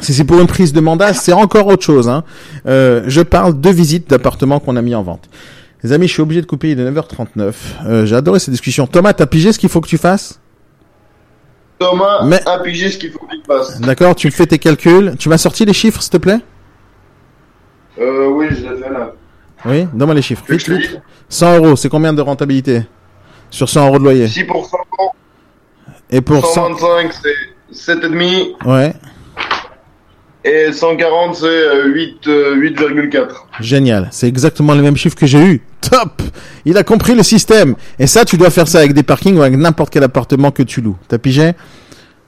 si 0.00 0.14
c'est 0.14 0.22
pour 0.22 0.38
une 0.40 0.46
prise 0.46 0.72
de 0.72 0.78
mandat, 0.80 1.12
c'est 1.12 1.32
encore 1.32 1.66
autre 1.66 1.82
chose. 1.82 2.08
Hein. 2.08 2.22
Euh, 2.68 3.02
je 3.08 3.20
parle 3.20 3.60
de 3.60 3.68
visites 3.68 4.08
d'appartements 4.08 4.60
qu'on 4.60 4.76
a 4.76 4.80
mis 4.82 4.94
en 4.94 5.02
vente. 5.02 5.28
Les 5.82 5.92
amis, 5.92 6.06
je 6.06 6.12
suis 6.12 6.22
obligé 6.22 6.40
de 6.40 6.46
couper, 6.46 6.70
il 6.70 6.78
est 6.78 6.88
9h39. 6.88 7.52
Euh, 7.84 8.06
J'ai 8.06 8.14
adoré 8.14 8.38
cette 8.38 8.52
discussion. 8.52 8.86
Thomas, 8.86 9.12
t'as 9.12 9.26
pigé 9.26 9.52
ce 9.52 9.58
qu'il 9.58 9.68
faut 9.68 9.80
que 9.80 9.88
tu 9.88 9.98
fasses? 9.98 10.38
Thomas 11.80 12.22
Mais- 12.24 12.40
a 12.48 12.60
pigé 12.60 12.92
ce 12.92 12.98
qu'il 12.98 13.10
faut 13.10 13.26
qu'il 13.26 13.42
fasse. 13.44 13.80
D'accord, 13.80 14.14
tu 14.14 14.28
me 14.28 14.32
fais 14.32 14.46
tes 14.46 14.60
calculs. 14.60 15.16
Tu 15.18 15.28
m'as 15.28 15.38
sorti 15.38 15.64
les 15.64 15.72
chiffres, 15.72 16.00
s'il 16.00 16.12
te 16.12 16.16
plaît? 16.18 16.38
Euh, 18.00 18.28
oui, 18.28 18.46
je 18.50 18.68
l'ai 18.68 18.80
fait 18.80 18.90
là. 18.92 19.12
Oui, 19.64 19.88
donne-moi 19.92 20.14
les 20.14 20.22
chiffres. 20.22 20.44
Tu 20.46 20.52
Vite, 20.52 20.64
que 20.64 20.74
je 20.74 20.76
te 20.76 20.80
vite. 20.80 20.90
dise 20.92 21.00
100 21.28 21.56
euros, 21.56 21.74
c'est 21.74 21.88
combien 21.88 22.12
de 22.12 22.22
rentabilité? 22.22 22.82
Sur 23.50 23.68
100 23.68 23.86
euros 23.88 23.98
de 23.98 24.04
loyer? 24.04 24.28
6%, 24.28 24.46
Et 26.10 26.20
pour 26.20 26.46
100... 26.46 26.54
125 26.76 27.12
c'est 27.20 27.34
7,5 27.72 28.66
Ouais, 28.66 28.94
et 30.44 30.72
140 30.72 31.34
c'est 31.34 31.46
euh, 31.46 31.86
8, 31.88 32.26
euh, 32.28 32.56
8,4. 32.56 33.28
génial. 33.60 34.08
C'est 34.12 34.28
exactement 34.28 34.72
les 34.74 34.82
mêmes 34.82 34.96
chiffres 34.96 35.16
que 35.16 35.26
j'ai 35.26 35.40
eu. 35.44 35.62
Top 35.80 36.22
Il 36.64 36.76
a 36.78 36.84
compris 36.84 37.14
le 37.14 37.22
système. 37.22 37.74
Et 37.98 38.06
ça, 38.06 38.24
tu 38.24 38.36
dois 38.36 38.50
faire 38.50 38.68
ça 38.68 38.78
avec 38.78 38.92
des 38.92 39.02
parkings 39.02 39.36
ou 39.36 39.42
avec 39.42 39.58
n'importe 39.58 39.92
quel 39.92 40.04
appartement 40.04 40.50
que 40.50 40.62
tu 40.62 40.80
loues. 40.80 40.96
T'as 41.08 41.18
pigé? 41.18 41.52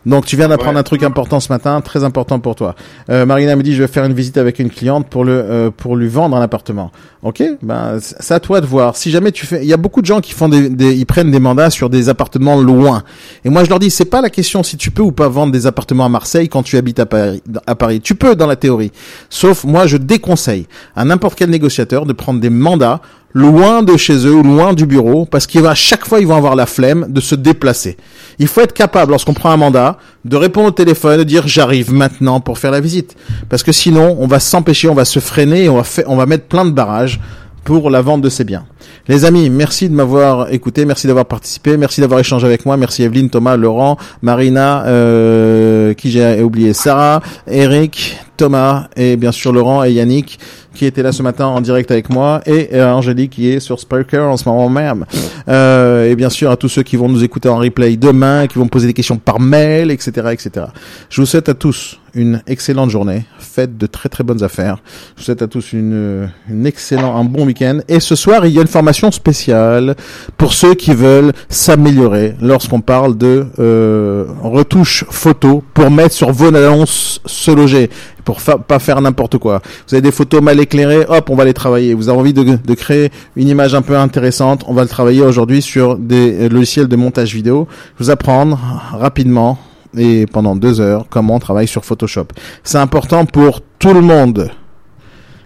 Donc 0.07 0.25
tu 0.27 0.37
viens 0.37 0.49
d'apprendre 0.49 0.75
Ouais. 0.75 0.81
un 0.81 0.83
truc 0.85 1.03
important 1.03 1.41
ce 1.41 1.53
matin, 1.53 1.81
très 1.81 2.05
important 2.05 2.39
pour 2.41 2.55
toi. 2.55 2.75
Euh, 3.11 3.27
Marina 3.27 3.55
me 3.57 3.63
dit 3.63 3.75
je 3.75 3.83
vais 3.83 3.89
faire 3.89 4.05
une 4.05 4.13
visite 4.15 4.37
avec 4.39 4.59
une 4.59 4.71
cliente 4.71 5.09
pour 5.09 5.25
le 5.25 5.33
euh, 5.33 5.71
pour 5.71 5.97
lui 5.97 6.09
vendre 6.09 6.37
un 6.37 6.43
appartement. 6.43 6.91
Ok, 7.23 7.43
ben 7.63 7.99
c'est 8.01 8.33
à 8.33 8.41
toi 8.41 8.61
de 8.63 8.67
voir. 8.67 8.97
Si 8.97 9.11
jamais 9.11 9.31
tu 9.31 9.45
fais, 9.45 9.63
il 9.63 9.69
y 9.69 9.75
a 9.75 9.77
beaucoup 9.77 10.01
de 10.01 10.07
gens 10.07 10.21
qui 10.21 10.33
font 10.33 10.49
des, 10.49 10.71
des 10.71 10.95
ils 10.95 11.05
prennent 11.05 11.31
des 11.31 11.41
mandats 11.41 11.69
sur 11.71 11.91
des 11.91 12.09
appartements 12.09 12.57
loin. 12.61 13.03
Et 13.45 13.51
moi 13.51 13.63
je 13.65 13.69
leur 13.69 13.79
dis 13.79 13.91
c'est 13.91 14.07
pas 14.07 14.21
la 14.23 14.31
question 14.31 14.63
si 14.63 14.77
tu 14.79 14.91
peux 14.91 15.03
ou 15.03 15.13
pas 15.13 15.29
vendre 15.29 15.53
des 15.53 15.67
appartements 15.67 16.07
à 16.07 16.09
Marseille 16.09 16.49
quand 16.49 16.63
tu 16.63 16.77
habites 16.79 16.99
à 16.99 17.07
Paris. 17.07 17.43
À 17.67 17.75
Paris, 17.75 18.01
tu 18.01 18.15
peux 18.15 18.35
dans 18.37 18.47
la 18.47 18.57
théorie. 18.57 18.93
Sauf 19.29 19.65
moi 19.65 19.87
je 19.87 19.99
déconseille 19.99 20.67
à 20.97 21.05
n'importe 21.05 21.35
quel 21.39 21.51
négociateur 21.51 22.07
de 22.07 22.13
prendre 22.15 22.41
des 22.41 22.51
mandats 22.51 23.01
loin 23.33 23.83
de 23.83 23.97
chez 23.97 24.27
eux 24.27 24.43
loin 24.43 24.73
du 24.73 24.87
bureau 24.87 25.25
parce 25.25 25.47
qu'à 25.47 25.75
chaque 25.75 26.07
fois 26.07 26.21
ils 26.21 26.27
vont 26.27 26.37
avoir 26.37 26.57
la 26.57 26.67
flemme 26.67 27.07
de 27.09 27.21
se 27.21 27.35
déplacer. 27.35 27.97
Il 28.39 28.49
faut 28.49 28.61
être 28.61 28.73
capable 28.73 29.13
lorsqu'on 29.13 29.35
prend 29.35 29.51
un 29.51 29.57
mandat 29.57 29.99
de 30.25 30.37
répondre 30.37 30.69
au 30.69 30.73
téléphone, 30.73 31.19
de 31.19 31.25
dire 31.25 31.47
j'arrive 31.47 31.93
maintenant 31.93 32.41
pour 32.41 32.59
faire 32.59 32.71
la 32.71 32.81
visite 32.81 33.17
parce 33.49 33.63
que 33.63 33.73
sinon 33.73 34.17
on 34.19 34.27
va 34.27 34.41
s'empêcher, 34.41 34.89
on 34.89 34.95
va 34.95 35.05
se 35.05 35.21
freiner 35.21 35.69
on 35.69 35.81
va 35.81 35.85
on 36.07 36.17
va 36.17 36.27
mettre 36.27 36.45
plein 36.45 36.65
de 36.65 36.71
barrages 36.71 37.21
pour 37.65 37.91
la 37.91 38.03
vente 38.03 38.23
de 38.23 38.29
ces 38.29 38.45
biens. 38.45 38.65
Les 39.09 39.25
amis, 39.25 39.51
merci 39.51 39.89
de 39.89 39.95
m'avoir 39.95 40.53
écouté, 40.53 40.85
merci 40.85 41.07
d'avoir 41.07 41.27
participé, 41.27 41.77
merci 41.77 42.01
d'avoir 42.01 42.21
échangé 42.21 42.47
avec 42.47 42.67
moi, 42.67 42.77
merci 42.77 43.03
Evelyne, 43.03 43.31
Thomas, 43.31 43.57
Laurent, 43.57 43.97
Marina, 44.23 44.85
euh, 44.87 45.95
qui 45.95 46.11
j'ai 46.11 46.43
oublié, 46.43 46.73
Sarah, 46.73 47.21
Eric, 47.47 48.19
Thomas 48.41 48.89
et 48.97 49.17
bien 49.19 49.33
sûr 49.33 49.53
Laurent 49.53 49.85
et 49.85 49.93
Yannick 49.93 50.39
qui 50.75 50.87
étaient 50.87 51.03
là 51.03 51.13
ce 51.13 51.23
matin 51.23 51.45
en 51.45 51.61
direct 51.61 51.91
avec 51.91 52.09
moi 52.09 52.41
et 52.47 52.71
euh, 52.73 52.91
Angélique 52.91 53.33
qui 53.33 53.51
est 53.51 53.61
sur 53.61 53.79
Sparker 53.79 54.21
en 54.21 54.39
ce 54.39 54.49
moment 54.49 54.71
même. 54.71 55.05
Euh, 55.49 56.11
et 56.11 56.17
bien 56.17 56.31
sûr 56.31 56.51
à 56.51 56.57
tous 56.57 56.71
ceux 56.71 56.83
qui 56.83 56.97
vont 56.97 57.11
nous 57.11 57.23
écouter 57.23 57.51
en 57.51 57.59
replay 57.59 57.99
demain, 57.99 58.47
qui 58.47 58.59
vont 58.59 58.65
me 58.65 58.71
poser 58.71 58.87
des 58.87 58.95
questions 58.95 59.19
par 59.19 59.41
mail, 59.41 59.91
etc., 59.91 60.29
etc. 60.33 60.67
Je 61.11 61.21
vous 61.21 61.27
souhaite 61.27 61.51
à 61.51 61.55
tous 61.55 62.01
une 62.15 62.43
excellente 62.47 62.89
journée. 62.89 63.25
Faites 63.39 63.77
de 63.77 63.87
très 63.87 64.09
très 64.09 64.25
bonnes 64.25 64.43
affaires. 64.43 64.79
Je 65.17 65.21
vous 65.21 65.25
souhaite 65.27 65.43
à 65.43 65.47
tous 65.47 65.75
une, 65.75 66.31
une 66.49 66.67
excellent, 66.67 67.17
un 67.17 67.25
bon 67.25 67.45
week-end. 67.45 67.81
Et 67.89 68.01
ce 68.01 68.15
soir, 68.15 68.47
il 68.47 68.55
y 68.55 68.59
a 68.59 68.63
une 68.63 68.69
formation 68.71 69.11
spéciale 69.11 69.97
pour 70.37 70.55
ceux 70.55 70.75
qui 70.75 70.95
veulent 70.95 71.33
s'améliorer 71.49 72.35
lorsqu'on 72.41 72.81
parle 72.81 73.17
de 73.17 73.47
euh, 73.59 74.25
retouche 74.43 75.05
photo 75.11 75.63
pour 75.75 75.91
mettre 75.91 76.15
sur 76.15 76.33
vos 76.33 76.49
annonces 76.49 77.21
se 77.27 77.51
loger 77.51 77.91
pour 78.25 78.41
pas 78.41 78.79
faire 78.79 79.01
n'importe 79.01 79.39
quoi. 79.39 79.61
Vous 79.89 79.95
avez 79.95 80.03
des 80.03 80.13
photos 80.13 80.41
mal 80.43 80.61
éclairées, 80.61 81.05
hop, 81.09 81.31
on 81.31 81.35
va 81.35 81.45
les 81.45 81.55
travailler. 81.55 81.95
Vous 81.95 82.09
avez 82.09 82.19
envie 82.19 82.33
de, 82.33 82.43
de 82.43 82.75
créer 82.75 83.11
une 83.37 83.49
image 83.49 83.75
un 83.75 83.83
peu 83.83 83.97
intéressante, 83.97 84.65
on 84.67 84.75
va 84.75 84.83
le 84.83 84.89
travailler 84.89 85.23
aujourd'hui 85.23 85.63
sur 85.63 85.97
des 85.97 86.47
euh, 86.47 86.49
logiciels 86.49 86.89
de 86.89 86.97
montage 86.97 87.35
vidéo. 87.35 87.67
Je 87.99 88.05
vous 88.05 88.11
apprendre 88.11 88.59
rapidement 88.93 89.59
et 89.97 90.27
pendant 90.27 90.55
deux 90.57 90.81
heures 90.81 91.07
comment 91.11 91.37
on 91.37 91.39
travaille 91.39 91.69
sur 91.69 91.85
Photoshop. 91.85 92.27
C'est 92.63 92.79
important 92.79 93.25
pour 93.27 93.61
tout 93.79 93.93
le 93.93 94.01
monde. 94.01 94.51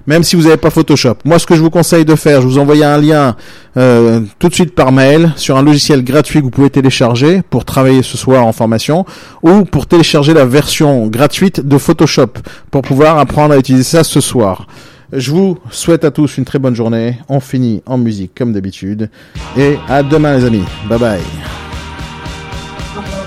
Même 0.06 0.22
si 0.22 0.36
vous 0.36 0.42
n'avez 0.42 0.56
pas 0.56 0.70
Photoshop. 0.70 1.16
Moi, 1.24 1.38
ce 1.38 1.46
que 1.46 1.54
je 1.54 1.60
vous 1.60 1.70
conseille 1.70 2.04
de 2.04 2.14
faire, 2.14 2.42
je 2.42 2.46
vous 2.46 2.58
envoie 2.58 2.74
un 2.84 2.98
lien 2.98 3.36
euh, 3.76 4.20
tout 4.38 4.48
de 4.48 4.54
suite 4.54 4.74
par 4.74 4.92
mail 4.92 5.32
sur 5.36 5.56
un 5.56 5.62
logiciel 5.62 6.04
gratuit 6.04 6.40
que 6.40 6.44
vous 6.44 6.50
pouvez 6.50 6.70
télécharger 6.70 7.42
pour 7.48 7.64
travailler 7.64 8.02
ce 8.02 8.16
soir 8.16 8.44
en 8.44 8.52
formation 8.52 9.06
ou 9.42 9.64
pour 9.64 9.86
télécharger 9.86 10.34
la 10.34 10.44
version 10.44 11.06
gratuite 11.06 11.60
de 11.66 11.78
Photoshop 11.78 12.34
pour 12.70 12.82
pouvoir 12.82 13.18
apprendre 13.18 13.54
à 13.54 13.58
utiliser 13.58 13.84
ça 13.84 14.04
ce 14.04 14.20
soir. 14.20 14.66
Je 15.12 15.30
vous 15.30 15.58
souhaite 15.70 16.04
à 16.04 16.10
tous 16.10 16.38
une 16.38 16.44
très 16.44 16.58
bonne 16.58 16.74
journée. 16.74 17.18
On 17.28 17.40
finit 17.40 17.82
en 17.86 17.98
musique 17.98 18.32
comme 18.36 18.52
d'habitude. 18.52 19.10
Et 19.56 19.78
à 19.88 20.02
demain 20.02 20.36
les 20.36 20.44
amis. 20.44 20.64
Bye 20.88 20.98
bye. 20.98 21.20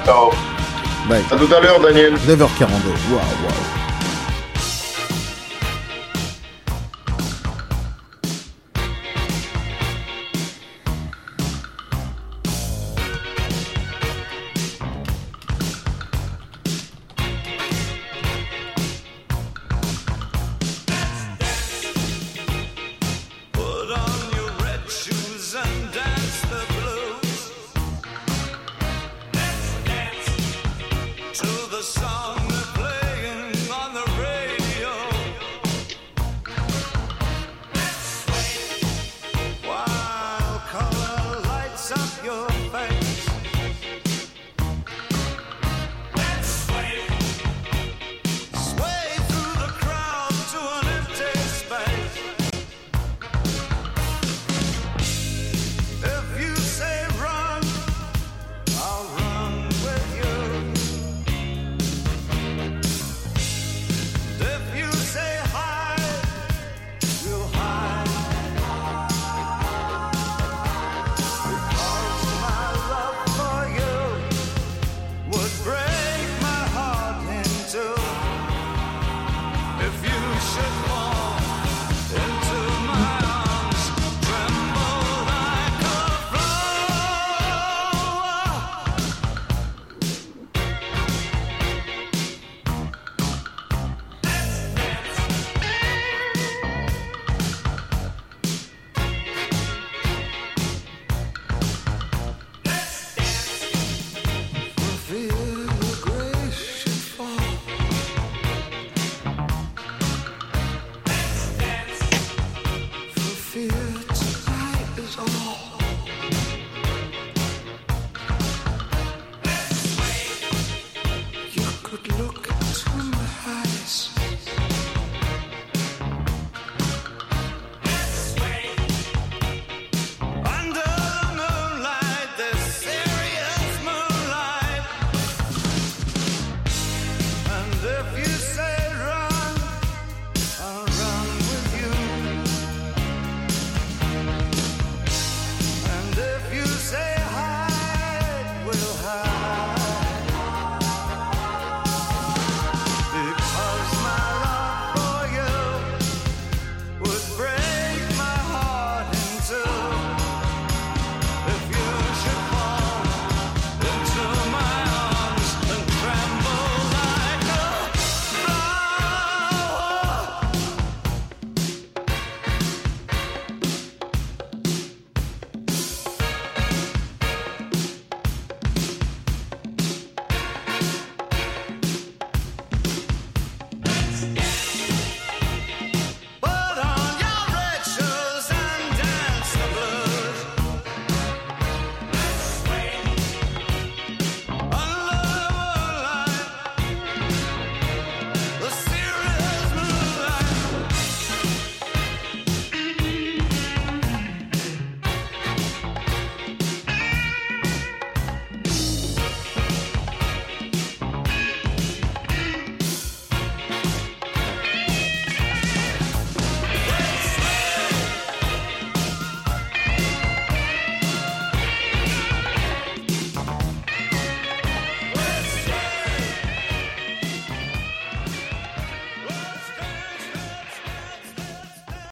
Ciao. 0.06 0.32
Bye. 1.10 1.22
À 1.32 1.36
tout 1.36 1.54
à 1.54 1.62
l'heure, 1.62 1.80
Daniel. 1.82 2.14
9h42. 2.28 2.36
Waouh, 2.38 3.20
waouh. 3.20 3.77